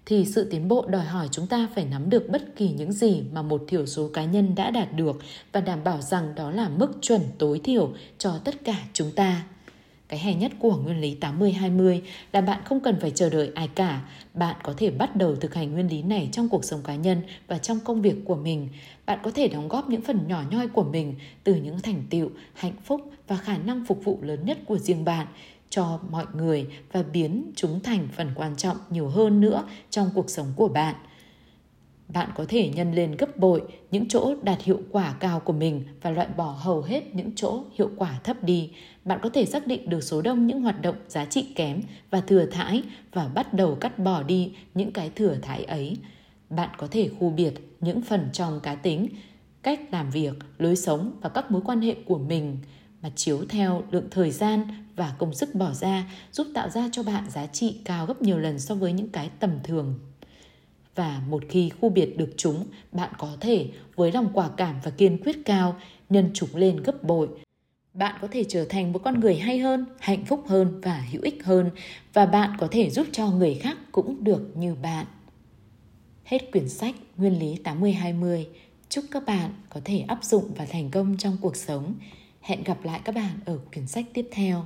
thì 0.06 0.24
sự 0.24 0.44
tiến 0.50 0.68
bộ 0.68 0.86
đòi 0.88 1.04
hỏi 1.04 1.28
chúng 1.30 1.46
ta 1.46 1.68
phải 1.74 1.84
nắm 1.84 2.10
được 2.10 2.28
bất 2.28 2.56
kỳ 2.56 2.68
những 2.68 2.92
gì 2.92 3.22
mà 3.32 3.42
một 3.42 3.64
thiểu 3.68 3.86
số 3.86 4.10
cá 4.12 4.24
nhân 4.24 4.54
đã 4.54 4.70
đạt 4.70 4.92
được 4.92 5.16
và 5.52 5.60
đảm 5.60 5.84
bảo 5.84 6.00
rằng 6.00 6.34
đó 6.34 6.50
là 6.50 6.68
mức 6.68 6.92
chuẩn 7.00 7.20
tối 7.38 7.60
thiểu 7.64 7.92
cho 8.18 8.38
tất 8.44 8.64
cả 8.64 8.76
chúng 8.92 9.10
ta. 9.12 9.44
Cái 10.12 10.20
hay 10.20 10.34
nhất 10.34 10.52
của 10.58 10.76
nguyên 10.76 11.00
lý 11.00 11.16
80-20 11.20 12.00
là 12.32 12.40
bạn 12.40 12.60
không 12.64 12.80
cần 12.80 13.00
phải 13.00 13.10
chờ 13.10 13.30
đợi 13.30 13.50
ai 13.54 13.68
cả. 13.68 14.02
Bạn 14.34 14.56
có 14.62 14.74
thể 14.76 14.90
bắt 14.90 15.16
đầu 15.16 15.36
thực 15.36 15.54
hành 15.54 15.72
nguyên 15.72 15.88
lý 15.88 16.02
này 16.02 16.28
trong 16.32 16.48
cuộc 16.48 16.64
sống 16.64 16.80
cá 16.84 16.94
nhân 16.94 17.22
và 17.46 17.58
trong 17.58 17.78
công 17.84 18.02
việc 18.02 18.16
của 18.24 18.36
mình. 18.36 18.68
Bạn 19.06 19.18
có 19.22 19.30
thể 19.30 19.48
đóng 19.48 19.68
góp 19.68 19.88
những 19.88 20.00
phần 20.00 20.28
nhỏ 20.28 20.42
nhoi 20.50 20.68
của 20.68 20.82
mình 20.82 21.14
từ 21.44 21.54
những 21.54 21.80
thành 21.80 22.02
tựu, 22.10 22.30
hạnh 22.54 22.74
phúc 22.84 23.00
và 23.28 23.36
khả 23.36 23.58
năng 23.58 23.84
phục 23.84 24.04
vụ 24.04 24.18
lớn 24.22 24.40
nhất 24.44 24.58
của 24.66 24.78
riêng 24.78 25.04
bạn 25.04 25.26
cho 25.70 26.00
mọi 26.10 26.26
người 26.34 26.66
và 26.92 27.02
biến 27.02 27.52
chúng 27.56 27.80
thành 27.80 28.08
phần 28.16 28.30
quan 28.34 28.56
trọng 28.56 28.76
nhiều 28.90 29.08
hơn 29.08 29.40
nữa 29.40 29.64
trong 29.90 30.10
cuộc 30.14 30.30
sống 30.30 30.52
của 30.56 30.68
bạn– 30.68 30.94
bạn 32.12 32.30
có 32.34 32.44
thể 32.48 32.68
nhân 32.68 32.94
lên 32.94 33.16
gấp 33.16 33.38
bội 33.38 33.62
những 33.90 34.08
chỗ 34.08 34.34
đạt 34.42 34.62
hiệu 34.62 34.80
quả 34.90 35.14
cao 35.20 35.40
của 35.40 35.52
mình 35.52 35.84
và 36.02 36.10
loại 36.10 36.28
bỏ 36.36 36.56
hầu 36.60 36.82
hết 36.82 37.14
những 37.14 37.30
chỗ 37.36 37.64
hiệu 37.74 37.90
quả 37.96 38.20
thấp 38.24 38.44
đi. 38.44 38.70
Bạn 39.04 39.18
có 39.22 39.28
thể 39.28 39.44
xác 39.44 39.66
định 39.66 39.90
được 39.90 40.00
số 40.00 40.22
đông 40.22 40.46
những 40.46 40.62
hoạt 40.62 40.82
động 40.82 40.96
giá 41.08 41.24
trị 41.24 41.46
kém 41.54 41.80
và 42.10 42.20
thừa 42.20 42.46
thãi 42.46 42.82
và 43.12 43.28
bắt 43.28 43.54
đầu 43.54 43.74
cắt 43.74 43.98
bỏ 43.98 44.22
đi 44.22 44.52
những 44.74 44.92
cái 44.92 45.10
thừa 45.14 45.36
thãi 45.42 45.64
ấy. 45.64 45.96
Bạn 46.50 46.70
có 46.78 46.86
thể 46.86 47.10
khu 47.18 47.30
biệt 47.30 47.52
những 47.80 48.02
phần 48.02 48.28
trong 48.32 48.60
cá 48.60 48.74
tính, 48.74 49.08
cách 49.62 49.80
làm 49.92 50.10
việc, 50.10 50.34
lối 50.58 50.76
sống 50.76 51.12
và 51.20 51.28
các 51.28 51.50
mối 51.50 51.62
quan 51.64 51.80
hệ 51.80 51.94
của 52.06 52.18
mình 52.18 52.58
mà 53.02 53.10
chiếu 53.16 53.44
theo 53.48 53.82
lượng 53.90 54.08
thời 54.10 54.30
gian 54.30 54.62
và 54.96 55.14
công 55.18 55.34
sức 55.34 55.54
bỏ 55.54 55.72
ra 55.72 56.10
giúp 56.32 56.46
tạo 56.54 56.68
ra 56.68 56.88
cho 56.92 57.02
bạn 57.02 57.30
giá 57.30 57.46
trị 57.46 57.80
cao 57.84 58.06
gấp 58.06 58.22
nhiều 58.22 58.38
lần 58.38 58.58
so 58.58 58.74
với 58.74 58.92
những 58.92 59.08
cái 59.08 59.30
tầm 59.40 59.50
thường 59.64 59.98
và 60.94 61.22
một 61.28 61.42
khi 61.48 61.70
khu 61.80 61.88
biệt 61.88 62.18
được 62.18 62.30
chúng, 62.36 62.64
bạn 62.92 63.10
có 63.18 63.36
thể 63.40 63.68
với 63.96 64.12
lòng 64.12 64.28
quả 64.32 64.50
cảm 64.56 64.76
và 64.84 64.90
kiên 64.90 65.18
quyết 65.18 65.36
cao 65.44 65.76
nhân 66.08 66.30
chúng 66.34 66.56
lên 66.56 66.82
gấp 66.82 67.02
bội. 67.04 67.28
Bạn 67.94 68.18
có 68.22 68.28
thể 68.30 68.44
trở 68.48 68.64
thành 68.64 68.92
một 68.92 68.98
con 69.04 69.20
người 69.20 69.36
hay 69.36 69.58
hơn, 69.58 69.84
hạnh 70.00 70.24
phúc 70.24 70.44
hơn 70.46 70.80
và 70.80 71.06
hữu 71.12 71.22
ích 71.22 71.44
hơn 71.44 71.70
và 72.12 72.26
bạn 72.26 72.56
có 72.58 72.68
thể 72.70 72.90
giúp 72.90 73.06
cho 73.12 73.30
người 73.30 73.54
khác 73.54 73.76
cũng 73.92 74.24
được 74.24 74.56
như 74.56 74.74
bạn. 74.74 75.06
Hết 76.24 76.52
quyển 76.52 76.68
sách 76.68 76.94
Nguyên 77.16 77.38
lý 77.38 77.58
80-20. 77.64 78.44
Chúc 78.88 79.04
các 79.10 79.26
bạn 79.26 79.50
có 79.70 79.80
thể 79.84 80.04
áp 80.08 80.24
dụng 80.24 80.50
và 80.56 80.64
thành 80.64 80.90
công 80.90 81.16
trong 81.18 81.36
cuộc 81.40 81.56
sống. 81.56 81.94
Hẹn 82.40 82.62
gặp 82.64 82.84
lại 82.84 83.00
các 83.04 83.14
bạn 83.14 83.38
ở 83.44 83.58
quyển 83.72 83.86
sách 83.86 84.04
tiếp 84.14 84.28
theo. 84.32 84.64